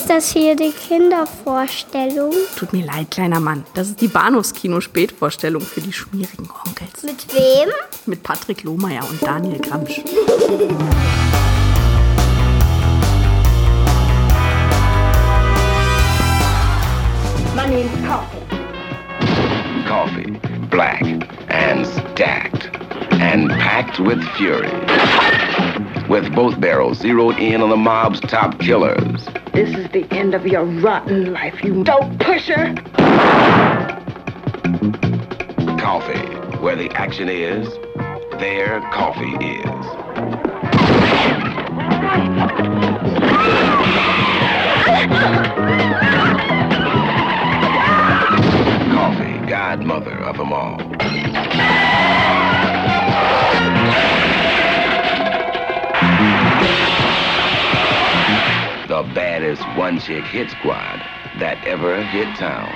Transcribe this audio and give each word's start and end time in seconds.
Ist 0.00 0.08
das 0.08 0.32
hier 0.32 0.56
die 0.56 0.70
Kindervorstellung? 0.70 2.32
Tut 2.56 2.72
mir 2.72 2.86
leid, 2.86 3.10
kleiner 3.10 3.38
Mann. 3.38 3.66
Das 3.74 3.88
ist 3.88 4.00
die 4.00 4.08
Bahnhofskino-Spätvorstellung 4.08 5.60
für 5.60 5.82
die 5.82 5.92
schmierigen 5.92 6.48
Onkels. 6.66 7.02
Mit 7.02 7.34
wem? 7.34 7.68
Mit 8.06 8.22
Patrick 8.22 8.62
Lohmeier 8.62 9.06
und 9.06 9.22
Daniel 9.22 9.58
Gramsch. 9.58 10.00
My 17.54 17.66
name's 17.68 17.92
Coffee. 18.08 18.40
Coffee, 19.86 20.40
black 20.70 21.02
and 21.50 21.86
stacked 21.86 22.70
and 23.20 23.50
packed 23.50 24.00
with 24.00 24.24
fury. 24.38 24.70
With 26.08 26.34
both 26.34 26.58
barrels 26.58 27.00
zeroed 27.00 27.38
in 27.38 27.60
on 27.60 27.68
the 27.68 27.76
mob's 27.76 28.18
top 28.20 28.58
killers. 28.58 29.29
This 29.60 29.76
is 29.76 29.90
the 29.90 30.06
end 30.10 30.34
of 30.34 30.46
your 30.46 30.64
rotten 30.64 31.34
life, 31.34 31.62
you 31.62 31.84
dope 31.84 32.18
pusher. 32.18 32.74
Coffee, 35.76 36.24
where 36.60 36.76
the 36.76 36.90
action 36.94 37.28
is, 37.28 37.68
there 38.38 38.80
coffee 38.90 39.36
is. 39.44 39.84
Coffee, 48.94 49.46
godmother 49.46 50.16
of 50.20 50.38
them 50.38 50.54
all. 50.54 50.90
Baddest 59.14 59.62
one-chick 59.76 60.24
hit 60.24 60.50
squad 60.50 61.00
that 61.40 61.56
ever 61.66 62.00
hit 62.00 62.28
town. 62.38 62.68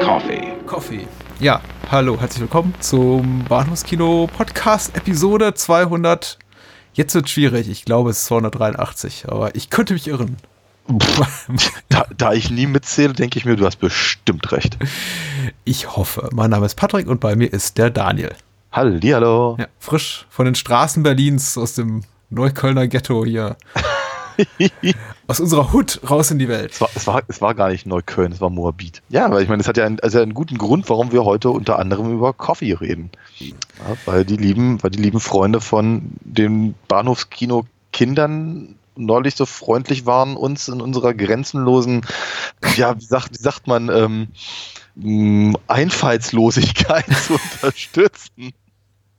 Coffee. 0.00 0.52
Coffee. 0.66 1.08
Ja, 1.40 1.60
hallo, 1.90 2.20
herzlich 2.20 2.42
willkommen 2.42 2.74
zum 2.78 3.44
Bahnhofskino 3.48 4.28
Podcast 4.36 4.96
Episode 4.96 5.52
200. 5.52 6.38
Jetzt 6.92 7.14
wird 7.16 7.28
schwierig, 7.28 7.68
ich 7.68 7.84
glaube 7.84 8.10
es 8.10 8.18
ist 8.18 8.26
283, 8.26 9.24
aber 9.28 9.56
ich 9.56 9.68
könnte 9.70 9.94
mich 9.94 10.06
irren. 10.06 10.36
Da, 11.88 12.06
da 12.16 12.32
ich 12.32 12.50
nie 12.50 12.66
mitzähle, 12.66 13.14
denke 13.14 13.38
ich 13.38 13.44
mir, 13.44 13.56
du 13.56 13.66
hast 13.66 13.76
bestimmt 13.76 14.52
recht. 14.52 14.78
Ich 15.64 15.96
hoffe. 15.96 16.28
Mein 16.32 16.50
Name 16.50 16.66
ist 16.66 16.76
Patrick 16.76 17.08
und 17.08 17.20
bei 17.20 17.34
mir 17.34 17.52
ist 17.52 17.78
der 17.78 17.90
Daniel. 17.90 18.34
Hallihallo. 18.70 19.56
Ja, 19.58 19.66
frisch 19.78 20.24
von 20.30 20.46
den 20.46 20.54
Straßen 20.54 21.02
Berlins 21.02 21.58
aus 21.58 21.74
dem 21.74 22.02
Neuköllner 22.32 22.88
Ghetto 22.88 23.24
hier. 23.24 23.56
aus 25.26 25.40
unserer 25.40 25.72
Hut 25.72 26.00
raus 26.08 26.30
in 26.30 26.38
die 26.38 26.48
Welt. 26.48 26.72
Es 26.72 26.80
war, 26.80 26.88
es, 26.94 27.06
war, 27.06 27.22
es 27.28 27.40
war 27.42 27.54
gar 27.54 27.68
nicht 27.68 27.86
Neukölln, 27.86 28.32
es 28.32 28.40
war 28.40 28.48
Moabit. 28.48 29.02
Ja, 29.10 29.30
weil 29.30 29.42
ich 29.42 29.48
meine, 29.48 29.60
es 29.60 29.68
hat 29.68 29.76
ja 29.76 29.84
einen, 29.84 30.00
also 30.00 30.20
einen 30.20 30.32
guten 30.32 30.56
Grund, 30.56 30.88
warum 30.88 31.12
wir 31.12 31.24
heute 31.24 31.50
unter 31.50 31.78
anderem 31.78 32.10
über 32.12 32.32
Coffee 32.32 32.72
reden. 32.72 33.10
Ja, 33.38 33.54
weil, 34.06 34.24
die 34.24 34.36
lieben, 34.36 34.82
weil 34.82 34.90
die 34.90 35.02
lieben 35.02 35.20
Freunde 35.20 35.60
von 35.60 36.12
den 36.22 36.74
Bahnhofskino-Kindern 36.88 38.76
neulich 38.96 39.36
so 39.36 39.46
freundlich 39.46 40.06
waren, 40.06 40.36
uns 40.36 40.68
in 40.68 40.80
unserer 40.80 41.14
grenzenlosen, 41.14 42.06
ja, 42.76 42.98
wie 42.98 43.04
sagt, 43.04 43.32
wie 43.32 43.42
sagt 43.42 43.66
man, 43.66 43.90
ähm, 44.96 45.56
Einfallslosigkeit 45.68 47.06
zu 47.26 47.34
unterstützen. 47.34 48.52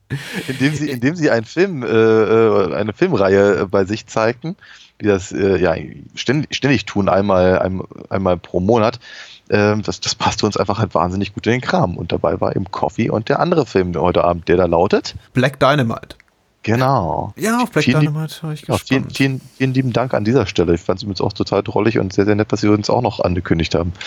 Indem 0.48 0.76
sie, 0.76 0.90
indem 0.90 1.16
sie 1.16 1.30
einen 1.30 1.46
Film, 1.46 1.84
äh, 1.84 1.88
äh, 1.88 2.76
eine 2.76 2.94
Filmreihe 2.94 3.62
äh, 3.62 3.66
bei 3.66 3.86
sich 3.86 4.08
zeigten, 4.08 4.56
die 5.02 5.08
das 5.08 5.32
äh, 5.32 5.58
ja 5.58 5.76
ständig, 6.16 6.56
ständig 6.56 6.86
tun, 6.86 7.10
einmal, 7.10 7.60
einmal, 7.60 7.88
einmal 8.10 8.38
pro 8.38 8.60
Monat. 8.60 9.00
Ähm, 9.50 9.82
das, 9.82 10.00
das 10.00 10.16
passte 10.16 10.46
uns 10.46 10.56
einfach 10.58 10.80
halt 10.80 10.94
wahnsinnig 10.96 11.34
gut 11.34 11.46
in 11.48 11.54
den 11.54 11.62
Kram. 11.62 11.98
Und 11.98 12.12
dabei 12.12 12.40
war 12.40 12.56
eben 12.56 12.70
Coffee 12.72 13.10
und 13.10 13.30
der 13.30 13.40
andere 13.40 13.66
Film 13.66 13.96
heute 13.96 14.24
Abend, 14.24 14.48
der 14.48 14.58
da 14.58 14.66
lautet. 14.66 15.16
Black 15.34 15.60
Dynamite. 15.60 16.16
Genau. 16.64 17.34
Ja, 17.38 17.62
auf 17.62 17.72
Black 17.72 17.84
Vielen 17.86 18.00
Dynamite 18.00 18.36
war 18.42 18.54
ich 18.54 18.62
Ja, 18.62 18.78
vielen, 18.78 19.04
gespannt. 19.04 19.18
vielen, 19.18 19.42
vielen 19.58 19.74
lieben 19.74 19.94
Dank 19.94 20.14
an 20.14 20.24
dieser 20.24 20.46
Stelle. 20.48 20.74
Ich 20.76 20.82
fand 20.82 20.98
es 21.00 21.04
übrigens 21.04 21.22
auch 21.22 21.34
total 21.34 21.62
drollig 21.62 22.00
und 22.00 22.14
sehr, 22.14 22.26
sehr 22.26 22.36
nett, 22.36 22.52
dass 22.52 22.62
Sie 22.62 22.70
uns 22.70 22.90
auch 22.90 23.02
noch 23.02 23.20
angekündigt 23.20 23.76
haben. 23.76 23.94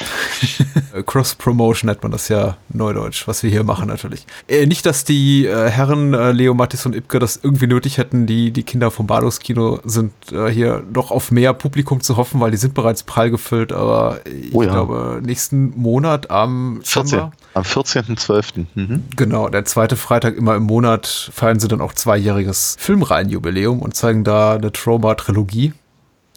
Äh, 0.95 1.03
Cross-Promotion 1.03 1.89
nennt 1.89 2.03
man 2.03 2.12
das 2.12 2.28
ja 2.28 2.56
neudeutsch, 2.69 3.27
was 3.28 3.43
wir 3.43 3.50
hier 3.50 3.65
machen 3.65 3.89
natürlich. 3.89 4.27
Äh, 4.49 4.66
nicht, 4.66 4.87
dass 4.87 5.05
die 5.05 5.47
äh, 5.47 5.69
Herren 5.69 6.15
äh, 6.15 6.33
Leo 6.33 6.55
Mattis 6.55 6.87
und 6.87 6.95
Ibke 6.95 7.19
das 7.19 7.41
irgendwie 7.43 7.66
nötig 7.66 7.99
hätten, 7.99 8.27
die, 8.27 8.50
die 8.50 8.62
Kinder 8.62 8.91
vom 8.91 9.06
Bahnhofskino 9.06 9.81
sind 9.84 10.12
äh, 10.33 10.49
hier 10.49 10.83
doch 10.93 11.11
auf 11.11 11.31
mehr 11.31 11.53
Publikum 11.55 12.00
zu 12.00 12.16
hoffen, 12.16 12.41
weil 12.41 12.50
die 12.50 12.56
sind 12.56 12.75
bereits 12.75 13.03
prall 13.03 13.31
gefüllt, 13.31 13.72
aber 13.72 14.21
ich 14.27 14.55
Oh 14.55 14.62
ja. 14.62 14.71
glaube, 14.72 15.21
nächsten 15.25 15.72
Monat 15.78 16.31
am 16.31 16.81
14, 16.84 17.03
Dezember- 17.19 17.33
am 17.56 17.62
14.12. 17.62 18.67
Mhm. 18.75 19.05
Genau, 19.17 19.49
der 19.49 19.65
zweite 19.65 19.97
Freitag 19.97 20.37
immer 20.37 20.56
im 20.56 20.65
Monat 20.65 21.31
feiern 21.33 21.59
sie 21.59 21.69
dann 21.69 21.81
auch 21.81 21.94
zweijähriges 21.94 22.77
Filmreihenjubiläum 22.78 23.81
und 23.81 23.97
zeigen 23.97 24.25
da 24.25 24.55
eine 24.55 24.72
Trauma-Trilogie. 24.72 25.72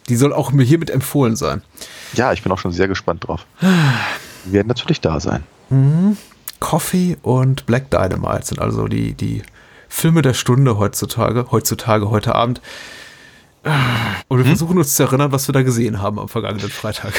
Die 0.08 0.16
soll 0.16 0.32
auch 0.32 0.50
mir 0.50 0.64
hiermit 0.64 0.88
empfohlen 0.88 1.36
sein. 1.36 1.62
Ja, 2.14 2.32
ich 2.32 2.42
bin 2.42 2.50
auch 2.50 2.58
schon 2.58 2.72
sehr 2.72 2.88
gespannt 2.88 3.28
drauf. 3.28 3.44
Wir 3.60 4.54
werden 4.54 4.68
natürlich 4.68 5.02
da 5.02 5.20
sein. 5.20 5.44
Coffee 6.58 7.18
und 7.22 7.66
Black 7.66 7.90
Dynamite 7.90 8.46
sind 8.46 8.58
also 8.58 8.88
die, 8.88 9.12
die 9.12 9.42
Filme 9.90 10.22
der 10.22 10.34
Stunde 10.34 10.78
heutzutage, 10.78 11.46
heutzutage, 11.50 12.08
heute 12.08 12.34
Abend. 12.34 12.62
Und 13.62 14.38
wir 14.38 14.44
versuchen 14.46 14.78
uns 14.78 14.94
zu 14.94 15.02
erinnern, 15.02 15.32
was 15.32 15.46
wir 15.46 15.52
da 15.52 15.62
gesehen 15.62 16.00
haben 16.00 16.18
am 16.18 16.28
vergangenen 16.28 16.70
Freitag. 16.70 17.12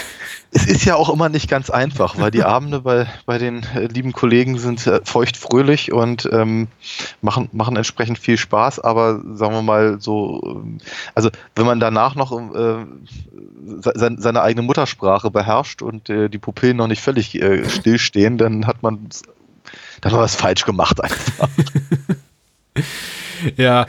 Es 0.52 0.66
ist 0.66 0.86
ja 0.86 0.96
auch 0.96 1.10
immer 1.10 1.30
nicht 1.30 1.48
ganz 1.48 1.70
einfach, 1.70 2.18
weil 2.18 2.32
die 2.32 2.44
Abende 2.44 2.82
bei, 2.82 3.06
bei 3.26 3.38
den 3.38 3.64
äh, 3.76 3.86
lieben 3.86 4.12
Kollegen 4.12 4.58
sind 4.58 4.86
äh, 4.88 5.02
feuchtfröhlich 5.04 5.92
und 5.94 6.28
ähm, 6.32 6.68
machen, 7.22 7.48
machen 7.52 7.78
entsprechend 7.78 8.18
viel 8.18 8.38
Spaß, 8.38 8.80
aber 8.80 9.22
sagen 9.34 9.54
wir 9.54 9.62
mal 9.62 10.02
so, 10.02 10.42
ähm, 10.44 10.80
also 11.14 11.30
wenn 11.56 11.66
man 11.68 11.80
danach 11.80 12.16
noch 12.16 12.32
äh, 12.32 12.86
se 13.82 14.16
seine 14.18 14.42
eigene 14.42 14.66
Muttersprache 14.66 15.30
beherrscht 15.30 15.82
und 15.84 16.10
äh, 16.10 16.28
die 16.28 16.40
Pupillen 16.40 16.78
noch 16.78 16.88
nicht 16.88 17.02
völlig 17.02 17.40
äh, 17.40 17.70
stillstehen, 17.70 18.38
dann 18.38 18.66
hat 18.66 18.82
man 18.82 19.10
dann 20.02 20.12
hat 20.12 20.18
man 20.18 20.22
was 20.22 20.36
falsch 20.36 20.66
gemacht 20.66 21.02
einfach. 21.02 21.48
Ja, 23.58 23.88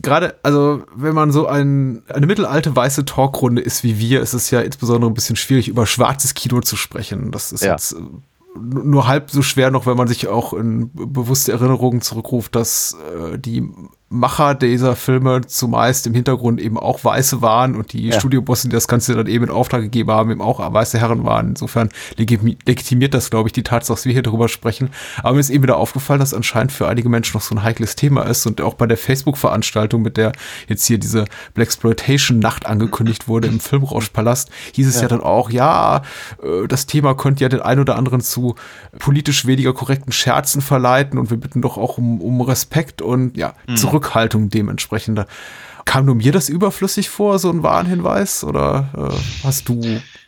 gerade, 0.00 0.34
also 0.42 0.82
wenn 0.94 1.14
man 1.14 1.30
so 1.30 1.46
ein, 1.46 2.02
eine 2.08 2.26
mittelalte 2.26 2.74
weiße 2.74 3.04
Talkrunde 3.04 3.60
ist 3.60 3.84
wie 3.84 3.98
wir, 3.98 4.20
ist 4.22 4.32
es 4.32 4.50
ja 4.50 4.60
insbesondere 4.60 5.10
ein 5.10 5.14
bisschen 5.14 5.36
schwierig, 5.36 5.68
über 5.68 5.86
schwarzes 5.86 6.34
Kino 6.34 6.60
zu 6.60 6.76
sprechen. 6.76 7.30
Das 7.30 7.52
ist 7.52 7.62
Ja. 7.62 7.72
jetzt 7.72 7.92
äh, 7.92 7.96
nur 8.56 9.06
halb 9.06 9.30
so 9.30 9.42
schwer 9.42 9.70
noch, 9.70 9.86
wenn 9.86 9.96
man 9.96 10.08
sich 10.08 10.28
auch 10.28 10.54
in 10.54 10.90
be- 10.90 11.06
bewusste 11.06 11.52
Erinnerungen 11.52 12.00
zurückruft, 12.00 12.54
dass 12.54 12.96
äh, 13.32 13.38
die 13.38 13.68
Macher 14.14 14.54
dieser 14.54 14.96
Filme 14.96 15.42
zumeist 15.46 16.06
im 16.06 16.14
Hintergrund 16.14 16.60
eben 16.60 16.78
auch 16.78 17.04
Weiße 17.04 17.42
waren 17.42 17.74
und 17.74 17.92
die 17.92 18.08
Ja. 18.08 18.18
Studiobosse, 18.18 18.68
die 18.68 18.74
das 18.74 18.88
Ganze 18.88 19.14
dann 19.14 19.26
eben 19.26 19.44
in 19.44 19.50
Auftrag 19.50 19.82
gegeben 19.82 20.10
haben, 20.10 20.30
eben 20.30 20.40
auch 20.40 20.60
weiße 20.72 20.98
Herren 20.98 21.24
waren. 21.24 21.50
Insofern 21.50 21.88
legitimi- 22.18 22.56
legitimiert 22.66 23.14
das, 23.14 23.30
glaube 23.30 23.48
ich, 23.48 23.52
die 23.52 23.62
Tatsache, 23.62 23.96
dass 23.96 24.04
wir 24.04 24.12
hier 24.12 24.22
drüber 24.22 24.48
sprechen. 24.48 24.90
Aber 25.22 25.34
mir 25.34 25.40
ist 25.40 25.50
eben 25.50 25.62
wieder 25.64 25.76
aufgefallen, 25.76 26.20
dass 26.20 26.32
anscheinend 26.34 26.72
für 26.72 26.88
einige 26.88 27.08
Menschen 27.08 27.36
noch 27.36 27.42
so 27.42 27.54
ein 27.54 27.62
heikles 27.62 27.96
Thema 27.96 28.22
ist 28.22 28.46
und 28.46 28.60
auch 28.60 28.74
bei 28.74 28.86
der 28.86 28.96
Facebook-Veranstaltung, 28.96 30.02
mit 30.02 30.16
der 30.16 30.32
jetzt 30.68 30.86
hier 30.86 30.98
diese 30.98 31.24
Blaxploitation-Nacht 31.54 32.66
angekündigt 32.66 33.28
wurde 33.28 33.48
im 33.48 33.60
Filmrauschpalast, 33.60 34.50
hieß 34.72 34.86
es 34.86 35.00
ja. 35.00 35.08
dann 35.08 35.20
auch, 35.20 35.50
ja, 35.50 36.02
äh, 36.42 36.66
das 36.68 36.86
Thema 36.86 37.14
könnte 37.14 37.42
ja 37.42 37.48
den 37.48 37.60
ein 37.60 37.78
oder 37.80 37.96
anderen 37.96 38.20
zu 38.20 38.54
politisch 38.98 39.46
weniger 39.46 39.72
korrekten 39.72 40.12
Scherzen 40.12 40.62
verleiten 40.62 41.18
und 41.18 41.30
wir 41.30 41.36
bitten 41.36 41.62
doch 41.62 41.76
auch 41.76 41.98
um, 41.98 42.20
um 42.20 42.40
Respekt 42.40 43.02
und 43.02 43.36
ja, 43.36 43.54
Zurückhaltung 44.04 44.50
dementsprechend. 44.50 45.26
Kam 45.84 46.06
nur 46.06 46.14
mir 46.14 46.32
das 46.32 46.48
überflüssig 46.48 47.10
vor, 47.10 47.38
so 47.38 47.50
ein 47.50 47.62
Warnhinweis? 47.62 48.44
Oder 48.44 48.88
äh, 48.96 49.46
hast 49.46 49.68
du 49.68 49.80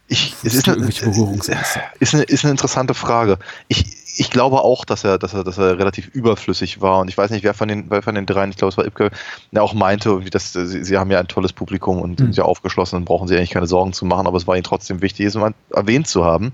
Ich, 0.08 0.34
Hast 0.34 0.44
es 0.44 0.54
ist 0.54 0.66
du 0.66 0.72
eine, 0.72 0.86
ist, 0.86 2.14
eine, 2.14 2.22
ist 2.24 2.44
eine 2.44 2.50
interessante 2.50 2.94
Frage. 2.94 3.38
Ich, 3.68 3.86
ich 4.18 4.30
glaube 4.30 4.60
auch, 4.60 4.84
dass 4.84 5.02
er, 5.02 5.18
dass, 5.18 5.34
er, 5.34 5.44
dass 5.44 5.58
er 5.58 5.78
relativ 5.78 6.08
überflüssig 6.08 6.80
war. 6.80 7.00
Und 7.00 7.08
ich 7.08 7.16
weiß 7.16 7.30
nicht, 7.30 7.42
wer 7.42 7.54
von 7.54 7.68
den, 7.68 7.86
wer 7.88 8.02
von 8.02 8.14
den 8.14 8.26
dreien, 8.26 8.50
ich 8.50 8.56
glaube, 8.56 8.70
es 8.70 8.76
war 8.76 8.84
Ibke, 8.84 9.10
der 9.50 9.62
auch 9.62 9.74
meinte, 9.74 10.20
dass 10.30 10.52
sie, 10.52 10.84
sie 10.84 10.98
haben 10.98 11.10
ja 11.10 11.18
ein 11.20 11.28
tolles 11.28 11.52
Publikum 11.52 12.00
und 12.00 12.18
sind 12.18 12.36
ja 12.36 12.44
aufgeschlossen 12.44 12.96
und 12.96 13.04
brauchen 13.04 13.28
sich 13.28 13.36
eigentlich 13.36 13.50
keine 13.50 13.66
Sorgen 13.66 13.92
zu 13.92 14.04
machen, 14.04 14.26
aber 14.26 14.36
es 14.36 14.46
war 14.46 14.54
ihnen 14.54 14.64
trotzdem 14.64 15.02
wichtig, 15.02 15.26
es 15.26 15.38
erwähnt 15.70 16.06
zu 16.06 16.24
haben. 16.24 16.52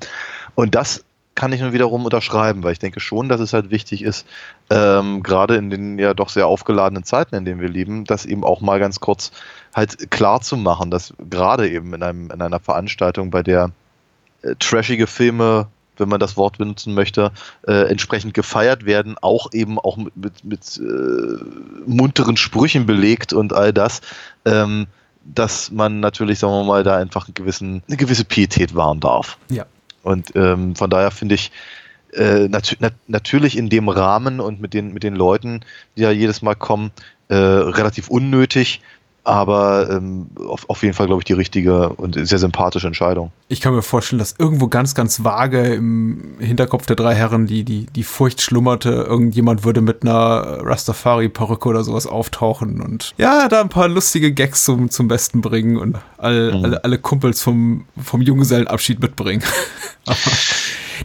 Und 0.55 0.75
das 0.75 1.05
kann 1.35 1.53
ich 1.53 1.61
nun 1.61 1.73
wiederum 1.73 2.05
unterschreiben, 2.05 2.63
weil 2.63 2.73
ich 2.73 2.79
denke 2.79 3.01
schon, 3.01 3.29
dass 3.29 3.41
es 3.41 3.53
halt 3.53 3.71
wichtig 3.71 4.03
ist, 4.03 4.27
ähm, 4.71 5.23
gerade 5.23 5.57
in 5.57 5.71
den 5.71 5.99
ja 5.99 6.15
doch 6.15 6.29
sehr 6.29 6.47
aufgeladenen 6.47 7.05
Zeiten, 7.05 7.35
in 7.35 7.45
denen 7.45 7.61
wir 7.61 7.69
leben, 7.69 8.05
das 8.05 8.27
eben 8.27 8.45
auch 8.45 8.61
mal 8.61 8.79
ganz 8.79 9.01
kurz 9.01 9.33
halt 9.75 10.11
klar 10.11 10.41
zu 10.41 10.57
machen, 10.57 10.91
dass 10.91 11.15
gerade 11.31 11.69
eben 11.71 11.95
in, 11.95 12.03
einem, 12.03 12.31
in 12.31 12.43
einer 12.43 12.61
Veranstaltung, 12.61 13.31
bei 13.31 13.43
der 13.43 13.71
äh, 14.43 14.55
trashige 14.59 15.07
Filme, 15.07 15.69
wenn 15.97 16.09
man 16.09 16.21
das 16.21 16.37
Wort 16.37 16.59
benutzen 16.59 16.95
möchte, 16.95 17.33
äh, 17.67 17.89
entsprechend 17.91 18.35
gefeiert 18.35 18.85
werden, 18.85 19.17
auch 19.21 19.53
eben 19.53 19.79
auch 19.79 19.97
mit, 19.97 20.17
mit, 20.17 20.45
mit 20.45 20.81
äh, 20.83 21.43
munteren 21.87 22.37
Sprüchen 22.37 22.87
belegt 22.87 23.33
und 23.33 23.53
all 23.53 23.73
das, 23.73 24.01
ähm, 24.45 24.87
dass 25.25 25.71
man 25.71 26.01
natürlich, 26.01 26.41
sagen 26.41 26.53
wir 26.53 26.65
mal, 26.65 26.83
da 26.83 26.97
einfach 26.97 27.27
einen 27.27 27.35
gewissen, 27.35 27.83
eine 27.87 27.97
gewisse 27.97 28.25
Pietät 28.25 28.75
wahren 28.75 29.01
darf. 29.01 29.39
Ja. 29.49 29.67
Und 30.03 30.33
ähm, 30.35 30.75
von 30.77 30.91
daher 30.91 31.11
finde 31.11 31.35
ich, 31.35 31.53
äh, 32.13 32.49
nat 32.49 32.77
nat 32.81 32.95
natürlich 33.07 33.57
in 33.57 33.69
dem 33.69 33.89
Rahmen 33.89 34.41
und 34.41 34.61
mit 34.61 34.75
den, 34.75 34.93
mit 34.93 35.03
den 35.03 35.17
Leuten, 35.17 35.61
die 35.97 36.03
ja 36.03 36.11
jedes 36.11 36.43
Mal 36.43 36.55
kommen, 36.55 36.91
äh, 37.29 37.35
relativ 37.35 38.09
unnötig, 38.09 38.81
aber 39.25 39.89
ähm, 39.91 40.27
auf, 40.49 40.69
auf 40.69 40.83
jeden 40.83 40.95
Fall, 40.95 41.07
glaube 41.07 41.21
ich, 41.21 41.25
die 41.25 41.33
richtige 41.33 41.91
und 41.91 42.15
sehr 42.27 42.39
sympathische 42.39 42.87
Entscheidung. 42.89 43.31
Ich 43.49 43.61
kann 43.61 43.73
mir 43.75 43.83
vorstellen, 43.83 44.19
dass 44.19 44.35
irgendwo 44.39 44.67
ganz, 44.69 44.95
ganz 44.97 45.23
vage 45.23 45.75
im 45.75 46.35
Hinterkopf 46.41 46.87
der 46.87 46.97
drei 46.97 47.15
Herren 47.15 47.47
die, 47.47 47.63
die, 47.65 47.87
die 47.87 48.03
Furcht 48.03 48.41
schlummerte, 48.41 48.91
irgendjemand 48.91 49.65
würde 49.65 49.81
mit 49.81 50.03
einer 50.03 50.59
Rastafari-Perücke 50.65 51.69
oder 51.69 51.85
sowas 51.85 52.07
auftauchen 52.07 52.81
und 52.81 53.15
ja, 53.17 53.49
da 53.49 53.61
ein 53.61 53.69
paar 53.69 53.89
lustige 53.89 54.33
Gags 54.33 54.65
zum, 54.65 54.91
zum 54.91 55.07
Besten 55.09 55.41
bringen 55.41 55.77
und 55.77 55.97
all, 56.19 56.53
Mhm. 56.57 56.65
alle, 56.65 56.85
alle 56.85 56.99
Kumpels 56.99 57.43
vom, 57.43 57.85
vom 58.03 58.23
Junggesellenabschied 58.23 59.01
mitbringen. 59.01 59.43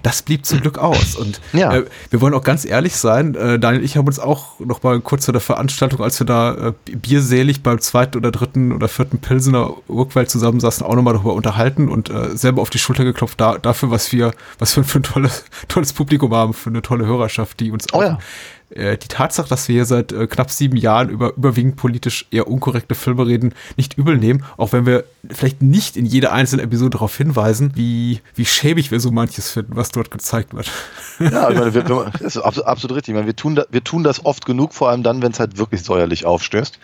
Das 0.03 0.21
blieb 0.21 0.45
zum 0.45 0.61
Glück 0.61 0.77
aus. 0.77 1.15
Und 1.15 1.39
Ja. 1.53 1.75
äh, 1.75 1.85
wir 2.09 2.21
wollen 2.21 2.33
auch 2.33 2.43
ganz 2.43 2.65
ehrlich 2.65 2.95
sein, 2.95 3.35
äh, 3.35 3.59
Daniel 3.59 3.81
und 3.81 3.85
ich 3.85 3.97
haben 3.97 4.07
uns 4.07 4.19
auch 4.19 4.59
noch 4.59 4.83
mal 4.83 4.99
kurz 5.01 5.25
vor 5.25 5.31
der 5.33 5.41
Veranstaltung, 5.41 6.01
als 6.01 6.19
wir 6.19 6.25
da 6.25 6.53
äh, 6.69 6.73
bierselig 6.95 7.63
beim 7.63 7.79
zweiten 7.79 8.17
oder 8.17 8.31
dritten 8.31 8.71
oder 8.71 8.87
vierten 8.87 9.19
Pilsener 9.19 9.71
Urquell 9.87 10.27
zusammensaßen, 10.27 10.85
auch 10.85 10.95
nochmal 10.95 11.13
darüber 11.13 11.33
unterhalten 11.33 11.89
und 11.89 12.09
äh, 12.09 12.35
selber 12.35 12.61
auf 12.61 12.69
die 12.69 12.79
Schulter 12.79 13.03
geklopft 13.03 13.39
da, 13.39 13.57
dafür, 13.57 13.91
was 13.91 14.11
wir, 14.11 14.31
was 14.59 14.75
wir 14.75 14.83
für 14.83 14.99
ein 14.99 15.03
tolles, 15.03 15.45
tolles 15.67 15.93
Publikum 15.93 16.33
haben, 16.33 16.53
für 16.53 16.69
eine 16.69 16.81
tolle 16.81 17.05
Hörerschaft, 17.05 17.59
die 17.59 17.71
uns 17.71 17.85
Oh 17.93 17.97
auch 17.97 18.01
ja. 18.03 18.19
Äh, 18.69 18.97
die 18.97 19.07
Tatsache, 19.07 19.47
dass 19.47 19.67
wir 19.67 19.73
hier 19.75 19.85
seit 19.85 20.11
äh, 20.11 20.27
knapp 20.27 20.51
sieben 20.51 20.77
Jahren 20.77 21.09
über 21.09 21.35
überwiegend 21.35 21.77
politisch 21.77 22.27
eher 22.31 22.47
unkorrekte 22.47 22.95
Filme 22.95 23.25
reden, 23.25 23.53
nicht 23.77 23.97
übel 23.97 24.17
nehmen, 24.17 24.43
auch 24.57 24.73
wenn 24.73 24.85
wir 24.85 25.05
vielleicht 25.29 25.61
nicht 25.61 25.95
in 25.95 26.05
jeder 26.05 26.33
einzelnen 26.33 26.65
Episode 26.65 26.91
darauf 26.91 27.15
hinweisen, 27.15 27.71
wie, 27.75 28.21
wie 28.35 28.45
schäbig 28.45 28.91
wir 28.91 28.99
so 28.99 29.11
manches 29.11 29.49
finden, 29.49 29.75
was 29.75 29.89
dort 29.89 30.11
gezeigt 30.11 30.53
wird. 30.53 30.71
Ja, 31.19 31.49
ich 31.49 31.57
meine, 31.57 31.73
wir, 31.73 31.83
das 32.21 32.35
ist 32.35 32.37
absolut, 32.37 32.97
richtig. 32.97 33.13
Ich 33.13 33.15
meine, 33.15 33.27
wir, 33.27 33.35
tun 33.35 33.55
da, 33.55 33.65
wir 33.69 33.83
tun 33.83 34.03
das 34.03 34.25
oft 34.25 34.45
genug, 34.45 34.73
vor 34.73 34.89
allem 34.89 35.03
dann, 35.03 35.21
wenn 35.21 35.31
es 35.31 35.39
halt 35.39 35.57
wirklich 35.57 35.83
säuerlich 35.83 36.25
aufstößt. 36.25 36.79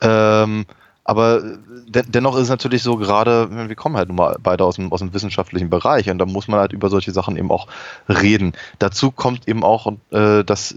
Ähm, 0.00 0.66
aber 1.04 1.42
de 1.86 2.02
dennoch 2.06 2.34
ist 2.36 2.44
es 2.44 2.48
natürlich 2.48 2.82
so, 2.82 2.96
gerade, 2.96 3.68
wir 3.68 3.76
kommen 3.76 3.96
halt 3.96 4.08
nun 4.08 4.16
mal 4.16 4.36
beide 4.42 4.64
aus 4.64 4.76
dem, 4.76 4.90
aus 4.90 5.00
dem 5.00 5.12
wissenschaftlichen 5.12 5.68
Bereich 5.68 6.08
und 6.08 6.18
da 6.18 6.24
muss 6.24 6.48
man 6.48 6.60
halt 6.60 6.72
über 6.72 6.88
solche 6.88 7.12
Sachen 7.12 7.36
eben 7.36 7.50
auch 7.50 7.66
reden. 8.08 8.52
Dazu 8.78 9.10
kommt 9.10 9.46
eben 9.46 9.62
auch, 9.62 9.92
äh, 10.10 10.42
dass 10.44 10.74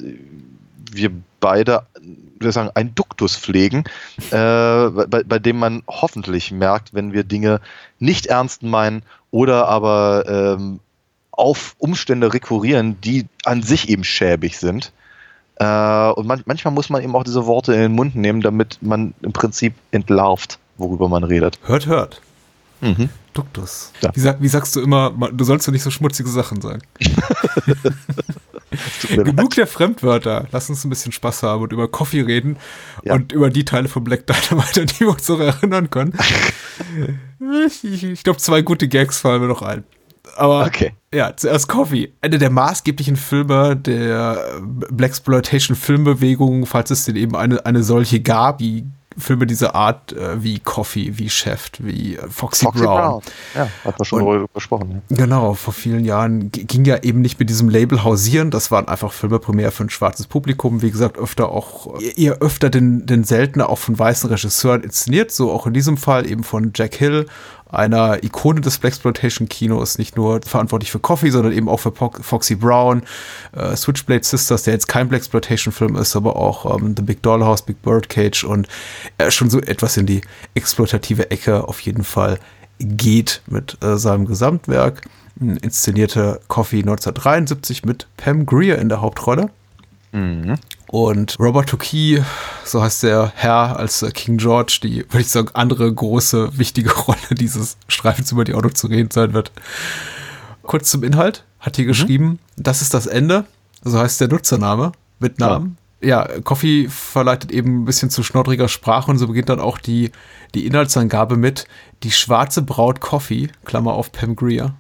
wir 0.92 1.12
beide 1.40 1.84
ich 2.40 2.54
sagen, 2.54 2.70
einen 2.76 2.94
Duktus 2.96 3.36
pflegen, 3.36 3.84
äh, 4.32 4.90
bei, 4.90 5.24
bei 5.24 5.40
dem 5.40 5.58
man 5.58 5.84
hoffentlich 5.88 6.52
merkt, 6.52 6.94
wenn 6.94 7.14
wir 7.14 7.24
Dinge 7.24 7.62
nicht 8.00 8.28
ernst 8.28 8.64
meinen 8.64 9.04
oder 9.32 9.68
aber 9.68 10.26
ähm, 10.28 10.80
auf 11.32 11.76
Umstände 11.78 12.34
rekurrieren, 12.34 13.00
die 13.02 13.26
an 13.46 13.64
sich 13.64 13.90
eben 13.90 14.04
schäbig 14.04 14.58
sind. 14.58 14.92
Äh, 15.56 16.10
und 16.12 16.28
man, 16.28 16.42
manchmal 16.46 16.74
muss 16.74 16.90
man 16.90 17.04
eben 17.04 17.16
auch 17.16 17.24
diese 17.24 17.46
Worte 17.46 17.74
in 17.74 17.80
den 17.80 17.94
Mund 17.94 18.16
nehmen, 18.16 18.42
damit 18.42 18.80
man 18.82 19.14
im 19.22 19.34
Prinzip 19.34 19.74
entlarvt, 19.92 20.60
worüber 20.78 21.10
man 21.10 21.24
redet. 21.24 21.60
Hört, 21.66 21.86
hört. 21.88 22.22
Mhm. 22.82 23.10
Duktus. 23.34 23.92
Ja. 24.02 24.12
Wie, 24.14 24.20
sag, 24.20 24.42
wie 24.42 24.48
sagst 24.48 24.76
du 24.76 24.82
immer, 24.82 25.12
du 25.12 25.44
sollst 25.44 25.68
doch 25.68 25.72
nicht 25.72 25.84
so 25.84 25.92
schmutzige 25.92 26.30
Sachen 26.30 26.62
sagen. 26.62 26.82
Genug 29.10 29.52
der 29.56 29.68
Fremdwörter. 29.68 30.48
Lass 30.52 30.70
uns 30.70 30.84
ein 30.84 30.90
bisschen 30.90 31.12
Spaß 31.12 31.44
haben 31.44 31.64
und 31.64 31.72
über 31.74 31.88
Coffee 31.88 32.22
reden 32.22 32.58
Ja. 33.04 33.14
und 33.14 33.32
über 33.32 33.50
die 33.50 33.64
Teile 33.66 33.88
von 33.88 34.04
Black 34.04 34.26
Dynamite, 34.28 34.82
an 34.82 34.88
die 34.88 35.00
wir 35.02 35.10
uns 35.10 35.28
noch 35.30 35.40
erinnern 35.40 35.90
können. 35.90 36.14
ich 37.84 38.24
glaube, 38.24 38.40
zwei 38.40 38.62
gute 38.62 38.88
Gags 38.88 39.20
fallen 39.20 39.42
mir 39.42 39.48
noch 39.48 39.62
ein. 39.62 39.84
Aber 40.36 40.66
Okay. 40.66 40.94
ja, 41.14 41.36
zuerst 41.36 41.68
Coffee. 41.68 42.12
Einer 42.22 42.38
der 42.38 42.50
maßgeblichen 42.50 43.16
Filme 43.16 43.76
der 43.76 44.60
Blaxploitation 44.62 45.76
Filmbewegung, 45.76 46.66
falls 46.66 46.92
es 46.92 47.06
denn 47.06 47.16
eben 47.16 47.36
eine, 47.36 47.66
eine 47.66 47.82
solche 47.84 48.20
gab, 48.20 48.58
die 48.60 48.86
Filme 49.18 49.48
dieser 49.48 49.74
Art 49.76 50.14
äh, 50.14 50.44
wie 50.44 50.60
Coffee, 50.60 51.18
wie 51.18 51.30
Chef, 51.30 51.70
wie 51.80 52.16
äh, 52.16 52.22
Foxy, 52.30 52.66
Foxy 52.66 52.84
Brown. 52.84 52.98
Brown. 53.02 53.22
Ja, 53.56 53.68
hat 53.86 53.98
man 54.00 54.06
schon 54.06 54.22
Und- 54.22 54.28
darüber 54.28 54.48
gesprochen. 54.54 55.02
Ja. 55.10 55.18
Genau, 55.18 55.54
vor 55.54 55.74
vielen 55.74 56.06
Jahren 56.06 56.52
ging 56.52 56.86
ja 56.86 56.98
eben 57.04 57.22
nicht 57.22 57.40
mit 57.40 57.50
diesem 57.50 57.70
Label 57.70 58.04
hausieren. 58.04 58.52
Das 58.52 58.70
waren 58.72 58.88
einfach 58.88 59.12
Filme 59.12 59.40
primär 59.40 59.72
für 59.72 59.84
ein 59.84 59.90
schwarzes 59.90 60.28
Publikum. 60.28 60.82
Wie 60.82 60.92
gesagt, 60.92 61.18
öfter 61.18 61.50
auch, 61.50 62.00
äh, 62.00 62.14
eher 62.22 62.38
öfter 62.42 62.70
denn, 62.70 63.06
denn 63.06 63.24
seltener 63.24 63.70
auch 63.70 63.80
von 63.80 63.98
weißen 63.98 64.30
Regisseuren 64.30 64.84
inszeniert. 64.84 65.32
So 65.32 65.52
auch 65.52 65.68
in 65.68 65.74
diesem 65.74 65.98
Fall 65.98 66.30
eben 66.30 66.44
von 66.44 66.72
Jack 66.76 66.96
Hill, 66.96 67.26
einer 67.70 68.24
Ikone 68.24 68.62
des 68.62 68.78
Blaxploitation-Kinos, 68.78 69.98
nicht 69.98 70.16
nur 70.16 70.42
verantwortlich 70.46 70.92
für 70.92 71.00
Coffee, 71.00 71.30
sondern 71.32 71.54
eben 71.54 71.68
auch 71.70 71.80
für 71.80 71.92
Po- 71.92 72.12
Foxy 72.22 72.56
Brown, 72.56 73.04
äh, 73.54 73.76
Switchblade 73.76 74.24
Sisters, 74.24 74.64
der 74.64 74.74
jetzt 74.74 74.88
kein 74.88 75.10
Blaxploitation-Film 75.10 75.96
ist, 75.96 76.16
aber 76.16 76.36
auch 76.38 76.78
ähm, 76.80 76.96
The 76.96 77.04
Big 77.04 77.22
Dollhouse, 77.24 77.62
Big 77.64 77.82
Birdcage 77.82 78.44
und 78.44 78.68
äh, 79.18 79.32
schon 79.32 79.50
so 79.50 79.60
etwas 79.60 79.98
in 79.98 80.06
die 80.06 80.22
exploitative 80.54 81.30
Ecke 81.32 81.68
auf 81.68 81.80
jeden 81.82 82.04
Fall 82.04 82.40
geht 82.80 83.42
mit 83.48 83.78
äh, 83.84 83.98
seinem 83.98 84.26
Gesamtwerk. 84.26 85.02
Inszenierte 85.40 86.40
Coffee 86.48 86.80
1973 86.80 87.86
mit 87.86 88.08
Pam 88.18 88.46
Grier 88.46 88.80
in 88.80 88.90
der 88.90 89.02
Hauptrolle. 89.02 89.50
Und 90.90 91.36
Robert 91.40 91.70
Tukey, 91.70 92.24
so 92.64 92.82
heißt 92.82 93.04
der 93.04 93.32
Herr 93.36 93.78
als 93.78 94.06
King 94.14 94.38
George, 94.38 94.80
die, 94.84 95.00
würde 95.10 95.22
ich 95.22 95.30
sagen, 95.30 95.50
andere 95.54 95.94
große, 95.94 96.58
wichtige 96.58 96.94
Rolle 96.94 97.18
dieses 97.32 97.78
Streifens 97.88 98.32
über 98.32 98.44
die 98.44 98.54
Auto 98.54 98.70
zu 98.70 98.88
reden 98.88 99.12
sein 99.12 99.34
wird. 99.34 99.52
Kurz 100.64 100.90
zum 100.90 101.04
Inhalt, 101.04 101.44
hat 101.60 101.76
hier 101.76 101.86
geschrieben, 101.86 102.40
das 102.56 102.82
ist 102.82 102.94
das 102.94 103.08
Ende, 103.08 103.46
so 103.84 103.98
heißt 104.00 104.22
der 104.22 104.28
Nutzername 104.30 104.92
mit 105.20 105.40
Namen. 105.40 105.78
Ja, 106.00 106.28
Coffee 106.42 106.88
verleitet 106.90 107.52
eben 107.52 107.82
ein 107.82 107.86
bisschen 107.86 108.10
zu 108.12 108.22
schnoddriger 108.22 108.68
Sprache 108.68 109.10
und 109.10 109.18
so 109.18 109.28
beginnt 109.28 109.50
dann 109.50 109.60
auch 109.60 109.80
die, 109.80 110.12
die 110.54 110.68
Inhaltsangabe 110.68 111.38
mit 111.38 111.66
die 112.04 112.12
schwarze 112.12 112.62
Braut 112.62 113.02
Coffee, 113.02 113.50
Klammer 113.66 113.94
auf 113.94 114.12
Pam 114.12 114.36
Grier. 114.36 114.76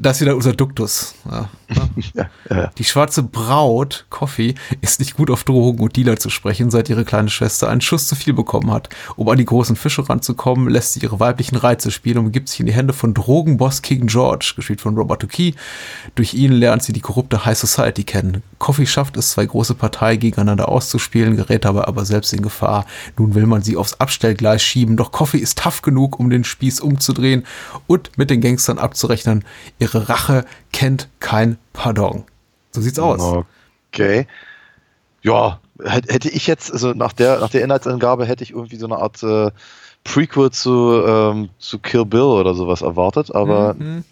Das 0.00 0.18
ist 0.18 0.20
wieder 0.20 0.36
unser 0.36 0.52
Duktus. 0.52 1.16
Ja, 1.28 1.48
ne? 2.14 2.30
Ja. 2.48 2.70
Die 2.78 2.84
schwarze 2.84 3.24
Braut, 3.24 4.06
Coffee, 4.10 4.54
ist 4.80 5.00
nicht 5.00 5.16
gut 5.16 5.28
auf 5.28 5.42
Drogen 5.42 5.82
und 5.82 5.96
Dealer 5.96 6.16
zu 6.16 6.30
sprechen, 6.30 6.70
seit 6.70 6.88
ihre 6.88 7.04
kleine 7.04 7.28
Schwester 7.28 7.68
einen 7.68 7.80
Schuss 7.80 8.06
zu 8.06 8.14
viel 8.14 8.32
bekommen 8.32 8.70
hat. 8.70 8.90
Um 9.16 9.28
an 9.28 9.38
die 9.38 9.44
großen 9.44 9.74
Fische 9.74 10.08
ranzukommen, 10.08 10.68
lässt 10.68 10.92
sie 10.92 11.00
ihre 11.00 11.18
weiblichen 11.18 11.56
Reize 11.56 11.90
spielen 11.90 12.18
und 12.18 12.24
begibt 12.26 12.48
sich 12.48 12.60
in 12.60 12.66
die 12.66 12.72
Hände 12.72 12.92
von 12.92 13.12
Drogenboss 13.12 13.82
King 13.82 14.06
George, 14.06 14.52
gespielt 14.54 14.80
von 14.80 14.96
Robert 14.96 15.20
Tukey. 15.20 15.56
Durch 16.14 16.32
ihn 16.32 16.52
lernt 16.52 16.84
sie 16.84 16.92
die 16.92 17.00
korrupte 17.00 17.44
High 17.44 17.58
Society 17.58 18.04
kennen. 18.04 18.44
Coffee 18.60 18.86
schafft 18.86 19.16
es, 19.16 19.32
zwei 19.32 19.46
große 19.46 19.74
Parteien 19.74 20.20
gegeneinander 20.20 20.68
auszuspielen, 20.68 21.36
gerät 21.36 21.64
dabei 21.64 21.88
aber 21.88 22.04
selbst 22.04 22.32
in 22.32 22.42
Gefahr. 22.42 22.86
Nun 23.16 23.34
will 23.34 23.46
man 23.46 23.62
sie 23.62 23.76
aufs 23.76 23.94
Abstellgleis 23.94 24.62
schieben, 24.62 24.96
doch 24.96 25.10
Coffee 25.10 25.38
ist 25.38 25.58
tough 25.58 25.82
genug, 25.82 26.20
um 26.20 26.30
den 26.30 26.44
Spieß 26.44 26.78
umzudrehen 26.78 27.44
und 27.88 28.16
mit 28.16 28.30
den 28.30 28.40
Gangstern 28.40 28.78
abzurechnen. 28.78 29.44
Ihre 29.80 29.87
Rache 29.94 30.44
kennt 30.72 31.08
kein 31.20 31.58
Pardon. 31.72 32.24
So 32.72 32.80
sieht's 32.80 32.98
aus. 32.98 33.44
Okay. 33.92 34.26
Ja, 35.22 35.60
hätt- 35.80 36.10
hätte 36.12 36.28
ich 36.28 36.46
jetzt, 36.46 36.72
also 36.72 36.92
nach 36.92 37.12
der, 37.12 37.40
nach 37.40 37.50
der 37.50 37.62
Inhaltsangabe 37.64 38.24
hätte 38.26 38.44
ich 38.44 38.50
irgendwie 38.52 38.76
so 38.76 38.86
eine 38.86 38.96
Art 38.96 39.22
äh, 39.22 39.50
Prequel 40.04 40.50
zu, 40.50 41.02
ähm, 41.04 41.50
zu 41.58 41.78
Kill 41.80 42.04
Bill 42.04 42.20
oder 42.20 42.54
sowas 42.54 42.82
erwartet, 42.82 43.34
aber 43.34 43.74
Mhm. 43.74 44.04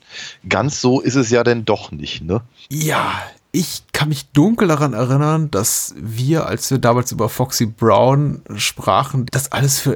ganz 0.49 0.80
so 0.80 1.00
ist 1.00 1.14
es 1.14 1.30
ja 1.30 1.45
denn 1.45 1.64
doch 1.64 1.92
nicht, 1.92 2.23
ne? 2.25 2.40
Ja, 2.71 3.12
ich 3.52 3.85
kann 3.92 4.09
mich 4.09 4.26
dunkel 4.33 4.68
daran 4.68 4.92
erinnern, 4.95 5.50
dass 5.50 5.95
wir, 5.97 6.47
als 6.47 6.71
wir 6.71 6.78
damals 6.78 7.12
über 7.12 7.28
Foxy 7.28 7.66
Brown 7.66 8.42
sprachen, 8.56 9.26
das 9.30 9.52
alles 9.52 9.78
für 9.78 9.95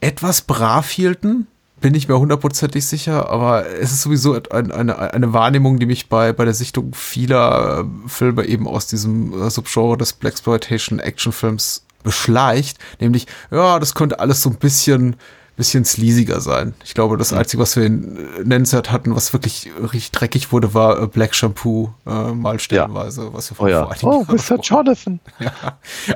etwas 0.00 0.42
brav 0.42 0.90
hielten. 0.90 1.46
Bin 1.80 1.94
ich 1.94 2.08
mir 2.08 2.18
hundertprozentig 2.18 2.84
sicher, 2.84 3.30
aber 3.30 3.66
es 3.66 3.92
ist 3.92 4.02
sowieso 4.02 4.38
ein, 4.50 4.70
eine, 4.70 4.98
eine 4.98 5.32
Wahrnehmung, 5.32 5.78
die 5.78 5.86
mich 5.86 6.08
bei, 6.08 6.32
bei 6.32 6.44
der 6.44 6.52
Sichtung 6.52 6.92
vieler 6.92 7.86
äh, 7.86 8.08
Filme 8.08 8.44
eben 8.44 8.68
aus 8.68 8.86
diesem 8.86 9.32
äh, 9.32 9.50
Subgenre 9.50 9.96
des 9.96 10.12
Blaxploitation 10.12 10.98
Actionfilms 10.98 11.84
beschleicht. 12.02 12.78
Nämlich, 13.00 13.26
ja, 13.50 13.78
das 13.78 13.94
könnte 13.94 14.20
alles 14.20 14.42
so 14.42 14.50
ein 14.50 14.56
bisschen, 14.56 15.16
bisschen 15.60 15.84
sleasiger 15.84 16.40
sein. 16.40 16.72
Ich 16.84 16.94
glaube, 16.94 17.18
das 17.18 17.34
Einzige, 17.34 17.62
was 17.62 17.76
wir 17.76 17.84
in 17.84 18.16
äh, 18.16 18.44
nennenswert 18.44 18.90
hatten, 18.90 19.14
was 19.14 19.34
wirklich 19.34 19.70
richtig 19.78 20.10
dreckig 20.10 20.52
wurde, 20.52 20.72
war 20.72 21.02
äh, 21.02 21.06
Black 21.06 21.34
Shampoo, 21.34 21.90
äh, 22.06 22.32
mal 22.32 22.58
stellenweise, 22.58 23.28
was 23.34 23.50
wir 23.50 23.60
Oh 23.60 23.66
ja. 23.66 23.86
Oh, 24.02 24.24
Mr. 24.26 24.58
Jonathan. 24.62 25.20
ja. 25.38 25.52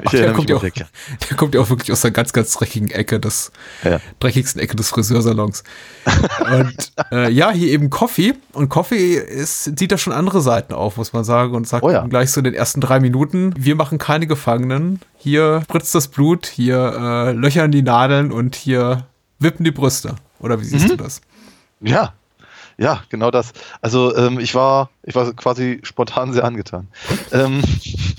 Ach, 0.03 0.11
der, 0.11 0.33
kommt 0.33 0.49
ja 0.49 0.57
auch, 0.57 0.63
der 0.65 1.37
kommt 1.37 1.55
ja 1.55 1.61
auch 1.61 1.69
wirklich 1.69 1.93
aus 1.93 2.01
der 2.01 2.11
ganz, 2.11 2.33
ganz 2.33 2.55
dreckigen 2.55 2.91
Ecke 2.91 3.21
des, 3.21 3.53
Ja. 3.85 4.01
dreckigsten 4.19 4.63
Ecke 4.63 4.77
des 4.77 4.89
Friseursalons. 4.89 5.63
und 6.51 6.93
äh, 7.13 7.31
ja, 7.31 7.51
hier 7.51 7.69
eben 7.71 7.91
Coffee. 7.91 8.33
Und 8.55 8.71
Coffee 8.71 9.17
ist, 9.17 9.79
sieht 9.79 9.93
da 9.93 9.99
schon 9.99 10.15
andere 10.15 10.41
Seiten 10.41 10.73
auf, 10.73 10.97
muss 10.97 11.13
man 11.13 11.25
sagen. 11.25 11.55
Und 11.55 11.69
sagt 11.69 11.85
Oh 11.85 11.91
ja. 11.91 12.07
gleich 12.07 12.31
so 12.31 12.41
in 12.41 12.45
den 12.45 12.55
ersten 12.55 12.81
drei 12.81 12.99
Minuten, 12.99 13.53
wir 13.59 13.75
machen 13.75 13.99
keine 13.99 14.27
Gefangenen. 14.27 15.01
Hier 15.19 15.61
spritzt 15.65 15.95
das 15.95 16.09
Blut, 16.09 16.47
hier 16.47 16.77
äh, 16.99 17.33
löchern 17.33 17.71
die 17.73 17.83
Nadeln 17.83 18.33
und 18.33 18.57
hier 18.57 19.05
wippen 19.45 19.63
die 19.65 19.71
Brüste. 19.71 20.17
Oder 20.41 20.61
wie 20.61 20.65
siehst 20.65 20.87
Mhm. 20.87 20.97
du 20.97 20.97
das? 20.97 21.21
Ja, 21.81 22.13
ja, 22.77 23.03
genau 23.09 23.31
das. 23.31 23.53
Also 23.81 24.17
ähm, 24.17 24.41
ich 24.41 24.57
war, 24.57 24.91
ich 25.05 25.15
war 25.15 25.33
quasi 25.35 25.79
spontan 25.85 26.33
sehr 26.33 26.45
angetan. 26.45 26.89
ähm, 27.31 27.63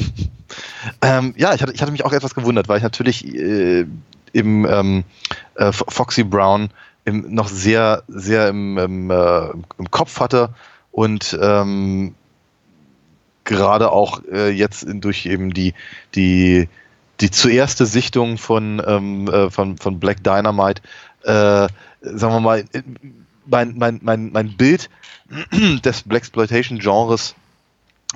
ähm, 1.02 1.34
ja, 1.38 1.54
ich 1.54 1.62
hatte, 1.62 1.74
ich 1.74 1.82
hatte 1.82 1.92
mich 1.92 2.06
auch 2.06 2.14
etwas 2.14 2.36
gewundert, 2.36 2.70
weil 2.70 2.78
ich 2.78 2.84
natürlich 2.84 3.26
äh, 3.36 3.86
im 4.32 4.66
ähm, 4.66 5.04
äh, 5.56 5.72
Fo- 5.74 5.90
Foxy 5.90 6.24
Brown 6.24 6.70
im, 7.04 7.34
noch 7.34 7.48
sehr, 7.50 8.04
sehr 8.08 8.48
im, 8.48 8.78
im, 8.78 9.10
äh, 9.12 9.50
im 9.78 9.92
Kopf 9.92 10.20
hatte 10.20 10.50
und 10.92 11.38
ähm, 11.42 12.16
gerade 13.44 13.92
auch 13.92 14.22
äh, 14.32 14.50
jetzt 14.50 14.84
in, 14.84 15.02
durch 15.02 15.26
eben 15.26 15.54
die, 15.54 15.74
die, 16.16 16.68
die 17.22 17.32
zuerste 17.32 17.86
Sichtung 17.86 18.38
von, 18.38 18.82
ähm, 18.86 19.28
äh, 19.28 19.50
von, 19.52 19.78
von 19.78 20.00
Black 20.00 20.24
Dynamite, 20.24 20.82
äh, 21.26 21.68
sagen 22.02 22.34
wir 22.34 22.40
mal, 22.40 22.66
mein, 23.46 23.78
mein, 23.78 24.00
mein, 24.02 24.32
mein 24.32 24.58
Bild 24.58 24.90
des 25.84 26.04
Blaxploitation-Genres 26.04 27.36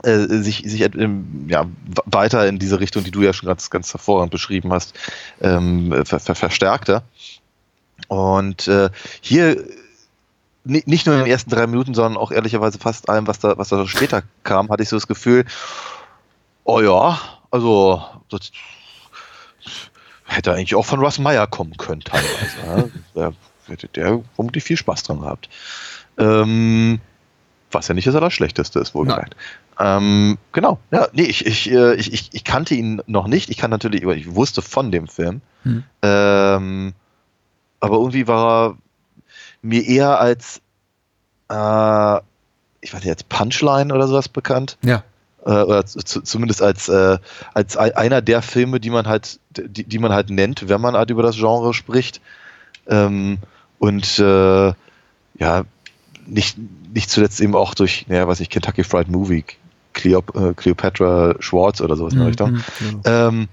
äh, 0.03 0.17
sich, 0.27 0.63
sich 0.65 0.81
ähm, 0.81 1.47
ja, 1.49 1.65
weiter 2.05 2.47
in 2.47 2.59
diese 2.59 2.79
Richtung, 2.79 3.03
die 3.03 3.11
du 3.11 3.21
ja 3.21 3.33
schon 3.33 3.47
ganz, 3.47 3.69
ganz 3.69 3.91
hervorragend 3.93 4.31
beschrieben 4.31 4.71
hast, 4.71 4.93
ähm, 5.41 5.93
ver, 6.05 6.19
ver, 6.19 6.35
verstärkte. 6.35 7.01
Und 8.07 8.67
äh, 8.67 8.89
hier 9.21 9.63
ni- 10.63 10.83
nicht 10.85 11.05
nur 11.05 11.15
in 11.15 11.21
den 11.23 11.31
ersten 11.31 11.49
drei 11.49 11.67
Minuten, 11.67 11.93
sondern 11.93 12.17
auch 12.17 12.31
ehrlicherweise 12.31 12.79
fast 12.79 13.09
allem, 13.09 13.27
was 13.27 13.39
da, 13.39 13.57
was 13.57 13.69
da 13.69 13.85
später 13.87 14.23
kam, 14.43 14.69
hatte 14.69 14.83
ich 14.83 14.89
so 14.89 14.95
das 14.95 15.07
Gefühl, 15.07 15.45
oh 16.63 16.79
ja, 16.81 17.19
also 17.51 18.01
das 18.29 18.51
hätte 20.29 20.53
eigentlich 20.53 20.75
auch 20.75 20.85
von 20.85 20.99
Russ 20.99 21.19
Meyer 21.19 21.47
kommen 21.47 21.75
können 21.77 22.01
teilweise. 22.01 22.91
ja. 23.15 23.31
Der 23.69 23.75
hätte 23.75 23.87
der 23.89 24.21
vermutlich 24.35 24.63
viel 24.63 24.77
Spaß 24.77 25.03
dran 25.03 25.19
gehabt. 25.21 25.49
Ähm, 26.17 26.99
was 27.71 27.87
ja 27.87 27.93
nicht 27.93 28.07
das 28.07 28.15
Allerschlechteste 28.15 28.79
ist, 28.79 28.95
wohlgemerkt. 28.95 29.35
Ähm, 29.79 30.37
genau, 30.51 30.79
ja, 30.91 31.07
nee, 31.13 31.23
ich, 31.23 31.45
ich, 31.45 31.71
äh, 31.71 31.93
ich, 31.95 32.11
ich, 32.11 32.29
ich 32.33 32.43
kannte 32.43 32.75
ihn 32.75 33.01
noch 33.05 33.27
nicht. 33.27 33.49
Ich 33.49 33.57
kann 33.57 33.71
natürlich, 33.71 34.03
ich 34.03 34.35
wusste 34.35 34.61
von 34.61 34.91
dem 34.91 35.07
Film. 35.07 35.41
Hm. 35.63 35.83
Ähm, 36.01 36.93
aber 37.79 37.97
irgendwie 37.97 38.27
war 38.27 38.69
er 38.69 38.77
mir 39.61 39.85
eher 39.85 40.19
als, 40.19 40.61
äh, 41.49 42.17
ich 42.81 42.93
weiß 42.93 43.01
nicht, 43.01 43.09
als 43.09 43.23
Punchline 43.23 43.93
oder 43.93 44.07
sowas 44.07 44.27
bekannt. 44.27 44.77
Ja. 44.83 45.03
Äh, 45.49 45.63
oder 45.63 45.83
zu, 45.83 46.21
zumindest 46.21 46.61
als, 46.61 46.89
äh, 46.89 47.17
als 47.55 47.75
ei- 47.75 47.97
einer 47.97 48.21
der 48.21 48.43
Filme, 48.43 48.79
die 48.79 48.91
man 48.91 49.07
halt, 49.07 49.39
die, 49.49 49.83
die 49.83 49.97
man 49.97 50.11
halt 50.11 50.29
nennt, 50.29 50.69
wenn 50.69 50.79
man 50.79 50.95
halt 50.95 51.09
über 51.09 51.23
das 51.23 51.37
Genre 51.37 51.73
spricht. 51.73 52.21
Ähm, 52.87 53.39
und 53.79 54.19
äh, 54.19 54.73
ja, 55.39 55.63
nicht, 56.27 56.57
nicht 56.93 57.09
zuletzt 57.09 57.41
eben 57.41 57.55
auch 57.55 57.73
durch, 57.73 58.05
naja, 58.07 58.27
was 58.27 58.41
ich, 58.41 58.51
Kentucky 58.51 58.83
Fried 58.83 59.07
Movie, 59.09 59.43
Cleop 59.93 60.35
äh, 60.35 60.53
Cleopatra 60.53 61.33
Schwartz 61.39 61.81
oder 61.81 61.95
sowas 61.95 62.13
in 62.13 62.19
der 62.19 62.27
Richtung. 62.27 62.51
Mhm, 62.51 62.63
genau. 62.77 63.01
Ähm, 63.05 63.47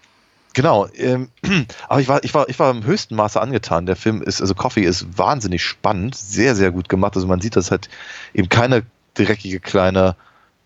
genau. 0.52 0.86
Ähm, 0.94 1.30
aber 1.88 2.00
ich 2.00 2.08
war, 2.08 2.24
ich 2.24 2.34
war, 2.34 2.48
ich 2.50 2.58
war 2.58 2.70
im 2.70 2.84
höchsten 2.84 3.14
Maße 3.14 3.40
angetan. 3.40 3.86
Der 3.86 3.96
Film 3.96 4.20
ist, 4.20 4.42
also 4.42 4.54
Coffee 4.54 4.82
ist 4.84 5.16
wahnsinnig 5.16 5.62
spannend, 5.62 6.14
sehr, 6.14 6.54
sehr 6.54 6.72
gut 6.72 6.90
gemacht. 6.90 7.16
Also 7.16 7.26
man 7.26 7.40
sieht, 7.40 7.56
dass 7.56 7.70
halt 7.70 7.88
eben 8.34 8.50
keine 8.50 8.82
dreckige 9.14 9.60
kleine 9.60 10.14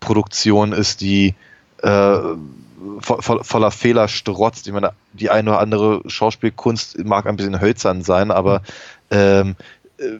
Produktion 0.01 0.73
ist, 0.73 0.99
die 0.99 1.35
äh, 1.81 1.87
vo 1.87 3.17
vo 3.19 3.43
voller 3.43 3.71
Fehler 3.71 4.09
strotzt. 4.09 4.67
Ich 4.67 4.73
meine, 4.73 4.91
die 5.13 5.29
eine 5.29 5.51
oder 5.51 5.59
andere 5.59 6.01
Schauspielkunst 6.07 6.99
mag 7.05 7.25
ein 7.25 7.37
bisschen 7.37 7.61
hölzern 7.61 8.01
sein, 8.01 8.31
aber 8.31 8.61
ähm, 9.09 9.55
äh, 9.97 10.17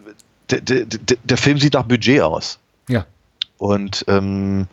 der, 0.49 0.61
der, 0.61 0.85
der, 0.85 1.17
der 1.21 1.37
Film 1.37 1.57
sieht 1.57 1.73
nach 1.73 1.83
Budget 1.83 2.21
aus. 2.21 2.59
Ja. 2.87 3.05
Und 3.57 4.05
ähm, 4.07 4.67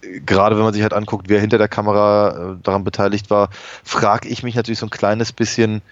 gerade 0.00 0.56
wenn 0.56 0.64
man 0.64 0.72
sich 0.72 0.82
halt 0.82 0.92
anguckt, 0.92 1.28
wer 1.28 1.40
hinter 1.40 1.58
der 1.58 1.68
Kamera 1.68 2.52
äh, 2.52 2.56
daran 2.62 2.84
beteiligt 2.84 3.30
war, 3.30 3.50
frage 3.84 4.28
ich 4.28 4.42
mich 4.42 4.54
natürlich 4.54 4.78
so 4.78 4.86
ein 4.86 4.90
kleines 4.90 5.32
bisschen, 5.32 5.82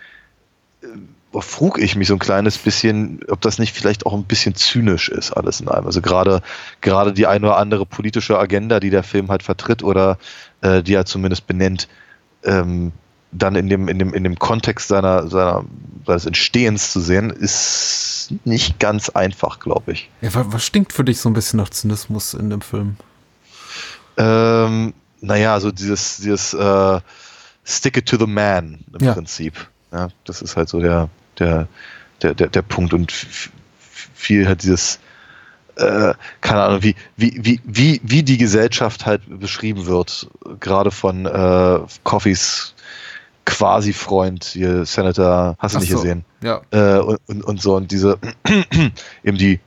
frug 1.32 1.78
ich 1.78 1.94
mich 1.94 2.08
so 2.08 2.14
ein 2.14 2.18
kleines 2.18 2.56
bisschen, 2.58 3.20
ob 3.28 3.40
das 3.42 3.58
nicht 3.58 3.75
vielleicht 3.75 4.06
auch 4.06 4.14
ein 4.14 4.25
bisschen 4.25 4.54
zynisch 4.54 5.08
ist, 5.08 5.32
alles 5.32 5.61
in 5.61 5.68
allem. 5.68 5.87
Also 5.87 6.00
gerade, 6.00 6.40
gerade 6.80 7.12
die 7.12 7.26
eine 7.26 7.47
oder 7.47 7.56
andere 7.58 7.85
politische 7.87 8.38
Agenda, 8.38 8.80
die 8.80 8.90
der 8.90 9.02
Film 9.02 9.28
halt 9.28 9.42
vertritt 9.42 9.82
oder 9.82 10.18
äh, 10.62 10.82
die 10.82 10.94
er 10.94 11.04
zumindest 11.04 11.47
benennt, 11.47 11.87
ähm, 12.44 12.92
dann 13.30 13.56
in 13.56 13.68
dem, 13.68 13.88
in 13.88 13.99
dem, 13.99 14.14
in 14.14 14.25
dem 14.25 14.38
Kontext 14.38 14.88
seiner, 14.88 15.28
seiner, 15.28 15.64
seines 16.06 16.25
Entstehens 16.25 16.92
zu 16.92 17.00
sehen, 17.00 17.28
ist 17.28 18.32
nicht 18.44 18.78
ganz 18.78 19.11
einfach, 19.11 19.61
glaube 19.61 19.92
ich. 19.92 20.08
Ja, 20.23 20.32
wa- 20.35 20.47
was 20.49 20.64
stinkt 20.64 20.94
für 20.94 21.04
dich 21.04 21.20
so 21.20 21.28
ein 21.28 21.35
bisschen 21.35 21.58
nach 21.58 21.68
Zynismus 21.68 22.32
in 22.32 22.49
dem 22.49 22.62
Film? 22.62 22.97
Ähm, 24.16 24.94
naja, 25.20 25.61
so 25.61 25.70
dieses, 25.70 26.18
dieses 26.18 26.54
äh, 26.54 27.00
Stick 27.64 27.99
it 27.99 28.06
to 28.06 28.16
the 28.18 28.26
man 28.26 28.85
im 28.99 29.04
Ja. 29.06 29.12
Prinzip. 29.12 29.54
Ja, 29.92 30.08
das 30.25 30.42
ist 30.42 30.56
halt 30.56 30.68
so 30.68 30.80
der, 30.80 31.08
der, 31.38 31.68
der, 32.23 32.35
der, 32.35 32.49
der 32.49 32.62
Punkt 32.62 32.92
und 32.92 33.11
viel 33.11 34.47
halt 34.47 34.62
dieses, 34.62 34.99
äh, 35.76 36.14
keine 36.40 36.62
Ahnung, 36.62 36.83
wie, 36.83 36.95
wie, 37.16 37.38
wie, 37.40 37.61
wie, 37.64 38.00
wie 38.02 38.23
die 38.23 38.38
Gesellschaft 38.38 39.07
halt 39.07 39.23
beschrieben 39.40 39.87
wird, 39.87 40.28
gerade 40.61 40.90
von 40.90 41.26
äh, 41.26 41.80
Coffees 42.04 42.75
Quasi-Freund, 43.45 44.45
hier 44.45 44.85
Senator, 44.85 45.57
hast 45.59 45.75
du 45.75 45.78
Ach 45.78 45.80
nicht 45.80 45.90
so. 45.90 45.97
gesehen? 45.97 46.25
Ja. 46.42 46.61
äh, 46.71 46.99
und, 46.99 47.18
und, 47.26 47.45
und 47.45 47.62
so 47.62 47.76
und 47.76 47.90
diese 47.90 48.18
eben 49.25 49.38
die 49.38 49.61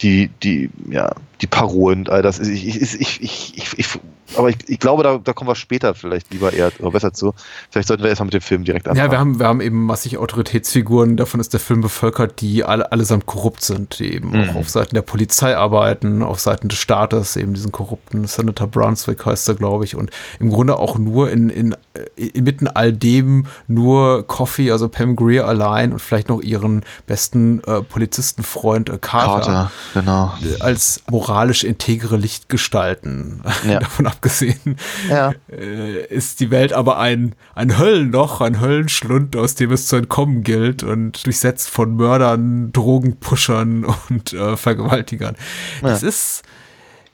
die 0.00 0.30
die 0.42 0.70
ja 0.88 1.12
die 1.40 1.46
Parolen 1.46 2.00
und 2.00 2.10
all 2.10 2.22
das 2.22 2.38
ich 2.38 2.66
ich 2.66 3.00
ich 3.00 3.22
ich, 3.22 3.52
ich, 3.56 3.78
ich 3.78 4.00
aber 4.36 4.48
ich, 4.50 4.56
ich 4.66 4.78
glaube 4.78 5.02
da, 5.02 5.18
da 5.18 5.32
kommen 5.32 5.48
wir 5.50 5.54
später 5.54 5.94
vielleicht 5.94 6.32
lieber 6.32 6.52
eher 6.52 6.72
oder 6.78 6.90
besser 6.90 7.12
zu 7.12 7.34
vielleicht 7.70 7.88
sollten 7.88 8.02
wir 8.02 8.10
erstmal 8.10 8.26
mit 8.26 8.34
dem 8.34 8.40
Film 8.40 8.64
direkt 8.64 8.88
anfangen 8.88 9.06
Ja, 9.06 9.12
wir 9.12 9.18
haben, 9.18 9.38
wir 9.38 9.46
haben 9.46 9.60
eben 9.60 9.84
massig 9.84 10.18
Autoritätsfiguren, 10.18 11.16
davon 11.16 11.40
ist 11.40 11.52
der 11.52 11.60
Film 11.60 11.80
bevölkert, 11.80 12.40
die 12.40 12.64
alle, 12.64 12.90
allesamt 12.92 13.26
korrupt 13.26 13.62
sind, 13.62 13.98
die 13.98 14.14
eben 14.14 14.30
Mhm. 14.30 14.50
auch 14.50 14.54
auf 14.56 14.68
Seiten 14.70 14.94
der 14.94 15.02
Polizei 15.02 15.56
arbeiten, 15.56 16.22
auf 16.22 16.40
Seiten 16.40 16.68
des 16.68 16.78
Staates, 16.78 17.36
eben 17.36 17.54
diesen 17.54 17.72
korrupten 17.72 18.26
Senator 18.26 18.66
Brunswick 18.66 19.24
heißt 19.24 19.48
er, 19.48 19.54
glaube 19.54 19.84
ich, 19.84 19.94
und 19.96 20.10
im 20.40 20.50
Grunde 20.50 20.78
auch 20.78 20.98
nur 20.98 21.30
in, 21.30 21.48
in, 21.50 21.72
äh, 21.94 22.26
inmitten 22.26 22.68
all 22.68 22.92
dem 22.92 23.46
nur 23.68 24.26
Coffee, 24.26 24.70
also 24.72 24.88
Pam 24.88 25.16
Greer 25.16 25.46
allein 25.46 25.92
und 25.92 26.00
vielleicht 26.00 26.28
noch 26.28 26.40
ihren 26.40 26.84
besten 27.06 27.62
äh, 27.64 27.82
Polizistenfreund 27.82 28.88
äh, 28.88 28.98
Carter, 28.98 29.40
Carter 29.40 29.72
genau 29.94 30.32
als 30.60 31.02
moralisch 31.10 31.64
integre 31.64 32.16
Lichtgestalten. 32.16 33.42
Ja. 33.66 33.80
Davon 33.86 34.06
abgesehen 34.16 34.76
ja 35.08 35.32
äh, 35.50 36.06
ist 36.06 36.40
die 36.40 36.50
Welt 36.50 36.72
aber 36.72 36.98
ein, 36.98 37.34
ein 37.54 37.78
Höllenloch, 37.78 38.40
ein 38.40 38.60
Höllenschlund, 38.60 39.36
aus 39.36 39.54
dem 39.54 39.72
es 39.72 39.86
zu 39.86 39.96
entkommen 39.96 40.42
gilt 40.42 40.82
und 40.82 41.24
durchsetzt 41.26 41.68
von 41.70 41.96
Mördern, 41.96 42.72
Drogenpushern 42.72 43.84
und 44.08 44.32
äh, 44.32 44.56
Vergewaltigern. 44.56 45.36
Es 45.82 46.02
ist, 46.02 46.42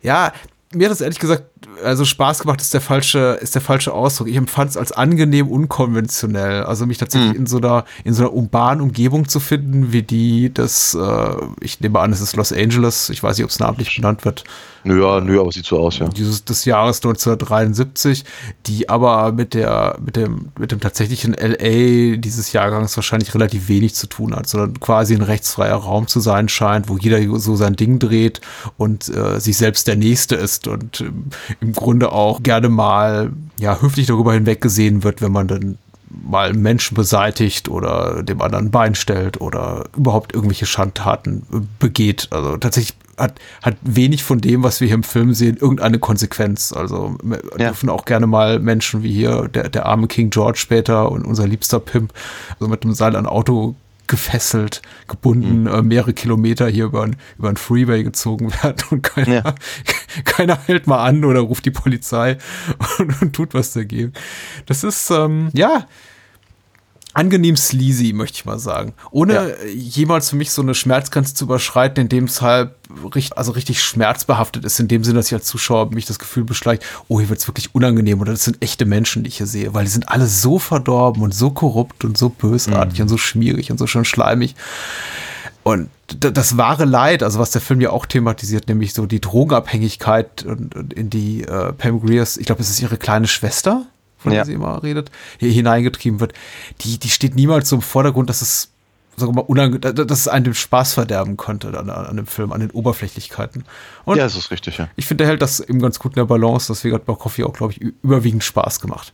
ja, 0.03 0.33
mir 0.73 0.87
hat 0.87 0.93
das 0.93 1.01
ehrlich 1.01 1.19
gesagt, 1.19 1.45
also 1.85 2.05
Spaß 2.05 2.41
gemacht 2.41 2.61
ist 2.61 2.75
der 2.75 2.81
falsche, 2.81 3.39
ist 3.41 3.55
der 3.55 3.63
falsche 3.63 3.93
Ausdruck. 3.93 4.29
Ich 4.29 4.37
empfand 4.37 4.71
es 4.71 4.77
als 4.77 4.93
angenehm 4.93 5.49
unkonventionell. 5.49 6.65
Also 6.65 6.87
mich 6.87 6.99
tatsächlich 6.99 7.35
in 7.35 7.47
so 7.47 7.59
einer, 7.59 7.85
in 8.05 8.15
so 8.15 8.25
einer 8.25 8.33
urbanen 8.33 8.81
Umgebung 8.81 9.29
zu 9.29 9.41
finden, 9.41 9.93
wie 9.93 10.03
die 10.03 10.53
des, 10.53 10.95
äh, 10.95 11.37
ich 11.61 11.81
nehme 11.81 12.01
an, 12.01 12.13
es 12.13 12.21
ist 12.21 12.37
Los 12.37 12.53
Angeles, 12.53 13.11
ich 13.11 13.23
weiß 13.23 13.37
nicht, 13.37 13.45
ob 13.45 13.51
es 13.51 13.59
namentlich 13.59 13.95
benannt 13.95 14.25
wird, 14.25 14.45
nö, 14.85 15.03
ja, 15.03 15.21
nö, 15.21 15.41
aber 15.41 15.53
sieht 15.53 15.67
so 15.67 15.79
aus 15.79 15.99
ja. 15.99 16.09
Dieses 16.09 16.45
des 16.45 16.65
Jahres 16.65 16.99
1973, 16.99 18.25
die 18.67 18.89
aber 18.89 19.33
mit 19.33 19.55
der 19.55 19.99
mit 20.05 20.17
dem 20.17 20.53
mit 20.59 20.73
dem 20.73 20.81
tatsächlichen 20.81 21.35
LA 21.35 22.17
dieses 22.17 22.53
Jahrgangs 22.53 22.97
wahrscheinlich 22.97 23.35
relativ 23.35 23.69
wenig 23.69 23.95
zu 23.95 24.07
tun 24.07 24.35
hat, 24.35 24.49
sondern 24.49 24.81
quasi 24.81 25.15
ein 25.15 25.23
rechtsfreier 25.23 25.77
Raum 25.77 26.07
zu 26.07 26.21
sein 26.21 26.49
scheint, 26.49 26.89
wo 26.89 26.97
jeder 26.97 27.21
so 27.39 27.57
sein 27.57 27.77
Ding 27.77 27.99
dreht 27.99 28.41
und 28.77 29.09
äh, 29.09 29.41
sich 29.41 29.57
selbst 29.57 29.87
der 29.87 29.97
Nächste 29.97 30.37
ist. 30.37 30.67
Und 30.67 31.01
ähm, 31.01 31.27
im 31.61 31.73
Grunde 31.73 32.13
auch 32.13 32.43
gerne 32.43 32.69
mal 32.69 33.33
ja 33.59 33.81
höflich 33.81 34.07
darüber 34.07 34.33
hinweggesehen 34.35 35.05
wird, 35.05 35.23
wenn 35.23 35.33
man 35.33 35.49
dann 35.49 35.79
mal 36.25 36.51
einen 36.51 36.63
Menschen 36.63 36.95
beseitigt 36.95 37.69
oder 37.69 38.23
dem 38.23 38.43
anderen 38.43 38.67
ein 38.67 38.71
Bein 38.71 38.95
stellt 38.95 39.41
oder 39.41 39.85
überhaupt 39.97 40.35
irgendwelche 40.35 40.67
Schandtaten 40.67 41.45
äh, 41.53 41.61
begeht. 41.79 42.29
Also 42.31 42.57
tatsächlich 42.59 42.97
hat, 43.19 43.39
hat 43.63 43.77
wenig 43.83 44.25
von 44.25 44.41
dem, 44.41 44.63
was 44.63 44.81
wir 44.81 44.89
hier 44.89 44.95
im 44.95 45.03
Film 45.03 45.33
sehen, 45.35 45.57
irgendeine 45.57 45.99
Konsequenz. 45.99 46.73
Also 46.73 47.17
Ja. 47.59 47.69
dürfen 47.69 47.89
auch 47.89 48.05
gerne 48.05 48.27
mal 48.27 48.59
Menschen 48.59 49.03
wie 49.03 49.13
hier, 49.13 49.49
der, 49.49 49.69
der 49.69 49.87
arme 49.87 50.07
King 50.07 50.31
George 50.31 50.59
später 50.59 51.11
und 51.11 51.25
unser 51.25 51.47
liebster 51.47 51.81
Pimp, 51.81 52.13
also 52.59 52.69
mit 52.69 52.85
einem 52.85 52.95
Seil 52.95 53.17
an 53.17 53.27
Auto 53.27 53.75
gefesselt, 54.07 54.83
gebunden, 55.09 55.67
äh, 55.67 55.83
mehrere 55.83 56.13
Kilometer 56.13 56.69
hier 56.69 56.85
über, 56.87 57.03
ein- 57.05 57.17
über 57.39 57.49
ein 57.49 57.57
Freeway 57.57 58.03
gezogen 58.05 58.53
werden 58.63 58.83
und 58.91 59.03
keiner, 59.03 59.35
Ja. 59.45 59.55
keiner 60.25 60.59
hält 60.67 60.87
mal 60.87 61.05
an 61.05 61.25
oder 61.25 61.41
ruft 61.41 61.65
die 61.65 61.71
Polizei 61.71 62.37
und, 62.99 63.23
und 63.23 63.33
tut 63.35 63.55
was 63.55 63.73
dagegen. 63.73 64.13
Das 64.67 64.85
ist, 64.85 65.11
ähm, 65.11 65.51
ja, 65.55 65.87
angenehm 67.15 67.57
sleazy, 67.57 68.13
möchte 68.13 68.37
ich 68.37 68.45
mal 68.45 68.59
sagen. 68.59 68.95
Ohne 69.11 69.33
Ja. 69.35 69.47
jemals 69.75 70.31
für 70.31 70.37
mich 70.37 70.51
so 70.51 70.63
eine 70.63 70.75
Schmerzgrenze 70.75 71.35
zu 71.35 71.45
überschreiten, 71.45 72.03
in 72.03 72.09
dem 72.09 72.25
es 72.25 72.41
halt 72.43 72.71
richtig, 73.15 73.37
also 73.37 73.53
richtig 73.53 73.83
schmerzbehaftet 73.83 74.65
ist, 74.65 74.79
in 74.81 74.89
dem 74.89 75.05
Sinne, 75.05 75.17
dass 75.19 75.27
ich 75.27 75.35
als 75.35 75.47
Zuschauer 75.47 75.91
mich 75.91 76.07
das 76.07 76.19
Gefühl 76.19 76.45
beschleicht, 76.45 76.83
oh, 77.09 77.21
hier 77.21 77.29
wird 77.29 77.39
es 77.41 77.49
wirklich 77.49 77.75
unangenehm 77.75 78.21
oder 78.21 78.33
das 78.33 78.45
sind 78.45 78.63
echte 78.63 78.85
Menschen, 78.87 79.25
die 79.25 79.29
ich 79.29 79.39
hier 79.39 79.47
sehe, 79.47 79.75
weil 79.75 79.85
die 79.85 79.91
sind 79.91 80.09
alle 80.09 80.27
so 80.27 80.59
verdorben 80.59 81.23
und 81.23 81.35
so 81.35 81.51
korrupt 81.51 82.05
und 82.05 82.17
so 82.19 82.29
bösartig 82.29 83.01
und 83.03 83.09
so 83.09 83.17
schmierig 83.19 83.71
und 83.71 83.79
so 83.79 83.87
schön 83.87 84.05
schleimig. 84.05 84.55
Und 85.65 85.91
das 86.09 86.57
wahre 86.57 86.85
Leid, 86.85 87.23
also 87.23 87.39
was 87.39 87.53
der 87.53 87.61
Film 87.61 87.81
ja 87.81 87.91
auch 87.91 88.05
thematisiert, 88.05 88.69
nämlich 88.69 88.95
so 88.95 89.07
die 89.07 89.21
Drogenabhängigkeit 89.21 90.45
und, 90.45 90.75
und 90.75 90.93
in 90.93 91.09
die 91.09 91.43
äh, 91.45 91.73
Pam 91.73 92.01
Greers, 92.01 92.37
ich 92.37 92.47
glaube, 92.47 92.63
es 92.63 92.69
ist 92.69 92.83
ihre 92.83 92.97
kleine 92.97 93.29
Schwester, 93.29 93.87
von 94.23 94.33
Ja. 94.33 94.39
der 94.39 94.45
sie 94.47 94.53
immer 94.53 94.83
redet, 94.83 95.11
hier 95.39 95.51
hineingetrieben 95.51 96.21
wird, 96.21 96.33
die, 96.83 96.99
die 96.99 97.11
steht 97.11 97.35
niemals 97.35 97.69
so 97.69 97.77
im 97.77 97.83
Vordergrund, 97.83 98.29
dass 98.31 98.43
es, 98.43 98.69
sagen 99.17 99.35
wir 99.37 99.45
mal, 99.45 99.79
dass 99.79 100.19
es 100.21 100.29
einen 100.29 100.45
den 100.45 100.55
Spaß 100.55 100.95
verderben 100.95 101.37
könnte 101.37 101.77
an, 101.79 101.91
an 101.91 102.17
dem 102.17 102.27
Film, 102.27 102.53
an 102.53 102.61
den 102.61 102.71
Oberflächlichkeiten. 102.71 103.65
Und 104.05 104.17
ja, 104.17 104.25
das 104.25 104.37
ist 104.37 104.51
richtig, 104.51 104.79
ja. 104.79 104.89
ich 104.97 105.07
finde, 105.07 105.25
der 105.25 105.29
hält 105.31 105.43
das 105.43 105.61
eben 105.61 105.81
ganz 105.81 105.99
gut 105.99 106.13
in 106.13 106.17
der 106.17 106.25
Balance, 106.25 106.73
deswegen 106.73 106.95
hat 106.95 107.05
bei 107.05 107.15
Coffee 107.15 107.45
auch, 107.45 107.53
glaube 107.53 107.73
ich, 107.73 107.81
überwiegend 108.03 108.45
Spaß 108.45 108.81
gemacht. 108.81 109.13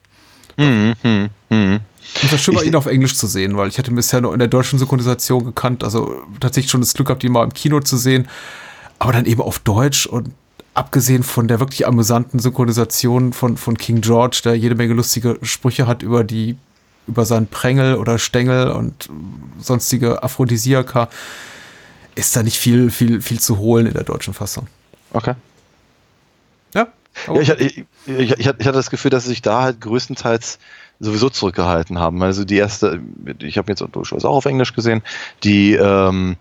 Mhm, 0.57 0.95
mhm. 1.05 1.31
Und 1.51 1.81
es 2.25 2.33
war 2.33 2.39
schön, 2.39 2.55
mal 2.55 2.63
Ich- 2.63 2.69
ihn 2.69 2.75
auf 2.77 2.87
Englisch 2.87 3.15
zu 3.17 3.27
sehen, 3.27 3.57
weil 3.57 3.69
ich 3.69 3.79
hätte 3.79 3.91
ihn 3.91 3.97
bisher 3.97 4.21
nur 4.21 4.33
in 4.33 4.39
der 4.39 4.49
deutschen 4.49 4.79
Synchronisation 4.79 5.45
gekannt, 5.45 5.85
also 5.85 6.23
tatsächlich 6.41 6.71
schon 6.71 6.81
das 6.81 6.95
Glück 6.95 7.09
gehabt, 7.09 7.23
ihn 7.23 7.33
mal 7.33 7.45
im 7.45 7.53
Kino 7.53 7.81
zu 7.81 7.97
sehen, 7.97 8.29
aber 8.99 9.13
dann 9.13 9.25
eben 9.27 9.41
auf 9.41 9.59
Deutsch 9.61 10.07
und 10.07 10.31
abgesehen 10.79 11.25
von 11.25 11.49
der 11.49 11.59
wirklich 11.59 11.87
amüsanten 11.89 12.39
Synchronisation 12.39 13.33
von, 13.33 13.57
von 13.57 13.77
King 13.77 14.01
George, 14.01 14.41
der 14.45 14.55
jede 14.55 14.77
Menge 14.77 14.95
lustige 14.95 15.37
Sprüche 15.43 15.89
hat 15.89 16.03
über 16.05 16.23
die, 16.23 16.57
über 17.09 17.25
seinen 17.25 17.49
Prängel 17.49 17.97
oder 17.97 18.19
Stängel 18.19 18.71
und 18.71 19.09
sonstige 19.59 20.23
Aphrodisiaka, 20.23 21.09
ist 22.15 22.37
da 22.37 22.45
nicht 22.45 22.59
viel, 22.59 22.91
viel, 22.91 23.21
viel 23.21 23.41
zu 23.41 23.59
holen 23.59 23.87
in 23.87 23.93
der 23.95 24.05
deutschen 24.05 24.35
Fassung. 24.35 24.69
Okay. 25.13 25.35
Ja, 26.75 26.87
Ja, 27.27 27.41
ich, 27.41 27.51
hatte- 27.51 27.65
ich, 27.65 27.85
ich, 28.07 28.31
ich 28.39 28.47
hatte 28.47 28.71
das 28.73 28.91
Gefühl, 28.91 29.11
dass 29.11 29.25
sie 29.25 29.31
sich 29.31 29.43
da 29.43 29.63
halt 29.63 29.81
größtenteils 29.81 30.61
sowieso 31.01 31.29
zurückgehalten 31.29 31.99
haben. 31.99 32.23
Also 32.23 32.45
die 32.45 32.57
erste, 32.57 33.01
ich 33.41 33.59
habe 33.59 33.73
jetzt 33.73 33.85
durchaus 33.93 34.25
auch 34.25 34.37
auf 34.37 34.47
Englisch 34.47 34.75
gesehen, 34.75 35.03
die, 35.43 35.75
ähm, 35.75 36.37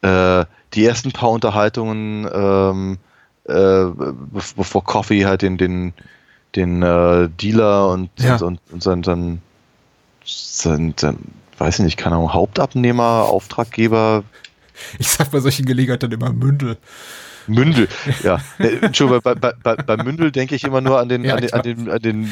äh, 0.00 0.46
die 0.72 0.84
ersten 0.86 1.12
paar 1.12 1.30
Unterhaltungen, 1.30 2.26
ähm, 2.32 2.98
äh, 3.44 3.52
be- 3.52 4.14
bevor 4.56 4.84
Coffee 4.84 5.24
halt 5.26 5.42
den, 5.42 5.58
den, 5.58 5.92
den 6.56 6.82
äh, 6.82 7.28
Dealer 7.28 7.88
und, 7.90 8.10
Ja. 8.18 8.34
und, 8.36 8.42
und, 8.42 8.60
und 8.72 8.82
sein, 8.82 9.02
sein, 9.02 9.42
sein, 10.24 10.94
sein, 10.98 11.18
weiß 11.58 11.78
ich 11.80 11.84
nicht, 11.84 11.96
keine 11.96 12.16
Ahnung, 12.16 12.32
Hauptabnehmer, 12.32 13.26
Auftraggeber, 13.28 14.24
ich 14.98 15.08
sag 15.08 15.30
bei 15.30 15.40
solchen 15.40 15.66
Gelegenheiten 15.66 16.10
immer 16.12 16.32
Mündel. 16.32 16.76
Mündel, 17.46 17.88
ja. 18.22 18.40
Äh, 18.58 18.76
Entschuldigung, 18.82 19.22
bei, 19.22 19.34
bei, 19.34 19.52
bei, 19.62 19.76
bei 19.76 19.96
Mündel 20.02 20.32
denke 20.32 20.54
ich 20.54 20.64
immer 20.64 20.80
nur 20.80 20.98
an 20.98 21.08
den, 21.08 21.24
Ja, 21.24 21.34
an 21.34 21.40
den, 21.40 21.52
an 21.52 21.62
den, 21.62 21.90
an 21.90 22.02
den 22.02 22.28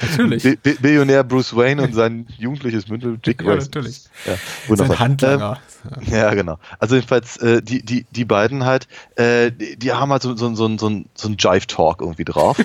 Natürlich. 0.00 0.58
Billionär 0.80 1.24
Bruce 1.24 1.54
Wayne 1.56 1.82
und 1.82 1.94
sein 1.94 2.26
jugendliches 2.38 2.88
Mündel 2.88 3.18
Dick 3.18 3.42
Ja, 3.42 3.56
natürlich. 3.56 4.04
Ja, 4.26 4.34
wundervoll. 4.68 4.96
Sein 4.96 4.98
Handlanger. 4.98 5.58
Ähm, 6.00 6.12
ja, 6.12 6.34
genau. 6.34 6.58
Also 6.78 6.96
jedenfalls, 6.96 7.36
äh, 7.38 7.62
die, 7.62 7.82
die, 7.82 8.04
die 8.10 8.24
beiden 8.24 8.64
halt, 8.64 8.86
äh, 9.16 9.50
die, 9.50 9.76
die 9.76 9.92
haben 9.92 10.12
halt 10.12 10.22
so, 10.22 10.36
so, 10.36 10.54
so, 10.54 10.68
so, 10.76 11.02
so 11.14 11.28
einen 11.28 11.36
Jive-Talk 11.38 12.00
irgendwie 12.00 12.24
drauf. 12.24 12.58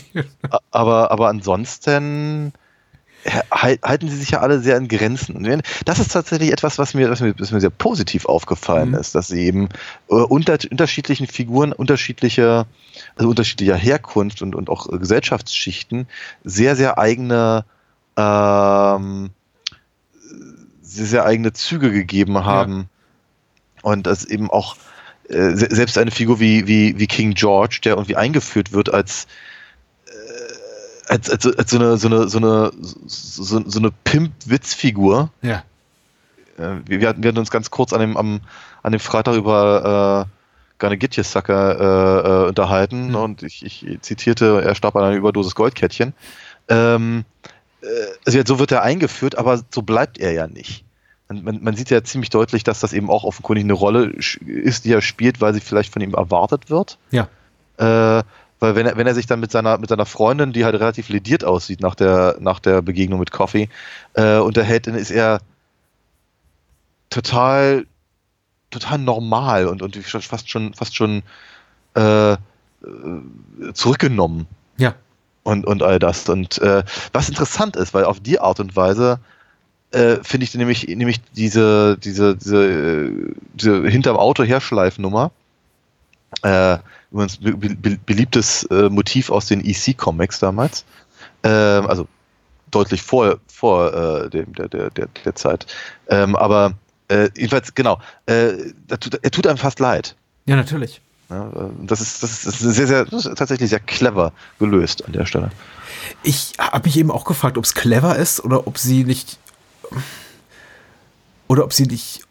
Aber, 0.70 1.10
aber 1.10 1.28
ansonsten 1.28 2.52
halten 3.50 4.08
sie 4.08 4.16
sich 4.16 4.30
ja 4.30 4.40
alle 4.40 4.60
sehr 4.60 4.76
in 4.76 4.88
Grenzen. 4.88 5.36
Und 5.36 5.62
das 5.84 5.98
ist 5.98 6.12
tatsächlich 6.12 6.52
etwas, 6.52 6.78
was 6.78 6.94
mir, 6.94 7.10
was 7.10 7.20
mir, 7.20 7.34
was 7.38 7.50
mir 7.50 7.60
sehr 7.60 7.70
positiv 7.70 8.26
aufgefallen 8.26 8.90
Mhm. 8.90 8.94
ist, 8.96 9.14
dass 9.14 9.28
sie 9.28 9.44
eben 9.44 9.68
äh, 10.08 10.14
unter 10.14 10.58
unterschiedlichen 10.70 11.26
Figuren, 11.26 11.72
unterschiedlicher, 11.72 12.66
also 13.16 13.28
unterschiedlicher 13.30 13.76
Herkunft 13.76 14.42
und, 14.42 14.54
und 14.54 14.68
auch 14.70 14.88
Gesellschaftsschichten 14.88 16.06
sehr, 16.44 16.76
sehr 16.76 16.98
eigene 16.98 17.64
ähm, 18.16 19.30
sehr, 20.82 21.06
sehr 21.06 21.24
eigene 21.26 21.52
Züge 21.52 21.90
gegeben 21.92 22.44
haben. 22.44 22.88
Und 23.82 24.06
dass 24.06 24.24
eben 24.24 24.50
auch 24.50 24.76
äh, 25.28 25.50
se- 25.54 25.68
selbst 25.70 25.98
eine 25.98 26.10
Figur 26.10 26.40
wie, 26.40 26.66
wie, 26.66 26.98
wie 26.98 27.06
King 27.06 27.34
George, 27.34 27.80
der 27.84 27.94
irgendwie 27.94 28.16
eingeführt 28.16 28.72
wird 28.72 28.92
als 28.92 29.26
als, 31.08 31.30
als, 31.30 31.46
als 31.46 31.70
so 31.70 31.78
eine 31.78 31.96
so 31.96 32.08
eine 32.08 32.28
so 32.28 32.38
eine 32.38 32.72
so, 33.06 33.62
so 33.64 33.78
eine 33.78 33.90
Pimp-Witzfigur. 34.04 35.30
Ja. 35.42 35.62
Äh, 36.58 36.76
wir, 36.86 37.00
wir, 37.00 37.08
hatten, 37.08 37.22
wir 37.22 37.28
hatten 37.28 37.38
uns 37.38 37.50
ganz 37.50 37.70
kurz 37.70 37.92
an 37.92 38.00
dem, 38.00 38.16
am, 38.16 38.40
an 38.82 38.92
dem 38.92 39.00
Freitag 39.00 39.34
über 39.34 40.28
äh, 40.82 40.94
You 40.94 41.22
Sucker 41.22 41.80
äh, 41.80 42.44
äh, 42.44 42.48
unterhalten 42.48 43.08
Mhm. 43.08 43.14
und 43.14 43.42
ich, 43.42 43.64
ich 43.64 43.86
zitierte, 44.02 44.62
er 44.62 44.74
starb 44.74 44.96
an 44.96 45.04
einer 45.04 45.16
Überdosis 45.16 45.54
Goldkettchen. 45.54 46.12
Ähm, 46.68 47.24
äh, 47.82 47.86
also 48.24 48.40
so 48.44 48.58
wird 48.58 48.72
er 48.72 48.82
eingeführt, 48.82 49.38
aber 49.38 49.60
so 49.70 49.82
bleibt 49.82 50.18
er 50.18 50.32
ja 50.32 50.46
nicht. 50.46 50.84
Man, 51.28 51.44
man, 51.44 51.62
man 51.62 51.76
sieht 51.76 51.90
ja 51.90 52.04
ziemlich 52.04 52.30
deutlich, 52.30 52.62
dass 52.62 52.80
das 52.80 52.92
eben 52.92 53.10
auch 53.10 53.24
offenkundig 53.24 53.64
eine 53.64 53.72
Rolle 53.72 54.06
ist, 54.06 54.84
die 54.84 54.92
er 54.92 55.02
spielt, 55.02 55.40
weil 55.40 55.54
sie 55.54 55.60
vielleicht 55.60 55.92
von 55.92 56.02
ihm 56.02 56.14
erwartet 56.14 56.70
wird. 56.70 56.98
Ja. 57.10 57.28
Äh, 57.78 58.22
weil 58.58 58.74
wenn 58.74 58.86
er, 58.86 58.96
wenn 58.96 59.06
er 59.06 59.14
sich 59.14 59.26
dann 59.26 59.40
mit 59.40 59.50
seiner, 59.50 59.78
mit 59.78 59.88
seiner 59.88 60.06
Freundin, 60.06 60.52
die 60.52 60.64
halt 60.64 60.74
relativ 60.74 61.08
lediert 61.08 61.44
aussieht 61.44 61.80
nach 61.80 61.94
der, 61.94 62.36
nach 62.40 62.58
der 62.58 62.82
Begegnung 62.82 63.20
mit 63.20 63.30
Coffee, 63.30 63.68
äh, 64.14 64.38
unterhält, 64.38 64.86
dann 64.86 64.94
ist 64.94 65.10
er 65.10 65.40
total, 67.10 67.86
total 68.70 68.98
normal 68.98 69.66
und, 69.66 69.82
und 69.82 69.96
fast 69.96 70.50
schon, 70.50 70.74
fast 70.74 70.96
schon 70.96 71.22
äh, 71.94 72.32
äh, 72.32 72.36
zurückgenommen 73.74 74.46
Ja. 74.78 74.94
und, 75.42 75.66
und 75.66 75.82
all 75.82 75.98
das. 75.98 76.28
Und 76.28 76.58
äh, 76.58 76.82
was 77.12 77.28
interessant 77.28 77.76
ist, 77.76 77.94
weil 77.94 78.04
auf 78.04 78.20
die 78.20 78.40
Art 78.40 78.60
und 78.60 78.74
Weise 78.74 79.20
äh, 79.92 80.16
finde 80.22 80.44
ich 80.44 80.54
nämlich, 80.54 80.88
nämlich 80.88 81.20
diese, 81.32 81.96
diese, 81.98 82.36
diese, 82.36 82.64
äh, 82.64 83.34
diese 83.54 83.86
hinterm 83.86 84.16
Auto 84.16 84.44
herschleifnummer, 84.44 85.30
äh, 86.42 86.78
übrigens 87.10 87.38
be 87.38 87.56
be 87.56 87.98
beliebtes 88.04 88.64
äh, 88.64 88.88
Motiv 88.88 89.30
aus 89.30 89.46
den 89.46 89.64
EC-Comics 89.64 90.40
damals, 90.40 90.84
ähm, 91.42 91.86
also 91.86 92.06
deutlich 92.70 93.02
vor, 93.02 93.38
vor 93.46 93.94
äh, 93.94 94.30
dem, 94.30 94.52
der, 94.54 94.68
der, 94.68 94.90
der, 94.90 95.08
der 95.24 95.34
Zeit. 95.34 95.66
Ähm, 96.08 96.36
aber 96.36 96.74
äh, 97.08 97.30
jedenfalls, 97.36 97.74
genau, 97.74 98.00
äh, 98.26 98.52
er, 98.88 99.00
tut, 99.00 99.18
er 99.22 99.30
tut 99.30 99.46
einem 99.46 99.58
fast 99.58 99.80
leid. 99.80 100.16
Ja, 100.46 100.56
natürlich. 100.56 101.00
Ja, 101.30 101.48
äh, 101.48 101.70
das, 101.82 102.00
ist, 102.00 102.22
das, 102.22 102.32
ist, 102.32 102.46
das 102.46 102.62
ist 102.62 102.74
sehr, 102.74 102.86
sehr, 102.86 103.04
das 103.04 103.26
ist 103.26 103.38
tatsächlich 103.38 103.70
sehr 103.70 103.80
clever 103.80 104.32
gelöst 104.58 105.04
an 105.04 105.12
der 105.12 105.26
Stelle. 105.26 105.50
Ich 106.22 106.52
habe 106.58 106.86
mich 106.86 106.96
eben 106.96 107.10
auch 107.10 107.24
gefragt, 107.24 107.58
ob 107.58 107.64
es 107.64 107.74
clever 107.74 108.16
ist 108.16 108.44
oder 108.44 108.66
ob 108.66 108.78
sie 108.78 109.04
nicht. 109.04 109.38
Oder 111.48 111.64
ob 111.64 111.72
sie 111.72 111.84
nicht 111.84 112.22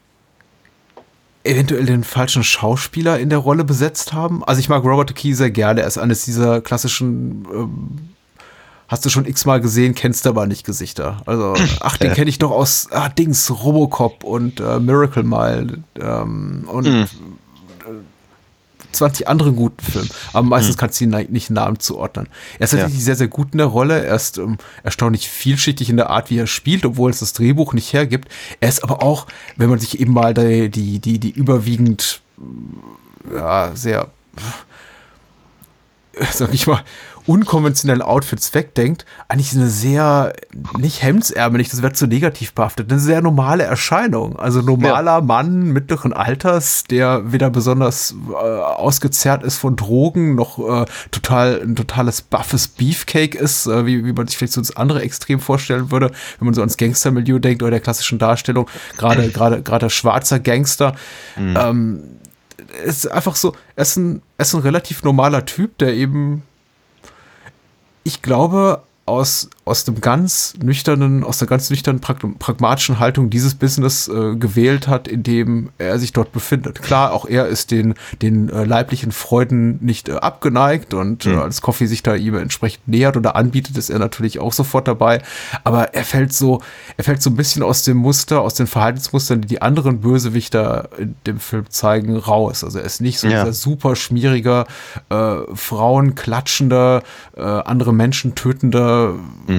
eventuell 1.46 1.86
den 1.86 2.04
falschen 2.04 2.44
Schauspieler 2.44 3.20
in 3.20 3.30
der 3.30 3.40
Rolle 3.40 3.64
besetzt 3.64 4.14
haben. 4.14 4.44
Also 4.44 4.60
ich 4.60 4.70
mag 4.70 4.84
Robert 4.84 5.16
Key 5.16 5.34
sehr 5.34 5.52
gerne. 5.52 5.82
Er 5.82 5.88
ist 5.88 5.98
eines 5.98 6.26
dieser 6.26 6.62
klassischen, 6.62 7.48
ähm, 7.54 7.90
hast 8.88 9.06
du 9.06 9.10
schon 9.10 9.26
x-mal 9.26 9.62
gesehen, 9.62 9.96
kennst 9.96 10.28
aber 10.28 10.48
nicht 10.48 10.66
Gesichter. 10.66 11.22
Also, 11.26 11.56
ach, 11.82 11.98
den 11.98 12.14
kenne 12.14 12.30
ich 12.30 12.40
doch 12.40 12.52
aus 12.52 12.88
ah, 12.92 13.10
Dings, 13.10 13.52
Robocop 13.52 14.24
und 14.24 14.60
äh, 14.60 14.80
Miracle 14.80 15.24
Mile 15.24 15.84
ähm, 16.00 16.68
und 16.68 16.88
Mhm. 16.88 17.06
20 18.96 19.28
anderen 19.28 19.56
guten 19.56 19.84
Filmen. 19.84 20.10
Aber 20.34 20.48
meistens 20.48 20.78
kannst 20.78 21.00
du 21.00 21.06
ihn 21.06 21.10
nicht 21.30 21.50
Namen 21.50 21.80
zuordnen. 21.80 22.28
Er 22.60 22.64
ist 22.66 22.74
Ja. 22.74 22.80
tatsächlich 22.80 23.04
sehr, 23.06 23.16
sehr 23.16 23.28
gut 23.28 23.50
in 23.52 23.60
der 23.60 23.68
Rolle. 23.68 24.04
Er 24.06 24.16
ist 24.16 24.38
ähm, 24.38 24.58
erstaunlich 24.84 25.30
vielschichtig 25.30 25.90
in 25.90 25.98
der 25.98 26.10
Art, 26.10 26.30
wie 26.30 26.38
er 26.40 26.48
spielt, 26.48 26.86
obwohl 26.86 27.12
es 27.12 27.20
das 27.20 27.34
Drehbuch 27.34 27.74
nicht 27.74 27.94
hergibt. 27.94 28.30
Er 28.60 28.70
ist 28.70 28.84
aber 28.84 29.04
auch, 29.04 29.28
wenn 29.58 29.70
man 29.70 29.80
sich 29.80 30.00
eben 30.00 30.14
mal 30.14 30.34
die, 30.34 30.70
die, 30.70 31.00
die, 31.00 31.20
die 31.20 31.30
überwiegend, 31.32 32.22
ja, 33.34 33.72
sehr, 33.76 34.08
sag 36.32 36.54
ich 36.54 36.68
mal, 36.68 36.84
unkonventionellen 37.28 38.02
Outfits 38.02 38.54
wegdenkt, 38.54 39.06
eigentlich 39.28 39.54
eine 39.54 39.68
sehr, 39.68 40.34
nicht 40.78 41.02
hemdsärmelig, 41.02 41.70
das 41.70 41.82
wird 41.82 41.98
zu 41.98 42.08
negativ 42.08 42.54
behaftet, 42.54 42.92
eine 42.92 43.00
sehr 43.00 43.22
normale 43.22 43.64
Erscheinung. 43.64 44.38
Also 44.38 44.62
normaler 44.62 45.22
Mann 45.22 45.72
mittleren 45.72 46.14
Alters, 46.14 46.84
der 46.84 47.32
weder 47.32 47.50
besonders 47.50 48.16
äh, 48.30 48.34
ausgezerrt 48.34 49.44
ist 49.44 49.58
von 49.58 49.76
Drogen, 49.76 50.36
noch 50.36 50.60
äh, 50.60 50.86
total 51.12 51.62
ein 51.62 51.76
totales 51.76 52.22
buffes 52.22 52.68
Beefcake 52.68 53.36
ist, 53.38 53.68
äh, 53.68 53.86
wie, 53.86 54.06
wie 54.06 54.14
man 54.14 54.28
sich 54.28 54.38
vielleicht 54.38 54.54
so 54.54 54.62
das 54.62 54.76
andere 54.76 55.02
Extrem 55.02 55.40
vorstellen 55.40 55.92
würde, 55.92 56.12
wenn 56.40 56.46
man 56.46 56.54
so 56.54 56.62
ans 56.62 56.78
Gangstermilieu 56.78 57.40
denkt 57.40 57.64
oder 57.64 57.72
der 57.72 57.80
klassischen 57.80 58.20
Darstellung, 58.20 58.70
gerade 58.98 59.30
gerade 59.32 59.62
gerade 59.62 59.90
schwarzer 59.90 60.40
Gangster. 60.40 60.96
Ähm, 61.38 62.04
ist 62.84 63.12
einfach 63.12 63.36
so, 63.36 63.56
er 63.76 63.82
ist 63.84 63.98
ein, 63.98 64.22
er 64.38 64.46
ist 64.46 64.54
ein 64.54 64.62
relativ 64.62 65.04
normaler 65.04 65.46
Typ, 65.46 65.78
der 65.78 65.94
eben, 65.94 66.44
ich 68.06 68.22
glaube, 68.22 68.84
aus 69.06 69.50
aus 69.66 69.84
dem 69.84 70.00
ganz 70.00 70.54
nüchternen, 70.62 71.24
aus 71.24 71.40
der 71.40 71.48
ganz 71.48 71.72
nüchternen 71.72 72.00
pragmatischen 72.00 73.00
Haltung 73.00 73.32
dieses 73.32 73.56
Business 73.56 74.08
äh, 74.08 74.36
gewählt 74.36 74.88
hat, 74.88 75.08
in 75.08 75.24
dem 75.24 75.72
er 75.80 75.98
sich 75.98 76.14
dort 76.14 76.32
befindet. 76.32 76.84
Klar, 76.84 77.12
auch 77.12 77.26
er 77.26 77.48
ist 77.48 77.72
den, 77.72 77.96
den 78.22 78.50
äh, 78.50 78.64
leiblichen 78.64 79.12
Freuden 79.12 79.80
nicht 79.84 80.08
äh, 80.08 80.14
abgeneigt 80.14 80.94
und 80.94 81.26
mhm. 81.26 81.40
als 81.40 81.62
Coffee 81.62 81.88
sich 81.88 82.04
da 82.04 82.14
ihm 82.14 82.36
entsprechend 82.36 82.88
nähert 82.88 83.18
oder 83.18 83.36
anbietet, 83.36 83.76
ist 83.76 83.90
er 83.90 83.98
natürlich 83.98 84.38
auch 84.38 84.54
sofort 84.54 84.88
dabei. 84.88 85.24
Aber 85.64 85.96
er 85.96 86.04
fällt 86.04 86.32
so, 86.32 86.62
er 86.98 87.04
fällt 87.04 87.24
so 87.24 87.32
ein 87.32 87.36
bisschen 87.36 87.64
aus 87.64 87.82
dem 87.82 87.98
Muster, 87.98 88.42
aus 88.42 88.54
den 88.54 88.68
Verhaltensmustern, 88.68 89.42
die 89.42 89.48
die 89.48 89.62
anderen 89.64 90.00
Bösewichter 90.00 90.90
in 91.00 91.16
dem 91.26 91.40
Film 91.40 91.66
zeigen, 91.70 92.16
raus. 92.16 92.64
Also 92.64 92.78
er 92.78 92.86
ist 92.86 93.02
nicht 93.02 93.18
so 93.18 93.28
ja. 93.28 93.40
dieser 93.40 93.54
super 93.54 93.96
schmieriger, 93.96 94.68
äh, 95.10 95.38
Frauen 95.56 96.14
klatschender, 96.14 97.02
äh, 97.36 97.42
andere 97.42 97.94
Menschen 97.94 98.36
tötender, 98.36 99.16
mhm. 99.48 99.55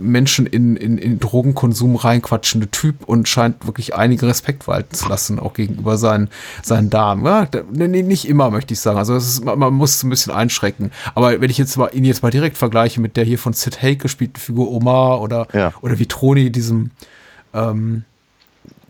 Menschen 0.00 0.46
in, 0.46 0.76
in, 0.76 0.96
in 0.96 1.18
Drogenkonsum 1.18 1.96
reinquatschende 1.96 2.70
Typ 2.70 3.04
und 3.04 3.28
scheint 3.28 3.66
wirklich 3.66 3.94
einige 3.94 4.26
Respekt 4.26 4.68
walten 4.68 4.94
zu 4.94 5.08
lassen, 5.08 5.38
auch 5.38 5.54
gegenüber 5.54 5.96
seinen, 5.96 6.28
seinen 6.62 6.88
Damen. 6.88 7.24
Ja, 7.24 7.48
nee, 7.72 8.02
nicht 8.02 8.28
immer, 8.28 8.50
möchte 8.50 8.74
ich 8.74 8.80
sagen. 8.80 8.98
Also 8.98 9.16
ist, 9.16 9.44
man 9.44 9.74
muss 9.74 9.96
es 9.96 10.04
ein 10.04 10.10
bisschen 10.10 10.32
einschrecken. 10.32 10.92
Aber 11.14 11.40
wenn 11.40 11.50
ich 11.50 11.58
jetzt 11.58 11.76
mal 11.76 11.90
ihn 11.92 12.04
jetzt 12.04 12.22
mal 12.22 12.30
direkt 12.30 12.56
vergleiche 12.56 13.00
mit 13.00 13.16
der 13.16 13.24
hier 13.24 13.38
von 13.38 13.52
Sid 13.52 13.82
Haig 13.82 13.98
gespielten 14.00 14.40
Figur 14.40 14.70
Omar 14.70 15.20
oder, 15.20 15.48
ja. 15.52 15.72
oder 15.82 15.98
wie 15.98 16.06
Troni, 16.06 16.50
diesem 16.50 16.90
ähm, 17.54 18.04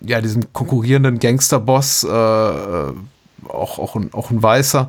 ja, 0.01 0.21
diesem 0.21 0.53
konkurrierenden 0.53 1.19
Gangsterboss, 1.19 2.05
äh, 2.05 2.09
äh 2.09 2.93
auch, 3.49 3.79
auch, 3.79 3.95
ein, 3.95 4.13
auch 4.13 4.31
ein 4.31 4.43
Weißer, 4.43 4.89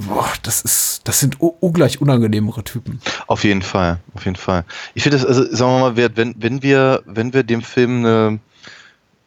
boah, 0.00 0.32
das 0.42 0.62
ist, 0.62 1.02
das 1.04 1.20
sind 1.20 1.40
ungleich 1.40 2.00
unangenehmere 2.00 2.64
Typen. 2.64 3.00
Auf 3.26 3.44
jeden 3.44 3.62
Fall, 3.62 3.98
auf 4.14 4.24
jeden 4.24 4.36
Fall. 4.36 4.64
Ich 4.94 5.02
finde 5.02 5.18
das, 5.18 5.26
also 5.26 5.44
sagen 5.54 5.72
wir 5.72 5.80
mal, 5.80 6.16
wenn, 6.16 6.34
wenn 6.38 6.62
wir, 6.62 7.02
wenn 7.06 7.32
wir 7.32 7.42
dem 7.42 7.62
Film 7.62 8.04
eine, 8.04 8.40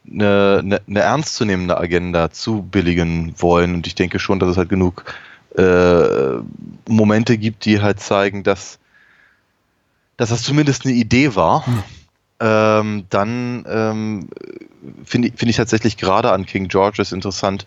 eine, 0.09 0.81
eine, 0.87 0.99
ernstzunehmende 0.99 1.77
Agenda 1.77 2.31
zubilligen 2.31 3.35
wollen, 3.37 3.75
und 3.75 3.87
ich 3.87 3.95
denke 3.95 4.19
schon, 4.19 4.39
dass 4.39 4.49
es 4.49 4.57
halt 4.57 4.69
genug 4.69 5.05
äh, 5.57 6.37
Momente 6.87 7.37
gibt, 7.37 7.65
die 7.65 7.81
halt 7.81 7.99
zeigen, 7.99 8.43
dass, 8.43 8.79
dass 10.17 10.29
das 10.29 10.43
zumindest 10.43 10.85
eine 10.85 10.93
Idee 10.93 11.35
war, 11.35 11.65
hm. 11.65 11.83
ähm, 12.39 13.05
dann 13.09 13.65
ähm, 13.67 14.29
finde 15.05 15.29
ich, 15.29 15.35
find 15.35 15.49
ich 15.49 15.57
tatsächlich 15.57 15.97
gerade 15.97 16.31
an 16.31 16.45
King 16.45 16.67
George 16.67 17.03
interessant, 17.11 17.65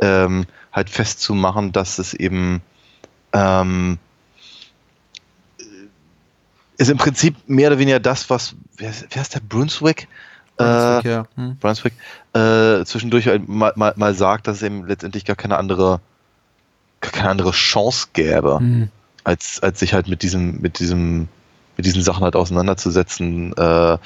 ähm, 0.00 0.46
halt 0.74 0.90
festzumachen, 0.90 1.72
dass 1.72 1.98
es 1.98 2.12
eben 2.12 2.60
ähm, 3.32 3.98
ist 6.76 6.90
im 6.90 6.98
Prinzip 6.98 7.36
mehr 7.46 7.68
oder 7.68 7.78
weniger 7.78 8.00
das, 8.00 8.28
was, 8.28 8.56
wer, 8.76 8.92
wer 9.10 9.22
ist 9.22 9.34
der 9.34 9.40
Brunswick? 9.40 10.08
Brunswick, 10.56 11.04
äh, 11.04 11.08
ja. 11.08 11.26
Hm. 11.36 11.56
Brunswick 11.58 11.94
äh, 12.32 12.84
zwischendurch 12.84 13.28
halt 13.28 13.48
mal, 13.48 13.72
mal, 13.76 13.94
mal 13.96 14.14
sagt, 14.14 14.48
dass 14.48 14.56
es 14.56 14.62
eben 14.62 14.86
letztendlich 14.86 15.24
gar 15.24 15.36
keine 15.36 15.56
andere, 15.56 16.00
gar 17.00 17.12
keine 17.12 17.30
andere 17.30 17.52
Chance 17.52 18.08
gäbe, 18.12 18.58
hm. 18.58 18.88
als, 19.22 19.62
als 19.62 19.78
sich 19.78 19.94
halt 19.94 20.08
mit 20.08 20.22
diesem, 20.22 20.60
mit 20.60 20.80
diesem, 20.80 21.28
mit 21.76 21.86
diesen 21.86 22.02
Sachen 22.02 22.24
halt 22.24 22.34
auseinanderzusetzen, 22.34 23.52
äh, 23.56 23.94
äh 23.94 23.98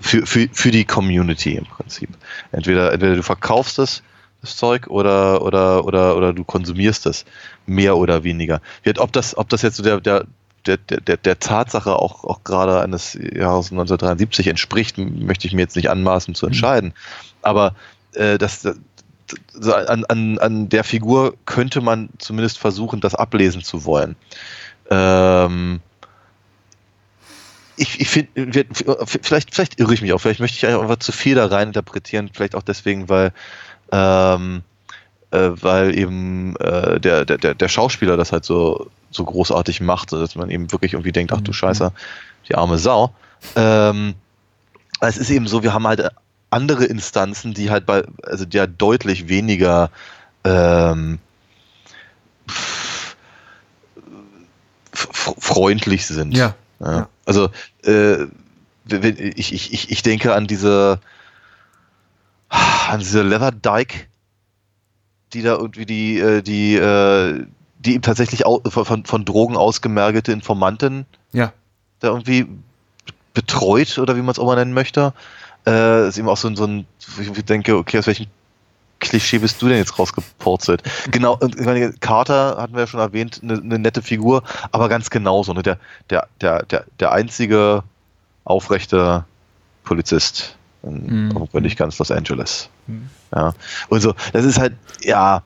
für, 0.00 0.26
für, 0.26 0.48
für 0.52 0.70
die 0.72 0.84
Community 0.84 1.54
im 1.54 1.66
Prinzip. 1.66 2.10
Entweder, 2.50 2.92
entweder 2.92 3.14
du 3.14 3.22
verkaufst 3.22 3.78
es 3.78 4.02
das 4.46 4.56
Zeug 4.56 4.86
oder, 4.88 5.42
oder, 5.42 5.84
oder, 5.84 6.16
oder 6.16 6.32
du 6.32 6.44
konsumierst 6.44 7.06
es 7.06 7.24
mehr 7.66 7.96
oder 7.96 8.24
weniger. 8.24 8.60
Ob 8.98 9.12
das, 9.12 9.36
ob 9.36 9.48
das 9.48 9.62
jetzt 9.62 9.76
so 9.76 9.82
der, 9.82 10.00
der, 10.00 10.26
der, 10.66 10.76
der, 10.76 11.16
der 11.16 11.38
Tatsache 11.38 11.96
auch, 11.96 12.24
auch 12.24 12.44
gerade 12.44 12.80
eines 12.80 13.14
Jahres 13.14 13.70
1973 13.70 14.48
entspricht, 14.48 14.98
möchte 14.98 15.46
ich 15.46 15.54
mir 15.54 15.62
jetzt 15.62 15.76
nicht 15.76 15.90
anmaßen 15.90 16.34
zu 16.34 16.46
mhm. 16.46 16.52
entscheiden. 16.52 16.94
Aber 17.42 17.74
äh, 18.14 18.38
das, 18.38 18.62
das, 18.62 18.76
an, 19.68 20.04
an, 20.04 20.38
an 20.38 20.68
der 20.68 20.84
Figur 20.84 21.34
könnte 21.46 21.80
man 21.80 22.08
zumindest 22.18 22.58
versuchen, 22.58 23.00
das 23.00 23.14
ablesen 23.14 23.62
zu 23.62 23.84
wollen. 23.84 24.16
Ähm, 24.90 25.80
ich, 27.76 28.00
ich 28.00 28.08
finde, 28.08 28.64
vielleicht, 29.22 29.54
vielleicht 29.54 29.78
irre 29.78 29.92
ich 29.92 30.02
mich 30.02 30.12
auch, 30.12 30.18
vielleicht 30.18 30.40
möchte 30.40 30.56
ich 30.56 30.66
einfach 30.66 30.96
zu 30.96 31.12
viel 31.12 31.34
da 31.34 31.46
rein 31.46 31.68
interpretieren, 31.68 32.30
vielleicht 32.32 32.54
auch 32.54 32.62
deswegen, 32.62 33.08
weil 33.08 33.32
ähm, 33.92 34.62
äh, 35.30 35.50
weil 35.60 35.96
eben 35.96 36.56
äh, 36.56 37.00
der, 37.00 37.24
der, 37.24 37.54
der 37.54 37.68
Schauspieler 37.68 38.16
das 38.16 38.32
halt 38.32 38.44
so, 38.44 38.90
so 39.10 39.24
großartig 39.24 39.80
macht, 39.80 40.12
dass 40.12 40.34
man 40.34 40.50
eben 40.50 40.72
wirklich 40.72 40.94
irgendwie 40.94 41.12
denkt, 41.12 41.32
ach 41.32 41.40
du 41.40 41.50
mhm. 41.50 41.54
Scheiße, 41.54 41.92
die 42.48 42.54
arme 42.54 42.78
Sau. 42.78 43.14
Ähm, 43.54 44.14
es 45.00 45.16
ist 45.16 45.30
eben 45.30 45.46
so, 45.46 45.62
wir 45.62 45.74
haben 45.74 45.86
halt 45.86 46.10
andere 46.50 46.84
Instanzen, 46.84 47.54
die 47.54 47.70
halt 47.70 47.86
bei, 47.86 48.04
also 48.22 48.44
die 48.44 48.58
halt 48.58 48.74
deutlich 48.78 49.28
weniger 49.28 49.90
ähm, 50.44 51.18
freundlich 54.92 56.06
sind. 56.06 56.36
Ja. 56.36 56.54
ja. 56.80 57.08
Also 57.24 57.50
äh, 57.84 58.26
ich, 58.88 59.52
ich, 59.52 59.90
ich 59.90 60.02
denke 60.02 60.34
an 60.34 60.46
diese 60.46 61.00
an 62.48 63.00
diese 63.00 63.22
Leatherdyke, 63.22 64.06
die 65.32 65.42
da 65.42 65.54
irgendwie 65.54 65.86
die, 65.86 66.18
äh, 66.18 66.42
die, 66.42 66.76
äh, 66.76 67.46
die 67.78 67.94
ihm 67.94 68.02
tatsächlich 68.02 68.44
von, 68.68 69.04
von 69.04 69.24
Drogen 69.24 69.56
ausgemergelte 69.56 70.32
Informantin 70.32 71.06
ja. 71.32 71.52
da 72.00 72.08
irgendwie 72.08 72.46
betreut 73.34 73.98
oder 73.98 74.16
wie 74.16 74.22
man 74.22 74.30
es 74.30 74.38
auch 74.38 74.46
mal 74.46 74.56
nennen 74.56 74.72
möchte. 74.72 75.12
Äh, 75.66 76.08
ist 76.08 76.18
eben 76.18 76.28
auch 76.28 76.36
so, 76.36 76.54
so 76.54 76.64
ein, 76.64 76.86
ich 77.20 77.44
denke, 77.44 77.76
okay, 77.76 77.98
aus 77.98 78.06
welchem 78.06 78.26
Klischee 78.98 79.38
bist 79.38 79.60
du 79.60 79.68
denn 79.68 79.76
jetzt 79.76 79.98
rausgepurzelt? 79.98 80.82
Genau, 81.10 81.38
ich 81.42 81.66
meine, 81.66 81.92
Carter 81.92 82.56
hatten 82.58 82.74
wir 82.74 82.80
ja 82.80 82.86
schon 82.86 83.00
erwähnt, 83.00 83.40
eine, 83.42 83.54
eine 83.54 83.78
nette 83.78 84.00
Figur, 84.00 84.42
aber 84.72 84.88
ganz 84.88 85.10
genauso, 85.10 85.52
ne? 85.52 85.62
Der, 85.62 85.78
der, 86.08 86.28
der, 86.40 86.62
der, 86.64 86.84
der 86.98 87.12
einzige 87.12 87.82
aufrechte 88.44 89.24
Polizist 89.84 90.56
in 90.86 91.28
mhm. 91.28 91.62
nicht 91.62 91.78
ganz 91.78 91.98
Los 91.98 92.10
Angeles. 92.10 92.68
Mhm. 92.86 93.08
Ja. 93.34 93.52
Und 93.88 94.00
so, 94.00 94.14
das 94.32 94.44
ist 94.44 94.58
halt, 94.58 94.74
ja, 95.02 95.42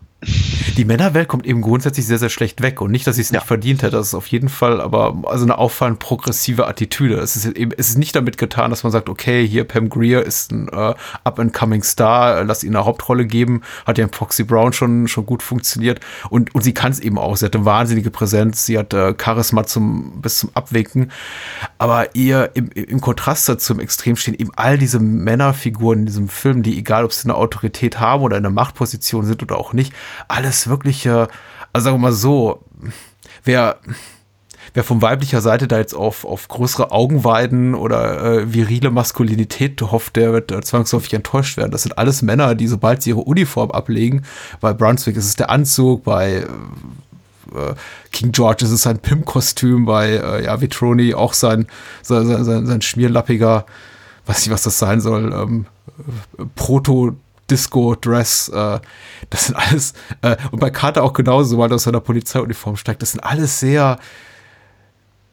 die 0.77 0.85
Männerwelt 0.85 1.29
kommt 1.29 1.47
eben 1.47 1.61
grundsätzlich 1.63 2.07
sehr, 2.07 2.19
sehr 2.19 2.29
schlecht 2.29 2.63
weg 2.63 2.81
und 2.81 2.91
nicht, 2.91 3.07
dass 3.07 3.19
ich 3.19 3.27
es 3.27 3.33
nicht 3.33 3.43
ja. 3.43 3.47
verdient 3.47 3.83
hätte, 3.83 3.97
das 3.97 4.09
ist 4.09 4.15
auf 4.15 4.27
jeden 4.27 4.49
Fall, 4.49 4.81
aber 4.81 5.17
also 5.25 5.45
eine 5.45 5.59
auffallend 5.59 5.99
progressive 5.99 6.67
Attitüde. 6.67 7.17
Es 7.17 7.37
ist 7.37 7.47
eben, 7.47 7.73
es 7.77 7.91
ist 7.91 7.99
nicht 7.99 8.15
damit 8.17 8.39
getan, 8.39 8.71
dass 8.71 8.83
man 8.83 8.93
sagt, 8.93 9.09
okay, 9.09 9.47
hier 9.47 9.65
Pam 9.65 9.89
Greer 9.89 10.25
ist 10.25 10.53
ein 10.53 10.69
äh, 10.69 10.95
up-and-coming 11.25 11.83
Star, 11.83 12.39
äh, 12.39 12.43
lass 12.43 12.65
ihn 12.65 12.75
eine 12.75 12.85
Hauptrolle 12.85 13.27
geben, 13.27 13.63
hat 13.87 13.99
ja 13.99 14.05
in 14.05 14.13
Foxy 14.13 14.45
Brown 14.45 14.73
schon, 14.73 15.09
schon 15.09 15.27
gut 15.27 15.43
funktioniert 15.43 16.01
und, 16.29 16.55
und 16.55 16.63
sie 16.63 16.75
kann 16.75 16.93
es 16.93 17.01
eben 17.01 17.19
auch. 17.19 17.37
Sie 17.37 17.47
hat 17.47 17.55
eine 17.55 17.65
wahnsinnige 17.65 18.11
Präsenz, 18.11 18.67
sie 18.67 18.79
hat 18.79 18.93
äh, 18.93 19.15
Charisma 19.21 19.65
zum, 19.65 20.21
bis 20.21 20.39
zum 20.39 20.51
Abwinken, 20.55 21.11
aber 21.79 22.15
ihr 22.15 22.51
im, 22.55 22.71
im 22.71 23.01
Kontrast 23.01 23.49
dazu 23.49 23.73
im 23.73 23.81
Extrem 23.81 24.17
stehen 24.17 24.35
eben 24.35 24.51
all 24.57 24.79
diese 24.79 25.01
Männerfiguren 25.01 26.01
in 26.01 26.07
diesem 26.07 26.29
Film, 26.29 26.63
die 26.63 26.79
egal, 26.79 27.05
ob 27.05 27.13
sie 27.13 27.25
eine 27.25 27.35
Autorität 27.35 28.01
haben 28.01 28.23
oder 28.23 28.37
in 28.37 28.45
einer 28.45 28.55
Machtposition 28.55 29.25
sind 29.25 29.43
oder 29.43 29.59
auch 29.59 29.73
nicht, 29.73 29.93
alles 30.51 30.69
wirklich, 30.69 31.09
also 31.09 31.29
sagen 31.73 31.95
wir 31.97 31.99
mal 31.99 32.13
so, 32.13 32.65
wer, 33.45 33.77
wer 34.75 34.83
von 34.83 35.01
weiblicher 35.01 35.41
Seite 35.41 35.69
da 35.69 35.79
jetzt 35.79 35.95
auf, 35.95 36.25
auf 36.25 36.49
größere 36.49 36.91
Augenweiden 36.91 37.77
oder 37.77 38.23
äh, 38.23 38.53
virile 38.53 38.91
Maskulinität 38.91 39.81
hofft, 39.81 40.17
der 40.17 40.33
wird 40.33 40.51
äh, 40.51 40.61
zwangsläufig 40.61 41.15
enttäuscht 41.15 41.57
werden. 41.57 41.71
Das 41.71 41.83
sind 41.83 41.97
alles 41.99 42.23
Männer, 42.23 42.57
die 42.57 42.67
sobald 42.67 43.03
sie 43.03 43.11
ihre 43.11 43.21
Uniform 43.21 43.71
ablegen, 43.71 44.25
bei 44.61 44.73
Brunswick 44.73 45.17
ist 45.17 45.27
es 45.27 45.37
der 45.37 45.51
Anzug, 45.51 46.03
bei 46.03 46.39
äh, 47.55 47.75
King 48.11 48.33
George 48.33 48.65
ist 48.65 48.73
es 48.73 48.83
sein 48.83 48.99
Pimp-Kostüm, 48.99 49.85
bei 49.85 50.11
äh, 50.11 50.45
ja, 50.45 50.61
Vitroni 50.61 51.15
auch 51.15 51.33
sein, 51.33 51.69
sein, 52.03 52.27
sein, 52.45 52.67
sein 52.67 52.83
schmierlappiger, 52.83 53.67
weiß 54.27 54.41
nicht, 54.41 54.51
was 54.53 54.63
das 54.63 54.81
sein 54.81 55.01
soll, 55.01 55.33
ähm, 55.33 55.67
Proto- 56.57 57.15
Disco-Dress, 57.51 58.49
äh, 58.49 58.81
das 59.31 59.47
sind 59.47 59.57
alles, 59.57 59.95
äh, 60.23 60.37
und 60.51 60.61
bei 60.61 60.71
Carter 60.71 61.03
auch 61.03 61.13
genauso, 61.13 61.59
weil 61.59 61.71
er 61.71 61.77
aus 61.77 61.85
seiner 61.85 62.01
Polizeiuniform 62.01 62.77
steigt, 62.77 63.03
das 63.03 63.13
sind 63.13 63.21
alles 63.21 63.61
sehr, 63.61 63.99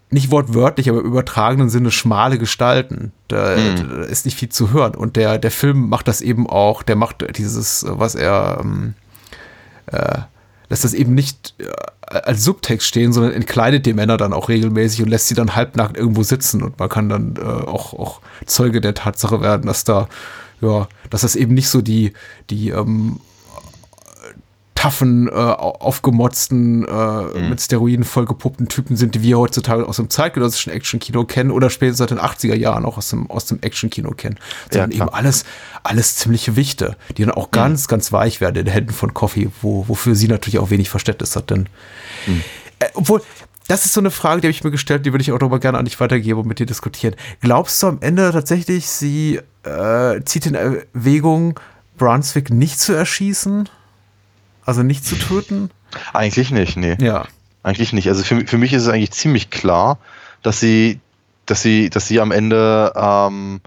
nicht 0.10 0.32
wortwörtlich, 0.32 0.90
aber 0.90 1.00
im 1.00 1.06
übertragenen 1.06 1.70
Sinne 1.70 1.92
schmale 1.92 2.38
Gestalten. 2.38 3.12
Da, 3.28 3.58
mhm. 3.58 3.90
da, 3.90 4.04
ist 4.04 4.26
nicht 4.26 4.38
viel 4.38 4.50
zu 4.50 4.72
hören. 4.72 4.96
Und 4.96 5.16
der, 5.16 5.38
der 5.38 5.52
Film 5.52 5.90
macht 5.90 6.08
das 6.08 6.22
eben 6.22 6.48
auch, 6.50 6.84
der 6.84 6.96
macht 6.96 7.26
dieses, 7.38 7.86
was 7.88 8.16
er, 8.16 8.60
ähm, 8.62 8.94
äh, 9.88 10.20
lässt 10.70 10.86
das 10.86 10.94
eben 10.94 11.14
nicht 11.14 11.56
äh, 11.60 11.66
als 12.02 12.44
Subtext 12.44 12.88
stehen, 12.88 13.12
sondern 13.12 13.34
entkleidet 13.34 13.86
die 13.86 13.94
Männer 13.94 14.16
dann 14.16 14.32
auch 14.32 14.48
regelmäßig 14.48 15.02
und 15.02 15.10
lässt 15.10 15.28
sie 15.28 15.36
dann 15.36 15.56
halbnackt 15.56 15.98
irgendwo 15.98 16.24
sitzen. 16.24 16.64
Und 16.64 16.80
man 16.80 16.88
kann 16.88 17.10
dann 17.10 17.36
äh, 17.36 17.42
auch, 17.42 17.94
auch 17.94 18.22
Zeuge 18.46 18.80
der 18.80 18.94
Tatsache 18.94 19.42
werden, 19.42 19.68
dass 19.68 19.84
da 19.84 20.08
ja, 20.62 20.88
dass 21.10 21.22
das 21.22 21.36
eben 21.36 21.54
nicht 21.54 21.70
so 21.70 21.82
die, 21.82 22.14
die, 22.50 22.70
ähm, 22.70 23.20
taffen, 24.78 25.28
äh, 25.28 25.32
aufgemotzten, 25.32 26.86
äh, 26.88 27.50
mit 27.50 27.60
Steroiden 27.60 28.06
vollgepuppten 28.06 28.70
Typen 28.70 28.96
sind, 28.96 29.16
die 29.16 29.24
wir 29.24 29.40
heutzutage 29.40 29.88
aus 29.88 29.96
dem 29.96 30.12
zeitgenössischen 30.12 30.72
Action-Kino 30.72 31.26
kennen 31.26 31.50
oder 31.50 31.72
später 31.72 31.96
seit 31.96 32.12
den 32.12 32.20
80er 32.20 32.54
Jahren 32.54 32.86
auch 32.86 32.98
aus 32.98 33.10
dem, 33.10 33.30
aus 33.32 33.48
dem 33.48 33.58
Action-Kino 33.62 34.12
kennen. 34.12 34.38
Sondern 34.72 34.92
klar. 34.92 35.08
eben 35.08 35.16
alles, 35.16 35.46
alles 35.82 36.16
ziemliche 36.18 36.56
Wichte, 36.56 36.96
die 37.18 37.26
dann 37.26 37.34
auch 37.34 37.50
ganz, 37.50 37.88
ganz 37.88 38.12
weich 38.12 38.40
werden 38.40 38.58
in 38.58 38.66
den 38.66 38.74
Händen 38.74 38.94
von 38.94 39.16
Coffee, 39.16 39.50
wo, 39.62 39.88
wofür 39.88 40.14
sie 40.14 40.28
natürlich 40.28 40.60
auch 40.60 40.70
wenig 40.70 40.92
Verständnis 40.92 41.36
hat, 41.36 41.50
denn 41.50 41.68
äh, 42.80 42.86
obwohl, 42.94 43.24
das 43.68 43.86
ist 43.86 43.94
so 43.94 44.02
eine 44.02 44.12
Frage, 44.12 44.42
die 44.42 44.48
habe 44.48 44.52
ich 44.52 44.64
mir 44.64 44.72
gestellt, 44.72 45.06
die 45.06 45.14
würde 45.14 45.22
ich 45.22 45.32
auch 45.32 45.40
noch 45.40 45.50
mal 45.50 45.60
gerne 45.60 45.78
an 45.78 45.86
dich 45.86 46.00
weitergeben 46.00 46.40
und 46.40 46.48
mit 46.48 46.60
dir 46.60 46.66
diskutieren. 46.66 47.16
Glaubst 47.42 47.82
du 47.84 47.88
am 47.88 47.98
Ende 48.02 48.32
tatsächlich, 48.32 48.88
sie 48.88 49.40
äh, 49.64 50.22
zieht 50.24 50.46
in 50.46 50.56
Erwägung, 50.56 51.60
Brunswick 51.98 52.50
nicht 52.50 52.80
zu 52.80 52.94
erschießen? 52.94 53.70
Also 54.66 54.84
nicht 54.84 55.06
zu 55.06 55.16
töten? 55.16 55.70
Eigentlich 56.14 56.52
nicht, 56.52 56.78
nee. 56.78 56.98
Ja. 57.00 57.26
Eigentlich 57.64 57.94
nicht. 57.94 58.08
Also 58.08 58.24
für, 58.24 58.46
für 58.46 58.58
mich 58.58 58.74
ist 58.74 58.84
es 58.84 58.90
eigentlich 58.90 59.12
ziemlich 59.12 59.50
klar, 59.50 59.98
dass 60.42 60.60
sie, 60.60 61.00
dass 61.46 61.62
sie, 61.62 61.90
dass 61.90 62.08
sie 62.08 62.20
am 62.20 62.32
Ende 62.32 62.94
ähm, 62.96 63.62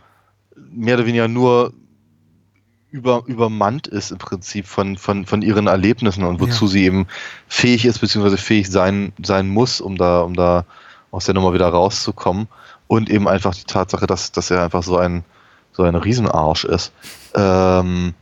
mehr 0.70 0.94
oder 0.94 1.06
weniger 1.06 1.28
nur 1.28 1.72
über, 2.90 3.22
übermannt 3.26 3.86
ist 3.86 4.10
im 4.10 4.18
Prinzip 4.18 4.66
von, 4.66 4.96
von, 4.96 5.26
von 5.26 5.42
ihren 5.42 5.66
Erlebnissen 5.66 6.24
und 6.24 6.40
wozu 6.40 6.64
Ja. 6.64 6.70
sie 6.70 6.84
eben 6.84 7.06
fähig 7.48 7.84
ist, 7.84 8.00
beziehungsweise 8.00 8.36
fähig 8.36 8.68
sein, 8.68 9.12
sein 9.22 9.48
muss, 9.48 9.80
um 9.80 9.96
da, 9.96 10.22
um 10.22 10.34
da 10.34 10.64
aus 11.10 11.24
der 11.24 11.34
Nummer 11.34 11.52
wieder 11.52 11.68
rauszukommen. 11.68 12.48
Und 12.88 13.08
eben 13.08 13.28
einfach 13.28 13.54
die 13.54 13.64
Tatsache, 13.64 14.06
dass, 14.06 14.32
dass 14.32 14.50
er 14.50 14.64
einfach 14.64 14.82
so 14.82 14.96
ein, 14.96 15.24
so 15.72 15.84
ein 15.84 15.94
Riesenarsch 15.94 16.64
ist. 16.64 16.92
Ähm, 17.36 18.14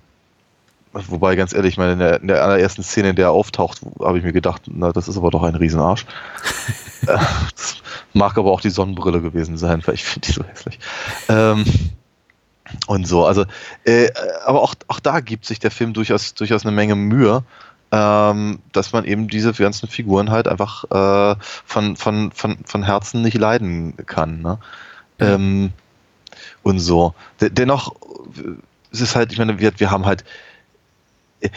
wobei, 0.92 1.37
ganz 1.37 1.54
ehrlich, 1.54 1.72
ich 1.72 1.78
meine, 1.78 1.92
in 1.92 1.98
der, 1.98 2.20
in 2.20 2.28
der 2.28 2.44
allerersten 2.44 2.83
Szene, 2.83 3.11
in 3.11 3.16
der 3.16 3.26
er 3.26 3.33
auftaucht, 3.33 3.81
habe 4.00 4.18
ich 4.18 4.24
mir 4.24 4.35
gedacht, 4.35 4.62
na, 4.66 4.92
das 4.92 5.09
ist 5.09 5.16
aber 5.16 5.31
doch 5.31 5.42
ein 5.42 5.54
Riesenarsch. 5.54 6.04
Äh, 7.07 7.16
das 7.57 7.76
mag 8.12 8.37
aber 8.37 8.50
auch 8.50 8.61
die 8.61 8.70
Sonnenbrille 8.70 9.22
gewesen 9.22 9.57
sein, 9.57 9.81
weil 9.87 9.94
ich 9.94 10.04
finde 10.04 10.26
die 10.26 10.33
so 10.33 10.42
hässlich. 10.42 10.81
Ähm, 11.28 11.64
und 12.87 13.07
so, 13.07 13.24
also, 13.24 13.44
äh, 13.85 14.11
aber 14.44 14.62
auch, 14.62 14.74
auch 14.88 15.00
da 15.00 15.20
gibt 15.20 15.46
sich 15.46 15.59
der 15.59 15.70
Film 15.70 15.92
durchaus, 15.92 16.35
durchaus 16.35 16.64
eine 16.64 16.74
Menge 16.74 16.94
Mühe, 16.94 17.42
ähm, 17.90 18.59
dass 18.72 18.92
man 18.92 19.04
eben 19.04 19.28
diese 19.28 19.52
ganzen 19.52 19.88
Figuren 19.88 20.31
halt 20.31 20.48
einfach 20.48 20.85
äh, 20.90 21.37
von, 21.64 21.96
von, 21.96 22.33
von, 22.33 22.59
von 22.64 22.83
Herzen 22.83 23.22
nicht 23.22 23.38
leiden 23.38 23.96
kann. 24.07 24.42
Ne? 24.42 24.59
Ähm, 25.18 25.72
und 26.62 26.78
so. 26.78 27.14
De 27.40 27.48
dennoch 27.50 27.94
äh, 28.37 28.59
es 28.90 29.00
ist 29.00 29.16
halt, 29.16 29.33
ich 29.33 29.38
meine, 29.38 29.59
wir, 29.59 29.78
wir 29.78 29.90
haben 29.90 30.07
halt 30.07 30.24
äh, 31.40 31.48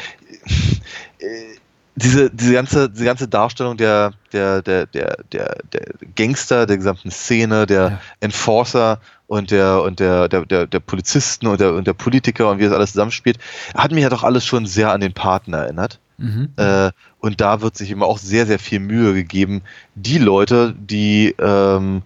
äh, 1.19 1.55
diese, 1.95 2.29
diese, 2.29 2.53
ganze, 2.53 2.89
diese 2.89 3.05
ganze 3.05 3.27
Darstellung 3.27 3.77
der, 3.77 4.13
der, 4.31 4.61
der, 4.61 4.85
der, 4.87 5.17
der, 5.31 5.55
der 5.73 5.85
Gangster, 6.15 6.65
der 6.65 6.77
gesamten 6.77 7.11
Szene, 7.11 7.65
der 7.65 7.81
Ja. 7.81 8.01
Enforcer 8.21 8.99
und 9.27 9.51
der 9.51 9.81
und 9.81 9.99
der, 9.99 10.27
der, 10.27 10.45
der, 10.45 10.67
der 10.67 10.79
Polizisten 10.79 11.47
und 11.47 11.59
der, 11.59 11.73
und 11.73 11.87
der 11.87 11.93
Politiker 11.93 12.49
und 12.49 12.59
wie 12.59 12.63
das 12.63 12.73
alles 12.73 12.91
zusammenspielt, 12.91 13.39
hat 13.75 13.91
mich 13.91 14.03
ja 14.03 14.09
doch 14.09 14.23
alles 14.23 14.45
schon 14.45 14.65
sehr 14.65 14.91
an 14.91 15.01
den 15.01 15.13
Paten 15.13 15.53
erinnert. 15.53 15.99
Mhm. 16.17 16.49
Äh, 16.57 16.91
und 17.19 17.41
da 17.41 17.61
wird 17.61 17.75
sich 17.75 17.91
immer 17.91 18.05
auch 18.05 18.19
sehr, 18.19 18.45
sehr 18.45 18.59
viel 18.59 18.79
Mühe 18.79 19.13
gegeben, 19.13 19.61
die 19.95 20.17
Leute, 20.17 20.75
die, 20.77 21.35
ähm, 21.39 22.03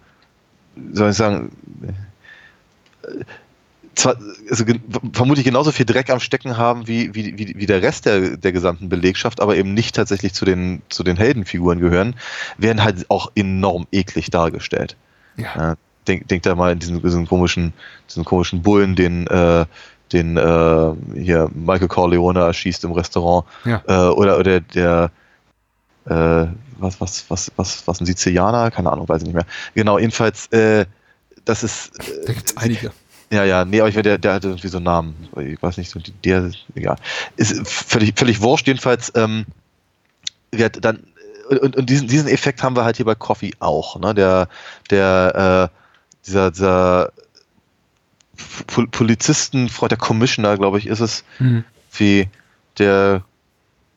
soll 0.92 1.10
ich 1.10 1.16
sagen, 1.16 1.52
äh, 3.02 3.24
zwar, 3.96 4.16
also 4.48 4.64
vermutlich 5.12 5.44
genauso 5.44 5.72
viel 5.72 5.86
Dreck 5.86 6.10
am 6.10 6.20
Stecken 6.20 6.56
haben 6.56 6.86
wie, 6.86 7.14
wie, 7.14 7.36
wie, 7.38 7.54
wie 7.56 7.66
der 7.66 7.82
Rest 7.82 8.06
der, 8.06 8.36
der 8.36 8.52
gesamten 8.52 8.88
Belegschaft, 8.88 9.40
aber 9.40 9.56
eben 9.56 9.74
nicht 9.74 9.96
tatsächlich 9.96 10.34
zu 10.34 10.44
den, 10.44 10.82
zu 10.88 11.02
den 11.02 11.16
Heldenfiguren 11.16 11.80
gehören, 11.80 12.14
werden 12.58 12.84
halt 12.84 13.10
auch 13.10 13.32
enorm 13.34 13.86
eklig 13.90 14.30
dargestellt. 14.30 14.96
Ja. 15.36 15.72
Äh, 15.72 15.76
denk, 16.06 16.28
denk 16.28 16.42
da 16.42 16.54
mal 16.54 16.72
in 16.72 16.78
diesen, 16.78 17.02
diesen 17.02 17.26
komischen, 17.26 17.72
diesen 18.08 18.24
komischen 18.24 18.62
Bullen, 18.62 18.94
den, 18.94 19.26
äh, 19.26 19.64
den 20.12 20.36
äh, 20.36 20.92
hier 21.14 21.50
Michael 21.52 21.88
Corleone 21.88 22.40
erschießt 22.40 22.84
im 22.84 22.92
Restaurant. 22.92 23.46
Ja. 23.64 23.82
Äh, 23.88 24.10
oder, 24.10 24.38
oder 24.38 24.60
der 24.60 25.10
äh, 26.04 26.46
was, 26.78 27.00
was, 27.00 27.24
was, 27.28 27.50
was, 27.56 27.88
was 27.88 28.00
ein 28.00 28.06
Sizilianer? 28.06 28.70
Keine 28.70 28.92
Ahnung, 28.92 29.08
weiß 29.08 29.22
ich 29.22 29.26
nicht 29.26 29.34
mehr. 29.34 29.46
Genau, 29.74 29.98
jedenfalls, 29.98 30.46
äh, 30.52 30.84
das 31.44 31.62
ist 31.64 31.92
Da 32.26 32.32
gibt 32.32 32.50
es 32.50 32.56
einige. 32.56 32.92
Ja, 33.30 33.44
ja, 33.44 33.64
nee, 33.64 33.80
aber 33.80 33.88
ich 33.88 33.94
der, 33.94 34.18
der 34.18 34.34
hatte 34.34 34.48
irgendwie 34.48 34.68
so 34.68 34.78
einen 34.78 34.84
Namen. 34.84 35.28
Ich 35.38 35.60
weiß 35.62 35.76
nicht, 35.78 35.90
so 35.90 35.98
die- 35.98 36.12
der, 36.12 36.50
egal. 36.74 36.96
Ist 37.36 37.68
völlig, 37.68 38.18
völlig 38.18 38.40
wurscht. 38.40 38.66
Jedenfalls, 38.66 39.12
ähm, 39.14 39.46
wird 40.52 40.84
dann, 40.84 41.04
und, 41.48 41.76
und 41.76 41.90
diesen, 41.90 42.08
diesen 42.08 42.28
Effekt 42.28 42.62
haben 42.62 42.76
wir 42.76 42.84
halt 42.84 42.96
hier 42.96 43.06
bei 43.06 43.14
Coffee 43.14 43.52
auch, 43.58 43.98
ne? 44.00 44.14
Der, 44.14 44.48
der, 44.90 45.70
äh, 45.72 45.76
dieser, 46.26 46.50
dieser 46.50 47.12
Pol 48.66 48.86
Polizistenfreund, 48.88 49.92
der 49.92 49.98
Commissioner, 49.98 50.56
glaube 50.56 50.78
ich, 50.78 50.86
ist 50.86 51.00
es, 51.00 51.24
Mhm. 51.38 51.64
wie 51.92 52.28
der, 52.78 53.22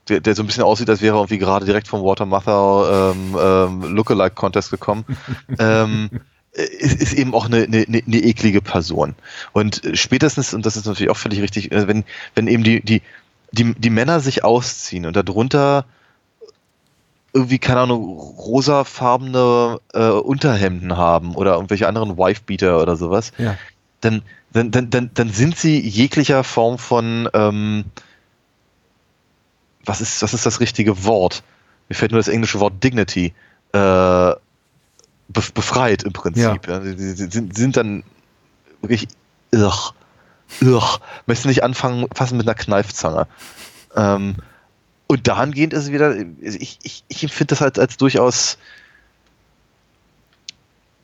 der, 0.07 0.21
der 0.21 0.35
so 0.35 0.43
ein 0.43 0.47
bisschen 0.47 0.63
aussieht, 0.63 0.89
als 0.89 1.01
wäre 1.01 1.15
er 1.15 1.19
irgendwie 1.19 1.37
gerade 1.37 1.65
direkt 1.65 1.87
vom 1.87 2.03
Water 2.03 2.25
Mother 2.25 3.13
ähm, 3.15 3.37
ähm, 3.39 3.95
Lookalike 3.95 4.35
Contest 4.35 4.71
gekommen. 4.71 5.05
ähm, 5.59 6.09
ist, 6.53 7.01
ist 7.01 7.13
eben 7.13 7.33
auch 7.33 7.45
eine, 7.45 7.63
eine, 7.63 7.85
eine 7.87 8.17
eklige 8.17 8.61
Person. 8.61 9.15
Und 9.53 9.81
spätestens, 9.93 10.53
und 10.53 10.65
das 10.65 10.77
ist 10.77 10.85
natürlich 10.85 11.09
auch 11.11 11.17
völlig 11.17 11.41
richtig, 11.41 11.71
äh, 11.71 11.87
wenn, 11.87 12.03
wenn 12.35 12.47
eben 12.47 12.63
die, 12.63 12.81
die, 12.81 13.01
die, 13.51 13.73
die 13.73 13.89
Männer 13.89 14.19
sich 14.19 14.43
ausziehen 14.43 15.05
und 15.05 15.15
darunter 15.15 15.85
irgendwie, 17.33 17.59
keine 17.59 17.81
Ahnung, 17.81 18.17
rosafarbene 18.17 19.79
äh, 19.93 20.09
Unterhemden 20.09 20.97
haben 20.97 21.35
oder 21.35 21.53
irgendwelche 21.53 21.87
anderen 21.87 22.17
Wifebeater 22.17 22.81
oder 22.81 22.95
sowas, 22.95 23.31
Ja. 23.37 23.55
dann, 24.01 24.23
dann, 24.51 24.71
dann, 24.71 24.89
dann, 24.89 25.11
dann 25.13 25.29
sind 25.29 25.55
sie 25.55 25.79
jeglicher 25.79 26.43
Form 26.43 26.79
von, 26.79 27.29
ähm, 27.33 27.85
was 29.85 30.01
ist, 30.01 30.21
was 30.23 30.33
ist 30.33 30.45
das 30.45 30.59
richtige 30.59 31.03
Wort? 31.05 31.43
Mir 31.87 31.95
fällt 31.95 32.11
nur 32.11 32.19
das 32.19 32.27
englische 32.27 32.59
Wort 32.59 32.83
Dignity, 32.83 33.33
äh, 33.73 34.31
befreit 35.29 36.03
im 36.03 36.13
Prinzip. 36.13 36.67
Ja. 36.67 36.81
Sie, 36.81 36.95
sie, 36.97 37.29
sind, 37.29 37.55
sind 37.55 37.77
dann 37.77 38.03
wirklich, 38.81 39.07
ugh, 39.53 39.93
ugh, 40.61 40.99
möchte 41.27 41.47
nicht 41.47 41.63
anfangen, 41.63 42.07
fassen 42.13 42.37
mit 42.37 42.47
einer 42.47 42.55
Kneifzange. 42.55 43.27
Ähm, 43.95 44.35
und 45.07 45.27
dahingehend 45.27 45.73
ist 45.73 45.85
es 45.85 45.91
wieder, 45.91 46.15
ich, 46.41 46.79
ich, 46.83 47.03
ich 47.07 47.23
empfinde 47.23 47.47
das 47.47 47.61
halt 47.61 47.79
als 47.79 47.97
durchaus, 47.97 48.57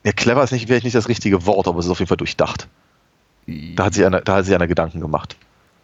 ja, 0.04 0.12
clever 0.12 0.44
ist 0.44 0.52
nicht, 0.52 0.68
vielleicht 0.68 0.84
nicht 0.84 0.96
das 0.96 1.08
richtige 1.08 1.46
Wort, 1.46 1.68
aber 1.68 1.80
es 1.80 1.86
ist 1.86 1.92
auf 1.92 2.00
jeden 2.00 2.10
Fall 2.10 2.18
durchdacht. 2.18 2.68
Da 3.48 3.86
hat 3.86 3.94
sich 3.94 4.06
einer, 4.06 4.22
da 4.22 4.36
hat 4.36 4.46
sich 4.46 4.56
einer 4.56 4.68
Gedanken 4.68 5.00
gemacht. 5.00 5.36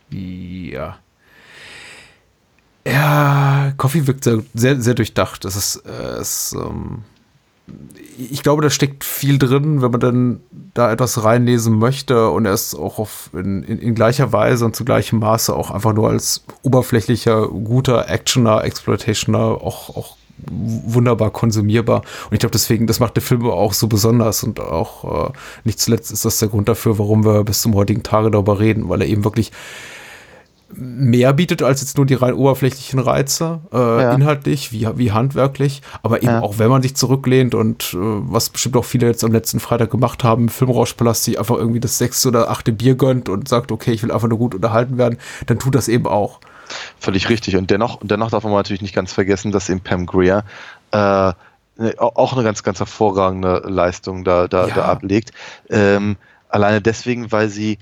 Ja. 0.10 0.98
Ja, 2.86 3.74
Coffee 3.78 4.08
wirkt 4.08 4.24
sehr, 4.24 4.44
sehr, 4.54 4.82
sehr 4.82 4.94
durchdacht. 4.96 5.46
Das 5.46 5.56
ist, 5.56 5.78
äh, 5.86 6.18
es, 6.20 6.54
ähm, 6.54 7.04
ich 8.18 8.44
glaube, 8.44 8.62
da 8.62 8.70
steckt 8.70 9.04
viel 9.04 9.38
drin, 9.40 9.82
wenn 9.82 9.92
man 9.92 10.00
dann 10.00 10.40
da 10.74 10.92
etwas 10.92 11.24
reinlesen 11.24 11.78
möchte 11.80 12.30
und 12.30 12.46
er 12.46 12.54
ist 12.54 12.76
auch 12.76 13.00
auf, 13.00 13.30
in, 13.34 13.64
in, 13.64 13.80
in 13.80 13.96
gleicher 13.96 14.32
Weise 14.32 14.66
und 14.66 14.76
zu 14.76 14.86
gleichem 14.86 15.20
Maße 15.20 15.56
auch 15.56 15.72
einfach 15.72 15.94
nur 15.94 16.10
als 16.10 16.44
oberflächlicher, 16.62 17.48
guter 17.48 18.10
Actioner, 18.10 18.64
Exploitationer 18.64 19.40
auch, 19.40 19.96
auch 19.96 20.18
wunderbar 20.50 21.32
konsumierbar. 21.32 22.02
Und 22.26 22.34
ich 22.34 22.40
glaube, 22.40 22.54
deswegen, 22.54 22.88
das 22.88 23.00
macht 23.00 23.16
der 23.16 23.24
Film 23.24 23.48
auch 23.50 23.74
so 23.74 23.88
besonders 23.88 24.44
und 24.44 24.60
auch 24.60 25.30
äh, 25.30 25.32
nicht 25.64 25.80
zuletzt 25.80 26.12
ist 26.12 26.26
das 26.26 26.40
der 26.40 26.50
Grund 26.50 26.68
dafür, 26.68 26.98
warum 26.98 27.26
wir 27.26 27.44
bis 27.44 27.62
zum 27.62 27.76
heutigen 27.76 28.04
Tage 28.04 28.32
darüber 28.32 28.60
reden, 28.60 28.90
weil 28.90 29.02
er 29.02 29.08
eben 29.08 29.24
wirklich 29.24 29.52
mehr 30.76 31.34
bietet 31.34 31.62
als 31.64 31.82
jetzt 31.82 31.98
nur 31.98 32.06
die 32.06 32.14
rein 32.14 32.34
oberflächlichen 32.34 33.00
Reize, 33.00 33.60
äh, 33.74 33.78
Ja. 33.78 34.14
inhaltlich 34.14 34.72
wie, 34.72 34.88
wie 34.96 35.12
handwerklich, 35.12 35.82
aber 36.04 36.18
eben 36.24 36.32
Ja. 36.34 36.42
auch 36.42 36.60
wenn 36.60 36.70
man 36.70 36.82
sich 36.82 36.96
zurücklehnt 36.96 37.56
und 37.56 37.94
äh, 37.94 37.98
was 37.98 38.50
bestimmt 38.50 38.78
auch 38.78 38.86
viele 38.86 39.08
jetzt 39.08 39.24
am 39.24 39.32
letzten 39.32 39.60
Freitag 39.60 39.92
gemacht 39.92 40.24
haben, 40.24 40.44
im 40.44 40.50
Filmrauschpalast 40.50 41.24
sich 41.24 41.38
einfach 41.40 41.56
irgendwie 41.58 41.80
das 41.80 41.98
sechste 41.98 42.30
oder 42.30 42.50
achte 42.50 42.72
Bier 42.72 42.96
gönnt 42.96 43.30
und 43.30 43.48
sagt, 43.48 43.72
okay, 43.72 43.92
ich 43.92 44.04
will 44.04 44.12
einfach 44.12 44.28
nur 44.28 44.38
gut 44.38 44.56
unterhalten 44.56 44.98
werden, 44.98 45.18
dann 45.48 45.60
tut 45.60 45.76
das 45.76 45.88
eben 45.88 46.08
auch. 46.08 46.40
Völlig 47.00 47.28
richtig. 47.30 47.56
Und 47.58 47.70
dennoch, 47.70 48.00
und 48.02 48.12
dennoch 48.12 48.30
darf 48.32 48.44
man 48.44 48.54
natürlich 48.54 48.82
nicht 48.82 48.96
ganz 48.96 49.12
vergessen, 49.12 49.52
dass 49.52 49.70
eben 49.70 49.82
Pam 49.82 50.06
Grier 50.06 50.44
äh, 50.92 50.98
ne, 50.98 51.34
au- 51.98 52.12
auch 52.16 52.34
eine 52.34 52.44
ganz, 52.44 52.64
ganz 52.64 52.80
hervorragende 52.80 53.64
Leistung 53.66 54.24
da, 54.24 54.48
da, 54.48 54.68
Ja. 54.68 54.76
da 54.76 54.82
ablegt. 54.86 55.32
Ähm, 55.70 56.16
alleine 56.50 56.82
deswegen, 56.82 57.32
weil 57.32 57.50
sie, 57.50 57.78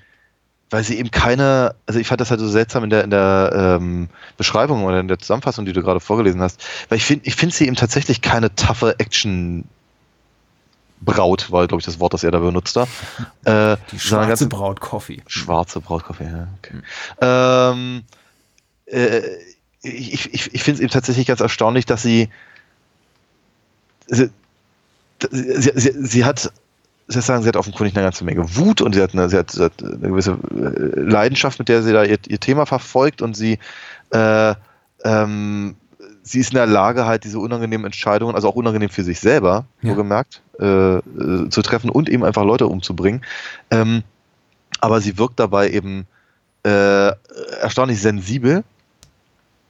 weil 0.70 0.84
sie 0.84 0.98
eben 0.98 1.12
keine, 1.12 1.76
also 1.86 2.00
ich 2.00 2.08
fand 2.08 2.22
das 2.22 2.30
halt 2.30 2.40
so 2.40 2.48
seltsam 2.48 2.84
in 2.84 2.90
der, 2.90 3.04
in 3.04 3.10
der 3.10 3.78
ähm, 3.80 4.10
Beschreibung 4.38 4.84
oder 4.84 5.00
in 5.00 5.08
der 5.08 5.20
Zusammenfassung, 5.20 5.66
die 5.66 5.74
du 5.74 5.82
gerade 5.82 6.00
vorgelesen 6.00 6.42
hast, 6.42 6.64
weil 6.90 6.98
ich 6.98 7.06
finde, 7.06 7.26
ich 7.26 7.36
finde 7.36 7.56
sie 7.56 7.66
eben 7.66 7.76
tatsächlich 7.76 8.22
keine 8.22 8.54
taffe 8.56 9.00
Action 9.00 9.66
Braut, 11.02 11.50
war, 11.52 11.66
glaube 11.68 11.80
ich, 11.80 11.86
das 11.86 12.00
Wort, 12.00 12.14
das 12.14 12.24
er 12.24 12.32
da 12.32 12.40
benutzt 12.40 12.76
hat. 12.76 12.90
Äh, 13.46 13.78
Die 13.92 14.00
schwarze 14.00 14.48
Braut 14.48 14.82
Coffee. 14.82 15.22
Schwarze 15.28 15.80
Brautkaffee, 15.80 16.26
ja. 16.26 16.48
Okay. 16.58 16.82
Ähm, 17.22 18.04
äh, 18.86 19.22
ich, 19.82 20.34
ich, 20.34 20.54
ich 20.54 20.62
finde 20.62 20.78
es 20.78 20.80
eben 20.82 20.92
tatsächlich 20.92 21.26
ganz 21.26 21.40
erstaunlich, 21.40 21.86
dass 21.86 22.02
sie, 22.02 22.30
sie, 24.08 24.30
sie, 25.32 25.72
sie, 25.74 25.94
sie 25.96 26.26
hat 26.26 26.52
sie 27.10 27.22
sagen, 27.22 27.42
sie 27.44 27.50
hat 27.50 27.58
offenkundig 27.58 27.96
eine 27.96 28.06
ganze 28.06 28.24
Menge 28.24 28.56
Wut 28.56 28.82
und 28.82 28.94
sie 28.94 29.02
hat 29.02 29.14
eine, 29.14 29.30
sie 29.30 29.38
hat, 29.38 29.52
sie 29.52 29.64
hat 29.64 29.84
eine 29.84 29.98
gewisse 30.10 30.32
äh, 30.32 31.00
Leidenschaft, 31.00 31.60
mit 31.60 31.68
der 31.68 31.82
sie 31.84 31.92
da 31.92 32.04
ihr, 32.04 32.18
ihr 32.28 32.40
Thema 32.40 32.66
verfolgt 32.66 33.22
und 33.22 33.36
sie, 33.36 33.58
äh, 34.12 34.54
ähm, 35.04 35.76
sie 36.24 36.40
ist 36.40 36.52
in 36.52 36.56
der 36.56 36.68
Lage, 36.68 37.06
halt 37.06 37.24
diese 37.24 37.40
unangenehmen 37.40 37.86
Entscheidungen, 37.86 38.36
also 38.36 38.48
auch 38.48 38.56
unangenehm 38.56 38.90
für 38.90 39.04
sich 39.04 39.20
selber, 39.20 39.66
Ja. 39.82 39.92
so 39.92 39.96
gemerkt, 39.96 40.42
äh, 40.60 40.98
äh, 40.98 41.50
zu 41.50 41.62
treffen 41.64 41.90
und 41.90 42.10
eben 42.10 42.24
einfach 42.24 42.44
Leute 42.46 42.68
umzubringen. 42.68 43.22
Ähm, 43.72 44.04
aber 44.80 45.02
sie 45.02 45.18
wirkt 45.18 45.40
dabei 45.40 45.72
eben 45.72 46.06
äh, 46.64 47.12
erstaunlich 47.60 48.02
sensibel 48.02 48.64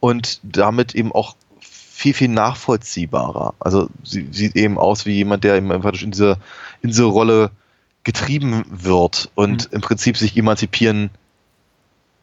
und 0.01 0.41
damit 0.43 0.93
eben 0.93 1.11
auch 1.13 1.35
viel, 1.99 2.13
viel 2.13 2.29
nachvollziehbarer. 2.29 3.55
Also 3.59 3.89
sie 4.05 4.29
sieht 4.31 4.55
eben 4.55 4.77
aus 4.77 5.05
wie 5.05 5.15
jemand, 5.15 5.43
der 5.43 5.55
eben 5.55 5.69
einfach 5.69 5.91
in 6.01 6.11
diese, 6.11 6.37
in 6.81 6.91
diese 6.91 7.03
Rolle 7.03 7.51
getrieben 8.05 8.63
wird 8.69 9.29
und 9.35 9.73
im 9.73 9.81
Prinzip 9.81 10.15
sich 10.15 10.37
emanzipieren 10.37 11.09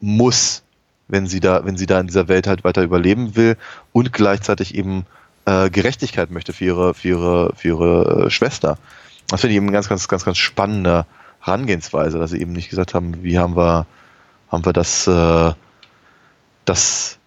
muss, 0.01 0.63
wenn 1.07 1.27
sie 1.27 1.39
da, 1.39 1.63
wenn 1.63 1.77
sie 1.77 1.85
da 1.85 1.99
in 1.99 2.07
dieser 2.07 2.27
Welt 2.27 2.47
halt 2.47 2.63
weiter 2.63 2.81
überleben 2.81 3.35
will 3.35 3.55
und 3.93 4.13
gleichzeitig 4.13 4.73
eben 4.73 5.05
äh, 5.45 5.69
Gerechtigkeit 5.69 6.31
möchte 6.31 6.53
für 6.53 6.65
ihre, 6.65 6.93
für 6.95 7.09
ihre, 7.09 7.53
für 7.55 7.67
ihre 7.67 8.25
äh, 8.25 8.29
Schwester. 8.31 8.79
Das 9.27 9.41
finde 9.41 9.51
ich 9.51 9.57
eben 9.57 9.67
eine 9.67 9.73
ganz, 9.73 9.87
ganz, 9.89 10.07
ganz, 10.07 10.25
ganz 10.25 10.39
spannende 10.39 11.05
Herangehensweise, 11.39 12.17
dass 12.17 12.31
sie 12.31 12.41
eben 12.41 12.53
nicht 12.53 12.71
gesagt 12.71 12.95
haben, 12.95 13.21
wie 13.21 13.37
haben 13.37 13.55
wir, 13.55 13.85
haben 14.51 14.65
wir 14.65 14.73
das, 14.73 15.05
äh, 15.05 15.53
das, 16.65 17.19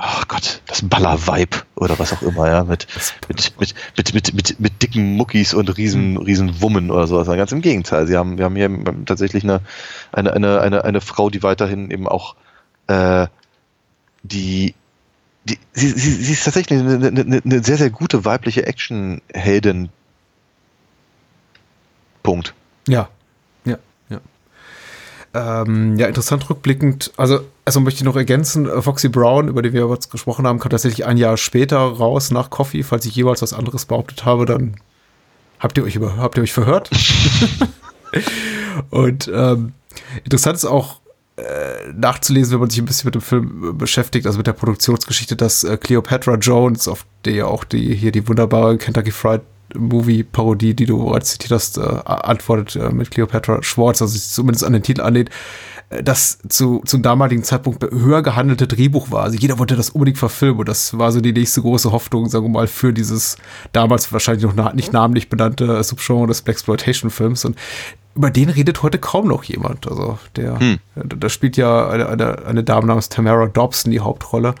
ach 0.00 0.26
Gott, 0.28 0.62
das 0.66 0.82
Baller-Vibe 0.82 1.58
oder 1.76 1.98
was 1.98 2.12
auch 2.12 2.22
immer, 2.22 2.48
ja, 2.48 2.64
mit, 2.64 2.86
mit, 3.28 3.52
mit, 3.60 3.74
mit, 3.96 4.14
mit, 4.14 4.34
mit, 4.34 4.60
mit 4.60 4.82
dicken 4.82 5.16
Muckis 5.16 5.52
und 5.52 5.76
riesen, 5.76 6.16
riesen 6.16 6.60
Wummen 6.62 6.90
oder 6.90 7.06
sowas. 7.06 7.26
Ganz 7.26 7.52
im 7.52 7.60
Gegenteil. 7.60 8.06
Sie 8.06 8.16
haben, 8.16 8.38
wir 8.38 8.46
haben 8.46 8.56
hier 8.56 8.70
tatsächlich 9.04 9.44
eine, 9.44 9.60
eine, 10.12 10.32
eine, 10.32 10.60
eine, 10.60 10.84
eine 10.84 11.00
Frau, 11.00 11.28
die 11.28 11.42
weiterhin 11.42 11.90
eben 11.90 12.08
auch 12.08 12.34
äh, 12.86 13.26
die, 14.22 14.74
die 15.44 15.58
sie, 15.72 15.88
sie, 15.90 16.12
sie 16.12 16.32
ist 16.32 16.44
tatsächlich 16.44 16.80
eine, 16.80 17.06
eine, 17.06 17.42
eine 17.44 17.64
sehr, 17.64 17.76
sehr 17.76 17.90
gute 17.90 18.24
weibliche 18.24 18.66
Action-Heldin. 18.66 19.90
Punkt. 22.22 22.54
Ja, 22.88 23.08
ja, 23.64 23.78
ja. 24.08 24.20
Ähm, 25.32 25.96
ja, 25.96 26.06
interessant 26.06 26.48
rückblickend. 26.48 27.12
Also, 27.16 27.40
also 27.70 27.78
möchte 27.78 27.98
ich 27.98 28.04
noch 28.04 28.16
ergänzen, 28.16 28.68
äh, 28.68 28.82
Foxy 28.82 29.08
Brown, 29.08 29.46
über 29.46 29.62
die 29.62 29.72
wir 29.72 29.88
jetzt 29.88 30.10
gesprochen 30.10 30.44
haben, 30.44 30.58
kam 30.58 30.70
tatsächlich 30.70 31.06
ein 31.06 31.16
Jahr 31.16 31.36
später 31.36 31.78
raus 31.78 32.32
nach 32.32 32.50
Coffee. 32.50 32.82
Falls 32.82 33.06
ich 33.06 33.14
jeweils 33.14 33.42
was 33.42 33.52
anderes 33.52 33.86
behauptet 33.86 34.24
habe, 34.24 34.44
dann 34.44 34.74
habt 35.60 35.78
ihr 35.78 35.84
euch 35.84 35.94
über, 35.94 36.16
habt 36.16 36.36
ihr 36.36 36.42
euch 36.42 36.52
verhört. 36.52 36.90
Und 38.90 39.30
ähm, 39.32 39.72
interessant 40.24 40.56
ist 40.56 40.64
auch 40.64 41.00
äh, 41.36 41.92
nachzulesen, 41.94 42.54
wenn 42.54 42.60
man 42.60 42.70
sich 42.70 42.80
ein 42.80 42.86
bisschen 42.86 43.06
mit 43.06 43.14
dem 43.14 43.20
Film 43.20 43.68
äh, 43.68 43.72
beschäftigt, 43.72 44.26
also 44.26 44.38
mit 44.38 44.48
der 44.48 44.52
Produktionsgeschichte, 44.52 45.36
dass 45.36 45.62
äh, 45.62 45.76
Cleopatra 45.76 46.34
Jones, 46.34 46.88
auf 46.88 47.06
der 47.24 47.34
ja 47.34 47.46
auch 47.46 47.62
die 47.62 47.94
hier 47.94 48.10
die 48.10 48.26
wunderbare 48.26 48.78
Kentucky 48.78 49.12
Fried 49.12 49.42
Movie-Parodie, 49.76 50.74
die 50.74 50.86
du 50.86 51.04
bereits 51.04 51.30
zitiert 51.30 51.52
hast, 51.52 51.78
äh, 51.78 51.82
antwortet 51.82 52.74
äh, 52.74 52.90
mit 52.90 53.12
Cleopatra 53.12 53.62
Schwartz, 53.62 54.02
also 54.02 54.12
sich 54.12 54.26
zumindest 54.28 54.64
an 54.64 54.72
den 54.72 54.82
Titel 54.82 55.02
anlehnt, 55.02 55.30
das 55.90 56.38
zu, 56.48 56.82
zum 56.86 57.02
damaligen 57.02 57.42
Zeitpunkt 57.42 57.82
höher 57.82 58.22
gehandelte 58.22 58.68
Drehbuch 58.68 59.10
war. 59.10 59.24
Also 59.24 59.36
jeder 59.36 59.58
wollte 59.58 59.74
das 59.74 59.90
unbedingt 59.90 60.18
verfilmen 60.18 60.60
und 60.60 60.68
das 60.68 60.96
war 60.96 61.10
so 61.10 61.20
die 61.20 61.32
nächste 61.32 61.62
große 61.62 61.90
Hoffnung, 61.90 62.28
sagen 62.28 62.44
wir 62.44 62.50
mal, 62.50 62.68
für 62.68 62.92
dieses 62.92 63.36
damals 63.72 64.12
wahrscheinlich 64.12 64.54
noch 64.54 64.72
nicht 64.72 64.92
namentlich 64.92 65.28
benannte 65.28 65.78
äh, 65.78 65.82
Subgenre 65.82 66.28
des 66.28 66.42
Blaxploitation-Films 66.42 67.44
und 67.44 67.56
über 68.14 68.30
den 68.30 68.50
redet 68.50 68.82
heute 68.82 68.98
kaum 68.98 69.28
noch 69.28 69.44
jemand. 69.44 69.88
Also 69.88 70.18
der, 70.36 70.58
Hm. 70.58 70.78
da, 70.94 71.16
da 71.16 71.28
spielt 71.28 71.56
ja 71.56 71.88
eine, 71.88 72.08
eine, 72.08 72.44
eine 72.44 72.64
Dame 72.64 72.86
namens 72.86 73.08
Tamara 73.08 73.46
Dobson 73.46 73.92
die 73.92 74.00
Hauptrolle. 74.00 74.54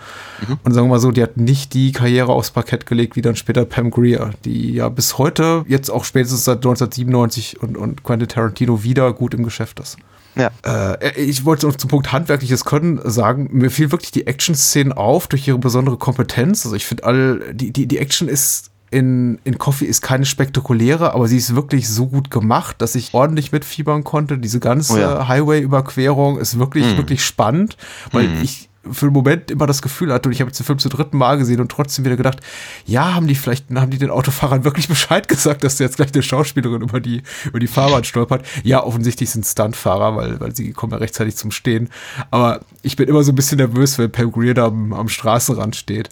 Und 0.64 0.72
sagen 0.72 0.86
wir 0.86 0.94
mal 0.94 1.00
so, 1.00 1.10
die 1.10 1.22
hat 1.22 1.36
nicht 1.36 1.74
die 1.74 1.92
Karriere 1.92 2.32
aufs 2.32 2.52
Parkett 2.52 2.86
gelegt 2.86 3.16
wie 3.16 3.22
dann 3.22 3.36
später 3.36 3.64
Pam 3.64 3.90
Grier, 3.90 4.30
die 4.44 4.72
ja 4.74 4.88
bis 4.88 5.18
heute, 5.18 5.64
jetzt 5.68 5.90
auch 5.90 6.04
spätestens 6.04 6.44
seit 6.44 6.58
1997 6.58 7.60
und, 7.60 7.76
und 7.76 8.02
Quentin 8.04 8.28
Tarantino 8.28 8.82
wieder 8.84 9.12
gut 9.12 9.34
im 9.34 9.42
Geschäft 9.42 9.80
ist. 9.80 9.96
Ja. 10.36 10.50
Äh, 10.64 11.20
ich 11.20 11.44
wollte 11.44 11.66
noch 11.66 11.76
zum 11.76 11.90
Punkt 11.90 12.12
handwerkliches 12.12 12.64
Können 12.64 13.00
sagen, 13.04 13.48
mir 13.52 13.70
fiel 13.70 13.90
wirklich 13.90 14.12
die 14.12 14.26
Action-Szenen 14.26 14.92
auf 14.92 15.26
durch 15.28 15.46
ihre 15.48 15.58
besondere 15.58 15.96
Kompetenz. 15.98 16.64
Also 16.64 16.76
ich 16.76 16.86
finde 16.86 17.04
all, 17.04 17.52
die, 17.52 17.72
die, 17.72 17.86
die 17.86 17.98
Action 17.98 18.28
ist 18.28 18.70
in, 18.92 19.38
in 19.44 19.58
Coffee 19.58 19.84
ist 19.84 20.00
keine 20.02 20.24
spektakuläre, 20.24 21.14
aber 21.14 21.28
sie 21.28 21.36
ist 21.36 21.54
wirklich 21.54 21.88
so 21.88 22.06
gut 22.06 22.30
gemacht, 22.30 22.76
dass 22.82 22.94
ich 22.96 23.14
ordentlich 23.14 23.52
mitfiebern 23.52 24.02
konnte. 24.02 24.38
Diese 24.38 24.58
ganze 24.58 24.94
Oh 24.94 24.98
ja. 24.98 25.28
Highway-Überquerung 25.28 26.38
ist 26.38 26.58
wirklich, 26.58 26.86
Mhm. 26.86 26.96
wirklich 26.96 27.24
spannend, 27.24 27.76
weil 28.12 28.42
ich 28.42 28.69
für 28.90 29.06
einen 29.06 29.14
Moment 29.14 29.50
immer 29.50 29.66
das 29.66 29.82
Gefühl 29.82 30.12
hatte, 30.12 30.28
und 30.28 30.32
ich 30.32 30.40
habe 30.40 30.48
jetzt 30.48 30.58
den 30.58 30.64
Film 30.64 30.78
zum 30.78 30.90
dritten 30.90 31.16
Mal 31.18 31.36
gesehen 31.36 31.60
und 31.60 31.70
trotzdem 31.70 32.04
wieder 32.04 32.16
gedacht, 32.16 32.40
ja, 32.86 33.14
haben 33.14 33.26
die 33.26 33.34
vielleicht, 33.34 33.66
haben 33.74 33.90
die 33.90 33.98
den 33.98 34.10
Autofahrern 34.10 34.64
wirklich 34.64 34.88
Bescheid 34.88 35.28
gesagt, 35.28 35.64
dass 35.64 35.78
jetzt 35.78 35.96
gleich 35.96 36.12
eine 36.14 36.22
Schauspielerin 36.22 36.82
über 36.82 37.00
die, 37.00 37.22
über 37.44 37.60
die 37.60 37.66
Fahrbahn 37.66 38.04
stolpert? 38.04 38.46
Ja, 38.62 38.82
offensichtlich 38.82 39.30
sind 39.30 39.44
Stuntfahrer, 39.44 40.16
weil, 40.16 40.40
weil 40.40 40.54
sie 40.54 40.72
kommen 40.72 40.92
ja 40.92 40.98
rechtzeitig 40.98 41.36
zum 41.36 41.50
Stehen. 41.50 41.90
Aber 42.30 42.60
ich 42.82 42.96
bin 42.96 43.08
immer 43.08 43.22
so 43.22 43.32
ein 43.32 43.36
bisschen 43.36 43.58
nervös, 43.58 43.98
wenn 43.98 44.10
Pam 44.10 44.32
Grier 44.32 44.54
da 44.54 44.66
am, 44.66 44.92
am 44.92 45.08
Straßenrand 45.08 45.76
steht. 45.76 46.08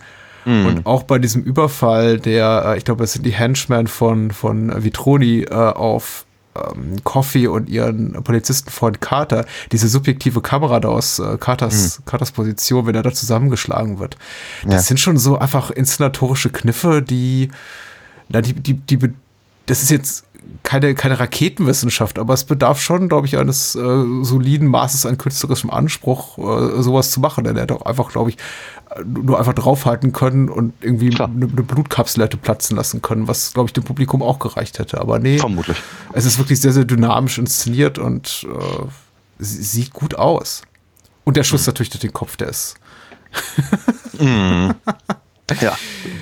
Und 0.49 0.87
auch 0.87 1.03
bei 1.03 1.19
diesem 1.19 1.43
Überfall, 1.43 2.19
der, 2.19 2.63
äh, 2.67 2.79
ich 2.79 2.85
glaube, 2.85 3.05
es 3.05 3.13
sind 3.13 3.27
die 3.27 3.33
Henchmen 3.33 3.87
von, 3.87 4.31
von 4.31 4.83
Vitroni 4.83 5.43
äh, 5.43 5.55
auf 5.55 6.25
ähm, 6.75 6.97
Coffee 7.05 7.47
und 7.47 7.69
ihren 7.69 8.13
Polizistenfreund 8.25 9.01
Carter, 9.01 9.45
diese 9.73 9.89
subjektive 9.89 10.41
Kamera 10.41 10.81
da 10.81 10.89
aus 10.89 11.19
äh, 11.19 11.37
Carters, 11.39 12.01
Carters 12.05 12.33
Position, 12.33 12.87
wenn 12.87 12.95
er 12.95 13.03
da 13.03 13.13
zusammengeschlagen 13.13 13.99
wird. 13.99 14.17
Das 14.65 14.73
Ja. 14.75 14.81
sind 14.81 15.01
schon 15.01 15.19
so 15.19 15.39
einfach 15.39 15.71
inszenatorische 15.71 16.51
Kniffe, 16.51 17.03
die, 17.03 17.51
na, 18.29 18.41
die, 18.41 18.53
die, 18.53 18.75
die, 18.75 18.99
das 19.67 19.83
ist 19.83 19.91
jetzt 19.91 20.25
keine, 20.63 20.95
keine 20.95 21.19
Raketenwissenschaft, 21.21 22.19
aber 22.19 22.35
es 22.35 22.45
bedarf 22.45 22.81
schon, 22.81 23.09
glaube 23.09 23.27
ich, 23.27 23.37
eines 23.39 23.75
äh, 23.75 24.05
soliden 24.23 24.69
Maßes 24.69 25.07
an 25.07 25.19
künstlerischem 25.19 25.71
Anspruch, 25.71 26.39
äh, 26.39 26.83
sowas 26.83 27.11
zu 27.11 27.21
machen. 27.21 27.45
Denn 27.45 27.57
er 27.57 27.63
hätte 27.63 27.75
auch 27.77 27.83
einfach, 27.87 28.11
glaube 28.11 28.31
ich, 28.31 28.37
äh, 28.97 29.03
nur 29.05 29.39
einfach 29.39 29.53
draufhalten 29.55 30.13
können 30.13 30.49
und 30.49 30.73
irgendwie 30.81 31.15
eine, 31.15 31.25
eine 31.25 31.47
Blutkapsel 31.47 32.23
hätte 32.25 32.37
platzen 32.37 32.77
lassen 32.77 33.03
können, 33.03 33.29
was, 33.29 33.53
glaube 33.53 33.69
ich, 33.69 33.73
dem 33.75 33.85
Publikum 33.85 34.23
auch 34.23 34.39
gereicht 34.39 34.79
hätte. 34.79 35.01
Aber 35.01 35.19
nee, 35.19 35.39
Vermutlich. 35.39 35.77
es 36.13 36.25
ist 36.25 36.39
wirklich 36.39 36.61
sehr, 36.61 36.73
sehr 36.73 36.85
dynamisch 36.85 37.39
inszeniert 37.39 37.99
und 37.99 38.47
äh, 38.51 38.85
sie- 39.39 39.63
sieht 39.63 39.93
gut 39.93 40.15
aus. 40.15 40.63
Und 41.25 41.37
der 41.37 41.45
Schuss 41.45 41.67
natürlich 41.67 41.91
durch 41.91 42.01
den 42.01 42.13
Kopf, 42.15 42.37
der 42.37 42.49
ist 42.49 42.77
Ja. 45.61 45.77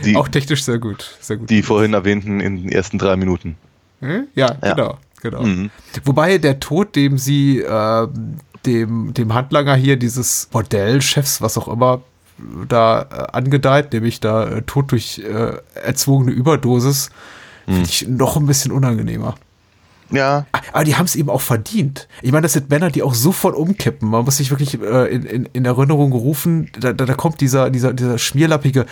Die, 0.05 0.17
auch 0.17 0.29
technisch 0.29 0.65
sehr 0.65 0.79
gut. 0.79 1.17
Sehr 1.21 1.37
gut. 1.37 1.51
die 1.51 1.63
vorhin 1.63 1.95
erwähnten 1.95 2.41
in 2.41 2.57
den 2.63 2.69
ersten 2.69 2.99
drei 2.99 3.17
Minuten. 3.17 3.57
Hm? 4.01 4.29
Ja, 4.35 4.57
Ja. 4.63 4.75
genau, 4.75 4.99
genau. 5.23 5.43
Mhm. 5.43 5.71
Wobei 6.05 6.39
der 6.39 6.61
Tod, 6.61 6.97
dem 6.97 7.19
sie, 7.19 7.61
äh, 7.61 8.09
dem, 8.65 9.15
dem 9.15 9.35
Handlanger 9.35 9.75
hier, 9.77 9.97
dieses 9.97 10.49
Bordellchefs, 10.51 11.41
was 11.41 11.57
auch 11.59 11.69
immer, 11.69 12.03
da 12.69 13.03
äh, 13.03 13.37
angedeiht, 13.37 13.93
nämlich 13.93 14.21
da 14.21 14.47
äh, 14.47 14.63
Tod 14.63 14.93
durch 14.93 15.19
äh, 15.21 15.53
erzwungene 15.75 16.33
Überdosis, 16.33 17.11
finde 17.65 17.83
ich 17.83 18.07
noch 18.07 18.37
ein 18.37 18.47
bisschen 18.47 18.71
unangenehmer. 18.71 19.35
Ja. 20.11 20.47
Aber 20.73 20.85
die 20.85 20.97
haben 20.97 21.07
es 21.07 21.17
eben 21.17 21.31
auch 21.31 21.41
verdient. 21.41 22.09
Ich 22.23 22.33
meine, 22.33 22.43
das 22.43 22.53
sind 22.53 22.71
Männer, 22.71 22.91
die 22.91 23.03
auch 23.03 23.15
sofort 23.15 23.57
umkippen. 23.57 24.09
Man 24.09 24.25
muss 24.25 24.37
sich 24.37 24.51
wirklich 24.51 24.81
äh, 24.81 25.15
in, 25.15 25.25
in, 25.25 25.49
in 25.53 25.65
Erinnerung 25.65 26.13
rufen, 26.13 26.71
da, 26.79 26.93
da, 26.93 27.07
da 27.07 27.15
kommt 27.15 27.41
dieser, 27.41 27.71
dieser, 27.71 27.93
dieser 27.93 28.19
schmierlappige 28.19 28.87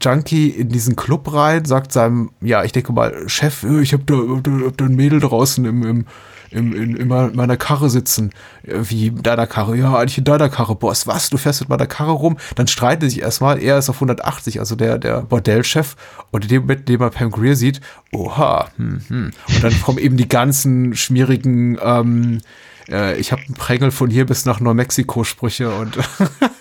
Junkie 0.00 0.48
in 0.48 0.68
diesen 0.68 0.96
Club 0.96 1.32
rein, 1.32 1.64
sagt 1.64 1.92
seinem, 1.92 2.30
ja, 2.40 2.62
ich 2.64 2.72
denke 2.72 2.92
mal, 2.92 3.28
Chef, 3.28 3.64
äh, 3.64 3.80
ich 3.80 3.92
habe 3.92 4.04
da, 4.04 4.14
hab 4.14 4.44
da, 4.44 4.50
hab 4.66 4.76
da 4.76 4.84
ein 4.84 4.94
Mädel 4.94 5.20
draußen 5.20 5.64
im, 5.64 5.82
im, 5.82 6.06
im, 6.50 6.74
in, 6.74 6.96
in 6.96 7.08
meiner 7.08 7.56
Karre 7.56 7.90
sitzen. 7.90 8.30
Äh, 8.62 8.78
Wie 8.82 9.08
in 9.08 9.22
deiner 9.22 9.46
Karre? 9.46 9.76
Ja, 9.76 9.96
eigentlich 9.96 10.18
in 10.18 10.24
deiner 10.24 10.48
Karre. 10.48 10.74
Boss, 10.74 11.06
was? 11.06 11.30
Du 11.30 11.36
fährst 11.36 11.60
mit 11.60 11.68
meiner 11.68 11.86
Karre 11.86 12.12
rum? 12.12 12.36
Dann 12.56 12.66
streiten 12.66 13.08
sich 13.08 13.20
erstmal. 13.20 13.60
Er 13.60 13.78
ist 13.78 13.88
auf 13.88 13.96
180, 13.96 14.58
also 14.60 14.76
der, 14.76 14.98
der 14.98 15.22
Bordellchef. 15.22 15.96
Und 16.30 16.44
in 16.44 16.48
dem 16.48 16.62
Moment, 16.62 16.80
in 16.80 16.86
dem 16.86 17.00
er 17.02 17.10
Pam 17.10 17.30
Greer 17.30 17.56
sieht, 17.56 17.80
oha, 18.12 18.68
hm, 18.76 19.00
hm. 19.08 19.30
Und 19.48 19.64
dann 19.64 19.80
kommen 19.82 19.98
eben 19.98 20.16
die 20.16 20.28
ganzen 20.28 20.94
schmierigen, 20.96 21.78
ähm, 21.82 22.40
äh, 22.88 23.18
ich 23.18 23.32
habe 23.32 23.42
einen 23.42 23.54
Prängel 23.54 23.90
von 23.90 24.10
hier 24.10 24.26
bis 24.26 24.44
nach 24.44 24.60
Neumexiko-Sprüche 24.60 25.70
und, 25.70 25.98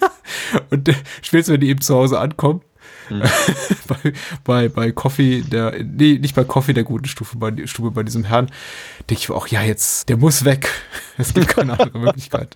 und 0.70 0.90
äh, 0.90 0.94
spätestens, 1.22 1.54
wenn 1.54 1.62
die 1.62 1.70
eben 1.70 1.82
zu 1.82 1.96
Hause 1.96 2.20
ankommen, 2.20 2.62
bei, 3.88 4.14
bei, 4.44 4.70
bei 4.70 4.92
Coffee, 4.92 5.42
der, 5.42 5.74
nee, 5.84 6.18
nicht 6.20 6.36
bei 6.36 6.44
Coffee 6.44 6.74
der 6.74 6.84
guten 6.84 7.06
Stufe, 7.06 7.38
bei, 7.38 7.54
Stube 7.66 7.92
bei 7.92 8.04
diesem 8.04 8.24
Herrn, 8.24 8.48
denke 9.10 9.22
ich 9.22 9.30
mir 9.30 9.36
auch, 9.36 9.48
ja, 9.48 9.62
jetzt, 9.62 10.10
der 10.10 10.18
muss 10.18 10.46
weg. 10.46 10.70
Es 11.18 11.34
gibt 11.34 11.50
keine 11.50 11.78
andere 11.78 12.00
Möglichkeit. 12.00 12.56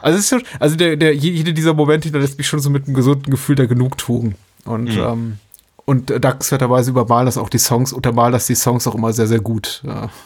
Also, 0.00 0.18
es 0.18 0.24
ist 0.24 0.30
schon, 0.30 0.42
also 0.58 0.74
der, 0.76 0.96
der, 0.96 1.14
jede 1.14 1.52
dieser 1.52 1.74
Momente 1.74 2.08
lässt 2.10 2.38
mich 2.38 2.46
schon 2.46 2.60
so 2.60 2.70
mit 2.70 2.86
einem 2.86 2.94
gesunden 2.94 3.30
Gefühl 3.30 3.56
der 3.56 3.66
Genugtuung. 3.66 4.34
Und, 4.64 4.84
Mhm. 4.84 4.98
ähm, 4.98 5.38
und 5.84 6.08
dankenswerterweise 6.24 6.90
übermalen 6.90 7.26
das 7.26 7.36
auch 7.36 7.50
die 7.50 7.58
Songs, 7.58 7.92
untermalen 7.92 8.32
das 8.32 8.46
die 8.46 8.54
Songs 8.54 8.86
auch 8.86 8.94
immer 8.94 9.12
sehr, 9.12 9.26
sehr 9.26 9.40
gut. 9.40 9.82
Ja. 9.84 10.08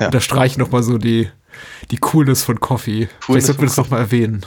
Ja. 0.00 0.06
Unterstreichen 0.06 0.60
nochmal 0.60 0.82
so 0.82 0.96
die, 0.96 1.28
die 1.90 1.98
Coolness 1.98 2.42
von 2.42 2.58
Coffee. 2.58 3.08
Vielleicht 3.20 3.46
sollten 3.46 3.60
wir 3.60 3.68
das 3.68 3.76
nochmal 3.76 4.00
erwähnen. 4.00 4.44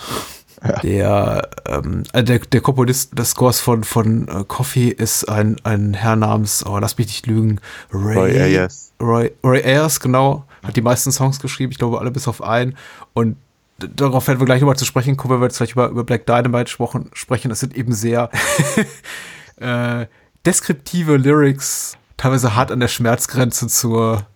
Der, 0.83 1.49
ähm, 1.67 2.03
äh, 2.13 2.23
der, 2.23 2.39
der 2.39 2.61
Komponist 2.61 3.17
des 3.17 3.31
Scores 3.31 3.59
von, 3.59 3.83
von 3.83 4.27
äh, 4.27 4.43
Coffee 4.47 4.89
ist 4.89 5.27
ein, 5.27 5.57
ein 5.63 5.95
Herr 5.95 6.15
namens, 6.15 6.63
oh, 6.65 6.77
lass 6.77 6.97
mich 6.99 7.07
nicht 7.07 7.25
lügen, 7.25 7.59
Ray, 7.91 8.15
Roy 8.15 8.39
Ayers. 8.39 8.93
Roy, 9.01 9.31
Roy 9.43 9.63
Ayers, 9.63 9.99
genau, 9.99 10.45
hat 10.63 10.75
die 10.75 10.81
meisten 10.81 11.11
Songs 11.11 11.39
geschrieben, 11.39 11.71
ich 11.71 11.79
glaube 11.79 11.99
alle 11.99 12.11
bis 12.11 12.27
auf 12.27 12.43
einen. 12.43 12.77
Und 13.13 13.37
darauf 13.79 14.27
werden 14.27 14.39
wir 14.39 14.45
gleich 14.45 14.61
nochmal 14.61 14.75
zu 14.75 14.85
sprechen 14.85 15.17
kommen, 15.17 15.33
wenn 15.33 15.41
wir 15.41 15.47
jetzt 15.47 15.57
gleich 15.57 15.71
über, 15.71 15.89
über 15.89 16.03
Black 16.03 16.27
Dynamite 16.27 16.69
sprechen. 16.69 17.09
sprechen. 17.13 17.49
Das 17.49 17.59
sind 17.59 17.75
eben 17.75 17.93
sehr 17.93 18.29
äh, 19.57 20.05
deskriptive 20.45 21.17
Lyrics, 21.17 21.97
teilweise 22.17 22.55
hart 22.55 22.71
an 22.71 22.79
der 22.79 22.87
Schmerzgrenze 22.87 23.67
zur, 23.67 24.27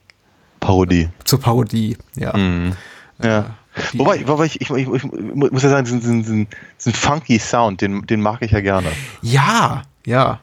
Parodie. 0.60 1.10
zur 1.24 1.40
Parodie. 1.40 1.98
Ja. 2.16 2.36
Mhm. 2.36 2.76
Ja. 3.22 3.56
Wobei, 3.94 4.26
wobei 4.28 4.46
ich, 4.46 4.62
ich, 4.62 4.70
ich, 4.70 4.88
ich 4.88 5.04
muss 5.04 5.64
ja 5.64 5.70
sagen, 5.70 5.86
diesen, 5.86 6.00
diesen, 6.00 6.22
diesen, 6.24 6.48
diesen 6.80 6.94
funky 6.94 7.40
Sound, 7.40 7.82
den, 7.82 8.06
den 8.08 8.22
mag 8.22 8.42
ich 8.42 8.52
ja 8.52 8.62
gerne. 8.62 8.88
Ja, 9.22 9.84
ja. 10.06 10.40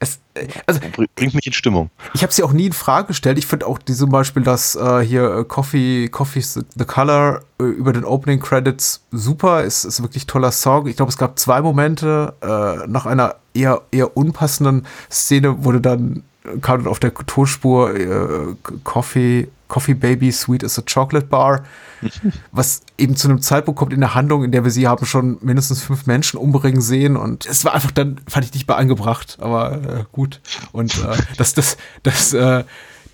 Es, 0.00 0.18
äh, 0.34 0.46
also 0.66 0.80
Br- 0.92 1.06
Bringt 1.14 1.34
mich 1.34 1.46
in 1.46 1.52
Stimmung. 1.54 1.88
ich 2.12 2.22
habe 2.22 2.32
sie 2.32 2.42
auch 2.42 2.52
nie 2.52 2.66
in 2.66 2.72
Frage 2.74 3.06
gestellt. 3.08 3.38
Ich 3.38 3.46
finde 3.46 3.66
auch 3.66 3.78
die 3.78 3.94
zum 3.94 4.10
Beispiel 4.10 4.42
das 4.42 4.74
äh, 4.76 5.00
hier 5.00 5.30
äh, 5.38 5.44
Coffee, 5.44 6.08
Coffee's 6.08 6.54
the, 6.54 6.60
the 6.76 6.84
Color 6.84 7.40
äh, 7.58 7.64
über 7.64 7.92
den 7.94 8.04
Opening 8.04 8.40
Credits 8.40 9.02
super. 9.12 9.62
Ist, 9.64 9.84
ist 9.84 10.02
wirklich 10.02 10.26
toller 10.26 10.52
Song. 10.52 10.86
Ich 10.88 10.96
glaube, 10.96 11.10
es 11.10 11.16
gab 11.16 11.38
zwei 11.38 11.62
Momente 11.62 12.34
äh, 12.42 12.86
nach 12.86 13.06
einer 13.06 13.36
eher 13.54 13.80
eher 13.90 14.14
unpassenden 14.16 14.86
Szene 15.10 15.64
wurde 15.64 15.80
dann 15.80 16.22
kam 16.60 16.82
dann 16.82 16.86
auf 16.86 16.98
der 17.00 17.14
Tonspur 17.14 17.94
äh, 17.94 18.54
Coffee 18.84 19.48
Coffee 19.68 19.94
Baby 19.94 20.32
Sweet 20.32 20.62
is 20.62 20.78
a 20.78 20.82
Chocolate 20.82 21.26
Bar, 21.26 21.64
was 22.52 22.80
eben 22.96 23.16
zu 23.16 23.28
einem 23.28 23.42
Zeitpunkt 23.42 23.78
kommt 23.78 23.92
in 23.92 24.00
der 24.00 24.14
Handlung, 24.14 24.42
in 24.44 24.50
der 24.50 24.64
wir 24.64 24.70
sie 24.70 24.88
haben 24.88 25.04
schon 25.04 25.38
mindestens 25.42 25.82
fünf 25.82 26.06
Menschen 26.06 26.38
umbringen 26.38 26.80
sehen 26.80 27.16
und 27.16 27.44
es 27.46 27.64
war 27.64 27.74
einfach 27.74 27.90
dann, 27.90 28.20
fand 28.26 28.46
ich 28.46 28.54
nicht 28.54 28.66
mal 28.66 28.76
angebracht, 28.76 29.36
aber 29.40 29.72
äh, 29.72 30.04
gut. 30.10 30.40
Und 30.72 30.96
äh, 31.04 31.16
das, 31.36 31.52
das, 31.54 31.76
das, 32.02 32.32
äh, 32.32 32.64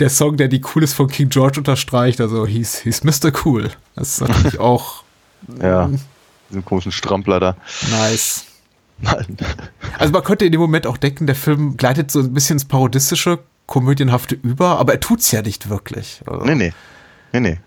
der 0.01 0.11
Song, 0.11 0.37
der 0.37 0.49
die 0.49 0.61
Coolness 0.61 0.93
von 0.93 1.09
King 1.09 1.29
George 1.29 1.59
unterstreicht, 1.59 2.21
also 2.21 2.47
hieß, 2.47 2.79
hieß 2.81 3.05
Mr. 3.05 3.33
Cool. 3.45 3.71
Das 3.97 4.21
ist 4.21 4.21
natürlich 4.21 4.59
auch 4.61 5.03
Ja. 5.61 5.91
Diesen 6.51 6.65
komischen 6.65 6.93
Strampler 6.93 7.41
da. 7.41 7.57
nice. 7.91 8.45
Nein. 9.05 9.37
Also 9.99 10.13
man 10.13 10.23
könnte 10.25 10.45
in 10.45 10.53
dem 10.53 10.61
Moment 10.61 10.87
auch 10.87 10.97
denken, 10.97 11.27
der 11.27 11.37
Film 11.37 11.77
gleitet 11.77 12.11
so 12.11 12.21
ein 12.21 12.33
bisschen 12.35 12.55
ins 12.55 12.65
Parodistische, 12.65 13.39
Komödienhafte 13.67 14.35
über, 14.35 14.79
aber 14.79 14.93
er 14.95 15.01
tut's 15.01 15.31
ja 15.31 15.41
nicht 15.43 15.69
wirklich. 15.71 16.21
Also, 16.27 16.45
Nee, 16.45 16.55
nee. 16.55 16.73
Nee, 17.33 17.41
nee. 17.41 17.59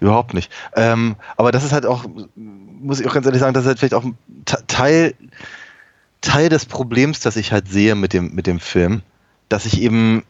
Überhaupt 0.00 0.34
nicht. 0.34 0.50
Ähm, 0.74 1.16
aber 1.36 1.52
das 1.52 1.64
ist 1.64 1.72
halt 1.72 1.86
auch, 1.86 2.04
muss 2.34 3.00
ich 3.00 3.06
auch 3.06 3.14
ganz 3.14 3.26
ehrlich 3.26 3.40
sagen, 3.40 3.54
das 3.54 3.64
ist 3.64 3.68
halt 3.68 3.78
vielleicht 3.78 3.94
auch 3.94 4.04
ein 4.04 4.16
Te- 4.44 4.62
Teil, 4.66 5.14
Teil 6.22 6.48
des 6.48 6.66
Problems, 6.66 7.20
das 7.20 7.36
ich 7.36 7.52
halt 7.52 7.68
sehe 7.68 7.94
mit 7.94 8.12
dem, 8.12 8.34
mit 8.34 8.46
dem 8.46 8.60
Film, 8.60 9.02
dass 9.48 9.66
ich 9.66 9.80
eben, 9.80 10.22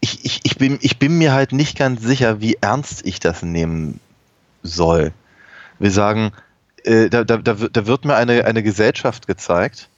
ich, 0.00 0.24
ich, 0.24 0.40
ich, 0.44 0.56
bin, 0.56 0.78
ich 0.80 0.98
bin 0.98 1.18
mir 1.18 1.32
halt 1.32 1.52
nicht 1.52 1.76
ganz 1.76 2.02
sicher, 2.02 2.40
wie 2.40 2.56
ernst 2.60 3.04
ich 3.04 3.20
das 3.20 3.42
nehmen 3.42 4.00
soll. 4.62 5.12
Wir 5.78 5.90
sagen, 5.90 6.32
äh, 6.88 7.08
da, 7.10 7.24
da, 7.24 7.36
da, 7.36 7.60
wird- 7.60 7.76
da 7.76 7.86
wird 7.86 8.04
mir 8.04 8.16
eine, 8.16 8.44
eine 8.44 8.62
Gesellschaft 8.62 9.26
gezeigt, 9.26 9.88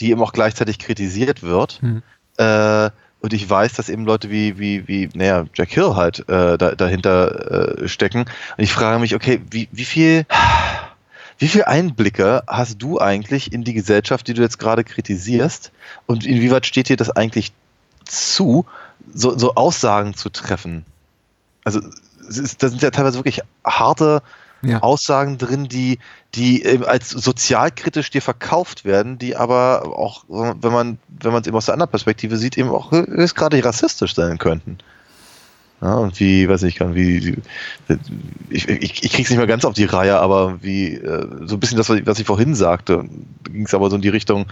die 0.00 0.10
eben 0.10 0.22
auch 0.22 0.32
gleichzeitig 0.32 0.78
kritisiert 0.78 1.42
wird. 1.42 1.80
Hm. 1.80 2.02
Äh, 2.36 2.90
und 3.20 3.32
ich 3.32 3.48
weiß, 3.48 3.72
dass 3.72 3.88
eben 3.88 4.04
Leute 4.04 4.30
wie, 4.30 4.58
wie, 4.58 4.86
wie, 4.86 5.08
naja, 5.14 5.46
Jack 5.54 5.70
Hill 5.70 5.96
halt 5.96 6.28
äh, 6.28 6.58
da, 6.58 6.74
dahinter 6.74 7.82
äh, 7.82 7.88
stecken. 7.88 8.26
Und 8.56 8.64
ich 8.64 8.72
frage 8.72 8.98
mich, 8.98 9.14
okay, 9.14 9.40
wie, 9.50 9.68
wie 9.72 9.86
viel, 9.86 10.26
wie 11.38 11.48
viel 11.48 11.64
Einblicke 11.64 12.42
hast 12.46 12.82
du 12.82 13.00
eigentlich 13.00 13.52
in 13.52 13.64
die 13.64 13.72
Gesellschaft, 13.72 14.28
die 14.28 14.34
du 14.34 14.42
jetzt 14.42 14.58
gerade 14.58 14.84
kritisierst? 14.84 15.72
Und 16.04 16.26
inwieweit 16.26 16.66
steht 16.66 16.90
dir 16.90 16.98
das 16.98 17.10
eigentlich 17.10 17.52
zu, 18.04 18.66
so, 19.14 19.38
so 19.38 19.54
Aussagen 19.54 20.14
zu 20.14 20.28
treffen? 20.28 20.84
Also, 21.64 21.80
da 21.80 22.68
sind 22.68 22.82
ja 22.82 22.90
teilweise 22.90 23.16
wirklich 23.16 23.40
harte 23.64 24.22
Ja. 24.68 24.80
Aussagen 24.80 25.38
drin, 25.38 25.68
die, 25.68 25.98
die 26.34 26.64
eben 26.64 26.84
als 26.84 27.10
sozialkritisch 27.10 28.10
dir 28.10 28.22
verkauft 28.22 28.84
werden, 28.84 29.18
die 29.18 29.36
aber 29.36 29.96
auch, 29.98 30.24
wenn 30.28 30.72
man, 30.72 30.98
wenn 31.08 31.32
man 31.32 31.42
es 31.42 31.48
eben 31.48 31.56
aus 31.56 31.66
der 31.66 31.74
anderen 31.74 31.90
Perspektive 31.90 32.36
sieht, 32.36 32.58
eben 32.58 32.70
auch 32.70 32.90
gerade 32.90 33.64
rassistisch 33.64 34.14
sein 34.14 34.38
könnten. 34.38 34.78
Ja, 35.84 35.96
und 35.96 36.18
wie, 36.18 36.48
weiß 36.48 36.62
nicht, 36.62 36.78
kann, 36.78 36.94
wie, 36.94 37.36
ich, 38.48 38.68
ich, 38.68 39.02
ich 39.04 39.12
krieg's 39.12 39.28
nicht 39.28 39.36
mehr 39.36 39.46
ganz 39.46 39.66
auf 39.66 39.74
die 39.74 39.84
Reihe, 39.84 40.18
aber 40.18 40.62
wie, 40.62 40.94
äh, 40.94 41.28
so 41.46 41.56
ein 41.56 41.60
bisschen 41.60 41.76
das, 41.76 41.90
was 41.90 42.18
ich, 42.18 42.26
vorhin 42.26 42.54
sagte, 42.54 43.04
ging 43.44 43.66
es 43.66 43.74
aber 43.74 43.90
so 43.90 43.96
in 43.96 44.02
die 44.02 44.08
Richtung, 44.08 44.46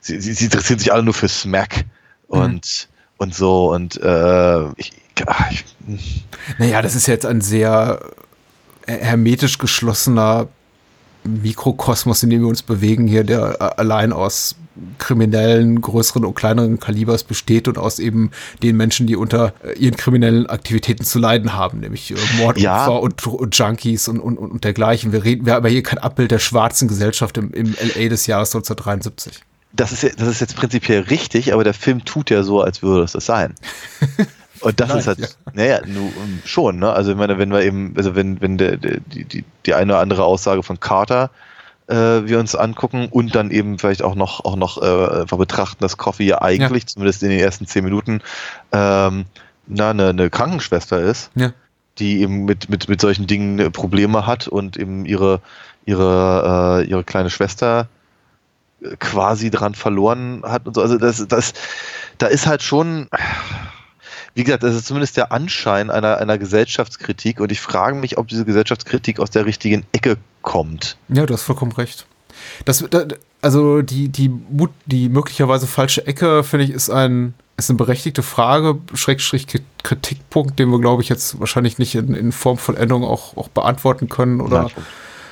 sie, 0.00 0.18
sie, 0.20 0.32
sie 0.32 0.46
interessieren 0.46 0.78
sich 0.78 0.90
alle 0.90 1.02
nur 1.02 1.12
für 1.12 1.28
Smack 1.28 1.84
und, 2.28 2.88
und 3.18 3.34
so 3.34 3.74
und 3.74 4.00
äh, 4.00 4.68
ich, 4.76 4.92
ich, 5.50 5.64
Naja, 6.58 6.80
das 6.80 6.94
ist 6.94 7.06
jetzt 7.06 7.26
ein 7.26 7.40
sehr 7.40 8.00
äh, 8.02 8.17
hermetisch 8.92 9.58
geschlossener 9.58 10.48
Mikrokosmos, 11.24 12.22
in 12.22 12.30
dem 12.30 12.42
wir 12.42 12.48
uns 12.48 12.62
bewegen 12.62 13.06
hier, 13.06 13.24
der 13.24 13.56
äh, 13.60 13.80
allein 13.80 14.12
aus 14.12 14.56
kriminellen, 14.98 15.80
größeren 15.80 16.24
und 16.24 16.34
kleineren 16.34 16.78
Kalibers 16.78 17.24
besteht 17.24 17.66
und 17.66 17.78
aus 17.78 17.98
eben 17.98 18.30
den 18.62 18.76
Menschen, 18.76 19.08
die 19.08 19.16
unter 19.16 19.52
äh, 19.64 19.76
ihren 19.76 19.96
kriminellen 19.96 20.46
Aktivitäten 20.46 21.04
zu 21.04 21.18
leiden 21.18 21.52
haben, 21.54 21.80
nämlich 21.80 22.12
äh, 22.12 22.14
Mordopfer 22.38 22.62
Ja. 22.62 22.86
und, 22.86 23.26
und 23.26 23.56
Junkies 23.58 24.06
und, 24.08 24.20
und, 24.20 24.38
und 24.38 24.64
dergleichen. 24.64 25.12
Wir 25.12 25.24
reden, 25.24 25.46
wir 25.46 25.54
haben 25.54 25.58
aber 25.62 25.68
hier 25.68 25.82
kein 25.82 25.98
Abbild 25.98 26.30
der 26.30 26.38
schwarzen 26.38 26.86
Gesellschaft 26.86 27.36
im, 27.38 27.52
im 27.52 27.74
LA 27.74 28.08
des 28.08 28.26
Jahres 28.28 28.54
1973. 28.54 29.42
das 29.72 29.92
ist, 29.92 30.20
das 30.20 30.28
ist 30.28 30.40
jetzt 30.40 30.56
prinzipiell 30.56 31.02
richtig, 31.02 31.52
aber 31.52 31.64
der 31.64 31.74
Film 31.74 32.04
tut 32.04 32.30
ja 32.30 32.42
so, 32.44 32.62
als 32.62 32.80
würde 32.82 33.02
es 33.04 33.12
das 33.12 33.26
sein. 33.26 33.54
Und 34.60 34.80
das 34.80 34.88
Nein, 34.88 34.98
ist 34.98 35.06
halt, 35.06 35.36
naja, 35.54 35.80
um, 35.84 36.40
schon, 36.44 36.78
ne? 36.78 36.92
Also 36.92 37.12
ich 37.12 37.16
meine, 37.16 37.38
wenn 37.38 37.50
wir 37.50 37.62
eben, 37.62 37.94
also 37.96 38.14
wenn, 38.14 38.40
wenn 38.40 38.58
der, 38.58 38.76
der, 38.76 38.98
die, 39.00 39.24
die, 39.24 39.44
die 39.66 39.74
eine 39.74 39.92
oder 39.92 40.00
andere 40.00 40.24
Aussage 40.24 40.62
von 40.62 40.80
Carter 40.80 41.30
äh, 41.88 41.94
wir 41.94 42.38
uns 42.38 42.54
angucken 42.54 43.08
und 43.10 43.34
dann 43.34 43.50
eben 43.50 43.78
vielleicht 43.78 44.02
auch 44.02 44.14
noch, 44.14 44.44
auch 44.44 44.56
noch 44.56 44.80
äh, 44.80 45.20
einfach 45.20 45.38
betrachten, 45.38 45.78
dass 45.80 45.96
Coffee 45.96 46.26
ja 46.26 46.42
eigentlich, 46.42 46.86
zumindest 46.86 47.22
in 47.22 47.30
den 47.30 47.40
ersten 47.40 47.66
zehn 47.66 47.84
Minuten, 47.84 48.20
ähm, 48.72 49.24
na, 49.66 49.90
eine, 49.90 50.08
eine 50.08 50.30
Krankenschwester 50.30 51.00
ist, 51.00 51.30
Ja. 51.34 51.52
die 51.98 52.20
eben 52.20 52.44
mit, 52.44 52.68
mit, 52.68 52.88
mit 52.88 53.00
solchen 53.00 53.26
Dingen 53.26 53.58
äh, 53.58 53.70
Probleme 53.70 54.26
hat 54.26 54.48
und 54.48 54.76
eben 54.76 55.06
ihre, 55.06 55.40
ihre, 55.86 56.82
äh, 56.82 56.88
ihre 56.88 57.04
kleine 57.04 57.30
Schwester 57.30 57.88
äh, 58.82 58.96
quasi 58.98 59.50
dran 59.50 59.74
verloren 59.74 60.42
hat 60.44 60.66
und 60.66 60.74
so. 60.74 60.82
Also 60.82 60.98
das, 60.98 61.26
das, 61.28 61.54
da 62.18 62.26
ist 62.26 62.46
halt 62.46 62.62
schon, 62.62 63.08
wie 64.38 64.44
gesagt, 64.44 64.62
das 64.62 64.76
ist 64.76 64.86
zumindest 64.86 65.16
der 65.16 65.32
Anschein 65.32 65.90
einer, 65.90 66.18
einer 66.18 66.38
Gesellschaftskritik 66.38 67.40
und 67.40 67.50
ich 67.50 67.60
frage 67.60 67.96
mich, 67.96 68.18
ob 68.18 68.28
diese 68.28 68.44
Gesellschaftskritik 68.44 69.18
aus 69.18 69.30
der 69.30 69.44
richtigen 69.46 69.84
Ecke 69.90 70.16
kommt. 70.42 70.96
Ja, 71.08 71.26
du 71.26 71.34
hast 71.34 71.42
vollkommen 71.42 71.72
recht. 71.72 72.06
Das, 72.64 72.84
da, 72.88 73.04
also 73.42 73.82
die, 73.82 74.08
die, 74.08 74.30
die 74.86 75.08
möglicherweise 75.08 75.66
falsche 75.66 76.06
Ecke, 76.06 76.44
finde 76.44 76.66
ich, 76.66 76.70
ist 76.70 76.88
ein 76.88 77.34
ist 77.56 77.68
eine 77.68 77.76
berechtigte 77.76 78.22
Frage, 78.22 78.78
Schrägstrich 78.94 79.46
Kri- 79.46 79.62
Kritikpunkt, 79.82 80.60
den 80.60 80.70
wir, 80.70 80.78
glaube 80.78 81.02
ich, 81.02 81.08
jetzt 81.08 81.40
wahrscheinlich 81.40 81.78
nicht 81.78 81.96
in, 81.96 82.14
in 82.14 82.30
Form 82.30 82.56
von 82.56 82.76
Änderung 82.76 83.02
auch, 83.02 83.36
auch 83.36 83.48
beantworten 83.48 84.08
können 84.08 84.40
oder 84.40 84.62
Ja, 84.76 84.82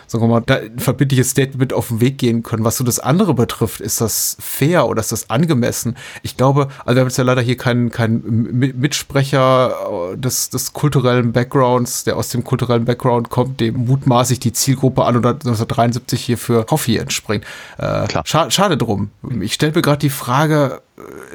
sagen 0.07 0.24
wir 0.24 0.28
mal, 0.28 0.42
da 0.44 0.57
ein 0.57 0.78
verbindliches 0.78 1.30
Statement 1.30 1.59
mit 1.59 1.72
auf 1.72 1.88
den 1.88 2.00
Weg 2.00 2.18
gehen 2.18 2.42
können. 2.42 2.64
Was 2.64 2.76
so 2.76 2.84
das 2.84 2.98
andere 2.98 3.34
betrifft, 3.34 3.80
ist 3.80 4.00
das 4.00 4.36
fair 4.40 4.86
oder 4.88 5.00
ist 5.00 5.12
das 5.12 5.30
angemessen? 5.30 5.96
Ich 6.22 6.36
glaube, 6.36 6.68
also 6.84 6.96
wir 6.96 7.00
haben 7.00 7.09
jetzt 7.09 7.18
ja 7.18 7.24
leider 7.24 7.42
hier 7.42 7.57
keinen 7.57 7.90
keinen 7.90 8.22
Mi- 8.52 8.74
Mitsprecher 8.74 10.12
äh, 10.12 10.16
des, 10.16 10.50
des 10.50 10.72
kulturellen 10.72 11.32
Backgrounds, 11.32 12.04
der 12.04 12.16
aus 12.16 12.28
dem 12.28 12.44
kulturellen 12.44 12.84
Background 12.84 13.30
kommt, 13.30 13.61
dem 13.61 13.86
mutmaßlich 13.86 14.40
die 14.40 14.52
Zielgruppe 14.52 15.04
an 15.04 15.16
oder 15.16 15.30
1973 15.30 16.24
hier 16.24 16.38
für 16.38 16.64
Coffee 16.64 16.96
entspringt. 16.98 17.44
Äh, 17.78 18.07
scha 18.24 18.50
schade 18.50 18.76
drum. 18.76 19.11
Ich 19.40 19.54
stelle 19.54 19.72
mir 19.74 19.82
gerade 19.82 19.98
die 19.98 20.11
Frage, 20.11 20.80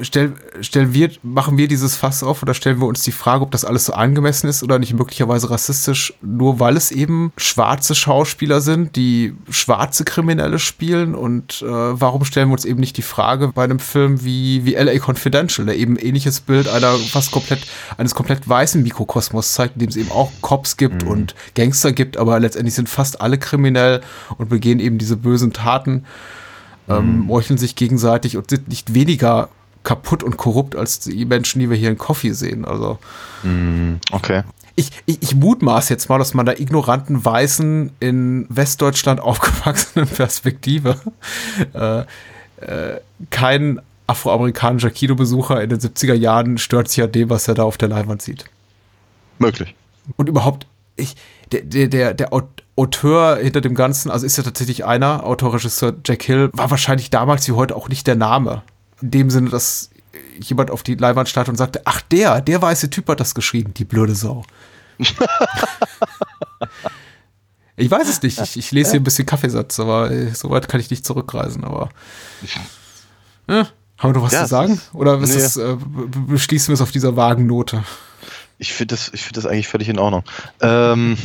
stell, 0.02 0.34
stellen 0.62 0.94
wir, 0.94 1.12
machen 1.22 1.58
wir 1.58 1.68
dieses 1.68 1.96
Fass 1.96 2.24
auf 2.24 2.42
oder 2.42 2.54
stellen 2.54 2.80
wir 2.80 2.88
uns 2.88 3.04
die 3.04 3.12
Frage, 3.12 3.44
ob 3.44 3.52
das 3.52 3.64
alles 3.64 3.86
so 3.86 3.94
angemessen 3.94 4.48
ist 4.48 4.64
oder 4.64 4.80
nicht 4.80 4.94
möglicherweise 4.94 5.52
rassistisch, 5.52 6.14
nur 6.22 6.60
weil 6.60 6.76
es 6.78 6.92
eben 6.92 7.32
schwarze 7.38 7.94
Schauspieler 7.94 8.62
sind, 8.62 8.96
die 8.96 9.36
schwarze 9.50 10.04
Kriminelle 10.04 10.58
spielen 10.58 11.14
und 11.14 11.62
äh, 11.62 11.68
warum 11.68 12.26
stellen 12.26 12.50
wir 12.50 12.54
uns 12.54 12.66
eben 12.66 12.80
nicht 12.80 12.98
die 12.98 13.04
Frage 13.04 13.50
bei 13.50 13.64
einem 13.64 13.80
Film 13.80 14.24
wie, 14.24 14.66
wie 14.66 14.74
LA 14.74 14.98
Confidential, 15.00 15.66
der 15.66 15.78
eben 15.78 15.96
ähnliches 15.96 16.40
Bild 16.40 16.68
einer 16.68 16.96
fast 16.96 17.32
komplett, 17.32 17.68
eines 17.98 18.16
komplett 18.16 18.48
weißen 18.50 18.82
Mikrokosmos 18.82 19.54
zeigt, 19.54 19.76
in 19.76 19.80
dem 19.82 19.90
es 19.90 19.96
eben 19.96 20.12
auch 20.12 20.32
Cops 20.42 20.76
gibt 20.78 21.04
mhm. 21.04 21.10
und 21.10 21.36
Gangster 21.54 21.92
gibt, 21.92 22.18
aber 22.18 22.40
letztendlich 22.40 22.74
sind 22.74 22.90
fast 22.90 23.22
alle 23.22 23.38
kriminell 23.38 24.02
und 24.38 24.50
begehen 24.50 24.80
eben 24.80 24.98
diese 24.98 25.18
bösen 25.18 25.54
Taten 25.54 26.04
ähm, 26.90 27.20
mhm. 27.20 27.26
meucheln 27.28 27.58
sich 27.58 27.76
gegenseitig 27.76 28.38
und 28.38 28.50
sind 28.50 28.68
nicht 28.68 28.94
weniger 28.94 29.50
kaputt 29.84 30.24
und 30.24 30.38
korrupt 30.38 30.76
als 30.76 31.00
die 31.00 31.26
Menschen, 31.26 31.60
die 31.60 31.70
wir 31.70 31.78
hier 31.78 31.90
in 31.90 31.98
Coffee 31.98 32.34
sehen. 32.34 32.66
Also. 32.66 33.00
Mhm. 33.44 34.00
Okay. 34.12 34.44
Ich, 34.76 34.92
ich, 35.06 35.22
ich 35.22 35.36
mutmaß 35.36 35.90
jetzt 35.90 36.10
mal 36.10 36.22
aus 36.22 36.34
meiner 36.34 36.60
ignoranten, 36.60 37.24
weißen, 37.24 37.92
in 38.00 38.46
Westdeutschland 38.50 39.20
aufgewachsenen 39.22 40.08
Perspektive 40.08 41.00
äh, 41.74 42.02
äh, 42.62 43.00
kein 43.30 43.82
afroamerikanischer 44.08 44.90
Kinobesucher 44.90 45.62
in 45.62 45.70
den 45.70 45.80
70er 45.80 46.14
Jahren 46.14 46.58
stört 46.58 46.90
sich 46.90 47.04
an 47.04 47.12
dem, 47.12 47.30
was 47.30 47.48
er 47.48 47.56
da 47.56 47.64
auf 47.64 47.78
der 47.78 47.90
Leinwand 47.90 48.22
sieht. 48.22 48.46
Möglich. 49.40 49.76
Und 50.18 50.30
überhaupt, 50.30 50.68
ich, 50.96 51.16
der, 51.52 51.62
der, 51.62 51.88
der, 51.88 52.14
der 52.14 52.34
Auteur 52.82 53.38
hinter 53.38 53.62
dem 53.62 53.76
Ganzen, 53.76 54.10
also 54.10 54.26
ist 54.26 54.38
ja 54.38 54.44
tatsächlich 54.44 54.86
einer, 54.86 55.24
Autor-Regisseur 55.24 55.94
Jack 56.04 56.24
Hill, 56.24 56.50
war 56.54 56.72
wahrscheinlich 56.72 57.12
damals 57.12 57.48
wie 57.48 57.52
heute 57.52 57.76
auch 57.76 57.90
nicht 57.90 58.08
der 58.08 58.16
Name. 58.16 58.64
In 59.02 59.12
dem 59.12 59.30
Sinne, 59.30 59.52
dass 59.52 59.92
jemand 60.42 60.72
auf 60.72 60.82
die 60.82 60.96
Leinwand 60.96 61.30
stand 61.30 61.48
und 61.48 61.58
sagte, 61.58 61.82
ach 61.86 62.02
der, 62.02 62.42
der 62.42 62.60
weiße 62.60 62.90
Typ 62.90 63.08
hat 63.08 63.20
das 63.20 63.36
geschrieben, 63.36 63.76
die 63.76 63.86
blöde 63.86 64.16
Sau. 64.16 64.44
ich 67.76 67.92
weiß 67.92 68.10
es 68.10 68.24
nicht, 68.24 68.42
ich, 68.42 68.58
ich, 68.58 68.72
lese 68.72 68.92
hier 68.92 69.00
ein 69.00 69.04
bisschen 69.04 69.28
Kaffeesatz, 69.28 69.80
aber 69.80 70.10
äh, 70.10 70.34
so 70.34 70.50
weit 70.50 70.68
kann 70.68 70.80
ich 70.80 70.90
nicht 70.90 71.06
zurückreisen, 71.06 71.64
aber 71.64 71.90
äh, 73.48 73.66
haben 73.98 74.10
wir 74.10 74.14
noch 74.14 74.24
was 74.24 74.34
ja, 74.34 74.42
zu 74.42 74.50
sagen? 74.50 74.82
Oder 74.94 75.18
nee. 75.18 75.32
das, 75.32 75.56
äh, 75.56 75.78
beschließen 76.28 76.70
wir 76.70 76.74
es 76.74 76.82
auf 76.82 76.92
dieser 76.92 77.16
vagen 77.16 77.46
Note? 77.46 77.84
Ich 78.62 78.74
finde 78.74 78.94
das, 78.94 79.10
ich 79.12 79.28
das 79.32 79.48
eigentlich 79.48 79.68
völlig 79.68 79.90
in 79.90 79.98
Ordnung. 79.98 80.24
Ähm, 80.62 81.18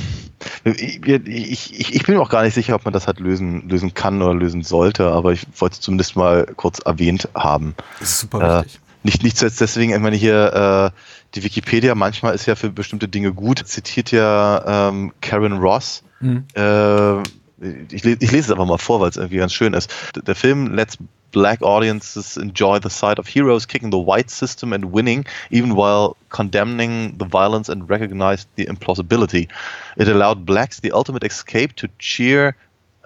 ich, 0.64 1.06
ich, 1.06 1.94
ich, 1.94 2.02
bin 2.04 2.16
auch 2.16 2.30
gar 2.30 2.42
nicht 2.42 2.54
sicher, 2.54 2.74
ob 2.74 2.86
man 2.86 2.94
das 2.94 3.06
halt 3.06 3.20
lösen, 3.20 3.68
lösen 3.68 3.92
kann 3.92 4.22
oder 4.22 4.32
lösen 4.32 4.62
sollte, 4.62 5.10
aber 5.10 5.32
ich 5.32 5.46
wollte 5.56 5.74
es 5.74 5.80
zumindest 5.82 6.16
mal 6.16 6.46
kurz 6.56 6.78
erwähnt 6.78 7.28
haben. 7.34 7.74
Das 8.00 8.08
ist 8.08 8.20
super 8.20 8.62
wichtig. 8.62 8.76
Äh, 8.76 8.78
nicht, 9.02 9.22
nicht 9.22 9.36
zuletzt 9.36 9.60
deswegen, 9.60 9.92
ich 9.92 10.00
meine 10.00 10.16
hier, 10.16 10.92
äh, 10.94 10.98
die 11.34 11.44
Wikipedia 11.44 11.94
manchmal 11.94 12.34
ist 12.34 12.46
ja 12.46 12.54
für 12.54 12.70
bestimmte 12.70 13.06
Dinge 13.06 13.34
gut, 13.34 13.58
zitiert 13.66 14.12
ja 14.12 14.88
ähm, 14.88 15.12
Karen 15.20 15.58
Ross. 15.58 16.04
Mhm. 16.20 16.44
Äh, 16.54 17.22
ich, 17.60 18.04
ich, 18.04 18.20
lese 18.20 18.38
es 18.38 18.50
einfach 18.50 18.66
mal 18.66 18.78
vor, 18.78 19.00
weil 19.00 19.08
es 19.08 19.16
irgendwie 19.16 19.38
ganz 19.38 19.52
schön 19.52 19.72
ist. 19.72 19.92
Der 20.26 20.34
Film 20.34 20.74
Let's 20.74 20.98
black 21.32 21.62
audiences 21.62 22.36
enjoy 22.36 22.78
the 22.82 22.88
sight 22.88 23.18
of 23.18 23.26
heroes 23.26 23.66
kicking 23.66 23.90
the 23.90 23.98
white 23.98 24.30
system 24.30 24.72
and 24.72 24.92
winning, 24.92 25.26
even 25.50 25.76
while 25.76 26.16
condemning 26.30 27.16
the 27.18 27.26
violence 27.26 27.68
and 27.68 27.88
recognize 27.88 28.46
the 28.56 28.66
implausibility. 28.66 29.48
It 29.96 30.08
allowed 30.08 30.46
blacks 30.46 30.80
the 30.80 30.92
ultimate 30.92 31.24
escape 31.24 31.74
to 31.76 31.88
cheer. 31.98 32.56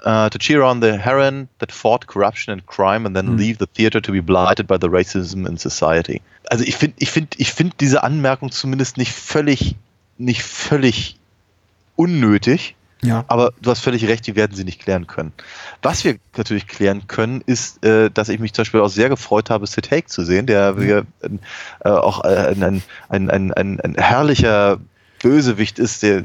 Uh, 0.03 0.31
to 0.31 0.39
cheer 0.39 0.63
on 0.63 0.81
the 0.81 0.97
heroine 0.97 1.47
that 1.59 1.71
fought 1.71 2.07
corruption 2.07 2.55
and 2.55 2.65
crime 2.65 3.05
and 3.05 3.15
then 3.15 3.27
mhm. 3.27 3.39
leave 3.39 3.59
the 3.59 3.67
theater 3.67 4.01
to 4.01 4.11
be 4.11 4.21
blighted 4.21 4.67
by 4.67 4.79
the 4.79 4.89
racism 4.89 5.47
in 5.47 5.59
society. 5.59 6.23
Also 6.51 6.65
ich 6.65 6.75
finde, 6.75 6.97
ich 7.01 7.11
finde, 7.11 7.37
ich 7.37 7.53
finde 7.53 7.77
diese 7.79 8.03
Anmerkung 8.03 8.51
zumindest 8.51 8.97
nicht 8.97 9.13
völlig, 9.13 9.77
nicht 10.17 10.43
völlig 10.43 11.19
unnötig. 11.97 12.77
Ja. 13.03 13.25
Aber 13.29 13.53
du 13.61 13.71
hast 13.71 13.81
völlig 13.81 14.07
recht, 14.07 14.27
die 14.27 14.37
werden 14.37 14.55
sie 14.55 14.65
nicht 14.65 14.83
klären 14.83 15.07
können. 15.07 15.33
Was 15.83 16.05
wir 16.05 16.17
natürlich 16.37 16.67
klären 16.67 17.07
können, 17.07 17.43
ist, 17.47 17.85
äh, 17.85 18.11
dass 18.11 18.29
ich 18.29 18.39
mich 18.39 18.53
zum 18.53 18.63
Beispiel 18.63 18.81
auch 18.81 18.89
sehr 18.89 19.09
gefreut 19.09 19.49
habe, 19.49 19.67
Sid 19.67 19.91
Haig 19.91 20.09
zu 20.09 20.23
sehen, 20.23 20.47
der 20.47 20.75
mhm. 20.75 21.07
äh, 21.85 21.89
auch 21.89 22.25
äh, 22.25 22.29
ein, 22.29 22.83
ein, 23.09 23.31
ein, 23.31 23.53
ein, 23.53 23.81
ein 23.81 23.95
herrlicher 23.97 24.79
Bösewicht 25.23 25.79
ist, 25.79 26.03
der 26.03 26.25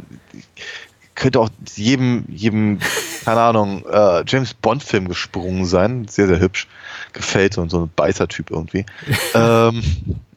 könnte 1.15 1.39
auch 1.39 1.49
jedem, 1.75 2.25
jedem, 2.27 2.79
keine 3.23 3.41
Ahnung, 3.41 3.85
äh, 3.91 4.23
James 4.27 4.53
Bond-Film 4.53 5.07
gesprungen 5.07 5.65
sein. 5.65 6.07
Sehr, 6.09 6.27
sehr 6.27 6.39
hübsch. 6.39 6.67
Gefällt 7.13 7.57
und 7.57 7.69
so 7.69 7.83
ein 7.83 7.89
Beißer-Typ 7.95 8.51
irgendwie. 8.51 8.85
ähm, 9.33 9.81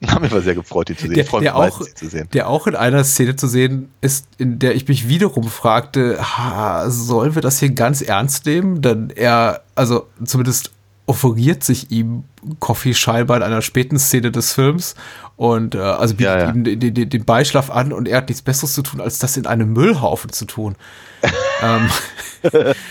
haben 0.07 0.21
mich 0.21 0.31
aber 0.31 0.41
sehr 0.41 0.55
gefreut, 0.55 0.89
ihn 0.89 0.97
zu 0.97 1.07
sehen. 1.07 1.15
Der, 1.15 1.39
der, 1.41 1.55
auch, 1.57 1.79
zu 1.81 2.07
sehen. 2.07 2.29
der 2.33 2.47
auch 2.47 2.67
in 2.67 2.75
einer 2.75 3.03
Szene 3.03 3.35
zu 3.35 3.47
sehen 3.47 3.91
ist, 3.99 4.27
in 4.37 4.59
der 4.59 4.75
ich 4.75 4.87
mich 4.87 5.09
wiederum 5.09 5.43
fragte, 5.43 6.17
ha, 6.21 6.89
sollen 6.89 7.35
wir 7.35 7.41
das 7.41 7.59
hier 7.59 7.71
ganz 7.71 8.01
ernst 8.01 8.45
nehmen? 8.45 8.81
Denn 8.81 9.09
er, 9.13 9.61
also 9.75 10.07
zumindest 10.23 10.71
offeriert 11.09 11.63
sich 11.63 11.89
ihm 11.89 12.23
Coffee 12.59 12.93
scheinbar 12.93 13.37
in 13.37 13.41
einer 13.43 13.63
späten 13.63 13.97
Szene 13.97 14.31
des 14.31 14.53
Films 14.53 14.93
und 15.37 15.73
äh, 15.73 15.79
also 15.79 16.13
bietet 16.13 16.35
ja, 16.35 16.39
ja. 16.39 16.51
ihm 16.51 16.63
den, 16.63 16.93
den, 16.93 17.09
den, 17.09 17.25
Beischlaf 17.25 17.71
an 17.71 17.91
und 17.91 18.07
er 18.07 18.17
hat 18.17 18.29
nichts 18.29 18.43
Besseres 18.43 18.73
zu 18.73 18.83
tun, 18.83 19.01
als 19.01 19.17
das 19.17 19.35
in 19.35 19.47
einem 19.47 19.73
Müllhaufen 19.73 20.31
zu 20.31 20.45
tun. 20.45 20.75
ähm, 21.63 21.89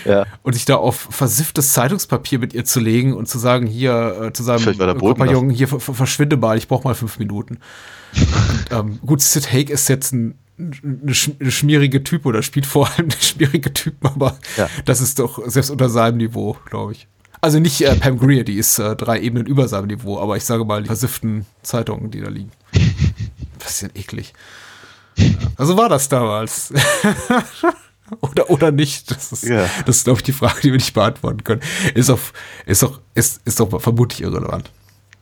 ja. 0.03 0.25
Und 0.43 0.53
sich 0.53 0.65
da 0.65 0.75
auf 0.75 1.07
versifftes 1.09 1.71
Zeitungspapier 1.71 2.39
mit 2.39 2.53
ihr 2.53 2.65
zu 2.65 2.81
legen 2.81 3.13
und 3.13 3.29
zu 3.29 3.39
sagen, 3.39 3.67
hier, 3.67 4.21
äh, 4.21 4.33
zu 4.33 4.43
seinem 4.43 4.77
Kompagnon, 4.97 5.49
hier 5.49 5.69
verschwinde 5.69 6.35
mal, 6.35 6.57
ich 6.57 6.67
brauche 6.67 6.83
mal 6.85 6.95
fünf 6.95 7.19
Minuten. 7.19 7.59
und, 8.15 8.65
ähm, 8.77 8.99
gut, 9.05 9.21
Sid 9.21 9.49
Haig 9.49 9.69
ist 9.69 9.87
jetzt 9.87 10.11
ein 10.11 10.35
eine, 10.59 11.15
schmierige 11.15 12.03
Typ 12.03 12.25
oder 12.25 12.43
spielt 12.43 12.65
vor 12.65 12.89
allem 12.89 13.05
eine 13.09 13.11
schmierige 13.21 13.71
Typen, 13.71 14.05
aber 14.07 14.37
das 14.83 14.99
ist 14.99 15.19
doch 15.19 15.41
selbst 15.47 15.69
unter 15.69 15.87
seinem 15.87 16.17
Niveau, 16.17 16.57
glaube 16.65 16.91
ich. 16.91 17.07
Also 17.41 17.59
nicht 17.59 17.81
äh, 17.81 17.95
Pam 17.95 18.19
Greer, 18.19 18.43
die 18.43 18.57
ist 18.57 18.79
äh, 18.79 18.95
drei 18.95 19.19
Ebenen 19.19 19.45
über 19.47 19.67
seinem 19.67 19.87
Niveau, 19.87 20.19
aber 20.19 20.35
ich 20.35 20.43
sage 20.43 20.65
mal 20.65 20.81
die 20.81 20.87
versifften 20.87 21.45
Zeitungen, 21.61 22.11
die 22.11 22.21
da 22.21 22.29
liegen. 22.29 22.51
Bisschen 23.59 23.91
eklig. 23.95 24.33
Ja. 25.15 25.27
Also 25.55 25.77
war 25.77 25.89
das 25.89 26.09
damals. 26.09 26.73
oder, 28.21 28.49
oder 28.49 28.71
nicht? 28.71 29.09
Das 29.11 29.31
ist, 29.31 29.43
ja. 29.43 29.69
das 29.85 29.97
ist, 29.97 30.03
glaube 30.05 30.19
ich, 30.19 30.23
die 30.23 30.33
Frage, 30.33 30.61
die 30.61 30.71
wir 30.71 30.77
nicht 30.77 30.93
beantworten 30.93 31.43
können. 31.43 31.61
Ist 31.93 32.09
auch, 32.09 32.19
ist 32.65 32.83
auch, 32.83 32.99
ist, 33.15 33.41
ist 33.45 33.59
doch 33.59 33.81
vermutlich 33.81 34.21
irrelevant. 34.21 34.71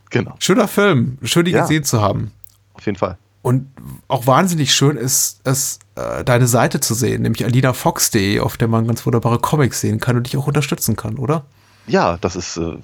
Genau. 0.09 0.36
Schöner 0.39 0.68
Film. 0.68 1.18
Schön, 1.24 1.45
die 1.45 1.51
ja. 1.51 1.61
gesehen 1.61 1.84
zu 1.84 2.01
haben. 2.01 2.32
Auf 2.74 2.86
jeden 2.86 2.97
Fall. 2.97 3.18
Und 3.41 3.68
auch 4.07 4.28
wahnsinnig 4.28 4.74
schön 4.74 4.97
ist 4.97 5.39
es, 5.43 5.80
äh, 5.95 6.24
deine 6.24 6.47
Seite 6.47 6.80
zu 6.80 6.93
sehen, 6.93 7.22
nämlich 7.22 7.45
alinafox.de, 7.45 8.39
auf 8.39 8.57
der 8.57 8.68
man 8.68 8.88
ganz 8.88 9.05
wunderbare 9.05 9.39
Comics 9.39 9.82
sehen 9.82 9.99
kann 9.99 10.18
und 10.18 10.26
dich 10.28 10.36
auch 10.38 10.47
unterstützen 10.47 10.95
kann, 10.95 11.18
oder? 11.18 11.45
Ja, 11.88 12.18
das 12.20 12.36
ist 12.36 12.58
äh, 12.58 12.78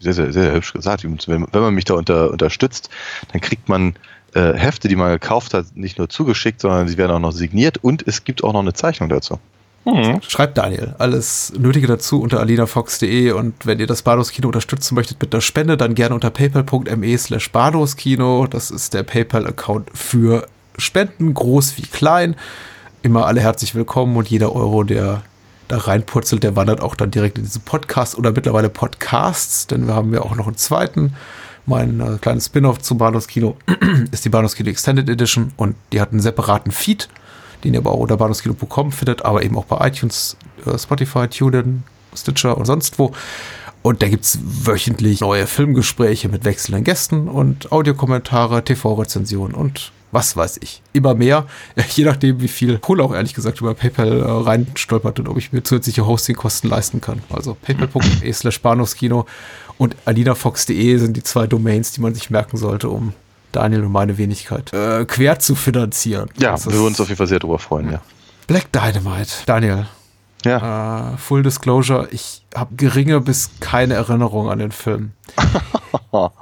sehr, 0.00 0.14
sehr, 0.14 0.32
sehr 0.32 0.52
hübsch 0.52 0.72
gesagt. 0.72 1.04
Wenn, 1.04 1.46
wenn 1.50 1.62
man 1.62 1.74
mich 1.74 1.84
da 1.84 1.94
unter, 1.94 2.30
unterstützt, 2.30 2.90
dann 3.32 3.40
kriegt 3.40 3.68
man 3.68 3.94
äh, 4.34 4.54
Hefte, 4.54 4.88
die 4.88 4.96
man 4.96 5.10
gekauft 5.10 5.54
hat, 5.54 5.66
nicht 5.74 5.98
nur 5.98 6.08
zugeschickt, 6.08 6.60
sondern 6.60 6.88
sie 6.88 6.96
werden 6.96 7.12
auch 7.12 7.20
noch 7.20 7.32
signiert 7.32 7.78
und 7.78 8.06
es 8.06 8.24
gibt 8.24 8.42
auch 8.42 8.52
noch 8.52 8.60
eine 8.60 8.72
Zeichnung 8.72 9.08
dazu. 9.08 9.38
Mhm. 9.84 10.20
Schreibt 10.22 10.58
Daniel 10.58 10.94
alles 10.98 11.52
Nötige 11.58 11.88
dazu 11.88 12.20
unter 12.20 12.38
alinafox.de 12.38 13.32
und 13.32 13.66
wenn 13.66 13.80
ihr 13.80 13.88
das 13.88 14.02
Bados-Kino 14.02 14.46
unterstützen 14.46 14.94
möchtet 14.94 15.20
mit 15.20 15.34
einer 15.34 15.40
Spende, 15.40 15.76
dann 15.76 15.94
gerne 15.94 16.14
unter 16.14 16.30
paypal.me 16.30 17.18
slash 17.18 17.50
badoskino. 17.50 18.46
Das 18.46 18.70
ist 18.70 18.94
der 18.94 19.02
PayPal-Account 19.02 19.90
für 19.92 20.46
Spenden, 20.78 21.34
groß 21.34 21.78
wie 21.78 21.82
klein. 21.82 22.36
Immer 23.02 23.26
alle 23.26 23.40
herzlich 23.40 23.74
willkommen 23.74 24.16
und 24.16 24.30
jeder 24.30 24.54
Euro, 24.54 24.84
der 24.84 25.22
da 25.72 25.78
reinpurzelt, 25.78 26.42
der 26.42 26.54
wandert 26.54 26.82
auch 26.82 26.94
dann 26.94 27.10
direkt 27.10 27.38
in 27.38 27.44
diesen 27.44 27.62
Podcast 27.62 28.18
oder 28.18 28.30
mittlerweile 28.32 28.68
Podcasts, 28.68 29.66
denn 29.66 29.86
wir 29.86 29.94
haben 29.94 30.12
ja 30.12 30.20
auch 30.20 30.36
noch 30.36 30.46
einen 30.46 30.56
zweiten. 30.56 31.14
Mein 31.64 32.00
äh, 32.00 32.18
kleines 32.20 32.46
Spin-off 32.46 32.80
zum 32.80 32.98
Bahnhofskino 32.98 33.56
ist 34.10 34.24
die 34.24 34.28
Bahnhofskino 34.28 34.68
Extended 34.68 35.08
Edition 35.08 35.52
und 35.56 35.74
die 35.92 36.00
hat 36.00 36.10
einen 36.10 36.20
separaten 36.20 36.72
Feed, 36.72 37.08
den 37.64 37.72
ihr 37.72 37.80
aber 37.80 37.92
auch 37.92 38.00
unter 38.00 38.18
bahnhofskino.com 38.18 38.92
findet, 38.92 39.24
aber 39.24 39.42
eben 39.42 39.56
auch 39.56 39.64
bei 39.64 39.86
iTunes, 39.88 40.36
äh, 40.66 40.78
Spotify, 40.78 41.26
TuneIn, 41.26 41.84
Stitcher 42.14 42.58
und 42.58 42.66
sonst 42.66 42.98
wo. 42.98 43.12
Und 43.80 44.02
da 44.02 44.08
gibt 44.08 44.24
es 44.24 44.38
wöchentlich 44.42 45.22
neue 45.22 45.46
Filmgespräche 45.46 46.28
mit 46.28 46.44
wechselnden 46.44 46.84
Gästen 46.84 47.28
und 47.28 47.72
Audiokommentare, 47.72 48.62
TV-Rezensionen 48.62 49.54
und 49.54 49.90
was 50.12 50.36
weiß 50.36 50.58
ich, 50.60 50.82
immer 50.92 51.14
mehr, 51.14 51.46
je 51.90 52.04
nachdem, 52.04 52.40
wie 52.40 52.48
viel 52.48 52.78
Kohle 52.78 53.02
auch 53.02 53.14
ehrlich 53.14 53.34
gesagt 53.34 53.60
über 53.60 53.74
PayPal 53.74 54.20
äh, 54.20 54.24
reinstolpert 54.24 55.18
und 55.18 55.28
ob 55.28 55.38
ich 55.38 55.52
mir 55.52 55.62
zusätzliche 55.62 56.06
Hostingkosten 56.06 56.70
leisten 56.70 57.00
kann. 57.00 57.22
Also 57.30 57.56
paypal.de 57.60 58.32
slash 58.32 58.60
Bahnhofskino 58.60 59.26
und 59.78 59.96
alinafox.de 60.04 60.98
sind 60.98 61.16
die 61.16 61.22
zwei 61.22 61.46
Domains, 61.46 61.92
die 61.92 62.00
man 62.00 62.14
sich 62.14 62.30
merken 62.30 62.56
sollte, 62.56 62.88
um 62.90 63.14
Daniel 63.50 63.84
und 63.84 63.92
meine 63.92 64.18
Wenigkeit 64.18 64.72
äh, 64.72 65.04
quer 65.06 65.38
zu 65.38 65.54
finanzieren. 65.54 66.30
Ja, 66.38 66.62
wir 66.64 66.72
würden 66.72 66.86
uns 66.88 67.00
auf 67.00 67.08
jeden 67.08 67.18
Fall 67.18 67.26
sehr 67.26 67.38
darüber 67.38 67.58
freuen, 67.58 67.90
ja. 67.90 68.00
Black 68.46 68.70
Dynamite, 68.72 69.30
Daniel. 69.46 69.86
Ja. 70.44 71.14
Äh, 71.14 71.16
Full 71.16 71.42
Disclosure, 71.42 72.08
ich 72.10 72.44
habe 72.54 72.74
geringe 72.74 73.20
bis 73.20 73.50
keine 73.60 73.94
Erinnerung 73.94 74.50
an 74.50 74.58
den 74.58 74.72
Film. 74.72 75.12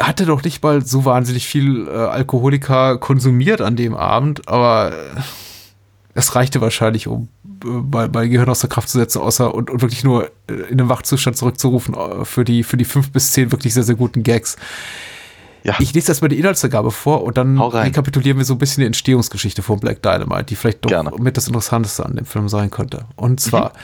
hatte 0.00 0.26
doch 0.26 0.42
nicht 0.42 0.62
mal 0.62 0.84
so 0.84 1.04
wahnsinnig 1.04 1.46
viel 1.46 1.86
äh, 1.86 1.90
Alkoholika 1.90 2.96
konsumiert 2.96 3.60
an 3.60 3.76
dem 3.76 3.94
Abend, 3.94 4.48
aber 4.48 4.92
äh, 4.92 5.20
es 6.14 6.34
reichte 6.34 6.60
wahrscheinlich, 6.60 7.06
um 7.06 7.28
äh, 7.44 7.68
mein, 7.68 8.10
mein 8.12 8.30
Gehirn 8.30 8.48
aus 8.48 8.60
der 8.60 8.70
Kraft 8.70 8.88
zu 8.88 8.98
setzen, 8.98 9.20
außer 9.20 9.54
und, 9.54 9.70
und 9.70 9.82
wirklich 9.82 10.04
nur 10.04 10.30
äh, 10.48 10.54
in 10.70 10.80
einem 10.80 10.88
Wachzustand 10.88 11.36
zurückzurufen 11.36 11.94
äh, 11.94 12.24
für 12.24 12.44
die, 12.44 12.62
für 12.62 12.76
die 12.76 12.84
fünf 12.84 13.10
bis 13.12 13.32
zehn 13.32 13.52
wirklich 13.52 13.74
sehr, 13.74 13.82
sehr 13.82 13.94
guten 13.94 14.22
Gags. 14.22 14.56
Ja. 15.62 15.76
Ich 15.78 15.92
lese 15.92 16.10
erstmal 16.10 16.30
die 16.30 16.38
Inhaltsangabe 16.38 16.90
vor 16.90 17.22
und 17.22 17.36
dann 17.36 17.60
rekapitulieren 17.60 18.38
wir 18.38 18.46
so 18.46 18.54
ein 18.54 18.58
bisschen 18.58 18.80
die 18.80 18.86
Entstehungsgeschichte 18.86 19.60
von 19.60 19.78
Black 19.78 20.02
Dynamite, 20.02 20.44
die 20.44 20.56
vielleicht 20.56 20.82
doch 20.82 20.88
Gerne. 20.88 21.12
mit 21.18 21.36
das 21.36 21.48
Interessanteste 21.48 22.06
an 22.06 22.16
dem 22.16 22.24
Film 22.24 22.48
sein 22.48 22.70
könnte. 22.70 23.04
Und 23.16 23.40
zwar 23.40 23.74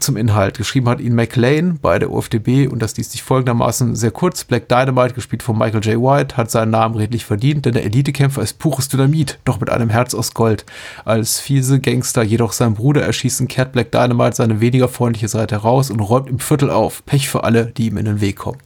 zum 0.00 0.16
Inhalt. 0.16 0.58
Geschrieben 0.58 0.88
hat 0.88 1.00
ihn 1.00 1.14
McLean 1.14 1.78
bei 1.80 1.98
der 1.98 2.10
UFDB 2.10 2.66
und 2.66 2.80
das 2.80 2.96
liest 2.96 3.12
sich 3.12 3.22
folgendermaßen 3.22 3.96
sehr 3.96 4.10
kurz. 4.10 4.44
Black 4.44 4.68
Dynamite, 4.68 5.14
gespielt 5.14 5.42
von 5.42 5.58
Michael 5.58 5.84
J. 5.84 6.02
White, 6.02 6.36
hat 6.36 6.50
seinen 6.50 6.70
Namen 6.70 6.94
redlich 6.96 7.24
verdient, 7.24 7.66
denn 7.66 7.74
der 7.74 7.84
Elitekämpfer 7.84 8.42
ist 8.42 8.58
pures 8.58 8.88
Dynamit, 8.88 9.38
doch 9.44 9.60
mit 9.60 9.70
einem 9.70 9.90
Herz 9.90 10.14
aus 10.14 10.34
Gold. 10.34 10.64
Als 11.04 11.40
fiese 11.40 11.80
Gangster 11.80 12.22
jedoch 12.22 12.52
seinen 12.52 12.74
Bruder 12.74 13.02
erschießen, 13.02 13.48
kehrt 13.48 13.72
Black 13.72 13.92
Dynamite 13.92 14.36
seine 14.36 14.60
weniger 14.60 14.88
freundliche 14.88 15.28
Seite 15.28 15.56
heraus 15.56 15.90
und 15.90 16.00
räumt 16.00 16.28
im 16.28 16.38
Viertel 16.38 16.70
auf. 16.70 17.04
Pech 17.04 17.28
für 17.28 17.44
alle, 17.44 17.66
die 17.66 17.86
ihm 17.86 17.96
in 17.96 18.04
den 18.04 18.20
Weg 18.20 18.36
kommen. 18.36 18.58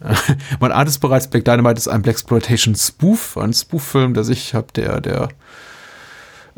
Man 0.60 0.72
ahnt 0.72 0.88
es 0.88 0.98
bereits, 0.98 1.28
Black 1.28 1.44
Dynamite 1.44 1.78
ist 1.78 1.88
ein 1.88 2.02
Blaxploitation 2.02 2.74
Spoof, 2.74 3.36
ein 3.36 3.52
Spoof-Film, 3.52 4.14
der 4.14 4.24
sich 4.24 4.54
hab 4.54 4.72
der, 4.74 5.00
der 5.00 5.28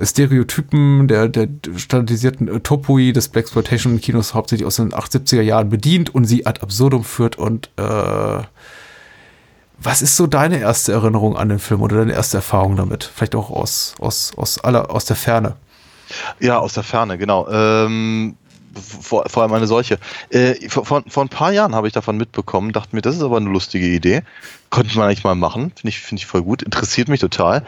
Stereotypen, 0.03 1.09
der, 1.09 1.29
der 1.29 1.49
standardisierten 1.77 2.49
äh, 2.49 2.61
Topoi 2.61 3.13
des 3.13 3.29
Blaxploitation-Kinos 3.29 4.35
hauptsächlich 4.35 4.67
aus 4.67 4.77
den 4.77 4.93
70er 4.93 5.43
Jahren 5.43 5.69
bedient 5.69 6.15
und 6.15 6.25
sie 6.25 6.47
ad 6.47 6.61
absurdum 6.61 7.05
führt. 7.05 7.37
Und 7.37 7.71
äh, 7.77 8.43
was 9.79 10.03
ist 10.03 10.17
so 10.17 10.27
deine 10.27 10.59
erste 10.59 10.93
Erinnerung 10.93 11.37
an 11.37 11.49
den 11.49 11.59
Film 11.59 11.83
oder 11.83 11.99
deine 11.99 12.13
erste 12.13 12.39
Erfahrung 12.39 12.77
damit? 12.77 13.05
Vielleicht 13.05 13.35
auch 13.35 13.51
aus, 13.51 13.95
aus, 13.99 14.33
aus, 14.37 14.59
aller, 14.59 14.91
aus 14.91 15.05
der 15.05 15.17
Ferne. 15.17 15.57
Ja, 16.41 16.59
aus 16.59 16.75
der 16.75 16.83
Ferne, 16.83 17.19
genau. 17.19 17.49
Ähm, 17.51 18.37
vor, 18.75 19.29
vor 19.29 19.43
allem 19.43 19.53
eine 19.53 19.67
solche. 19.67 19.99
Äh, 20.31 20.69
vor, 20.69 20.85
vor, 20.85 21.25
ein 21.25 21.29
paar 21.29 21.53
Jahren 21.53 21.75
habe 21.75 21.87
ich 21.87 21.93
davon 21.93 22.17
mitbekommen, 22.17 22.73
dachte 22.73 22.95
mir, 22.95 23.03
das 23.03 23.17
ist 23.17 23.23
aber 23.23 23.37
eine 23.37 23.51
lustige 23.51 23.87
Idee. 23.87 24.23
Konnte 24.71 24.97
man 24.97 25.09
eigentlich 25.09 25.25
mal 25.25 25.35
machen. 25.35 25.73
Finde 25.75 25.89
ich, 25.89 26.01
finde 26.01 26.21
ich 26.21 26.27
voll 26.27 26.43
gut. 26.43 26.63
Interessiert 26.63 27.09
mich 27.09 27.21
total. 27.21 27.65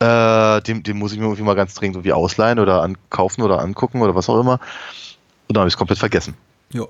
Äh, 0.00 0.62
den, 0.62 0.82
den 0.82 0.98
muss 0.98 1.12
ich 1.12 1.18
mir 1.18 1.26
irgendwie 1.26 1.42
mal 1.42 1.54
ganz 1.54 1.74
dringend 1.74 1.96
irgendwie 1.96 2.14
ausleihen 2.14 2.58
oder 2.58 2.82
ankaufen 2.82 3.42
oder 3.42 3.60
angucken 3.60 4.00
oder 4.00 4.14
was 4.14 4.30
auch 4.30 4.40
immer. 4.40 4.58
Und 5.46 5.56
dann 5.56 5.60
habe 5.60 5.68
ich 5.68 5.74
es 5.74 5.78
komplett 5.78 5.98
vergessen. 5.98 6.34
Ja. 6.72 6.86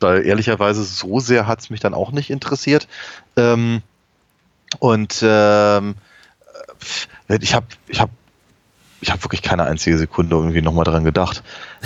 Weil 0.00 0.26
ehrlicherweise 0.26 0.82
so 0.82 1.20
sehr 1.20 1.46
hat 1.46 1.60
es 1.60 1.70
mich 1.70 1.78
dann 1.78 1.94
auch 1.94 2.10
nicht 2.10 2.30
interessiert. 2.30 2.88
Ähm, 3.36 3.82
und 4.80 5.20
ähm, 5.22 5.94
äh, 7.28 7.38
ich 7.40 7.54
habe 7.54 7.66
ich 7.86 8.00
hab, 8.00 8.10
ich 9.00 9.12
hab 9.12 9.22
wirklich 9.22 9.42
keine 9.42 9.64
einzige 9.64 9.96
Sekunde 9.96 10.34
irgendwie 10.34 10.62
nochmal 10.62 10.84
dran 10.84 11.04
gedacht. 11.04 11.44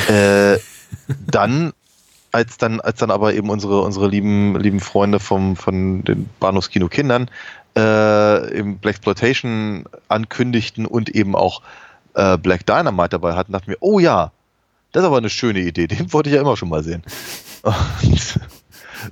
Äh, 0.09 0.59
dann, 1.27 1.75
als 2.33 2.57
dann, 2.57 2.81
als 2.81 2.99
dann 2.99 3.11
aber 3.11 3.35
eben 3.35 3.51
unsere, 3.51 3.83
unsere 3.83 4.09
lieben, 4.09 4.59
lieben 4.59 4.81
Freunde 4.81 5.21
vom, 5.21 5.57
von 5.57 6.03
den 6.03 6.31
Bahnhofskino 6.41 6.89
Kindern 6.89 7.31
äh, 7.77 8.59
im 8.59 8.79
Black 8.79 8.97
Exploitation 8.97 9.85
ankündigten 10.09 10.87
und 10.87 11.11
eben 11.11 11.35
auch 11.37 11.63
äh, 12.15 12.39
Black 12.39 12.67
Dynamite 12.67 13.11
dabei 13.11 13.35
hatten, 13.35 13.53
dachten 13.53 13.69
wir, 13.69 13.77
oh 13.81 13.99
ja, 13.99 14.33
das 14.93 15.03
ist 15.03 15.07
aber 15.07 15.19
eine 15.19 15.31
schöne 15.31 15.61
Idee, 15.61 15.87
den 15.89 16.13
wollte 16.13 16.31
ich 16.31 16.35
ja 16.37 16.41
immer 16.41 16.57
schon 16.57 16.69
mal 16.71 16.83
sehen. 16.83 17.03
Und 18.03 18.39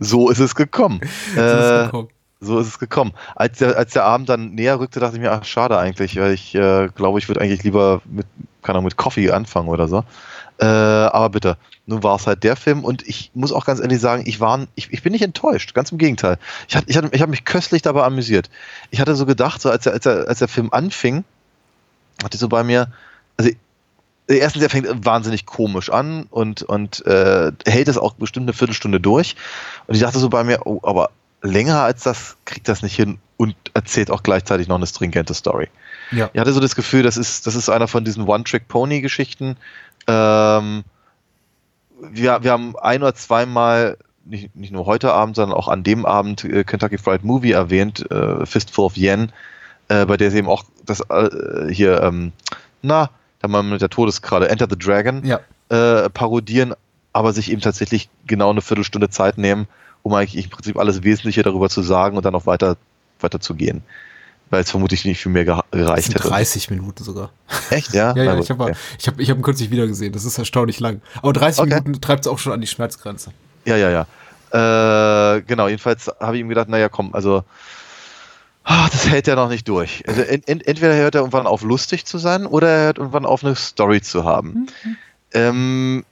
so 0.00 0.30
ist 0.30 0.38
es 0.38 0.54
gekommen. 0.54 1.00
So 1.34 1.40
ist 1.40 1.64
es 1.64 1.70
Äh, 1.82 1.84
gekommen. 1.86 2.08
so 2.40 2.58
ist 2.58 2.66
es 2.68 2.78
gekommen. 2.78 3.12
Als 3.36 3.58
der, 3.58 3.76
als 3.76 3.92
der 3.92 4.04
Abend 4.04 4.28
dann 4.28 4.54
näher 4.54 4.78
rückte, 4.80 5.00
dachte 5.00 5.16
ich 5.16 5.22
mir, 5.22 5.32
ach, 5.32 5.44
schade 5.44 5.78
eigentlich, 5.78 6.16
weil 6.16 6.32
ich 6.32 6.54
äh, 6.54 6.88
glaube, 6.94 7.18
ich 7.18 7.28
würde 7.28 7.40
eigentlich 7.40 7.62
lieber 7.64 8.00
mit, 8.06 8.26
keine 8.62 8.76
Ahnung, 8.78 8.84
mit 8.84 8.96
Coffee 8.96 9.30
anfangen 9.30 9.68
oder 9.68 9.88
so. 9.88 10.04
Äh, 10.58 10.66
aber 10.66 11.30
bitte, 11.30 11.56
nun 11.86 12.02
war 12.02 12.16
es 12.16 12.26
halt 12.26 12.44
der 12.44 12.56
Film 12.56 12.84
und 12.84 13.06
ich 13.06 13.30
muss 13.34 13.52
auch 13.52 13.66
ganz 13.66 13.80
ehrlich 13.80 14.00
sagen, 14.00 14.22
ich, 14.26 14.40
war, 14.40 14.66
ich, 14.74 14.92
ich 14.92 15.02
bin 15.02 15.12
nicht 15.12 15.22
enttäuscht, 15.22 15.74
ganz 15.74 15.90
im 15.90 15.98
Gegenteil. 15.98 16.38
Ich, 16.68 16.76
ich, 16.86 16.96
hatte, 16.96 17.08
ich 17.12 17.20
habe 17.20 17.30
mich 17.30 17.44
köstlich 17.44 17.82
dabei 17.82 18.04
amüsiert. 18.04 18.50
Ich 18.90 19.00
hatte 19.00 19.16
so 19.16 19.26
gedacht, 19.26 19.60
so 19.60 19.70
als, 19.70 19.84
der, 19.84 19.92
als, 19.92 20.04
der, 20.04 20.28
als 20.28 20.38
der 20.38 20.48
Film 20.48 20.68
anfing, 20.72 21.24
hatte 22.22 22.36
ich 22.36 22.40
so 22.40 22.48
bei 22.48 22.62
mir, 22.62 22.92
also 23.36 23.50
erstens, 24.28 24.62
er 24.62 24.70
fängt 24.70 25.04
wahnsinnig 25.04 25.44
komisch 25.46 25.90
an 25.90 26.26
und, 26.30 26.62
und 26.62 27.04
äh, 27.06 27.52
hält 27.66 27.88
es 27.88 27.98
auch 27.98 28.14
bestimmt 28.14 28.44
eine 28.44 28.52
Viertelstunde 28.52 29.00
durch. 29.00 29.36
Und 29.86 29.94
ich 29.94 30.00
dachte 30.00 30.18
so 30.18 30.28
bei 30.28 30.44
mir, 30.44 30.66
oh, 30.66 30.80
aber 30.82 31.10
länger 31.42 31.82
als 31.82 32.04
das 32.04 32.36
kriegt 32.44 32.68
das 32.68 32.82
nicht 32.82 32.96
hin 32.96 33.18
und 33.36 33.54
erzählt 33.74 34.10
auch 34.10 34.22
gleichzeitig 34.22 34.68
noch 34.68 34.76
eine 34.76 34.86
stringente 34.86 35.34
Story. 35.34 35.68
Ja. 36.10 36.30
Ich 36.32 36.40
hatte 36.40 36.52
so 36.52 36.60
das 36.60 36.74
Gefühl, 36.74 37.02
das 37.02 37.16
ist, 37.16 37.46
das 37.46 37.54
ist 37.54 37.68
einer 37.68 37.88
von 37.88 38.04
diesen 38.04 38.24
One-Trick-Pony-Geschichten. 38.26 39.56
Ähm, 40.06 40.84
wir, 42.00 42.42
wir 42.42 42.52
haben 42.52 42.76
ein 42.76 43.02
oder 43.02 43.14
zweimal, 43.14 43.96
nicht, 44.24 44.54
nicht 44.56 44.72
nur 44.72 44.86
heute 44.86 45.12
Abend, 45.12 45.36
sondern 45.36 45.56
auch 45.56 45.68
an 45.68 45.82
dem 45.82 46.06
Abend 46.06 46.44
äh, 46.44 46.64
Kentucky 46.64 46.98
Fried 46.98 47.24
Movie 47.24 47.52
erwähnt, 47.52 48.10
äh, 48.10 48.46
Fistful 48.46 48.84
of 48.84 48.96
Yen, 48.96 49.32
äh, 49.88 50.06
bei 50.06 50.16
der 50.16 50.30
sie 50.30 50.38
eben 50.38 50.48
auch 50.48 50.64
das 50.84 51.00
äh, 51.08 51.72
hier, 51.72 52.02
ähm, 52.02 52.32
na, 52.82 53.10
da 53.40 53.48
mal 53.48 53.62
mit 53.62 53.80
der 53.80 53.90
Todeskralle 53.90 54.48
Enter 54.48 54.66
the 54.68 54.78
Dragon 54.78 55.24
Ja. 55.24 55.40
äh, 55.68 56.08
parodieren, 56.10 56.74
aber 57.12 57.32
sich 57.32 57.50
eben 57.50 57.60
tatsächlich 57.60 58.08
genau 58.26 58.50
eine 58.50 58.62
Viertelstunde 58.62 59.10
Zeit 59.10 59.38
nehmen, 59.38 59.68
um 60.02 60.12
eigentlich 60.14 60.44
im 60.44 60.50
Prinzip 60.50 60.78
alles 60.78 61.02
Wesentliche 61.02 61.42
darüber 61.42 61.68
zu 61.68 61.82
sagen 61.82 62.16
und 62.16 62.24
dann 62.24 62.34
auch 62.34 62.46
weiter, 62.46 62.76
weiter 63.20 63.40
zu 63.40 63.54
gehen. 63.54 63.82
Weil 64.54 64.62
es 64.62 64.70
vermutlich 64.70 65.04
nicht 65.04 65.20
viel 65.20 65.32
mehr 65.32 65.44
gereicht 65.44 66.14
hätte. 66.14 66.28
30 66.28 66.70
Minuten 66.70 67.02
sogar. 67.02 67.30
Echt, 67.70 67.92
ja? 67.92 68.14
Ja, 68.14 68.22
ja, 68.22 68.38
ich 68.38 68.48
habe 68.50 68.72
ich 68.96 69.08
hab, 69.08 69.18
ich 69.18 69.28
hab 69.28 69.36
ihn 69.36 69.42
kürzlich 69.42 69.72
wieder 69.72 69.88
gesehen. 69.88 70.12
Das 70.12 70.24
ist 70.24 70.38
erstaunlich 70.38 70.78
lang. 70.78 71.02
Aber 71.22 71.32
30 71.32 71.62
Okay. 71.62 71.80
Minuten 71.82 72.00
treibt 72.00 72.24
es 72.24 72.30
auch 72.30 72.38
schon 72.38 72.52
an 72.52 72.60
die 72.60 72.68
Schmerzgrenze. 72.68 73.32
Ja, 73.64 73.76
ja, 73.76 73.90
ja. 73.90 74.06
Äh, 75.36 75.42
genau, 75.42 75.66
jedenfalls 75.66 76.08
habe 76.20 76.36
ich 76.36 76.42
ihm 76.42 76.48
gedacht, 76.48 76.68
naja, 76.68 76.88
komm, 76.88 77.16
also 77.16 77.42
ah, 78.62 78.88
das 78.92 79.08
hält 79.08 79.26
er 79.26 79.34
noch 79.34 79.48
nicht 79.48 79.66
durch. 79.66 80.04
Also 80.06 80.22
ent, 80.22 80.48
ent, 80.48 80.64
entweder 80.68 80.94
hört 80.94 81.16
er 81.16 81.22
irgendwann 81.22 81.48
auf, 81.48 81.62
lustig 81.62 82.06
zu 82.06 82.18
sein, 82.18 82.46
oder 82.46 82.68
er 82.68 82.84
hört 82.84 82.98
irgendwann 82.98 83.26
auf, 83.26 83.42
eine 83.42 83.56
Story 83.56 84.02
zu 84.02 84.22
haben. 84.22 84.68
Ähm, 85.32 86.04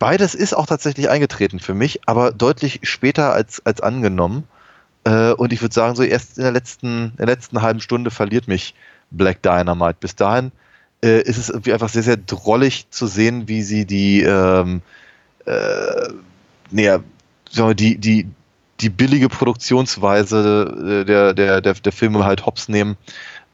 beides 0.00 0.34
ist 0.34 0.54
auch 0.54 0.66
tatsächlich 0.66 1.08
eingetreten 1.08 1.60
für 1.60 1.74
mich, 1.74 2.00
aber 2.06 2.32
deutlich 2.32 2.80
später 2.82 3.32
als, 3.32 3.64
als 3.64 3.80
angenommen. 3.80 4.48
Äh, 5.04 5.32
und 5.32 5.52
ich 5.52 5.60
würde 5.60 5.74
sagen, 5.74 5.96
so 5.96 6.02
erst 6.02 6.38
in 6.38 6.44
der 6.44 6.52
letzten, 6.52 7.10
in 7.10 7.16
der 7.18 7.26
letzten 7.26 7.62
halben 7.62 7.80
Stunde 7.80 8.10
verliert 8.10 8.48
mich 8.48 8.74
Black 9.10 9.42
Dynamite. 9.42 9.96
Bis 10.00 10.14
dahin 10.14 10.52
äh, 11.04 11.22
ist 11.22 11.38
es 11.38 11.48
irgendwie 11.48 11.72
einfach 11.72 11.88
sehr, 11.88 12.02
sehr 12.02 12.16
drollig 12.16 12.86
zu 12.90 13.06
sehen, 13.06 13.48
wie 13.48 13.62
sie 13.62 13.84
die, 13.84 14.22
ähm, 14.22 14.82
äh, 15.46 16.08
naja, 16.70 17.00
sagen 17.50 17.68
wir, 17.68 17.74
die, 17.74 17.98
die, 17.98 18.26
die 18.80 18.90
billige 18.90 19.28
Produktionsweise 19.28 21.02
äh, 21.02 21.04
der, 21.04 21.34
der, 21.34 21.60
der, 21.60 21.74
der 21.74 21.92
Filme 21.92 22.24
halt 22.24 22.46
hops 22.46 22.68
nehmen 22.68 22.96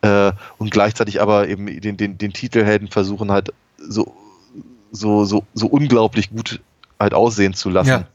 äh, 0.03 0.33
und 0.59 0.71
gleichzeitig 0.71 1.21
aber 1.21 1.49
eben 1.49 1.81
den, 1.81 1.97
den, 1.97 2.19
den 2.19 2.33
Titelhelden 2.33 2.89
versuchen 2.89 3.31
halt 3.31 3.53
so, 3.79 4.15
so, 4.93 5.25
so, 5.25 5.45
so 5.55 5.67
unglaublich 5.67 6.31
gut 6.31 6.61
halt 7.01 7.15
aussehen 7.15 7.55
zu 7.55 7.71
lassen. 7.71 8.07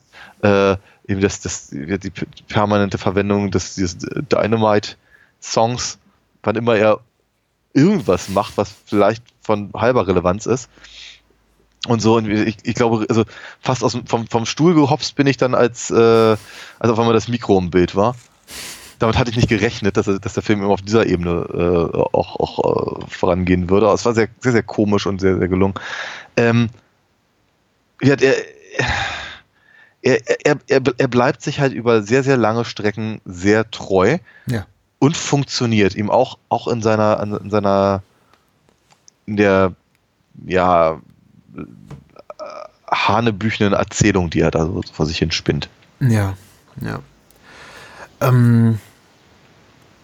Äh, 0.42 0.78
eben 1.08 1.22
das, 1.22 1.42
das, 1.42 1.70
die 1.70 2.12
permanente 2.48 2.98
Verwendung 2.98 3.52
des, 3.52 3.76
des 3.76 3.98
Dynamite-Songs, 4.00 6.00
wann 6.44 6.56
immer 6.56 6.76
er 6.76 7.00
irgendwas 7.74 8.30
macht, 8.30 8.58
was 8.58 8.74
vielleicht 8.86 9.24
von 9.42 9.72
halber 9.74 10.08
Relevanz 10.08 10.46
ist. 10.46 10.70
Und 11.88 12.02
so, 12.02 12.16
und 12.16 12.30
ich, 12.30 12.58
ich 12.64 12.76
glaube, 12.76 13.06
also 13.10 13.26
fast 13.60 13.84
aus 13.84 13.98
vom, 14.06 14.28
vom 14.28 14.46
Stuhl 14.46 14.74
gehopst 14.74 15.16
bin 15.16 15.28
ich 15.28 15.36
dann, 15.36 15.54
als, 15.54 15.92
äh, 15.92 16.38
als 16.80 16.80
auf 16.80 16.98
einmal 16.98 17.14
das 17.14 17.28
Mikro 17.28 17.60
im 17.60 17.72
Bild 17.72 17.96
war. 17.96 18.16
Damit 19.00 19.18
hatte 19.18 19.32
ich 19.32 19.36
nicht 19.36 19.50
gerechnet, 19.50 19.98
dass, 19.98 20.06
dass 20.06 20.34
der 20.34 20.44
Film 20.44 20.62
immer 20.62 20.72
auf 20.72 20.82
dieser 20.82 21.06
Ebene 21.06 21.46
äh, 21.52 21.98
auch, 22.14 22.40
auch 22.40 23.02
äh, 23.02 23.06
vorangehen 23.10 23.70
würde. 23.70 23.88
Aber 23.88 23.96
es 23.96 24.06
war 24.06 24.14
sehr, 24.14 24.30
sehr, 24.40 24.54
sehr 24.54 24.64
komisch 24.64 25.08
und 25.08 25.20
sehr, 25.20 25.38
sehr 25.38 25.50
gelungen. 25.50 25.74
Ähm, 26.38 26.70
ja, 28.02 28.16
der, 28.16 28.38
er, 28.78 28.86
er, 30.04 30.58
er, 30.68 30.82
er 30.98 31.08
bleibt 31.08 31.42
sich 31.42 31.60
halt 31.60 31.74
über 31.74 32.04
sehr, 32.04 32.24
sehr 32.24 32.38
lange 32.38 32.66
Strecken 32.66 33.22
sehr 33.26 33.70
treu 33.72 34.18
Ja. 34.48 34.66
und 35.00 35.16
funktioniert 35.16 35.96
ihm 35.96 36.10
auch, 36.10 36.38
auch 36.50 36.68
in 36.68 36.82
seiner, 36.82 37.22
in 37.42 37.50
seiner, 37.50 38.04
in 39.26 39.38
der, 39.38 39.74
ja, 40.46 41.00
äh, 41.56 41.64
hanebüchenen 42.92 43.74
Erzählung, 43.74 44.30
die 44.30 44.42
er 44.42 44.52
da 44.52 44.66
so 44.66 44.82
vor 44.92 45.06
sich 45.06 45.18
hin 45.18 45.32
spinnt. 45.32 45.70
Ja, 46.00 46.36
ja. 46.82 47.00
Ähm, 48.22 48.80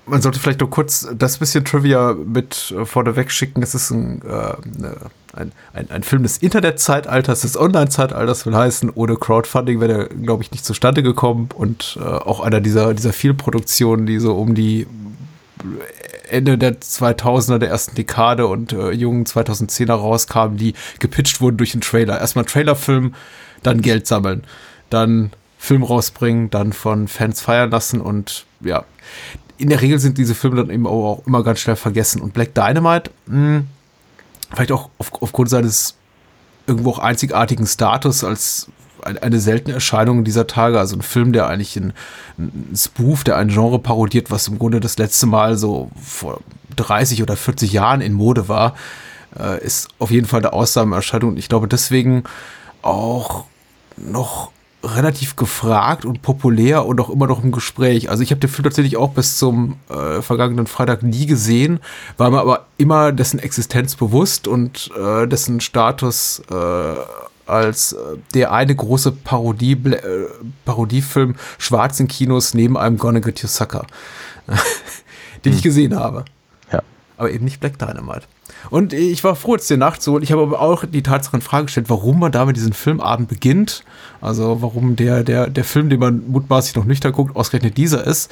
man 0.10 0.22
sollte 0.22 0.40
vielleicht 0.40 0.60
nur 0.60 0.70
kurz 0.70 1.08
das 1.16 1.38
bisschen 1.38 1.66
Trivia 1.66 2.14
mit 2.14 2.74
äh, 2.78 2.86
vorneweg 2.86 3.32
schicken. 3.32 3.62
Es 3.62 3.76
ist 3.76 3.92
ein, 3.92 4.22
äh, 4.22 4.80
ne, 4.80 4.96
ein, 5.34 5.52
ein, 5.74 5.92
ein, 5.92 6.04
Film 6.04 6.24
des 6.24 6.38
Internetzeitalters, 6.38 7.42
des 7.42 7.58
Online-Zeitalters, 7.58 8.46
will 8.46 8.56
heißen, 8.56 8.92
ohne 8.94 9.16
Crowdfunding 9.16 9.80
wäre 9.80 9.94
der, 9.94 10.06
glaube 10.08 10.44
ich, 10.44 10.52
nicht 10.52 10.66
zustande 10.66 11.04
gekommen 11.04 11.50
und 11.54 11.98
äh, 12.02 12.04
auch 12.04 12.40
einer 12.40 12.62
dieser, 12.62 12.94
dieser 12.94 13.14
Vielproduktionen, 13.14 14.06
die 14.06 14.20
so 14.20 14.36
um 14.36 14.56
die 14.56 14.88
Ende 16.30 16.58
der 16.58 16.80
2000er, 16.80 17.58
der 17.58 17.70
ersten 17.70 17.96
Dekade 17.96 18.48
und 18.48 18.74
äh, 18.74 18.92
jungen 18.92 19.26
2010er 19.26 19.94
rauskamen, 19.94 20.58
die 20.58 20.74
gepitcht 21.00 21.42
wurden 21.42 21.58
durch 21.58 21.72
den 21.72 21.82
Trailer. 21.82 22.20
Erstmal 22.20 22.46
Trailerfilm, 22.46 23.14
dann 23.64 23.82
Geld 23.82 24.08
sammeln, 24.08 24.44
dann 24.90 25.32
Film 25.58 25.84
rausbringen, 25.84 26.50
dann 26.50 26.72
von 26.72 27.08
Fans 27.08 27.42
feiern 27.42 27.70
lassen 27.70 28.00
und 28.00 28.46
ja, 28.62 28.86
in 29.60 29.70
der 29.70 29.82
Regel 29.82 30.00
sind 30.00 30.18
diese 30.18 30.34
Filme 30.34 30.56
dann 30.56 30.70
eben 30.70 30.88
auch 30.88 31.22
immer 31.28 31.44
ganz 31.44 31.60
schnell 31.60 31.76
vergessen. 31.76 32.22
Und 32.22 32.34
Black 32.34 32.56
Dynamite, 32.56 33.12
mh, 33.28 33.36
hm, 33.36 33.68
vielleicht 34.54 34.72
auch 34.72 34.90
auf, 34.98 35.12
aufgrund 35.22 35.50
seines 35.50 35.96
irgendwo 36.66 36.92
auch 36.92 37.00
einzigartigen 37.00 37.68
Status 37.68 38.24
als 38.24 38.68
eine 39.04 39.40
seltene 39.40 39.76
Erscheinung 39.76 40.24
dieser 40.24 40.48
Tage, 40.48 40.80
also 40.80 40.96
ein 40.96 41.02
Film, 41.02 41.34
der 41.34 41.48
eigentlich 41.48 41.76
ein, 41.78 41.94
ein 42.38 42.74
Spoof, 42.76 43.24
der 43.24 43.38
ein 43.38 43.50
Genre 43.50 43.80
parodiert, 43.80 44.32
was 44.32 44.48
im 44.48 44.60
Grunde 44.60 44.80
das 44.80 44.98
letzte 44.98 45.26
Mal 45.26 45.58
so 45.58 45.92
vor 46.02 46.42
30 46.76 47.22
oder 47.24 47.36
40 47.36 47.72
Jahren 47.72 48.02
in 48.02 48.14
Mode 48.14 48.48
war, 48.48 48.76
äh, 49.38 49.64
ist 49.64 49.90
auf 50.00 50.12
jeden 50.12 50.28
Fall 50.28 50.40
eine 50.42 50.54
Ausnahmeerscheinung. 50.54 51.32
Und 51.32 51.38
ich 51.38 51.50
glaube 51.50 51.68
deswegen 51.68 52.24
auch 52.82 53.46
noch 53.98 54.52
relativ 54.84 55.36
gefragt 55.36 56.06
und 56.06 56.22
populär 56.22 56.86
und 56.86 57.02
auch 57.02 57.10
immer 57.10 57.28
noch 57.28 57.44
im 57.44 57.52
Gespräch. 57.52 58.10
Also 58.10 58.24
ich 58.24 58.32
habe 58.32 58.40
den 58.40 58.50
Film 58.50 58.64
tatsächlich 58.64 58.98
auch 58.98 59.12
bis 59.12 59.38
zum 59.38 59.76
äh, 59.90 60.22
vergangenen 60.22 60.68
Freitag 60.68 61.04
nie 61.04 61.26
gesehen, 61.26 61.80
war 62.18 62.32
mir 62.32 62.40
aber 62.40 62.66
immer 62.78 63.12
dessen 63.12 63.40
Existenz 63.40 63.96
bewusst 63.96 64.48
und 64.48 64.90
äh, 64.98 65.28
dessen 65.28 65.60
Status 65.60 66.42
äh, 66.50 66.96
als 67.46 67.94
äh, 67.94 67.98
der 68.34 68.54
eine 68.54 68.76
große 68.76 69.12
Parodie, 69.12 69.74
äh, 69.74 70.28
Parodiefilm 70.64 71.36
schwarz 71.58 72.00
in 72.00 72.08
Kinos 72.08 72.54
neben 72.54 72.78
einem 72.78 72.98
Gonna 72.98 73.20
Get 73.20 73.44
Your 73.44 73.50
Sucker, 73.50 73.86
den 75.44 75.52
hm. 75.52 75.58
ich 75.58 75.62
gesehen 75.62 75.96
habe. 75.96 76.24
Ja. 76.72 76.84
Aber 77.18 77.32
eben 77.32 77.44
nicht 77.44 77.60
Black 77.60 77.78
Dynamite. 77.80 78.28
Und 78.70 78.94
ich 78.94 79.24
war 79.24 79.36
froh, 79.36 79.56
jetzt 79.56 79.70
den 79.70 79.80
nachzuholen. 79.80 80.24
Ich 80.24 80.32
habe 80.32 80.42
aber 80.42 80.62
auch 80.62 80.86
die 80.86 81.04
Tatsache 81.04 81.38
in 81.38 81.42
Frage 81.42 81.66
gestellt, 81.66 81.90
warum 81.90 82.20
man 82.20 82.32
damit 82.32 82.56
diesen 82.56 82.74
Filmabend 82.74 83.30
beginnt. 83.30 83.84
Also 84.22 84.62
warum 84.62 84.96
der, 84.96 85.24
der, 85.24 85.50
der 85.50 85.64
Film, 85.64 85.90
den 85.90 86.00
man 86.00 86.30
mutmaßlich 86.30 86.76
noch 86.76 86.86
nüchtern 86.86 87.12
guckt, 87.12 87.36
ausgerechnet 87.36 87.78
dieser 87.78 88.06
ist. 88.06 88.32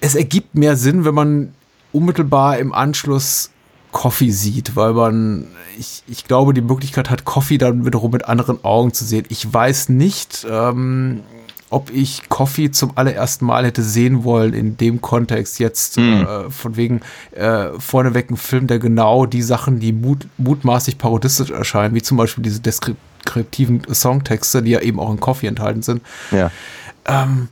Es 0.00 0.14
ergibt 0.14 0.54
mehr 0.54 0.76
Sinn, 0.76 1.04
wenn 1.04 1.14
man 1.14 1.54
unmittelbar 1.92 2.58
im 2.58 2.74
Anschluss 2.74 3.50
Coffee 3.92 4.30
sieht, 4.30 4.74
weil 4.74 4.92
man, 4.92 5.46
ich, 5.78 6.02
ich 6.08 6.24
glaube, 6.24 6.52
die 6.52 6.60
Möglichkeit 6.60 7.10
hat, 7.10 7.24
Coffee 7.24 7.58
dann 7.58 7.86
wiederum 7.86 8.10
mit 8.10 8.24
anderen 8.24 8.64
Augen 8.64 8.92
zu 8.92 9.04
sehen. 9.04 9.24
Ich 9.28 9.50
weiß 9.50 9.88
nicht, 9.88 10.44
ähm, 10.50 11.20
ob 11.74 11.90
ich 11.90 12.28
Coffee 12.28 12.70
zum 12.70 12.92
allerersten 12.94 13.46
Mal 13.46 13.66
hätte 13.66 13.82
sehen 13.82 14.22
wollen 14.22 14.54
in 14.54 14.76
dem 14.76 15.00
Kontext 15.00 15.58
jetzt 15.58 15.96
mhm. 15.96 16.24
äh, 16.24 16.50
von 16.50 16.76
wegen 16.76 17.00
äh, 17.32 17.68
vorneweg 17.78 18.30
ein 18.30 18.36
Film, 18.36 18.68
der 18.68 18.78
genau 18.78 19.26
die 19.26 19.42
Sachen, 19.42 19.80
die 19.80 19.92
mut, 19.92 20.28
mutmaßlich 20.38 20.98
parodistisch 20.98 21.50
erscheinen, 21.50 21.94
wie 21.96 22.02
zum 22.02 22.16
Beispiel 22.16 22.44
diese 22.44 22.60
deskriptiven 22.60 23.82
Songtexte, 23.92 24.62
die 24.62 24.70
ja 24.70 24.80
eben 24.80 25.00
auch 25.00 25.10
in 25.10 25.18
Coffee 25.18 25.48
enthalten 25.48 25.82
sind. 25.82 26.02
Ja. 26.30 26.52
Ähm, 27.06 27.48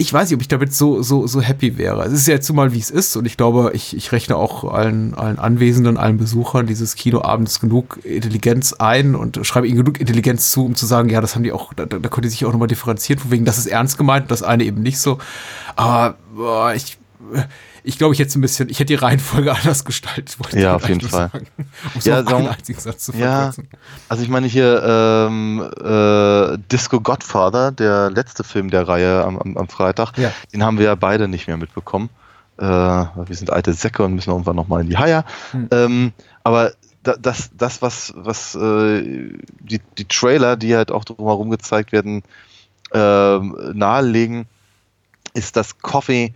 ich 0.00 0.10
weiß 0.10 0.30
nicht, 0.30 0.36
ob 0.36 0.40
ich 0.40 0.48
damit 0.48 0.72
so, 0.72 1.02
so, 1.02 1.26
so 1.26 1.42
happy 1.42 1.76
wäre. 1.76 2.02
Es 2.04 2.12
ist 2.14 2.26
ja 2.26 2.32
jetzt 2.32 2.46
so 2.46 2.54
mal, 2.54 2.72
wie 2.72 2.78
es 2.78 2.88
ist. 2.88 3.16
Und 3.16 3.26
ich 3.26 3.36
glaube, 3.36 3.72
ich, 3.74 3.94
ich 3.94 4.12
rechne 4.12 4.34
auch 4.34 4.64
allen, 4.64 5.14
allen 5.14 5.38
Anwesenden, 5.38 5.98
allen 5.98 6.16
Besuchern 6.16 6.66
dieses 6.66 6.94
Kinoabends 6.94 7.60
genug 7.60 8.00
Intelligenz 8.02 8.72
ein 8.72 9.14
und 9.14 9.46
schreibe 9.46 9.68
ihnen 9.68 9.76
genug 9.76 10.00
Intelligenz 10.00 10.52
zu, 10.52 10.64
um 10.64 10.74
zu 10.74 10.86
sagen, 10.86 11.10
ja, 11.10 11.20
das 11.20 11.34
haben 11.34 11.42
die 11.42 11.52
auch, 11.52 11.74
da, 11.74 11.84
da 11.84 12.08
konnte 12.08 12.22
die 12.22 12.28
sich 12.30 12.46
auch 12.46 12.52
nochmal 12.52 12.68
differenzieren, 12.68 13.20
von 13.20 13.30
wegen, 13.30 13.44
das 13.44 13.58
ist 13.58 13.66
ernst 13.66 13.98
gemeint, 13.98 14.30
das 14.30 14.42
eine 14.42 14.64
eben 14.64 14.80
nicht 14.80 14.98
so. 14.98 15.18
Aber 15.76 16.16
boah, 16.34 16.72
ich, 16.72 16.96
ich 17.82 17.98
glaube, 17.98 18.14
ich 18.14 18.20
hätte 18.20 18.38
ein 18.38 18.40
bisschen, 18.40 18.70
ich 18.70 18.78
hätte 18.78 18.86
die 18.86 18.94
Reihenfolge 18.94 19.52
anders 19.54 19.84
gestaltet. 19.84 20.36
Ja, 20.52 20.76
auf 20.76 20.88
jeden 20.88 21.02
Fall. 21.02 21.30
Sagen, 21.30 21.46
um 21.94 22.00
ja, 22.02 22.22
so 22.22 22.36
einen 22.36 22.48
einzigen 22.48 22.80
Satz 22.80 23.04
zu 23.04 23.12
ja, 23.12 23.52
Also 24.08 24.22
ich 24.22 24.30
meine 24.30 24.46
hier 24.46 24.82
ähm, 24.82 25.60
äh, 25.78 25.84
Disco 26.72 27.00
Godfather, 27.00 27.72
der 27.72 28.10
letzte 28.10 28.44
Film 28.44 28.70
der 28.70 28.86
Reihe 28.88 29.24
am, 29.24 29.38
am, 29.38 29.56
am 29.56 29.68
Freitag, 29.68 30.16
ja. 30.18 30.32
den 30.52 30.62
haben 30.64 30.78
wir 30.78 30.86
ja 30.86 30.94
beide 30.94 31.28
nicht 31.28 31.46
mehr 31.46 31.56
mitbekommen. 31.56 32.10
Äh, 32.58 32.64
wir 32.64 33.34
sind 33.34 33.50
alte 33.50 33.72
Säcke 33.72 34.04
und 34.04 34.14
müssen 34.14 34.30
irgendwann 34.30 34.56
nochmal 34.56 34.82
in 34.82 34.88
die 34.88 34.98
Haie. 34.98 35.24
Hm. 35.52 35.68
Ähm, 35.70 36.12
aber 36.44 36.72
das, 37.02 37.50
das, 37.56 37.80
was, 37.80 38.12
was 38.16 38.54
äh, 38.54 39.32
die, 39.60 39.80
die 39.96 40.04
Trailer, 40.06 40.56
die 40.56 40.76
halt 40.76 40.90
auch 40.92 41.04
drumherum 41.04 41.50
gezeigt 41.50 41.92
werden, 41.92 42.22
äh, 42.92 43.38
nahelegen, 43.38 44.46
ist, 45.32 45.56
dass 45.56 45.78
Coffee 45.78 46.34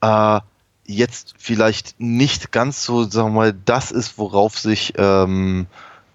äh, 0.00 0.40
jetzt 0.86 1.34
vielleicht 1.38 1.98
nicht 1.98 2.52
ganz 2.52 2.84
so, 2.84 3.04
sagen 3.04 3.28
wir 3.28 3.40
mal, 3.40 3.54
das 3.64 3.90
ist, 3.90 4.18
worauf 4.18 4.58
sich 4.58 4.94
ähm, 4.96 5.66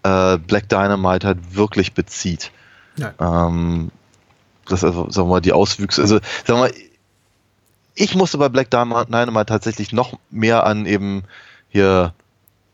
äh, 0.03 0.37
Black 0.37 0.69
Dynamite 0.69 1.27
halt 1.27 1.55
wirklich 1.55 1.93
bezieht. 1.93 2.51
Ähm, 3.19 3.91
das 4.67 4.83
also, 4.83 5.09
sagen 5.09 5.27
wir 5.27 5.35
mal, 5.35 5.41
die 5.41 5.53
Auswüchse, 5.53 6.01
also 6.01 6.15
sagen 6.45 6.59
wir 6.59 6.67
mal, 6.69 6.73
ich 7.95 8.15
musste 8.15 8.37
bei 8.37 8.49
Black 8.49 8.71
Dynamite 8.71 9.45
tatsächlich 9.45 9.91
noch 9.91 10.17
mehr 10.29 10.65
an 10.65 10.85
eben 10.85 11.23
hier 11.69 12.13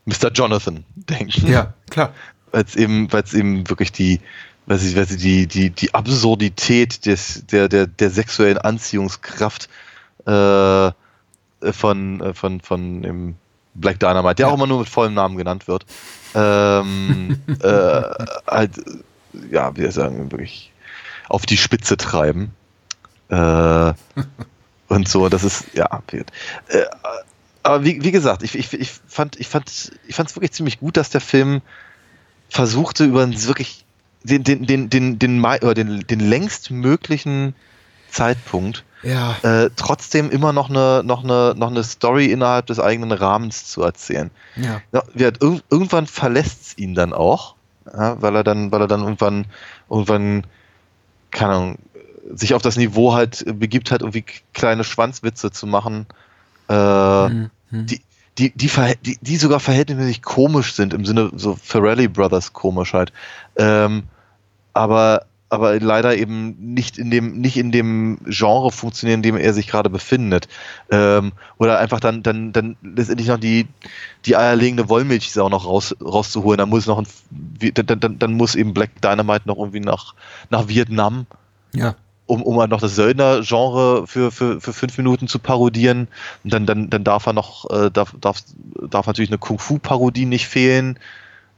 Mr. 0.06 0.32
Jonathan 0.32 0.84
denken. 0.96 1.48
Ja, 1.48 1.74
klar. 1.90 2.14
Weil 2.52 2.64
es 2.64 2.76
eben, 2.76 3.12
weil 3.12 3.24
es 3.24 3.34
eben 3.34 3.68
wirklich 3.70 3.92
die, 3.92 4.22
weil 4.68 4.78
sie, 4.78 4.96
weil 4.96 5.08
sie 5.08 5.18
die, 5.18 5.48
die, 5.48 5.70
die 5.70 5.94
Absurdität 5.94 7.06
des, 7.06 7.46
der, 7.48 7.68
der, 7.68 7.88
der 7.88 8.10
sexuellen 8.10 8.58
Anziehungskraft 8.58 9.70
äh, 10.26 10.88
äh, 10.88 10.94
von, 11.72 12.22
äh, 12.22 12.34
von, 12.34 12.62
von 12.62 13.02
dem 13.02 13.36
Black 13.74 14.00
Dynamite, 14.00 14.36
der 14.36 14.48
ja. 14.48 14.52
auch 14.52 14.56
immer 14.56 14.68
nur 14.68 14.80
mit 14.80 14.90
vollem 14.90 15.14
Namen 15.14 15.38
genannt 15.38 15.68
wird. 15.68 15.86
Ähm, 16.36 17.40
äh, 17.62 18.02
halt, 18.48 18.72
ja, 19.52 19.76
wie 19.76 19.82
wir 19.82 19.92
sagen, 19.92 20.32
wirklich 20.32 20.72
auf 21.30 21.46
die 21.46 21.58
Spitze 21.58 21.98
treiben. 21.98 22.54
Äh, 23.30 23.94
und 24.88 25.08
so, 25.08 25.30
das 25.30 25.44
ist, 25.44 25.66
ja, 25.74 26.02
äh, 26.12 26.86
aber 27.64 27.84
wie, 27.84 28.02
wie 28.04 28.12
gesagt, 28.12 28.44
ich, 28.44 28.58
ich, 28.58 28.74
ich 28.74 28.92
fand 29.08 29.38
ich 29.40 29.48
fand 29.48 29.92
ich 30.08 30.16
fand 30.16 30.30
es 30.30 30.36
wirklich 30.36 30.54
ziemlich 30.54 30.80
gut, 30.80 30.96
dass 30.96 31.10
der 31.10 31.20
Film 31.20 31.62
versuchte 32.50 33.04
über 33.04 33.24
einen 33.24 33.46
wirklich 33.46 33.84
den 34.24 34.44
den 34.44 34.66
den 34.66 34.90
den 34.90 35.20
den, 35.20 35.42
den, 35.42 35.74
den, 35.76 36.08
den 36.08 36.20
längst 36.22 36.72
möglichen 36.72 37.54
Zeitpunkt 38.10 38.86
ja. 39.04 39.36
äh, 39.44 39.70
trotzdem 39.76 40.30
immer 40.30 40.54
noch 40.54 40.70
eine, 40.70 41.02
noch, 41.04 41.24
eine, 41.24 41.54
noch 41.56 41.70
eine 41.70 41.84
Story 41.84 42.28
innerhalb 42.28 42.68
des 42.68 42.80
eigenen 42.80 43.12
Rahmens 43.12 43.68
zu 43.68 43.84
erzählen. 43.84 44.32
Ja. 44.56 44.82
Ja, 44.92 45.32
irg 45.40 45.64
irgendwann 45.70 46.08
verlässt 46.08 46.68
es 46.68 46.78
ihn 46.78 46.96
dann 46.96 47.14
auch, 47.14 47.56
ja, 47.94 48.22
weil 48.22 48.36
er 48.36 48.44
dann, 48.44 48.72
weil 48.72 48.82
er 48.82 48.88
dann 48.88 49.02
irgendwann, 49.02 49.46
irgendwann, 49.90 50.46
keine 51.32 51.54
Ahnung, 51.54 51.78
sich 52.34 52.54
auf 52.54 52.62
das 52.62 52.78
Niveau 52.78 53.14
halt 53.14 53.46
begibt 53.60 53.92
hat, 53.92 54.02
irgendwie 54.02 54.26
kleine 54.54 54.84
Schwanzwitze 54.84 55.52
zu 55.52 55.68
machen, 55.68 56.06
äh, 56.70 57.30
mhm. 57.30 57.50
die, 57.72 58.02
die, 58.38 58.52
die, 58.52 58.70
die, 59.06 59.18
die 59.22 59.38
sogar 59.38 59.60
verhältnismäßig 59.60 60.22
komisch 60.22 60.74
sind, 60.74 60.94
im 60.94 61.06
Sinne 61.06 61.32
so 61.36 61.56
Ferrelli 61.56 62.08
Brothers 62.08 62.54
Komischheit. 62.54 63.14
Ähm, 63.56 64.04
aber 64.74 65.27
aber 65.50 65.80
leider 65.80 66.18
eben 66.18 66.74
nicht 66.74 66.98
in 66.98 67.10
dem, 67.10 67.40
nicht 67.40 67.58
in 67.58 67.72
dem 67.72 68.20
Genre 68.26 68.72
funktionieren, 68.72 69.20
in 69.20 69.24
dem 69.24 69.38
er 69.38 69.54
sich 69.54 69.68
gerade 69.68 69.90
befindet. 69.90 70.48
Ähm, 70.92 71.32
oder 71.58 71.80
einfach 71.80 72.00
dann, 72.00 72.22
dann, 72.22 72.52
dann 72.52 72.76
letztendlich 72.84 73.30
noch 73.30 73.40
die, 73.40 73.68
die 74.26 74.36
eierlegende 74.36 74.90
Wollmilchsau 74.90 75.48
noch 75.48 75.66
raus, 75.66 75.96
rauszuholen. 76.02 76.58
Dann 76.58 76.70
muss 76.70 76.86
noch 76.86 77.00
ein, 77.00 77.08
dann, 77.74 78.00
dann, 78.00 78.20
dann 78.20 78.34
muss 78.34 78.56
eben 78.56 78.74
Black 78.74 79.02
Dynamite 79.02 79.48
noch 79.48 79.58
irgendwie 79.58 79.80
nach, 79.80 80.16
nach 80.50 80.68
Vietnam. 80.68 81.26
Ja. 81.74 81.96
Um, 82.26 82.44
um 82.44 82.60
halt 82.60 82.72
noch 82.72 82.82
das 82.82 82.96
Söldner-Genre 82.96 84.06
für, 84.06 84.32
für, 84.32 84.60
für 84.60 84.74
fünf 84.74 84.98
Minuten 84.98 85.30
zu 85.30 85.40
parodieren. 85.40 86.10
Und 86.44 86.52
dann, 86.52 86.66
dann, 86.66 86.90
dann 86.90 87.06
darf 87.06 87.26
er 87.26 87.32
noch, 87.32 87.70
äh, 87.70 87.90
darf, 87.90 88.14
darf, 88.20 88.44
darf 88.90 89.08
natürlich 89.08 89.30
eine 89.30 89.38
Kung-Fu-Parodie 89.38 90.26
nicht 90.26 90.46
fehlen. 90.46 91.00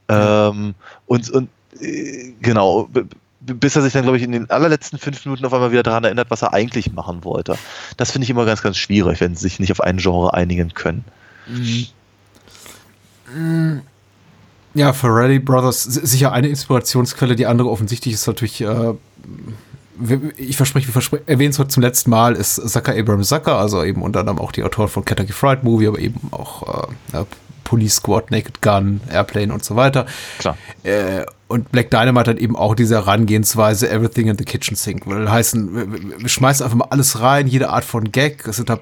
Ähm, 0.08 0.76
und, 1.06 1.28
und 1.30 1.48
äh, 1.80 2.34
genau, 2.40 2.88
bis 3.40 3.76
er 3.76 3.82
sich 3.82 3.92
dann, 3.92 4.02
glaube 4.02 4.18
ich, 4.18 4.22
in 4.22 4.32
den 4.32 4.50
allerletzten 4.50 4.98
fünf 4.98 5.24
Minuten 5.24 5.44
auf 5.46 5.52
einmal 5.52 5.72
wieder 5.72 5.82
daran 5.82 6.04
erinnert, 6.04 6.30
was 6.30 6.42
er 6.42 6.52
eigentlich 6.52 6.92
machen 6.92 7.24
wollte. 7.24 7.56
Das 7.96 8.10
finde 8.12 8.24
ich 8.24 8.30
immer 8.30 8.44
ganz, 8.44 8.62
ganz 8.62 8.76
schwierig, 8.76 9.20
wenn 9.20 9.34
sie 9.34 9.42
sich 9.42 9.60
nicht 9.60 9.72
auf 9.72 9.80
ein 9.80 9.96
Genre 9.96 10.34
einigen 10.34 10.74
können. 10.74 11.04
Mhm. 11.46 11.86
Ja, 14.74 14.92
Ferrari 14.92 15.38
Brothers 15.38 15.84
sicher 15.84 16.32
eine 16.32 16.48
Inspirationsquelle, 16.48 17.34
die 17.34 17.46
andere 17.46 17.70
offensichtlich 17.70 18.14
ist 18.14 18.26
natürlich 18.26 18.60
äh, 18.60 18.94
ich 20.36 20.56
verspreche, 20.56 20.88
wir 20.88 20.92
versprechen, 20.92 21.28
erwähnen 21.28 21.50
es 21.50 21.58
heute 21.58 21.68
zum 21.68 21.82
letzten 21.82 22.10
Mal, 22.10 22.34
ist 22.34 22.54
Zucker 22.54 22.96
Abraham 22.96 23.22
Zucker, 23.22 23.56
also 23.56 23.84
eben 23.84 24.02
unter 24.02 24.20
anderem 24.20 24.38
auch 24.38 24.52
die 24.52 24.62
Autoren 24.62 24.88
von 24.88 25.04
Kentucky 25.04 25.32
Fried 25.32 25.62
Movie, 25.62 25.88
aber 25.88 25.98
eben 25.98 26.20
auch 26.30 26.88
äh, 27.12 27.24
Police 27.70 27.94
Squad, 27.94 28.32
Naked 28.32 28.62
Gun, 28.62 29.00
Airplane 29.08 29.54
und 29.54 29.64
so 29.64 29.76
weiter. 29.76 30.04
Klar. 30.40 30.58
Äh, 30.82 31.24
und 31.46 31.70
Black 31.70 31.88
Dynamite 31.88 32.32
hat 32.32 32.38
eben 32.38 32.56
auch 32.56 32.74
diese 32.74 32.96
Herangehensweise 32.96 33.88
Everything 33.88 34.26
in 34.26 34.36
the 34.36 34.44
Kitchen 34.44 34.74
Sink. 34.74 35.06
Will 35.06 35.30
heißen, 35.30 35.72
wir, 35.76 36.20
wir 36.20 36.28
schmeißen 36.28 36.64
einfach 36.64 36.76
mal 36.76 36.88
alles 36.90 37.20
rein, 37.20 37.46
jede 37.46 37.68
Art 37.68 37.84
von 37.84 38.10
Gag. 38.10 38.44
Es 38.48 38.56
sind 38.56 38.72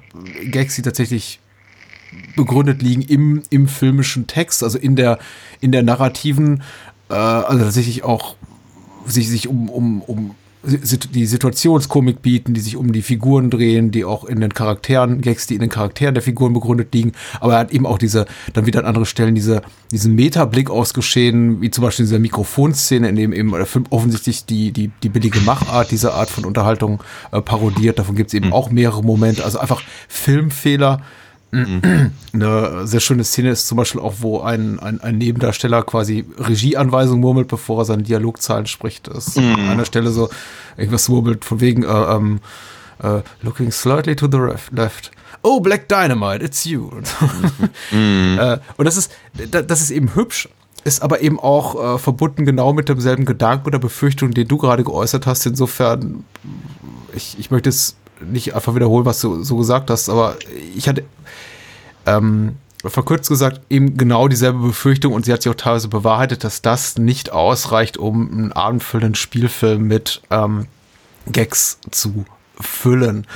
Gags, 0.49 0.75
die 0.75 0.81
tatsächlich 0.81 1.39
begründet 2.35 2.81
liegen 2.81 3.03
im, 3.03 3.43
im 3.51 3.67
filmischen 3.67 4.25
Text, 4.25 4.63
also 4.63 4.79
in 4.79 4.95
der, 4.95 5.19
in 5.61 5.71
der 5.71 5.83
narrativen, 5.83 6.63
äh, 7.11 7.13
also 7.13 7.65
tatsächlich 7.65 8.03
auch 8.03 8.37
sich, 9.05 9.29
sich 9.29 9.47
um, 9.47 9.69
um, 9.69 10.01
um 10.01 10.35
die 10.61 11.25
Situationskomik 11.25 12.21
bieten, 12.21 12.53
die 12.53 12.59
sich 12.59 12.75
um 12.75 12.91
die 12.91 13.01
Figuren 13.01 13.49
drehen, 13.49 13.91
die 13.91 14.03
auch 14.03 14.25
in 14.25 14.41
den 14.41 14.53
Charakteren, 14.53 15.21
Gags, 15.21 15.47
die 15.47 15.53
in 15.55 15.61
den 15.61 15.69
Charakteren 15.69 16.13
der 16.13 16.23
Figuren 16.23 16.53
begründet 16.53 16.93
liegen. 16.93 17.13
Aber 17.39 17.53
er 17.53 17.59
hat 17.59 17.71
eben 17.71 17.85
auch 17.85 17.97
diese, 17.97 18.25
dann 18.53 18.65
wieder 18.65 18.79
an 18.79 18.85
andere 18.85 19.05
Stellen 19.05 19.35
diese, 19.35 19.61
diesen 19.91 20.15
Metablick 20.15 20.69
aus 20.69 20.93
Geschehen, 20.93 21.61
wie 21.61 21.71
zum 21.71 21.83
Beispiel 21.83 22.05
dieser 22.05 22.19
Mikrofonszene, 22.19 23.07
in 23.07 23.15
dem 23.15 23.33
eben 23.33 23.51
der 23.51 23.65
Film 23.65 23.85
offensichtlich 23.89 24.45
die, 24.45 24.71
die, 24.71 24.91
die 25.01 25.09
billige 25.09 25.39
Machart 25.41 25.91
dieser 25.91 26.13
Art 26.13 26.29
von 26.29 26.43
Unterhaltung 26.43 27.01
äh, 27.31 27.41
parodiert. 27.41 27.97
Davon 27.97 28.15
gibt 28.15 28.29
es 28.29 28.33
eben 28.33 28.47
mhm. 28.47 28.53
auch 28.53 28.69
mehrere 28.69 29.01
Momente. 29.01 29.45
Also 29.45 29.59
einfach 29.59 29.81
Filmfehler. 30.09 31.01
Eine 31.51 32.87
sehr 32.87 32.99
schöne 32.99 33.23
Szene 33.23 33.49
ist 33.49 33.67
zum 33.67 33.77
Beispiel 33.77 34.01
auch, 34.01 34.15
wo 34.19 34.41
ein, 34.41 34.79
ein, 34.79 35.01
ein 35.01 35.17
Nebendarsteller 35.17 35.83
quasi 35.83 36.25
Regieanweisungen 36.37 37.21
murmelt, 37.21 37.47
bevor 37.47 37.81
er 37.81 37.85
seine 37.85 38.03
Dialogzahlen 38.03 38.67
spricht. 38.67 39.07
Das 39.07 39.29
ist 39.29 39.37
mhm. 39.37 39.55
an 39.55 39.69
einer 39.69 39.85
Stelle 39.85 40.11
so 40.11 40.29
irgendwas 40.77 41.09
murmelt 41.09 41.45
von 41.45 41.59
wegen 41.59 41.83
äh, 41.83 41.87
ähm, 41.87 42.39
äh, 43.01 43.21
looking 43.41 43.71
slightly 43.71 44.15
to 44.15 44.27
the 44.31 44.37
left. 44.71 45.11
Oh, 45.41 45.59
Black 45.59 45.87
Dynamite, 45.87 46.43
it's 46.43 46.65
you. 46.65 46.89
Mhm. 47.91 48.37
äh, 48.39 48.59
und 48.77 48.85
das 48.85 48.97
ist, 48.97 49.11
das 49.33 49.81
ist 49.81 49.89
eben 49.89 50.13
hübsch, 50.13 50.49
ist 50.83 51.01
aber 51.01 51.21
eben 51.21 51.39
auch 51.39 51.95
äh, 51.95 51.97
verbunden 51.97 52.45
genau 52.45 52.73
mit 52.73 52.89
demselben 52.89 53.25
Gedanken 53.25 53.67
oder 53.67 53.79
Befürchtung, 53.79 54.31
den 54.31 54.47
du 54.47 54.57
gerade 54.57 54.83
geäußert 54.83 55.25
hast. 55.25 55.45
Insofern, 55.45 56.23
ich, 57.15 57.37
ich 57.39 57.51
möchte 57.51 57.69
es 57.69 57.95
nicht 58.21 58.55
einfach 58.55 58.75
wiederholen, 58.75 59.05
was 59.05 59.21
du 59.21 59.43
so 59.43 59.57
gesagt 59.57 59.89
hast, 59.89 60.09
aber 60.09 60.37
ich 60.75 60.87
hatte 60.87 61.03
ähm, 62.05 62.57
verkürzt 62.85 63.29
gesagt 63.29 63.61
eben 63.69 63.97
genau 63.97 64.27
dieselbe 64.27 64.59
Befürchtung 64.59 65.13
und 65.13 65.25
sie 65.25 65.33
hat 65.33 65.43
sich 65.43 65.51
auch 65.51 65.55
teilweise 65.55 65.89
bewahrheitet, 65.89 66.43
dass 66.43 66.61
das 66.61 66.97
nicht 66.97 67.31
ausreicht, 67.31 67.97
um 67.97 68.31
einen 68.31 68.51
abendfüllenden 68.53 69.15
Spielfilm 69.15 69.83
mit 69.83 70.21
ähm, 70.29 70.67
Gags 71.31 71.79
zu 71.91 72.25
füllen. 72.59 73.27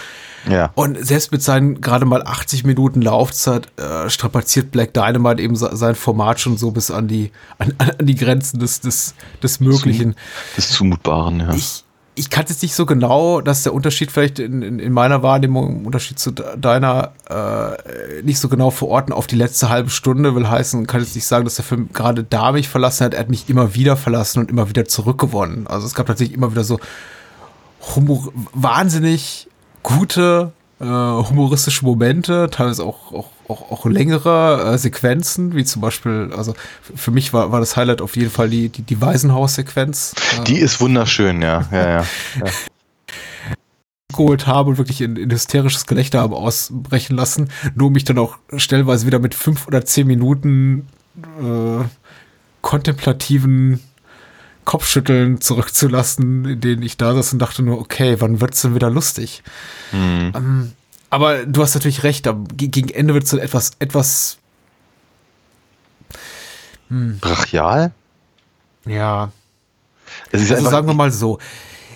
Ja. 0.49 0.71
Und 0.75 1.03
selbst 1.05 1.31
mit 1.31 1.41
seinen 1.41 1.79
gerade 1.79 2.05
mal 2.05 2.21
80 2.23 2.65
Minuten 2.65 3.01
Laufzeit 3.01 3.67
äh, 3.79 4.09
strapaziert 4.09 4.71
Black 4.71 4.93
Dynamite 4.93 5.41
eben 5.41 5.55
sein 5.55 5.95
Format 5.95 6.39
schon 6.39 6.57
so 6.57 6.71
bis 6.71 6.91
an 6.91 7.07
die, 7.07 7.31
an, 7.59 7.73
an 7.77 8.05
die 8.05 8.15
Grenzen 8.15 8.59
des, 8.59 8.81
des, 8.81 9.15
des 9.41 9.59
Möglichen. 9.59 10.15
Des 10.57 10.69
Zumutbaren, 10.71 11.39
ja. 11.39 11.53
Ich, 11.53 11.85
ich 12.15 12.29
kann 12.29 12.45
jetzt 12.47 12.61
nicht 12.61 12.75
so 12.75 12.85
genau, 12.85 13.41
dass 13.41 13.63
der 13.63 13.73
Unterschied 13.73 14.11
vielleicht 14.11 14.37
in, 14.39 14.61
in, 14.61 14.79
in 14.79 14.93
meiner 14.93 15.23
Wahrnehmung, 15.23 15.79
im 15.79 15.85
Unterschied 15.85 16.19
zu 16.19 16.31
deiner, 16.31 17.13
äh, 17.29 18.21
nicht 18.21 18.39
so 18.39 18.49
genau 18.49 18.69
verorten 18.69 19.13
auf 19.13 19.25
die 19.25 19.35
letzte 19.35 19.69
halbe 19.69 19.89
Stunde, 19.89 20.35
will 20.35 20.47
heißen, 20.47 20.85
kann 20.85 21.01
jetzt 21.01 21.15
nicht 21.15 21.25
sagen, 21.25 21.43
dass 21.43 21.55
der 21.55 21.65
Film 21.65 21.89
gerade 21.91 22.23
da 22.23 22.51
mich 22.51 22.69
verlassen 22.69 23.05
hat. 23.05 23.13
Er 23.15 23.21
hat 23.21 23.29
mich 23.29 23.49
immer 23.49 23.73
wieder 23.73 23.97
verlassen 23.97 24.39
und 24.39 24.51
immer 24.51 24.69
wieder 24.69 24.85
zurückgewonnen. 24.85 25.65
Also 25.65 25.87
es 25.87 25.95
gab 25.95 26.05
tatsächlich 26.05 26.37
immer 26.37 26.51
wieder 26.51 26.63
so 26.63 26.79
humor 27.95 28.31
wahnsinnig 28.53 29.47
gute, 29.81 30.51
äh, 30.83 31.29
humoristische 31.29 31.85
Momente, 31.85 32.49
teilweise 32.51 32.83
auch, 32.83 33.11
auch 33.11 33.29
auch, 33.47 33.71
auch 33.71 33.85
längere 33.85 34.73
äh, 34.73 34.77
Sequenzen, 34.77 35.55
wie 35.55 35.63
zum 35.63 35.81
Beispiel, 35.81 36.31
also 36.35 36.53
für 36.81 37.11
mich 37.11 37.33
war, 37.33 37.51
war 37.51 37.59
das 37.59 37.75
Highlight 37.75 38.01
auf 38.01 38.15
jeden 38.15 38.31
Fall 38.31 38.49
die, 38.49 38.69
die, 38.69 38.81
die 38.81 39.01
Waisenhaus-Sequenz. 39.01 40.15
Die 40.47 40.57
ist 40.57 40.79
wunderschön, 40.81 41.41
ja. 41.41 41.67
ja, 41.71 41.89
ja, 41.89 42.05
ja. 42.45 42.51
geholt 44.13 44.47
habe 44.47 44.71
und 44.71 44.77
wirklich 44.77 45.01
in, 45.01 45.15
in 45.15 45.31
hysterisches 45.31 45.85
Gelächter 45.85 46.21
habe 46.21 46.35
ausbrechen 46.35 47.15
lassen, 47.15 47.49
nur 47.75 47.91
mich 47.91 48.03
dann 48.03 48.17
auch 48.17 48.37
stellenweise 48.55 49.05
wieder 49.05 49.19
mit 49.19 49.35
fünf 49.35 49.67
oder 49.67 49.85
zehn 49.85 50.07
Minuten 50.07 50.87
äh, 51.39 51.83
kontemplativen 52.61 53.81
Kopfschütteln 54.65 55.41
zurückzulassen, 55.41 56.45
in 56.45 56.61
denen 56.61 56.83
ich 56.83 56.97
da 56.97 57.13
saß 57.13 57.33
und 57.33 57.39
dachte 57.39 57.63
nur, 57.63 57.79
okay, 57.79 58.17
wann 58.19 58.41
wird's 58.41 58.61
denn 58.61 58.75
wieder 58.75 58.89
lustig? 58.89 59.43
Mhm. 59.91 60.31
Ähm, 60.35 60.71
aber 61.09 61.45
du 61.45 61.61
hast 61.61 61.75
natürlich 61.75 62.03
recht, 62.03 62.27
gegen 62.55 62.89
Ende 62.89 63.13
wird 63.13 63.25
es 63.25 63.29
so 63.29 63.37
etwas, 63.37 63.71
etwas 63.79 64.37
hm. 66.87 67.19
brachial. 67.19 67.91
Ja. 68.85 69.31
also 70.31 70.69
sagen 70.69 70.87
wir 70.87 70.93
mal 70.93 71.11
so. 71.11 71.39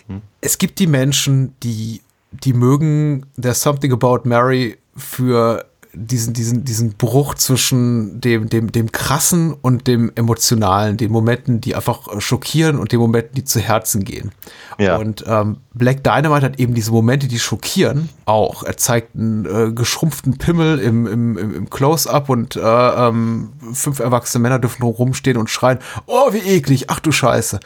Hm? 0.07 0.21
Es 0.41 0.57
gibt 0.57 0.79
die 0.79 0.87
Menschen, 0.87 1.55
die, 1.63 2.01
die 2.31 2.53
mögen 2.53 3.25
There's 3.41 3.61
Something 3.61 3.91
About 3.91 4.21
Mary 4.25 4.77
für 4.95 5.65
diesen, 6.05 6.33
diesen, 6.33 6.63
diesen 6.63 6.93
Bruch 6.93 7.35
zwischen 7.35 8.21
dem, 8.21 8.49
dem, 8.49 8.71
dem 8.71 8.91
krassen 8.91 9.53
und 9.53 9.87
dem 9.87 10.11
emotionalen, 10.15 10.97
den 10.97 11.11
Momenten, 11.11 11.59
die 11.61 11.75
einfach 11.75 12.21
schockieren 12.21 12.77
und 12.77 12.91
den 12.91 12.99
Momenten, 12.99 13.35
die 13.35 13.43
zu 13.43 13.59
Herzen 13.59 14.03
gehen. 14.03 14.31
Ja. 14.77 14.97
Und 14.97 15.23
ähm, 15.27 15.57
Black 15.73 16.03
Dynamite 16.03 16.45
hat 16.45 16.59
eben 16.59 16.73
diese 16.73 16.91
Momente, 16.91 17.27
die 17.27 17.39
schockieren, 17.39 18.09
auch. 18.25 18.63
Er 18.63 18.77
zeigt 18.77 19.15
einen 19.15 19.45
äh, 19.45 19.71
geschrumpften 19.71 20.37
Pimmel 20.37 20.79
im, 20.79 21.07
im, 21.07 21.37
im 21.37 21.69
Close-Up 21.69 22.29
und 22.29 22.55
äh, 22.55 22.59
ähm, 22.61 23.49
fünf 23.73 23.99
erwachsene 23.99 24.41
Männer 24.41 24.59
dürfen 24.59 24.83
rumstehen 24.83 25.37
und 25.37 25.49
schreien, 25.49 25.79
oh, 26.05 26.33
wie 26.33 26.39
eklig, 26.39 26.89
ach 26.89 26.99
du 26.99 27.11
Scheiße. 27.11 27.59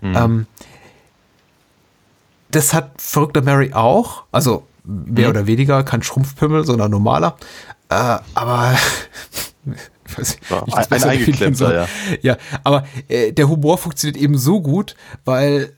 Mhm. 0.00 0.16
Ähm, 0.16 0.46
das 2.50 2.72
hat 2.72 2.92
verrückter 2.98 3.42
Mary 3.42 3.72
auch, 3.72 4.24
also 4.32 4.64
mehr 4.86 5.24
mhm. 5.24 5.30
oder 5.30 5.46
weniger, 5.46 5.82
kein 5.82 6.02
Schrumpfpimmel, 6.02 6.64
sondern 6.64 6.90
normaler. 6.90 7.36
Äh, 7.88 8.18
aber 8.34 8.74
ich 10.06 10.18
weiß 10.18 10.38
nicht, 10.40 10.52
ein, 10.52 11.02
ein 11.02 11.02
eingeklemmter, 11.02 11.74
ja. 11.74 11.88
Ja, 12.22 12.36
aber 12.64 12.86
äh, 13.08 13.32
der 13.32 13.48
Humor 13.48 13.78
funktioniert 13.78 14.16
eben 14.16 14.38
so 14.38 14.60
gut, 14.60 14.94
weil 15.24 15.72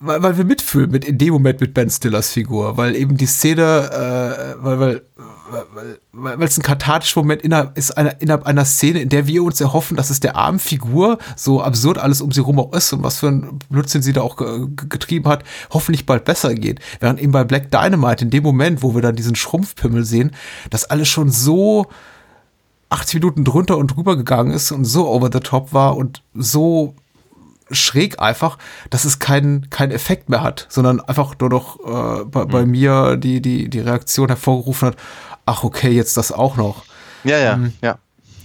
weil, 0.00 0.22
weil 0.22 0.36
wir 0.36 0.44
mitfühlen 0.44 0.90
mit 0.90 1.04
in 1.04 1.18
dem 1.18 1.32
Moment 1.32 1.60
mit 1.60 1.72
Ben 1.72 1.88
Stillers 1.88 2.30
Figur, 2.30 2.76
weil 2.76 2.94
eben 2.94 3.16
die 3.16 3.26
Szene, 3.26 4.52
äh, 4.52 4.62
weil, 4.62 4.80
weil, 4.80 5.02
weil 6.12 6.42
es 6.42 6.58
ein 6.58 6.62
kathartischer 6.62 7.20
Moment 7.20 7.42
innerhalb, 7.42 7.76
ist 7.76 7.92
einer, 7.92 8.20
innerhalb 8.20 8.46
einer 8.46 8.64
Szene, 8.64 9.00
in 9.00 9.08
der 9.08 9.26
wir 9.26 9.42
uns 9.42 9.60
erhoffen, 9.60 9.96
dass 9.96 10.10
es 10.10 10.20
der 10.20 10.36
armen 10.36 10.58
Figur, 10.58 11.18
so 11.36 11.62
absurd 11.62 11.98
alles 11.98 12.20
um 12.20 12.32
sie 12.32 12.40
rum 12.40 12.58
auch 12.58 12.72
ist 12.72 12.92
und 12.92 13.02
was 13.02 13.18
für 13.18 13.28
ein 13.28 13.58
Blödsinn 13.68 14.02
sie 14.02 14.12
da 14.12 14.22
auch 14.22 14.36
getrieben 14.36 15.28
hat, 15.28 15.44
hoffentlich 15.70 16.06
bald 16.06 16.24
besser 16.24 16.54
geht. 16.54 16.80
Während 17.00 17.20
eben 17.20 17.32
bei 17.32 17.44
Black 17.44 17.70
Dynamite 17.70 18.24
in 18.24 18.30
dem 18.30 18.42
Moment, 18.42 18.82
wo 18.82 18.94
wir 18.94 19.02
dann 19.02 19.16
diesen 19.16 19.34
Schrumpfpimmel 19.34 20.04
sehen, 20.04 20.32
das 20.70 20.84
alles 20.86 21.08
schon 21.08 21.30
so 21.30 21.86
80 22.90 23.14
Minuten 23.14 23.44
drunter 23.44 23.76
und 23.76 23.88
drüber 23.88 24.16
gegangen 24.16 24.52
ist 24.52 24.72
und 24.72 24.84
so 24.84 25.08
over 25.08 25.30
the 25.32 25.40
top 25.40 25.72
war 25.72 25.96
und 25.96 26.22
so 26.34 26.94
schräg 27.70 28.20
einfach, 28.20 28.58
dass 28.90 29.04
es 29.04 29.18
keinen 29.18 29.70
keinen 29.70 29.90
Effekt 29.90 30.28
mehr 30.28 30.42
hat, 30.42 30.66
sondern 30.68 31.00
einfach 31.00 31.34
nur 31.40 31.50
noch 31.50 31.80
äh, 31.80 32.24
bei, 32.24 32.44
mhm. 32.44 32.48
bei, 32.48 32.66
mir 32.66 33.16
die, 33.16 33.40
die, 33.40 33.68
die 33.68 33.80
Reaktion 33.80 34.28
hervorgerufen 34.28 34.88
hat, 34.88 34.96
ach 35.46 35.64
okay, 35.64 35.90
jetzt 35.90 36.16
das 36.16 36.32
auch 36.32 36.56
noch. 36.56 36.84
Ja, 37.24 37.38
ja, 37.38 37.54
ähm, 37.54 37.72
ja. 37.82 37.98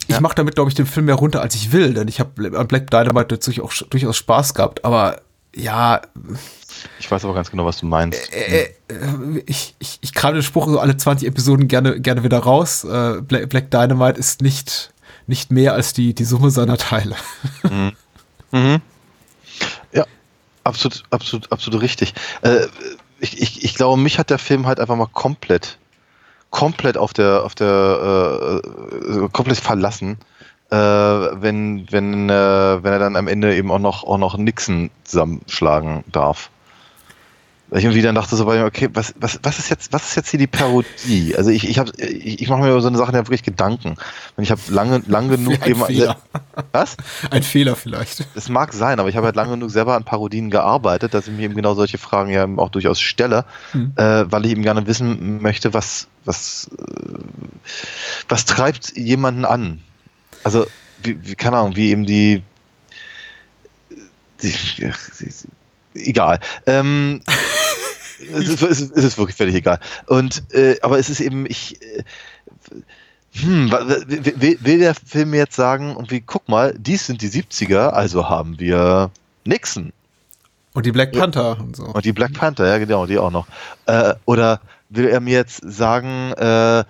Ich 0.07 0.15
ja. 0.15 0.21
mache 0.21 0.35
damit, 0.35 0.55
glaube 0.55 0.69
ich, 0.69 0.75
den 0.75 0.85
Film 0.85 1.05
mehr 1.05 1.15
runter, 1.15 1.41
als 1.41 1.55
ich 1.55 1.71
will, 1.71 1.93
denn 1.93 2.07
ich 2.07 2.19
habe 2.19 2.57
an 2.57 2.67
Black 2.67 2.89
Dynamite 2.89 3.35
natürlich 3.35 3.61
auch 3.61 3.71
durchaus 3.73 4.17
Spaß 4.17 4.53
gehabt, 4.53 4.83
aber 4.83 5.21
ja. 5.55 6.01
Ich 6.99 7.09
weiß 7.09 7.25
aber 7.25 7.33
ganz 7.33 7.51
genau, 7.51 7.65
was 7.65 7.77
du 7.77 7.85
meinst. 7.85 8.31
Äh, 8.33 8.63
äh, 8.63 9.43
ich, 9.45 9.75
ich, 9.79 9.99
ich 10.01 10.13
kram 10.13 10.33
den 10.33 10.43
Spruch 10.43 10.67
so 10.67 10.79
alle 10.79 10.97
20 10.97 11.27
Episoden 11.27 11.67
gerne, 11.67 11.99
gerne 11.99 12.23
wieder 12.23 12.39
raus. 12.39 12.83
Äh, 12.83 13.21
Black, 13.21 13.49
Black 13.49 13.71
Dynamite 13.71 14.19
ist 14.19 14.41
nicht, 14.41 14.91
nicht 15.27 15.51
mehr 15.51 15.73
als 15.73 15.93
die, 15.93 16.13
die 16.13 16.25
Summe 16.25 16.51
seiner 16.51 16.77
Teile. 16.77 17.15
Mhm. 17.63 17.91
Mhm. 18.51 18.81
Absolut, 20.69 21.03
absolut, 21.09 21.51
absolut 21.51 21.81
richtig. 21.81 22.13
Äh, 22.41 22.67
ich, 23.19 23.41
ich, 23.41 23.63
ich 23.63 23.75
glaube, 23.75 23.99
mich 23.99 24.19
hat 24.19 24.29
der 24.29 24.37
Film 24.37 24.67
halt 24.67 24.79
einfach 24.79 24.95
mal 24.95 25.07
komplett, 25.07 25.79
komplett 26.49 26.97
auf 26.97 27.13
der, 27.13 27.43
auf 27.43 27.55
der, 27.55 28.61
äh, 28.63 29.29
komplett 29.31 29.59
verlassen, 29.59 30.17
äh, 30.71 30.75
wenn, 30.75 31.87
wenn, 31.91 32.29
äh, 32.29 32.83
wenn 32.83 32.93
er 32.93 32.99
dann 32.99 33.15
am 33.15 33.27
Ende 33.27 33.55
eben 33.55 33.71
auch 33.71 33.79
noch, 33.79 34.03
auch 34.03 34.17
noch 34.17 34.37
Nixon 34.37 34.89
zusammenschlagen 35.03 36.03
darf. 36.11 36.49
Weil 37.69 37.79
ich 37.79 37.85
irgendwie 37.85 38.01
dann 38.01 38.15
dachte 38.15 38.35
so, 38.35 38.47
okay, 38.47 38.89
was, 38.93 39.13
was, 39.19 39.39
was 39.43 39.59
ist 39.59 39.69
jetzt, 39.69 39.93
was 39.93 40.09
ist 40.09 40.15
jetzt 40.15 40.29
hier 40.29 40.39
die 40.39 40.47
Parodie? 40.47 41.35
Also 41.37 41.51
ich, 41.51 41.69
ich 41.69 41.77
habe, 41.77 41.91
ich, 42.01 42.41
ich 42.41 42.49
mache 42.49 42.61
mir 42.61 42.71
über 42.71 42.81
so 42.81 42.87
eine 42.87 42.97
Sache 42.97 43.11
ja 43.11 43.19
wirklich 43.19 43.43
Gedanken. 43.43 43.95
Und 44.35 44.43
ich 44.43 44.49
habe 44.49 44.61
lange, 44.69 45.03
lang 45.05 45.29
genug 45.29 45.61
Ein 45.61 45.69
eben. 45.69 45.85
Fehler. 45.85 46.17
Was? 46.71 46.97
Ein 47.29 47.43
Fehler 47.43 47.75
vielleicht. 47.75 48.25
Das 48.33 48.49
mag 48.49 48.73
sein, 48.73 48.99
aber 48.99 49.09
ich 49.09 49.15
habe 49.15 49.27
halt 49.27 49.35
lange 49.35 49.51
genug 49.51 49.69
selber 49.69 49.95
an 49.95 50.03
Parodien 50.03 50.49
gearbeitet, 50.49 51.13
dass 51.13 51.27
ich 51.27 51.33
mir 51.33 51.43
eben 51.43 51.55
genau 51.55 51.75
solche 51.75 51.99
Fragen 51.99 52.31
ja 52.31 52.47
auch 52.57 52.69
durchaus 52.69 52.99
stelle, 52.99 53.45
Hm. 53.71 53.93
äh, 53.97 54.31
weil 54.31 54.45
ich 54.45 54.51
eben 54.51 54.63
gerne 54.63 54.87
wissen 54.87 55.41
möchte, 55.41 55.73
was, 55.73 56.07
was, 56.25 56.69
äh, 56.77 57.19
was 58.27 58.45
treibt 58.45 58.97
jemanden 58.97 59.45
an? 59.45 59.79
Also, 60.43 60.65
wie, 61.03 61.17
wie, 61.23 61.35
keine 61.35 61.57
Ahnung, 61.57 61.75
wie 61.75 61.91
eben 61.91 62.05
die, 62.05 62.41
die, 64.41 64.53
die 64.79 64.91
egal. 66.07 66.39
Ähm, 66.65 67.21
es, 68.33 68.47
ist, 68.49 68.61
es, 68.61 68.81
ist, 68.81 68.91
ist 68.97 69.17
wirklich 69.17 69.35
völlig 69.37 69.55
egal. 69.55 69.79
Und, 70.07 70.43
äh, 70.53 70.77
aber 70.81 70.99
es 70.99 71.09
ist 71.09 71.19
eben, 71.21 71.45
ich, 71.45 71.81
äh, 71.81 72.03
hm, 73.33 73.71
will, 73.71 74.57
will 74.61 74.79
der 74.79 74.95
Film 74.95 75.33
jetzt 75.33 75.55
sagen, 75.55 75.95
und 75.95 76.11
wie, 76.11 76.21
guck 76.21 76.49
mal, 76.49 76.73
dies 76.77 77.05
sind 77.05 77.21
die 77.21 77.29
70er, 77.29 77.89
also 77.89 78.27
haben 78.29 78.59
wir 78.59 79.11
Nixon 79.45 79.93
Und 80.73 80.85
die 80.85 80.91
Black 80.91 81.11
Panther 81.13 81.59
und 81.59 81.75
so. 81.75 81.85
und 81.85 82.05
die 82.05 82.11
Black 82.13 82.33
Panther, 82.33 82.67
ja 82.67 82.77
genau, 82.79 83.05
die 83.05 83.17
auch 83.19 83.31
noch. 83.31 83.47
Äh, 83.85 84.15
oder 84.25 84.61
will 84.89 85.07
er 85.07 85.19
mir 85.19 85.33
jetzt 85.33 85.61
sagen, 85.63 86.33
äh, 86.33 86.79
äh, 86.79 86.85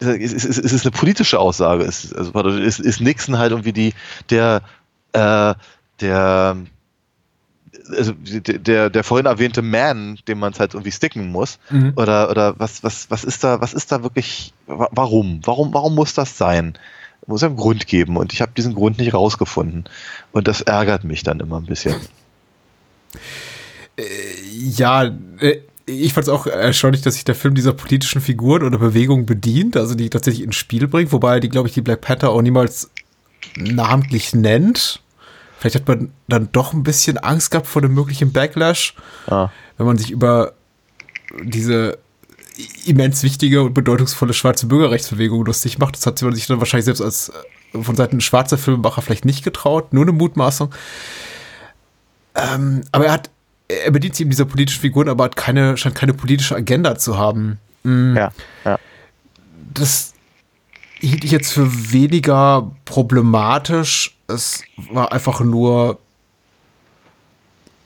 es, 0.00 0.32
es, 0.32 0.44
es 0.44 0.72
ist 0.72 0.84
eine 0.84 0.90
politische 0.90 1.38
Aussage, 1.38 1.84
es, 1.84 2.04
ist- 2.06 2.16
also, 2.16 2.48
ist, 2.48 2.80
ist 2.80 3.00
Nixon 3.00 3.38
halt 3.38 3.52
irgendwie 3.52 3.72
die, 3.72 3.94
der, 4.30 4.62
äh, 5.12 5.54
der, 6.00 6.56
also 7.96 8.12
der, 8.14 8.90
der, 8.90 9.04
vorhin 9.04 9.26
erwähnte 9.26 9.62
Man, 9.62 10.18
dem 10.28 10.38
man 10.38 10.52
es 10.52 10.60
halt 10.60 10.74
irgendwie 10.74 10.92
sticken 10.92 11.30
muss, 11.30 11.58
Mhm. 11.70 11.92
oder, 11.96 12.30
oder 12.30 12.54
was, 12.58 12.82
was, 12.82 13.10
was 13.10 13.24
ist 13.24 13.44
da, 13.44 13.60
was 13.60 13.74
ist 13.74 13.92
da 13.92 14.02
wirklich, 14.02 14.52
wa- 14.66 14.88
warum? 14.92 15.40
Warum, 15.44 15.72
warum 15.74 15.94
muss 15.94 16.14
das 16.14 16.36
sein? 16.38 16.74
Muss 17.26 17.42
ja 17.42 17.48
einen 17.48 17.56
Grund 17.56 17.86
geben 17.86 18.16
und 18.16 18.32
ich 18.32 18.40
habe 18.42 18.52
diesen 18.56 18.74
Grund 18.74 18.98
nicht 18.98 19.14
rausgefunden. 19.14 19.84
Und 20.32 20.48
das 20.48 20.60
ärgert 20.60 21.04
mich 21.04 21.22
dann 21.22 21.38
immer 21.38 21.58
ein 21.58 21.66
bisschen. 21.66 21.94
Ja, 24.52 25.04
äh, 25.40 25.58
ich 25.86 26.12
fand 26.12 26.26
es 26.26 26.32
auch 26.32 26.46
erstaunlich, 26.46 27.02
dass 27.02 27.14
sich 27.14 27.24
der 27.24 27.34
Film 27.34 27.54
dieser 27.54 27.72
politischen 27.74 28.20
Figuren 28.20 28.62
oder 28.62 28.78
Bewegungen 28.78 29.26
bedient, 29.26 29.76
also 29.76 29.94
die 29.94 30.10
tatsächlich 30.10 30.44
ins 30.44 30.56
Spiel 30.56 30.86
bringt, 30.88 31.12
wobei 31.12 31.40
die, 31.40 31.48
glaube 31.48 31.68
ich, 31.68 31.74
die 31.74 31.80
Black 31.82 32.00
Panther 32.00 32.30
auch 32.30 32.42
niemals 32.42 32.90
namentlich 33.56 34.34
nennt. 34.34 35.00
Vielleicht 35.62 35.76
hat 35.76 35.86
man 35.86 36.10
dann 36.26 36.48
doch 36.50 36.72
ein 36.72 36.82
bisschen 36.82 37.18
Angst 37.18 37.52
gehabt 37.52 37.68
vor 37.68 37.80
dem 37.82 37.94
möglichen 37.94 38.32
Backlash, 38.32 38.96
Ja. 39.30 39.52
wenn 39.78 39.86
man 39.86 39.96
sich 39.96 40.10
über 40.10 40.54
diese 41.44 41.98
immens 42.84 43.22
wichtige 43.22 43.62
und 43.62 43.72
bedeutungsvolle 43.72 44.32
schwarze 44.34 44.66
Bürgerrechtsbewegung 44.66 45.44
lustig 45.46 45.78
macht. 45.78 45.94
Das 45.94 46.04
hat 46.04 46.20
man 46.20 46.34
sich 46.34 46.48
dann 46.48 46.58
wahrscheinlich 46.58 46.86
selbst 46.86 47.00
als 47.00 47.28
äh, 47.72 47.80
von 47.80 47.94
Seiten 47.94 48.20
schwarzer 48.20 48.58
Filmemacher 48.58 49.02
vielleicht 49.02 49.24
nicht 49.24 49.44
getraut, 49.44 49.92
nur 49.92 50.02
eine 50.02 50.10
Mutmaßung. 50.10 50.74
Ähm, 52.34 52.82
aber 52.90 53.06
er 53.06 53.12
hat, 53.12 53.30
er 53.68 53.92
bedient 53.92 54.16
sich 54.16 54.22
eben 54.22 54.30
dieser 54.30 54.46
politischen 54.46 54.80
Figuren, 54.80 55.08
aber 55.08 55.22
hat 55.24 55.36
keine, 55.36 55.76
scheint 55.76 55.94
keine 55.94 56.12
politische 56.12 56.56
Agenda 56.56 56.98
zu 56.98 57.16
haben. 57.18 57.60
Mm, 57.84 58.16
Ja, 58.16 58.32
ja. 58.64 58.78
Das 59.74 60.11
hielt 61.02 61.24
ich 61.24 61.32
jetzt 61.32 61.52
für 61.52 61.92
weniger 61.92 62.70
problematisch. 62.84 64.16
Es 64.28 64.62
war 64.90 65.12
einfach 65.12 65.40
nur 65.40 65.98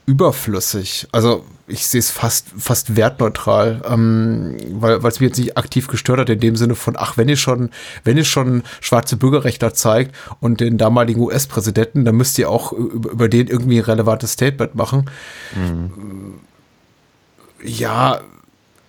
überflüssig. 0.04 1.08
Also 1.10 1.44
ich 1.66 1.86
sehe 1.86 1.98
es 1.98 2.10
fast, 2.10 2.48
fast 2.56 2.94
wertneutral, 2.94 3.82
ähm, 3.88 4.56
weil 4.70 5.04
es 5.04 5.18
mir 5.18 5.26
jetzt 5.26 5.38
nicht 5.38 5.56
aktiv 5.56 5.88
gestört 5.88 6.20
hat, 6.20 6.30
in 6.30 6.38
dem 6.38 6.56
Sinne 6.56 6.76
von, 6.76 6.94
ach, 6.96 7.16
wenn 7.16 7.28
ihr 7.28 7.36
schon, 7.36 7.70
wenn 8.04 8.16
ihr 8.16 8.24
schon 8.24 8.62
schwarze 8.80 9.16
Bürgerrechtler 9.16 9.74
zeigt 9.74 10.14
und 10.38 10.60
den 10.60 10.78
damaligen 10.78 11.20
US-Präsidenten, 11.20 12.04
dann 12.04 12.14
müsst 12.14 12.38
ihr 12.38 12.50
auch 12.50 12.72
über, 12.72 13.10
über 13.10 13.28
den 13.28 13.48
irgendwie 13.48 13.78
ein 13.78 13.84
relevantes 13.84 14.32
Statement 14.32 14.76
machen. 14.76 15.10
Ja, 17.64 18.20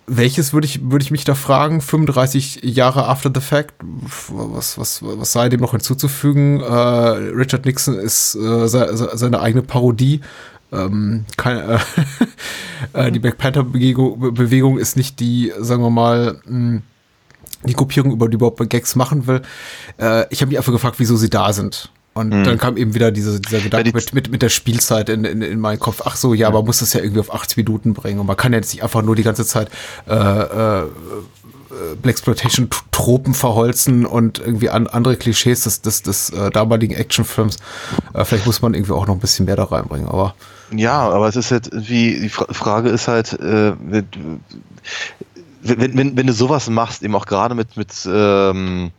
welches 0.08 0.52
würde 0.52 0.66
ich, 0.66 0.90
würde 0.90 1.02
ich 1.02 1.10
mich 1.10 1.24
da 1.24 1.34
fragen? 1.34 1.80
35 1.80 2.60
Jahre 2.62 3.06
after 3.06 3.30
the 3.32 3.40
fact? 3.40 3.74
Was, 4.28 4.78
was, 4.78 5.02
was 5.02 5.32
sei 5.32 5.48
dem 5.48 5.60
noch 5.60 5.72
hinzuzufügen? 5.72 6.60
Äh, 6.60 6.64
Richard 6.64 7.66
Nixon 7.66 7.94
ist 7.94 8.34
äh, 8.34 8.66
se, 8.68 8.96
se, 8.96 9.10
seine 9.14 9.40
eigene 9.40 9.62
Parodie. 9.62 10.20
Ähm, 10.72 11.24
kein, 11.36 11.58
äh, 11.58 11.78
äh, 12.92 13.12
die 13.12 13.18
Black 13.18 13.38
Panther 13.38 13.64
Bewegung, 13.64 14.34
Bewegung 14.34 14.78
ist 14.78 14.96
nicht 14.96 15.20
die, 15.20 15.52
sagen 15.58 15.82
wir 15.82 15.90
mal, 15.90 16.40
mh, 16.44 16.82
die 17.64 17.74
Gruppierung, 17.74 18.12
über 18.12 18.28
die 18.28 18.34
überhaupt 18.34 18.68
Gags 18.70 18.96
machen 18.96 19.26
will. 19.26 19.42
Äh, 19.98 20.26
ich 20.30 20.40
habe 20.40 20.48
mich 20.48 20.58
einfach 20.58 20.72
gefragt, 20.72 20.96
wieso 20.98 21.16
sie 21.16 21.30
da 21.30 21.52
sind. 21.52 21.90
Und 22.14 22.30
dann 22.32 22.58
kam 22.58 22.76
eben 22.76 22.94
wieder 22.94 23.12
diese, 23.12 23.40
dieser 23.40 23.60
Gedanke 23.60 23.90
die- 23.90 23.94
mit, 23.94 24.12
mit, 24.12 24.30
mit 24.32 24.42
der 24.42 24.48
Spielzeit 24.48 25.08
in, 25.08 25.24
in, 25.24 25.40
in 25.42 25.60
meinen 25.60 25.78
Kopf. 25.78 26.02
Ach 26.04 26.16
so, 26.16 26.34
ja, 26.34 26.50
man 26.50 26.64
muss 26.64 26.80
das 26.80 26.92
ja 26.92 27.00
irgendwie 27.00 27.20
auf 27.20 27.32
80 27.32 27.56
Minuten 27.58 27.94
bringen. 27.94 28.18
Und 28.18 28.26
man 28.26 28.36
kann 28.36 28.52
ja 28.52 28.58
jetzt 28.58 28.72
nicht 28.74 28.82
einfach 28.82 29.02
nur 29.02 29.14
die 29.14 29.22
ganze 29.22 29.46
Zeit 29.46 29.68
äh, 30.08 30.12
äh, 30.14 30.84
Blaxploitation 32.02 32.68
Tropen 32.90 33.34
verholzen 33.34 34.04
und 34.04 34.40
irgendwie 34.40 34.68
an, 34.70 34.88
andere 34.88 35.16
Klischees 35.16 35.62
des, 35.62 35.80
des, 35.82 36.02
des 36.02 36.30
äh, 36.30 36.50
damaligen 36.50 36.94
Actionfilms. 36.94 37.56
Äh, 38.14 38.24
vielleicht 38.24 38.46
muss 38.46 38.62
man 38.62 38.74
irgendwie 38.74 38.92
auch 38.94 39.06
noch 39.06 39.14
ein 39.14 39.20
bisschen 39.20 39.46
mehr 39.46 39.54
da 39.56 39.64
reinbringen. 39.64 40.08
Aber 40.08 40.34
Ja, 40.74 41.08
aber 41.08 41.28
es 41.28 41.36
ist 41.36 41.52
halt 41.52 41.70
wie, 41.72 42.18
die 42.20 42.28
Fra 42.30 42.46
Frage 42.52 42.88
ist 42.88 43.06
halt, 43.06 43.32
äh, 43.34 43.74
wenn, 43.78 44.08
wenn, 45.62 45.96
wenn, 45.96 46.16
wenn 46.16 46.26
du 46.26 46.32
sowas 46.32 46.68
machst, 46.68 47.02
eben 47.02 47.14
auch 47.14 47.26
gerade 47.26 47.54
mit, 47.54 47.76
mit, 47.76 47.92
ähm, 48.12 48.90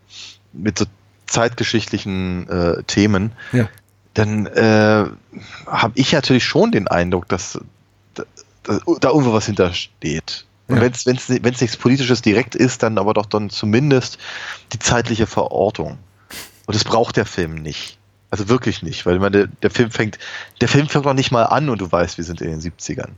mit 0.54 0.80
so 0.80 0.86
zeitgeschichtlichen 1.30 2.48
äh, 2.50 2.84
Themen, 2.84 3.32
ja. 3.52 3.70
dann 4.14 4.46
äh, 4.48 5.06
habe 5.68 5.92
ich 5.96 6.12
natürlich 6.12 6.46
schon 6.46 6.72
den 6.72 6.88
Eindruck, 6.88 7.28
dass, 7.30 7.60
da, 8.16 8.24
da 8.64 8.80
da 9.00 9.10
irgendwo 9.10 9.34
was 9.34 9.46
hintersteht. 9.46 10.46
Und 10.68 10.78
Ja. 10.78 10.82
wenn 10.82 10.92
es 10.92 11.62
nichts 11.62 11.78
Politisches 11.78 12.22
direkt 12.22 12.56
ist, 12.56 12.84
dann 12.84 12.98
aber 12.98 13.14
doch 13.14 13.26
dann 13.26 13.50
zumindest 13.50 14.18
die 14.74 14.80
zeitliche 14.80 15.26
Verortung. 15.26 15.98
Und 16.68 16.76
das 16.76 16.84
braucht 16.84 17.18
der 17.18 17.26
Film 17.26 17.56
nicht. 17.56 17.98
Also 18.32 18.48
wirklich 18.48 18.84
nicht, 18.84 19.08
weil 19.08 19.16
ich 19.16 19.22
meine, 19.22 19.38
der, 19.38 19.48
der 19.48 19.72
Film 19.72 19.90
fängt, 19.90 20.20
der 20.62 20.68
Film 20.68 20.88
fängt 20.88 21.06
noch 21.06 21.16
nicht 21.16 21.32
mal 21.32 21.46
an 21.46 21.70
und 21.70 21.82
du 21.82 21.92
weißt, 21.92 22.18
wir 22.18 22.24
sind 22.24 22.42
in 22.42 22.52
den 22.52 22.62
70ern. 22.62 23.10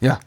Ja. 0.00 0.18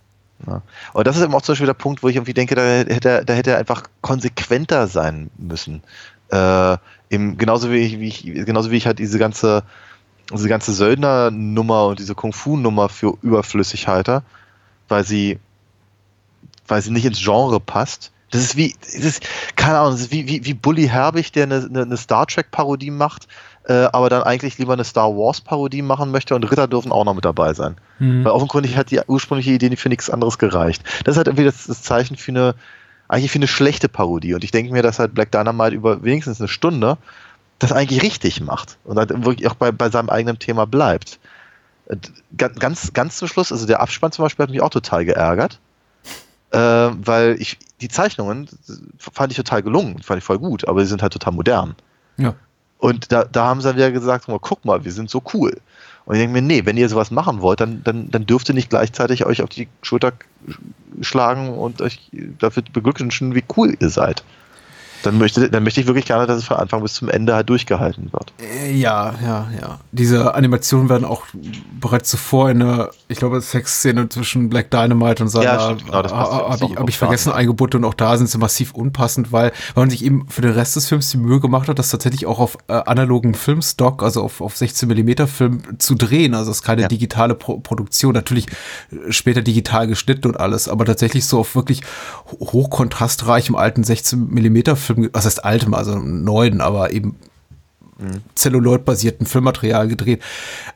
Ja. 0.48 0.62
Und 0.94 1.08
das 1.08 1.18
ist 1.18 1.24
eben 1.24 1.34
auch 1.34 1.42
zum 1.42 1.54
Beispiel 1.54 1.66
der 1.66 1.74
Punkt, 1.74 2.04
wo 2.04 2.08
ich 2.08 2.16
irgendwie 2.16 2.34
denke, 2.34 2.56
da 2.56 2.62
hätte 2.62 3.24
da 3.26 3.34
hätte 3.34 3.52
er 3.52 3.58
einfach 3.58 3.84
konsequenter 4.02 4.88
sein 4.88 5.30
müssen. 5.38 5.82
Äh, 6.30 6.78
eben, 7.10 7.38
genauso 7.38 7.72
wie 7.72 7.78
ich, 7.78 8.00
wie 8.00 8.08
ich, 8.08 8.24
genauso 8.24 8.72
wie 8.72 8.78
ich 8.78 8.88
halt 8.88 9.00
diese 9.00 9.20
ganze, 9.20 9.64
diese 10.34 10.50
ganze 10.50 10.74
Söldner-Nummer 10.74 11.88
und 11.88 12.00
diese 12.00 12.16
Kung-Fu-Nummer 12.16 12.90
für 12.90 13.18
überflüssig 13.22 13.88
halte, 13.88 14.24
weil 14.88 15.04
sie, 15.04 15.40
weil 16.68 16.82
sie 16.82 16.92
nicht 16.92 17.06
ins 17.06 17.24
Genre 17.24 17.60
passt. 17.60 18.12
Das 18.32 18.42
ist 18.42 18.58
wie, 18.58 18.76
das 18.82 18.96
ist, 18.96 19.24
keine 19.56 19.80
Ahnung, 19.80 19.92
das 19.92 20.02
ist 20.02 20.12
wie, 20.12 20.28
wie, 20.28 20.44
wie 20.44 20.54
Bully 20.54 20.88
Herbig, 20.88 21.32
der 21.32 21.44
eine, 21.44 21.70
eine, 21.74 21.96
Star 21.96 22.26
Trek-Parodie 22.26 22.92
macht, 22.92 23.28
äh, 23.66 23.88
aber 23.94 24.10
dann 24.10 24.24
eigentlich 24.24 24.58
lieber 24.58 24.74
eine 24.74 24.84
Star 24.84 25.16
Wars-Parodie 25.16 25.84
machen 25.84 26.12
möchte 26.12 26.36
und 26.36 26.44
Ritter 26.44 26.68
dürfen 26.68 26.92
auch 26.92 27.06
noch 27.06 27.14
mit 27.14 27.24
dabei 27.24 27.54
sein. 27.54 27.78
Weil 28.24 28.32
offenkundig 28.32 28.76
hat 28.78 28.92
die 28.92 29.00
ursprüngliche 29.08 29.52
Idee 29.52 29.76
für 29.76 29.90
nichts 29.90 30.10
anderes 30.10 30.38
gereicht. 30.40 30.84
Das 31.04 31.14
ist 31.14 31.18
halt 31.18 31.28
irgendwie 31.28 31.46
das, 31.46 31.66
das 31.66 31.84
Zeichen 31.84 32.18
für 32.18 32.32
eine, 32.32 32.56
eigentlich 33.08 33.32
für 33.32 33.40
eine 33.40 33.48
schlechte 33.48 33.90
Parodie. 33.90 34.34
Und 34.34 34.44
ich 34.44 34.52
denke 34.52 34.72
mir, 34.72 34.84
dass 34.84 35.00
halt 35.00 35.14
Black 35.14 35.32
Dynamite 35.32 35.76
über 35.76 36.04
wenigstens 36.04 36.40
eine 36.40 36.48
Stunde 36.48 36.98
das 37.60 37.72
eigentlich 37.72 38.02
richtig 38.02 38.42
macht 38.42 38.78
und 38.84 38.98
halt 38.98 39.10
wirklich 39.26 39.48
auch 39.48 39.56
bei, 39.56 39.72
bei 39.72 39.90
seinem 39.90 40.10
eigenen 40.10 40.40
Thema 40.40 40.66
bleibt. 40.66 41.20
Ganz, 42.36 42.94
ganz 42.94 43.18
zum 43.18 43.28
Schluss, 43.28 43.52
also 43.52 43.68
der 43.68 43.80
Abspann 43.80 44.12
zum 44.12 44.24
Beispiel 44.24 44.44
hat 44.44 44.50
mich 44.50 44.62
auch 44.62 44.72
total 44.72 45.06
geärgert, 45.06 45.60
äh, 46.52 46.58
weil 46.58 47.36
ich 47.40 47.60
die 47.80 47.90
Zeichnungen 47.90 48.50
fand 48.98 49.32
ich 49.32 49.38
total 49.38 49.62
gelungen, 49.62 50.02
fand 50.02 50.18
ich 50.18 50.24
voll 50.24 50.40
gut, 50.40 50.68
aber 50.68 50.82
sie 50.82 50.88
sind 50.88 51.04
halt 51.04 51.14
total 51.14 51.34
modern. 51.34 51.76
Ja. 52.18 52.34
Und 52.80 53.12
da, 53.12 53.24
da 53.24 53.46
haben 53.46 53.62
sie 53.62 53.68
dann 53.68 53.78
wieder 53.78 53.92
gesagt, 53.92 54.28
"Oh, 54.28 54.40
guck 54.40 54.66
mal, 54.66 54.84
wir 54.84 54.92
sind 54.92 55.10
so 55.10 55.22
cool. 55.34 55.62
Und 56.06 56.16
ich 56.16 56.22
denke 56.22 56.34
mir, 56.34 56.42
nee, 56.42 56.66
wenn 56.66 56.78
ihr 56.78 56.88
sowas 56.88 57.10
machen 57.10 57.42
wollt, 57.42 57.60
dann, 57.60 57.84
dann, 57.84 58.12
dann 58.12 58.26
dürft 58.26 58.50
ihr 58.50 58.56
nicht 58.56 58.70
gleichzeitig 58.70 59.26
euch 59.26 59.42
auf 59.42 59.50
die 59.50 59.68
Schulter 59.82 60.14
schlagen 61.02 61.50
und 61.50 61.82
euch 61.82 62.12
dafür 62.40 62.64
beglückwünschen, 62.72 63.34
wie 63.34 63.44
cool 63.58 63.76
ihr 63.80 63.90
seid. 63.90 64.24
Dann 65.06 65.18
möchte, 65.18 65.50
dann 65.50 65.64
möchte 65.64 65.82
ich 65.82 65.88
wirklich 65.88 66.06
gerne, 66.06 66.26
dass 66.28 66.38
es 66.40 66.46
von 66.46 66.58
Anfang 66.58 66.82
bis 66.82 66.94
zum 66.94 67.10
Ende 67.10 67.34
halt 67.36 67.50
durchgehalten 67.50 68.12
wird. 68.12 68.34
Äh, 68.42 68.74
Ja, 68.76 69.14
ja, 69.24 69.48
ja. 69.60 69.80
Diese 69.92 70.36
Animationen 70.36 70.90
werden 70.90 71.06
auch 71.06 71.24
bereits 71.80 72.10
zuvor 72.10 72.50
in 72.50 72.60
der, 72.60 72.90
ich 73.08 73.18
glaube, 73.18 73.40
Sexszene 73.42 74.10
zwischen 74.10 74.50
Black 74.50 74.72
Dynamite 74.72 75.24
und 75.24 75.30
seiner, 75.30 75.46
Ja, 75.46 75.60
stimmt, 75.66 75.86
genau, 75.86 76.02
das 76.02 76.12
passt 76.12 76.32
ja. 76.32 76.38
Das 76.50 76.62
habe 76.62 76.72
ich, 76.74 76.80
hab 76.80 76.90
ich 76.90 76.98
vergessen 76.98 77.32
eingebunden 77.32 77.78
und 77.78 77.86
auch 77.86 77.94
da 77.94 78.18
sind 78.18 78.30
sie 78.30 78.38
massiv 78.38 78.74
unpassend, 78.74 79.32
weil, 79.32 79.52
weil 79.74 79.84
man 79.84 79.90
sich 79.90 80.04
eben 80.04 80.28
für 80.30 80.42
den 80.42 80.52
Rest 80.52 80.76
des 80.76 80.88
Films 80.88 81.10
die 81.12 81.18
Mühe 81.18 81.40
gemacht 81.40 81.68
hat, 81.70 81.80
das 81.80 81.90
tatsächlich 81.90 82.26
auch 82.26 82.40
auf 82.40 82.58
äh, 82.68 82.74
analogen 82.74 83.34
Filmstock, 83.34 84.04
also 84.04 84.22
auf, 84.24 84.42
auf 84.42 84.56
16 84.58 84.88
Millimeter 84.88 85.28
Film 85.28 85.62
zu 85.80 85.96
drehen. 85.96 86.34
Also 86.34 86.52
es 86.52 86.58
ist 86.58 86.64
keine 86.64 86.84
Ja. 86.84 86.88
digitale 86.88 87.36
Pro 87.36 87.60
Produktion, 87.60 88.14
natürlich 88.14 88.48
äh, 88.92 89.12
später 89.12 89.42
digital 89.42 89.88
geschnitten 89.88 90.28
und 90.28 90.40
alles, 90.40 90.68
aber 90.68 90.86
tatsächlich 90.86 91.26
so 91.26 91.40
auf 91.40 91.56
wirklich 91.56 91.82
ho- 92.32 92.52
hochkontrastreichem 92.52 93.56
alten 93.56 93.84
16 93.84 94.28
Millimeter 94.30 94.76
Film, 94.76 94.95
was 95.14 95.26
heißt 95.26 95.44
altem, 95.44 95.74
also 95.74 95.98
neuen, 95.98 96.62
aber 96.62 96.92
eben 96.92 97.18
Celluloid-basierten 98.36 99.26
Filmmaterial 99.26 99.88
gedreht, 99.88 100.22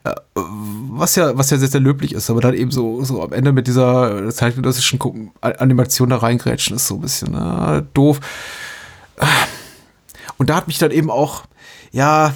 äh, 0.06 0.14
was 0.36 1.16
ja, 1.16 1.38
was 1.38 1.50
ja 1.50 1.58
sehr, 1.58 1.68
sehr 1.68 1.82
löblich 1.82 2.14
ist, 2.14 2.30
aber 2.30 2.40
dann 2.40 2.54
eben 2.54 2.72
so, 2.72 3.04
so 3.04 3.22
am 3.22 3.34
Ende 3.34 3.52
mit 3.52 3.68
dieser 3.68 4.30
zeitgenössischen 4.32 5.32
Animation 5.42 6.10
da 6.10 6.18
reingrätschen 6.18 6.78
ist 6.78 6.88
so 6.88 6.96
ein 6.96 7.02
bisschen 7.02 7.36
äh, 7.36 7.84
doof. 7.94 8.22
Und 10.38 10.50
da 10.50 10.56
hat 10.56 10.68
mich 10.68 10.78
dann 10.78 10.92
eben 10.92 11.12
auch, 11.12 11.44
ja, 11.92 12.34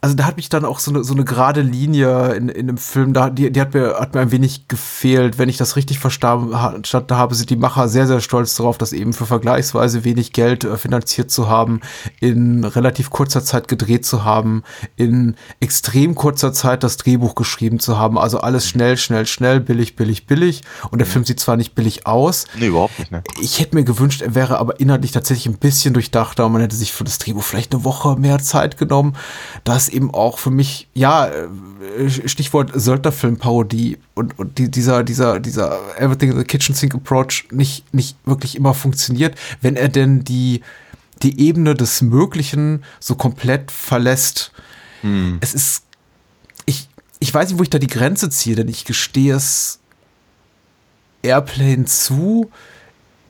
also 0.00 0.14
da 0.14 0.24
hat 0.24 0.36
mich 0.36 0.48
dann 0.48 0.64
auch 0.64 0.78
so 0.78 0.92
eine, 0.92 1.02
so 1.02 1.12
eine 1.12 1.24
gerade 1.24 1.60
Linie 1.60 2.34
in, 2.34 2.48
in 2.48 2.68
dem 2.68 2.78
Film, 2.78 3.12
da, 3.12 3.30
die, 3.30 3.50
die 3.50 3.60
hat, 3.60 3.74
mir, 3.74 3.96
hat 3.98 4.14
mir 4.14 4.20
ein 4.20 4.30
wenig 4.30 4.68
gefehlt. 4.68 5.38
Wenn 5.38 5.48
ich 5.48 5.56
das 5.56 5.74
richtig 5.74 5.98
verstanden 5.98 6.54
ha- 6.54 6.70
verstanden 6.70 7.16
habe, 7.16 7.34
sind 7.34 7.50
die 7.50 7.56
Macher 7.56 7.88
sehr, 7.88 8.06
sehr 8.06 8.20
stolz 8.20 8.54
darauf, 8.54 8.78
das 8.78 8.92
eben 8.92 9.12
für 9.12 9.26
vergleichsweise 9.26 10.04
wenig 10.04 10.32
Geld 10.32 10.62
äh, 10.62 10.76
finanziert 10.76 11.30
zu 11.32 11.48
haben, 11.48 11.80
in 12.20 12.62
relativ 12.64 13.10
kurzer 13.10 13.42
Zeit 13.42 13.66
gedreht 13.66 14.06
zu 14.06 14.24
haben, 14.24 14.62
in 14.96 15.34
extrem 15.58 16.14
kurzer 16.14 16.52
Zeit 16.52 16.84
das 16.84 16.96
Drehbuch 16.96 17.34
geschrieben 17.34 17.80
zu 17.80 17.98
haben. 17.98 18.18
Also 18.18 18.38
alles 18.40 18.68
schnell, 18.68 18.96
schnell, 18.96 19.26
schnell, 19.26 19.58
billig, 19.58 19.96
billig, 19.96 20.26
billig. 20.26 20.62
Und 20.90 20.98
der 21.00 21.06
Film 21.06 21.24
sieht 21.24 21.40
zwar 21.40 21.56
nicht 21.56 21.74
billig 21.74 22.06
aus, 22.06 22.46
Nee, 22.58 22.66
überhaupt 22.68 22.98
nicht, 23.00 23.10
ne? 23.10 23.22
ich 23.40 23.58
hätte 23.58 23.74
mir 23.74 23.84
gewünscht, 23.84 24.22
er 24.22 24.34
wäre 24.36 24.58
aber 24.58 24.78
inhaltlich 24.78 25.10
tatsächlich 25.12 25.46
ein 25.46 25.58
bisschen 25.58 25.92
durchdachter 25.94 26.46
und 26.46 26.52
man 26.52 26.60
hätte 26.62 26.76
sich 26.76 26.92
für 26.92 27.02
das 27.04 27.18
Drehbuch 27.18 27.42
vielleicht 27.42 27.74
eine 27.74 27.82
Woche 27.84 28.14
mehr 28.16 28.38
Zeit 28.38 28.76
genommen. 28.78 29.16
Da 29.64 29.74
eben 29.88 30.12
auch 30.12 30.38
für 30.38 30.50
mich, 30.50 30.88
ja, 30.94 31.28
äh, 31.28 32.08
Stichwort 32.08 32.72
Söldnerfilm-Parodie 32.74 33.98
und, 34.14 34.38
und 34.38 34.58
die, 34.58 34.70
dieser, 34.70 35.04
dieser, 35.04 35.40
dieser 35.40 35.78
Everything 35.98 36.32
in 36.32 36.38
the 36.38 36.44
Kitchen 36.44 36.74
Sink 36.74 36.94
Approach 36.94 37.46
nicht, 37.50 37.92
nicht 37.94 38.16
wirklich 38.24 38.56
immer 38.56 38.74
funktioniert, 38.74 39.36
wenn 39.60 39.76
er 39.76 39.88
denn 39.88 40.24
die, 40.24 40.62
die 41.22 41.40
Ebene 41.40 41.74
des 41.74 42.02
Möglichen 42.02 42.84
so 43.00 43.14
komplett 43.14 43.70
verlässt. 43.70 44.52
Es 45.40 45.54
ist, 45.54 45.84
ich, 46.66 46.88
ich 47.20 47.32
weiß 47.32 47.48
nicht, 47.48 47.58
wo 47.58 47.62
ich 47.62 47.70
da 47.70 47.78
die 47.78 47.86
Grenze 47.86 48.30
ziehe, 48.30 48.56
denn 48.56 48.68
ich 48.68 48.84
gestehe 48.84 49.34
es 49.34 49.78
Airplane 51.22 51.84
zu. 51.84 52.50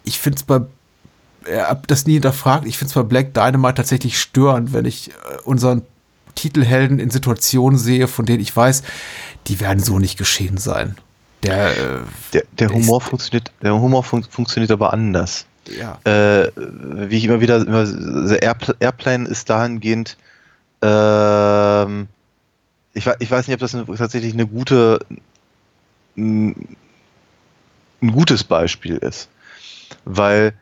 Ich 0.04 0.18
finde 0.18 0.36
es 0.36 0.42
bei, 0.44 0.60
er 1.44 1.68
hab 1.68 1.86
das 1.86 2.06
nie 2.06 2.14
hinterfragt, 2.14 2.66
ich 2.66 2.78
finde 2.78 2.90
es 2.90 2.94
bei 2.94 3.02
Black 3.02 3.34
Dynamite 3.34 3.74
tatsächlich 3.74 4.18
störend, 4.18 4.72
wenn 4.72 4.84
ich 4.84 5.10
äh, 5.10 5.12
unseren 5.44 5.82
Titelhelden 6.38 7.00
in 7.00 7.10
Situationen 7.10 7.78
sehe, 7.78 8.06
von 8.06 8.24
denen 8.24 8.40
ich 8.40 8.56
weiß, 8.56 8.82
die 9.48 9.58
werden 9.58 9.80
so 9.82 9.98
nicht 9.98 10.16
geschehen 10.16 10.56
sein. 10.56 10.96
Der, 11.42 11.70
äh, 11.70 12.00
Der, 12.32 12.44
der 12.58 12.68
Humor 12.70 13.00
funktioniert, 13.00 13.50
der 13.60 13.74
Humor 13.74 14.04
fun 14.04 14.24
funktioniert 14.28 14.70
aber 14.70 14.92
anders. 14.92 15.46
ja, 15.68 15.98
Äh, 16.04 16.50
wie 16.56 17.16
ich 17.16 17.24
immer 17.24 17.40
wieder, 17.40 17.56
immer, 17.66 17.84
Airpl 18.40 18.76
Airplane 18.78 19.28
ist 19.28 19.50
dahingehend, 19.50 20.16
ähm, 20.82 22.06
ich, 22.94 23.06
ich 23.18 23.30
weiß 23.30 23.46
nicht, 23.46 23.54
ob 23.54 23.60
das 23.60 23.74
eine, 23.74 23.84
tatsächlich 23.96 24.32
eine 24.32 24.46
gute, 24.46 25.00
ein, 26.16 26.76
ein 28.00 28.12
gutes 28.12 28.44
Beispiel 28.44 28.96
ist. 28.96 29.28
Weil, 30.04 30.54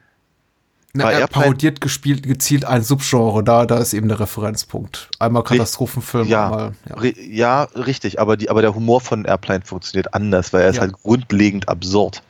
Na, 0.98 1.10
er 1.10 1.20
Airplane- 1.20 1.44
parodiert 1.44 1.80
gespielt, 1.80 2.22
gezielt 2.22 2.64
ein 2.64 2.82
Subgenre, 2.82 3.42
da, 3.44 3.66
da 3.66 3.78
ist 3.78 3.94
eben 3.94 4.08
der 4.08 4.20
Referenzpunkt. 4.20 5.08
Einmal 5.18 5.44
Katastrophenfilm, 5.44 6.28
ja, 6.28 6.44
einmal, 6.46 6.72
ja. 6.88 7.12
ja, 7.28 7.62
richtig, 7.74 8.20
aber, 8.20 8.36
die, 8.36 8.50
aber 8.50 8.62
der 8.62 8.74
Humor 8.74 9.00
von 9.00 9.24
Airplane 9.24 9.62
funktioniert 9.64 10.14
anders, 10.14 10.52
weil 10.52 10.62
er 10.62 10.70
ist 10.70 10.76
Ja. 10.76 10.82
halt 10.82 10.92
grundlegend 10.94 11.68
absurd. 11.68 12.22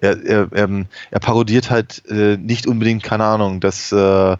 Er, 0.00 0.24
er, 0.24 0.48
ähm, 0.54 0.86
er 1.10 1.18
parodiert 1.20 1.70
halt 1.70 2.02
äh, 2.08 2.36
nicht 2.36 2.66
unbedingt, 2.66 3.02
keine 3.02 3.24
Ahnung, 3.24 3.58
dass 3.60 3.90
äh, 3.90 4.36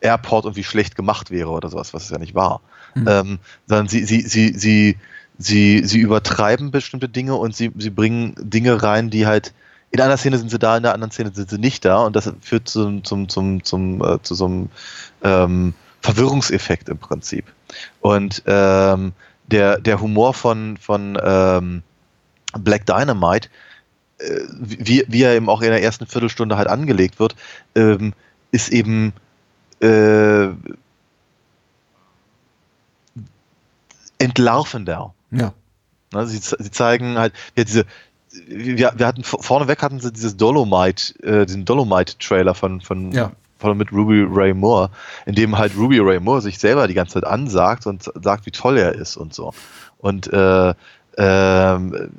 Airport 0.00 0.44
irgendwie 0.44 0.64
schlecht 0.64 0.96
gemacht 0.96 1.30
wäre 1.30 1.48
oder 1.48 1.70
sowas, 1.70 1.94
was 1.94 2.04
es 2.04 2.10
ja 2.10 2.18
nicht 2.18 2.34
war. 2.34 2.60
Hm. 2.92 3.06
Ähm, 3.08 3.38
sondern 3.66 3.88
sie, 3.88 4.04
sie, 4.04 4.20
sie, 4.20 4.52
sie, 4.56 4.96
sie, 5.38 5.82
sie 5.84 5.98
übertreiben 5.98 6.70
bestimmte 6.70 7.08
Dinge 7.08 7.36
und 7.36 7.56
sie, 7.56 7.72
sie 7.78 7.90
bringen 7.90 8.34
Dinge 8.38 8.82
rein, 8.82 9.08
die 9.10 9.26
halt 9.26 9.54
in 9.90 10.00
einer 10.00 10.16
Szene 10.16 10.38
sind 10.38 10.50
sie 10.50 10.58
da, 10.58 10.76
in 10.76 10.82
der 10.82 10.94
anderen 10.94 11.10
Szene 11.10 11.30
sind 11.32 11.48
sie 11.48 11.58
nicht 11.58 11.84
da 11.84 12.04
und 12.04 12.14
das 12.14 12.30
führt 12.40 12.68
zum, 12.68 13.04
zum, 13.04 13.28
zum, 13.28 13.64
zum, 13.64 14.02
äh, 14.02 14.22
zu 14.22 14.34
so 14.34 14.44
einem 14.44 14.68
ähm, 15.22 15.74
Verwirrungseffekt 16.02 16.88
im 16.88 16.98
Prinzip. 16.98 17.46
Und 18.00 18.42
ähm, 18.46 19.12
der, 19.46 19.80
der 19.80 20.00
Humor 20.00 20.34
von, 20.34 20.76
von 20.76 21.18
ähm, 21.22 21.82
Black 22.58 22.86
Dynamite, 22.86 23.48
äh, 24.18 24.40
wie, 24.58 25.04
wie 25.08 25.22
er 25.22 25.34
eben 25.34 25.48
auch 25.48 25.62
in 25.62 25.70
der 25.70 25.82
ersten 25.82 26.06
Viertelstunde 26.06 26.56
halt 26.56 26.68
angelegt 26.68 27.18
wird, 27.18 27.34
ähm, 27.74 28.12
ist 28.50 28.68
eben 28.70 29.12
äh, 29.80 30.48
entlarvender. 34.18 35.14
ja. 35.30 35.52
Ne, 36.12 36.26
sie, 36.26 36.38
sie 36.38 36.70
zeigen 36.70 37.18
halt, 37.18 37.34
ja, 37.56 37.64
diese, 37.64 37.84
wir, 38.46 38.92
wir 38.96 39.06
hatten 39.06 39.24
vorneweg 39.24 39.82
hatten 39.82 40.00
sie 40.00 40.12
dieses 40.12 40.36
Dolomite, 40.36 41.14
äh, 41.22 41.46
diesen 41.46 41.64
Dolomite-Trailer 41.64 42.54
von, 42.54 42.80
von, 42.80 43.12
Ja. 43.12 43.32
von 43.58 43.76
mit 43.76 43.92
Ruby 43.92 44.24
Ray 44.28 44.54
Moore, 44.54 44.90
in 45.26 45.34
dem 45.34 45.58
halt 45.58 45.76
Ruby 45.76 45.98
Ray 45.98 46.20
Moore 46.20 46.42
sich 46.42 46.58
selber 46.58 46.86
die 46.88 46.94
ganze 46.94 47.14
Zeit 47.14 47.24
ansagt 47.24 47.86
und 47.86 48.10
sagt, 48.22 48.46
wie 48.46 48.50
toll 48.50 48.78
er 48.78 48.94
ist 48.94 49.16
und 49.16 49.34
so. 49.34 49.52
Und 49.98 50.32
äh, 50.32 50.74
ähm, 51.16 52.10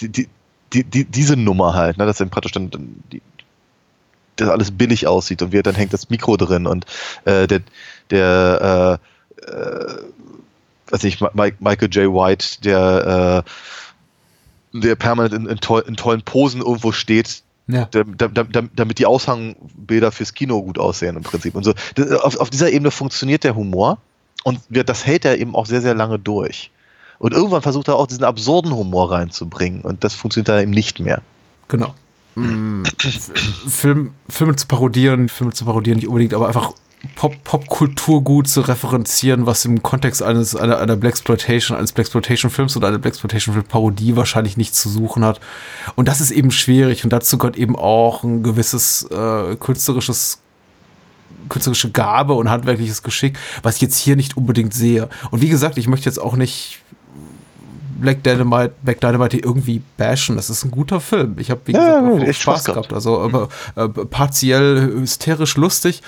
die, 0.00 0.08
die, 0.08 0.28
die, 0.72 0.84
die, 0.84 1.04
diese 1.04 1.36
Nummer 1.36 1.74
halt, 1.74 1.98
ne, 1.98 2.06
dass 2.06 2.18
dann 2.18 2.30
praktisch 2.30 2.52
dann, 2.52 2.70
die, 3.12 3.22
das 4.36 4.48
alles 4.48 4.70
billig 4.70 5.06
aussieht 5.06 5.42
und 5.42 5.52
wir, 5.52 5.62
dann 5.62 5.74
hängt 5.74 5.92
das 5.92 6.08
Mikro 6.10 6.36
drin 6.36 6.66
und 6.66 6.86
äh, 7.24 7.46
der, 7.46 7.60
der 8.10 8.98
äh, 9.40 9.50
äh, 9.50 9.96
weiß 10.90 11.04
ich, 11.04 11.20
Michael 11.20 11.88
J. 11.90 12.12
White, 12.12 12.62
der, 12.62 13.44
äh, 13.46 13.50
der 14.72 14.94
permanent 14.96 15.34
in, 15.34 15.46
in, 15.46 15.58
toll, 15.58 15.84
in 15.86 15.96
tollen 15.96 16.22
Posen 16.22 16.60
irgendwo 16.60 16.92
steht, 16.92 17.42
Ja. 17.66 17.86
da- 17.90 18.04
da- 18.04 18.28
da- 18.44 18.68
damit 18.74 18.98
die 18.98 19.06
Aushangbilder 19.06 20.12
fürs 20.12 20.34
Kino 20.34 20.62
gut 20.62 20.78
aussehen 20.78 21.16
im 21.16 21.22
Prinzip. 21.22 21.54
Und 21.54 21.64
so. 21.64 21.74
Das, 21.94 22.10
auf, 22.12 22.36
auf 22.36 22.50
dieser 22.50 22.70
Ebene 22.70 22.90
funktioniert 22.90 23.44
der 23.44 23.54
Humor 23.56 23.98
und 24.44 24.60
das 24.70 25.06
hält 25.06 25.24
er 25.24 25.38
eben 25.38 25.54
auch 25.54 25.66
sehr, 25.66 25.80
sehr 25.82 25.94
lange 25.94 26.18
durch. 26.18 26.70
Und 27.18 27.34
irgendwann 27.34 27.62
versucht 27.62 27.88
er 27.88 27.96
auch 27.96 28.06
diesen 28.06 28.24
absurden 28.24 28.72
Humor 28.74 29.10
reinzubringen 29.12 29.82
und 29.82 30.04
das 30.04 30.14
funktioniert 30.14 30.48
dann 30.48 30.62
eben 30.62 30.70
nicht 30.70 31.00
mehr. 31.00 31.20
Genau. 31.68 31.94
Mm, 32.36 32.84
Film, 33.68 34.14
Filme 34.28 34.56
zu 34.56 34.66
parodieren, 34.66 35.28
Filme 35.28 35.52
zu 35.52 35.64
parodieren 35.64 35.98
nicht 35.98 36.08
unbedingt, 36.08 36.32
aber 36.32 36.46
einfach 36.48 36.72
Pop, 37.14 37.42
Popkulturgut 37.44 38.46
zu 38.46 38.60
referenzieren, 38.60 39.46
was 39.46 39.64
im 39.64 39.82
Kontext 39.82 40.22
eines 40.22 40.54
einer, 40.54 40.78
einer 40.78 40.96
Blaxploitation, 40.96 41.76
eines 41.76 41.92
Blaxploitation-Films 41.92 42.76
oder 42.76 42.88
einer 42.88 42.98
Blaxploitation-Film-Parodie 42.98 44.16
wahrscheinlich 44.16 44.56
nichts 44.56 44.82
zu 44.82 44.90
suchen 44.90 45.24
hat. 45.24 45.40
Und 45.96 46.08
das 46.08 46.20
ist 46.20 46.30
eben 46.30 46.50
schwierig 46.50 47.04
und 47.04 47.10
dazu 47.10 47.38
gehört 47.38 47.56
eben 47.56 47.76
auch 47.76 48.22
ein 48.22 48.42
gewisses 48.42 49.02
äh, 49.10 49.56
künstlerisches 49.56 50.40
künstlerische 51.48 51.90
Gabe 51.90 52.34
und 52.34 52.50
handwerkliches 52.50 53.02
Geschick, 53.02 53.38
was 53.62 53.76
ich 53.76 53.82
jetzt 53.82 53.96
hier 53.96 54.16
nicht 54.16 54.36
unbedingt 54.36 54.74
sehe. 54.74 55.08
Und 55.30 55.40
wie 55.40 55.48
gesagt, 55.48 55.78
ich 55.78 55.88
möchte 55.88 56.08
jetzt 56.08 56.18
auch 56.18 56.36
nicht 56.36 56.80
Black 58.00 58.22
Dynamite, 58.24 58.72
Black 58.82 59.00
Dynamite 59.00 59.38
irgendwie 59.38 59.82
bashen. 59.96 60.36
Das 60.36 60.50
ist 60.50 60.64
ein 60.64 60.70
guter 60.70 61.00
Film. 61.00 61.36
Ich 61.38 61.50
habe, 61.50 61.60
wie 61.66 61.72
Ja, 61.72 62.00
gesagt, 62.00 62.22
auch 62.22 62.26
echt 62.28 62.42
Spaß 62.42 62.64
gehabt. 62.64 62.88
gehabt. 62.88 62.92
Also 62.94 63.20
aber, 63.20 63.48
äh, 63.76 63.88
partiell 63.88 64.92
hysterisch 65.00 65.56
lustig, 65.56 66.02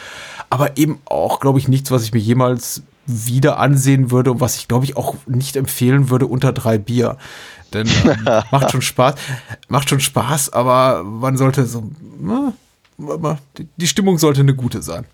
aber 0.51 0.77
eben 0.77 0.99
auch, 1.05 1.41
glaube 1.41 1.59
ich, 1.59 1.69
nichts, 1.69 1.91
was 1.91 2.05
ich 2.05 2.13
mir 2.13 2.21
jemals 2.21 2.83
wieder 3.07 3.59
ansehen 3.59 4.11
würde 4.11 4.31
und 4.33 4.41
was 4.41 4.57
ich, 4.57 4.69
glaube 4.69 4.85
ich, 4.85 4.97
auch 4.97 5.17
nicht 5.27 5.57
empfehlen 5.57 6.09
würde 6.11 6.27
unter 6.27 6.53
drei 6.53 6.79
Bier. 6.79 7.17
Denn 7.73 7.89
ähm, 8.05 8.43
macht 8.51 8.71
schon 8.71 8.83
Spaß, 8.83 9.15
macht 9.69 9.89
schon 9.89 10.01
Spaß, 10.01 10.53
aber 10.53 11.03
man 11.05 11.37
sollte 11.37 11.65
so, 11.67 11.91
na, 12.21 12.53
die- 13.59 13.67
die 13.77 13.87
Stimmung 13.87 14.19
sollte 14.19 14.41
eine 14.43 14.55
gute 14.55 14.83
sein. 14.83 15.05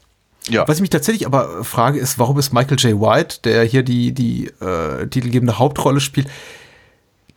Ja. 0.48 0.66
Was 0.66 0.76
ich 0.78 0.80
mich 0.80 0.90
tatsächlich 0.90 1.26
aber 1.26 1.62
frage, 1.64 1.98
ist, 1.98 2.18
warum 2.18 2.38
ist 2.38 2.52
Michael 2.52 2.78
J. 2.78 3.00
White, 3.00 3.40
der 3.44 3.64
hier 3.64 3.82
die, 3.82 4.12
die 4.12 4.46
äh, 4.60 5.06
titelgebende 5.06 5.58
Hauptrolle 5.58 6.00
spielt, 6.00 6.28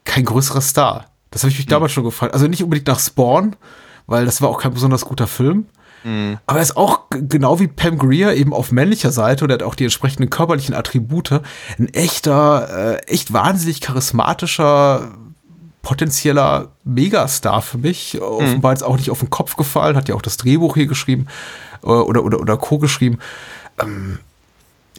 kein 0.05 0.25
größerer 0.25 0.61
Star? 0.61 1.05
Das 1.31 1.43
habe 1.43 1.51
ich 1.51 1.57
mich 1.57 1.67
damals 1.67 1.91
schon 1.91 2.03
gefragt. 2.03 2.33
Also 2.33 2.47
nicht 2.47 2.63
unbedingt 2.63 2.87
nach 2.87 2.99
Spawn, 2.99 3.55
weil 4.05 4.25
das 4.25 4.41
war 4.41 4.49
auch 4.49 4.59
kein 4.59 4.73
besonders 4.73 5.05
guter 5.05 5.27
Film. 5.27 5.65
Mhm. 6.03 6.39
Aber 6.45 6.59
er 6.59 6.63
ist 6.63 6.77
auch 6.77 7.01
genau 7.09 7.59
wie 7.59 7.67
Pam 7.67 7.97
Greer 7.97 8.35
eben 8.35 8.53
auf 8.53 8.71
männlicher 8.71 9.11
Seite 9.11 9.43
und 9.43 9.51
er 9.51 9.55
hat 9.55 9.63
auch 9.63 9.75
die 9.75 9.85
entsprechenden 9.85 10.29
körperlichen 10.29 10.75
Attribute. 10.75 11.41
Ein 11.77 11.87
echter, 11.93 12.97
äh, 12.97 13.07
echt 13.07 13.33
wahnsinnig 13.33 13.81
charismatischer, 13.81 15.11
potenzieller 15.81 16.69
Megastar 16.83 17.61
für 17.61 17.77
mich. 17.77 18.15
Mhm. 18.15 18.21
Offenbar 18.21 18.71
jetzt 18.73 18.83
auch 18.83 18.97
nicht 18.97 19.09
auf 19.09 19.19
den 19.19 19.29
Kopf 19.29 19.55
gefallen, 19.55 19.95
hat 19.95 20.09
ja 20.09 20.15
auch 20.15 20.21
das 20.21 20.37
Drehbuch 20.37 20.75
hier 20.75 20.87
geschrieben 20.87 21.27
äh, 21.83 21.87
oder, 21.87 22.23
oder, 22.23 22.39
oder 22.39 22.57
Co. 22.57 22.77
geschrieben. 22.77 23.19
Ähm, 23.81 24.19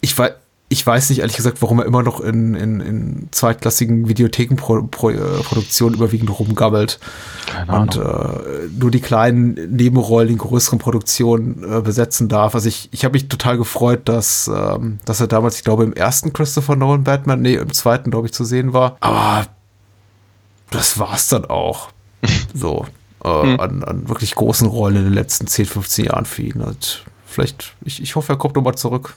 ich 0.00 0.16
weiß, 0.16 0.32
ich 0.72 0.86
weiß 0.86 1.10
nicht 1.10 1.18
ehrlich 1.18 1.36
gesagt, 1.36 1.60
warum 1.60 1.80
er 1.80 1.84
immer 1.84 2.02
noch 2.02 2.18
in, 2.18 2.54
in, 2.54 2.80
in 2.80 3.28
zweitklassigen 3.30 4.08
Videothekenproduktionen 4.08 5.94
überwiegend 5.94 6.30
rumgabbelt. 6.38 6.98
Keine 7.44 7.70
Ahnung. 7.70 7.88
Und 7.88 7.96
äh, 7.96 8.68
nur 8.78 8.90
die 8.90 9.02
kleinen 9.02 9.52
Nebenrollen 9.70 10.30
in 10.30 10.38
größeren 10.38 10.78
Produktionen 10.78 11.62
äh, 11.62 11.82
besetzen 11.82 12.30
darf. 12.30 12.54
Also 12.54 12.68
ich, 12.68 12.88
ich 12.90 13.04
habe 13.04 13.12
mich 13.12 13.28
total 13.28 13.58
gefreut, 13.58 14.08
dass, 14.08 14.48
ähm, 14.48 14.98
dass 15.04 15.20
er 15.20 15.26
damals, 15.26 15.56
ich 15.56 15.64
glaube, 15.64 15.84
im 15.84 15.92
ersten 15.92 16.32
Christopher 16.32 16.74
Nolan 16.74 17.04
Batman, 17.04 17.42
nee, 17.42 17.56
im 17.56 17.72
zweiten, 17.74 18.10
glaube 18.10 18.28
ich, 18.28 18.32
zu 18.32 18.44
sehen 18.44 18.72
war. 18.72 18.96
Aber 19.00 19.46
das 20.70 20.98
war's 20.98 21.28
dann 21.28 21.44
auch. 21.44 21.90
so. 22.54 22.86
Äh, 23.22 23.28
hm. 23.28 23.60
an, 23.60 23.84
an 23.84 24.08
wirklich 24.08 24.34
großen 24.34 24.66
Rollen 24.66 24.96
in 24.96 25.04
den 25.04 25.12
letzten 25.12 25.46
10, 25.46 25.66
15 25.66 26.06
Jahren 26.06 26.24
für 26.24 26.42
ihn. 26.42 26.62
Und 26.62 27.04
vielleicht, 27.26 27.74
ich, 27.84 28.02
ich 28.02 28.16
hoffe, 28.16 28.32
er 28.32 28.38
kommt 28.38 28.56
nochmal 28.56 28.74
zurück. 28.74 29.16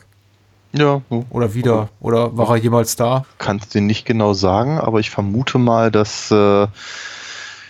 Ja. 0.77 1.01
Oder 1.29 1.53
wieder. 1.53 1.89
Oder 1.99 2.37
war 2.37 2.49
er 2.49 2.57
jemals 2.57 2.95
da? 2.95 3.25
Kannst 3.37 3.75
du 3.75 3.81
nicht 3.81 4.05
genau 4.05 4.33
sagen, 4.33 4.79
aber 4.79 4.99
ich 4.99 5.09
vermute 5.09 5.57
mal, 5.57 5.91
dass 5.91 6.31
äh, 6.31 6.67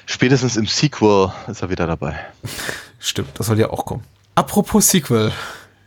spätestens 0.06 0.58
im 0.58 0.66
Sequel 0.66 1.32
ist 1.48 1.62
er 1.62 1.70
wieder 1.70 1.88
dabei. 1.88 2.16
Stimmt, 3.00 3.30
das 3.40 3.48
soll 3.48 3.60
ja 3.60 3.70
auch 3.70 3.86
kommen. 3.86 4.04
Apropos 4.36 4.90
Sequel. 4.90 5.32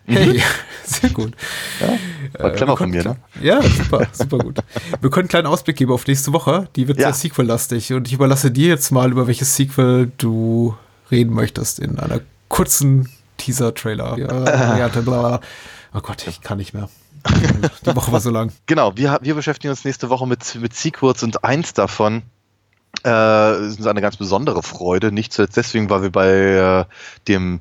Hey, 0.07 0.39
mhm. 0.39 0.43
sehr 0.85 1.11
gut. 1.11 1.35
Ja, 1.81 2.43
war 2.43 2.51
clever 2.53 2.73
äh, 2.73 2.77
von 2.77 2.90
mir, 2.90 3.05
ne? 3.05 3.16
Ja, 3.43 3.61
super, 3.61 4.07
super 4.12 4.39
gut. 4.39 4.59
Wir 5.01 5.11
können 5.11 5.24
einen 5.24 5.28
kleinen 5.28 5.47
Ausblick 5.47 5.77
geben 5.77 5.93
auf 5.93 6.07
nächste 6.07 6.32
Woche. 6.32 6.69
Die 6.77 6.89
wird 6.89 6.99
ja. 6.99 7.12
sehr 7.12 7.31
Sequel-lastig. 7.31 7.93
Und 7.93 8.07
ich 8.09 8.15
überlasse 8.15 8.51
dir 8.51 8.69
jetzt 8.69 8.90
mal, 8.90 9.11
über 9.11 9.27
welches 9.27 9.55
Sequel 9.55 10.11
du 10.16 10.74
reden 11.11 11.35
möchtest 11.35 11.78
in 11.78 11.99
einer 11.99 12.20
kurzen 12.49 13.11
Teaser-Trailer. 13.36 14.19
Ja, 14.19 15.40
oh 15.95 16.01
Gott, 16.01 16.27
ich 16.27 16.40
kann 16.40 16.59
nicht 16.59 16.73
mehr. 16.73 16.89
Die 17.86 17.97
Woche 17.97 18.12
war 18.12 18.20
so 18.20 18.31
lang. 18.31 18.53
Genau, 18.66 18.97
wir, 18.97 19.19
wir 19.23 19.35
beschäftigen 19.35 19.70
uns 19.70 19.85
nächste 19.85 20.11
Woche 20.11 20.27
mit, 20.27 20.55
mit 20.57 20.74
Sequels 20.74 21.23
und 21.23 21.45
eins 21.45 21.73
davon 21.73 22.23
äh, 23.05 23.66
ist 23.66 23.86
eine 23.86 24.01
ganz 24.01 24.16
besondere 24.16 24.62
Freude. 24.62 25.12
Nicht 25.12 25.32
zuletzt 25.32 25.57
deswegen, 25.57 25.90
weil 25.90 26.03
wir 26.03 26.11
bei 26.11 26.28
äh, 26.28 26.85
dem, 27.27 27.61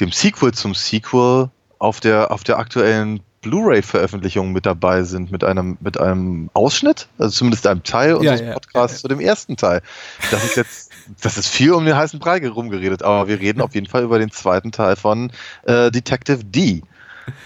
dem 0.00 0.12
Sequel 0.12 0.52
zum 0.52 0.74
Sequel 0.74 1.50
auf 1.78 2.00
der, 2.00 2.30
auf 2.30 2.44
der 2.44 2.58
aktuellen 2.58 3.20
Blu-ray-Veröffentlichung 3.42 4.52
mit 4.52 4.64
dabei 4.64 5.02
sind, 5.02 5.30
mit 5.30 5.44
einem, 5.44 5.76
mit 5.80 6.00
einem 6.00 6.50
Ausschnitt, 6.54 7.08
also 7.18 7.30
zumindest 7.30 7.66
einem 7.66 7.82
Teil 7.82 8.14
unseres 8.14 8.40
ja, 8.40 8.46
ja, 8.46 8.52
Podcasts 8.54 8.98
ja, 8.98 9.02
zu 9.02 9.08
dem 9.08 9.20
ersten 9.20 9.56
Teil. 9.56 9.82
Das 10.30 10.42
ist 10.44 10.56
jetzt, 10.56 10.90
das 11.20 11.36
ist 11.36 11.48
viel 11.48 11.72
um 11.72 11.84
den 11.84 11.94
heißen 11.94 12.18
Brei 12.18 12.46
rumgeredet, 12.48 13.02
aber 13.02 13.28
wir 13.28 13.38
reden 13.38 13.60
auf 13.60 13.74
jeden 13.74 13.86
Fall 13.86 14.02
über 14.02 14.18
den 14.18 14.30
zweiten 14.30 14.72
Teil 14.72 14.96
von 14.96 15.30
äh, 15.64 15.90
Detective 15.90 16.42
D 16.42 16.82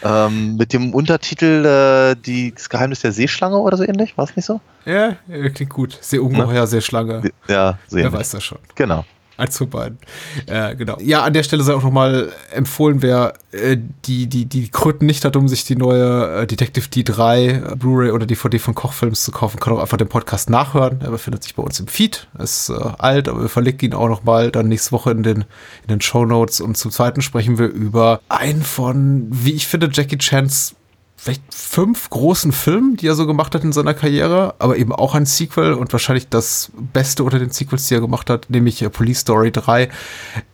ähm, 0.02 0.56
mit 0.56 0.72
dem 0.72 0.94
Untertitel 0.94 1.64
äh, 1.64 2.16
die, 2.16 2.52
Das 2.52 2.68
Geheimnis 2.68 3.00
der 3.00 3.12
Seeschlange 3.12 3.58
oder 3.58 3.76
so 3.76 3.84
ähnlich, 3.84 4.16
war 4.16 4.24
es 4.24 4.36
nicht 4.36 4.44
so? 4.44 4.60
Ja, 4.84 5.16
klingt 5.54 5.70
gut. 5.70 5.98
Seeungeheuer, 6.00 6.66
Seeschlange. 6.66 7.22
Ja, 7.48 7.78
sehen. 7.86 8.04
Wer 8.04 8.12
weiß 8.12 8.30
das 8.30 8.44
schon. 8.44 8.58
Genau. 8.74 9.04
Eins 9.38 9.56
von 9.56 9.70
beiden. 9.70 9.98
Äh, 10.46 10.74
genau. 10.74 10.98
Ja, 11.00 11.22
an 11.22 11.32
der 11.32 11.44
Stelle 11.44 11.62
sei 11.62 11.72
auch 11.72 11.84
nochmal 11.84 12.32
empfohlen, 12.50 13.02
wer 13.02 13.34
äh, 13.52 13.76
die, 14.04 14.26
die, 14.26 14.46
die 14.46 14.68
Kröten 14.68 15.06
nicht 15.06 15.24
hat, 15.24 15.36
um 15.36 15.46
sich 15.46 15.64
die 15.64 15.76
neue 15.76 16.42
äh, 16.42 16.46
Detective 16.48 16.88
D3 16.88 17.72
äh, 17.72 17.76
Blu-ray 17.76 18.10
oder 18.10 18.26
DVD 18.26 18.58
von 18.58 18.74
Kochfilms 18.74 19.22
zu 19.22 19.30
kaufen, 19.30 19.60
kann 19.60 19.72
auch 19.72 19.80
einfach 19.80 19.96
den 19.96 20.08
Podcast 20.08 20.50
nachhören. 20.50 21.00
Er 21.02 21.12
befindet 21.12 21.44
sich 21.44 21.54
bei 21.54 21.62
uns 21.62 21.78
im 21.78 21.86
Feed. 21.86 22.26
Ist 22.36 22.68
äh, 22.70 22.74
alt, 22.98 23.28
aber 23.28 23.42
wir 23.42 23.48
verlinken 23.48 23.90
ihn 23.90 23.94
auch 23.94 24.08
nochmal 24.08 24.50
dann 24.50 24.66
nächste 24.66 24.90
Woche 24.90 25.12
in 25.12 25.22
den, 25.22 25.42
in 25.82 25.88
den 25.88 26.00
Show 26.00 26.24
Notes. 26.24 26.60
Und 26.60 26.76
zum 26.76 26.90
zweiten 26.90 27.22
sprechen 27.22 27.58
wir 27.58 27.68
über 27.68 28.20
einen 28.28 28.62
von, 28.62 29.28
wie 29.30 29.52
ich 29.52 29.68
finde, 29.68 29.88
Jackie 29.92 30.18
Chans 30.18 30.74
vielleicht 31.18 31.42
fünf 31.52 32.08
großen 32.10 32.52
Filmen, 32.52 32.96
die 32.96 33.08
er 33.08 33.16
so 33.16 33.26
gemacht 33.26 33.54
hat 33.54 33.64
in 33.64 33.72
seiner 33.72 33.92
Karriere, 33.92 34.54
aber 34.60 34.76
eben 34.76 34.92
auch 34.92 35.16
ein 35.16 35.26
Sequel 35.26 35.74
und 35.74 35.92
wahrscheinlich 35.92 36.28
das 36.28 36.70
Beste 36.92 37.24
unter 37.24 37.40
den 37.40 37.50
Sequels, 37.50 37.88
die 37.88 37.94
er 37.94 38.00
gemacht 38.00 38.30
hat, 38.30 38.48
nämlich 38.48 38.80
äh, 38.80 38.88
Police 38.88 39.20
Story 39.20 39.50
3, 39.50 39.90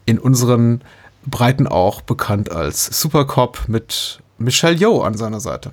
in 0.07 0.19
unseren 0.19 0.81
Breiten 1.27 1.69
auch 1.69 2.01
bekannt 2.01 2.51
als 2.51 2.87
Supercop 2.87 3.69
mit 3.69 4.21
Michelle 4.39 4.75
Yeoh 4.75 5.03
an 5.03 5.15
seiner 5.17 5.39
Seite. 5.39 5.71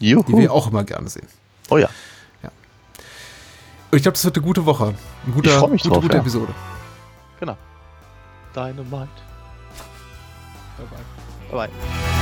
Juhu. 0.00 0.24
Die 0.24 0.36
wir 0.36 0.52
auch 0.52 0.68
immer 0.68 0.82
gerne 0.82 1.08
sehen. 1.08 1.28
Oh 1.70 1.78
ja. 1.78 1.88
ja. 2.42 2.50
Ich 3.92 4.02
glaube, 4.02 4.14
das 4.14 4.24
wird 4.24 4.36
eine 4.36 4.44
gute 4.44 4.66
Woche. 4.66 4.94
Ein 5.24 5.34
guter, 5.34 5.50
ich 5.50 5.56
freue 5.56 5.70
mich 5.70 5.82
gute, 5.82 5.94
drauf, 5.94 6.02
gute 6.02 6.14
ja. 6.14 6.20
Episode. 6.20 6.54
Genau. 7.38 7.56
Dynamite. 8.54 9.08
Bye 10.76 10.86
bye. 10.90 11.68
Bye 11.68 11.68
bye. 11.68 12.21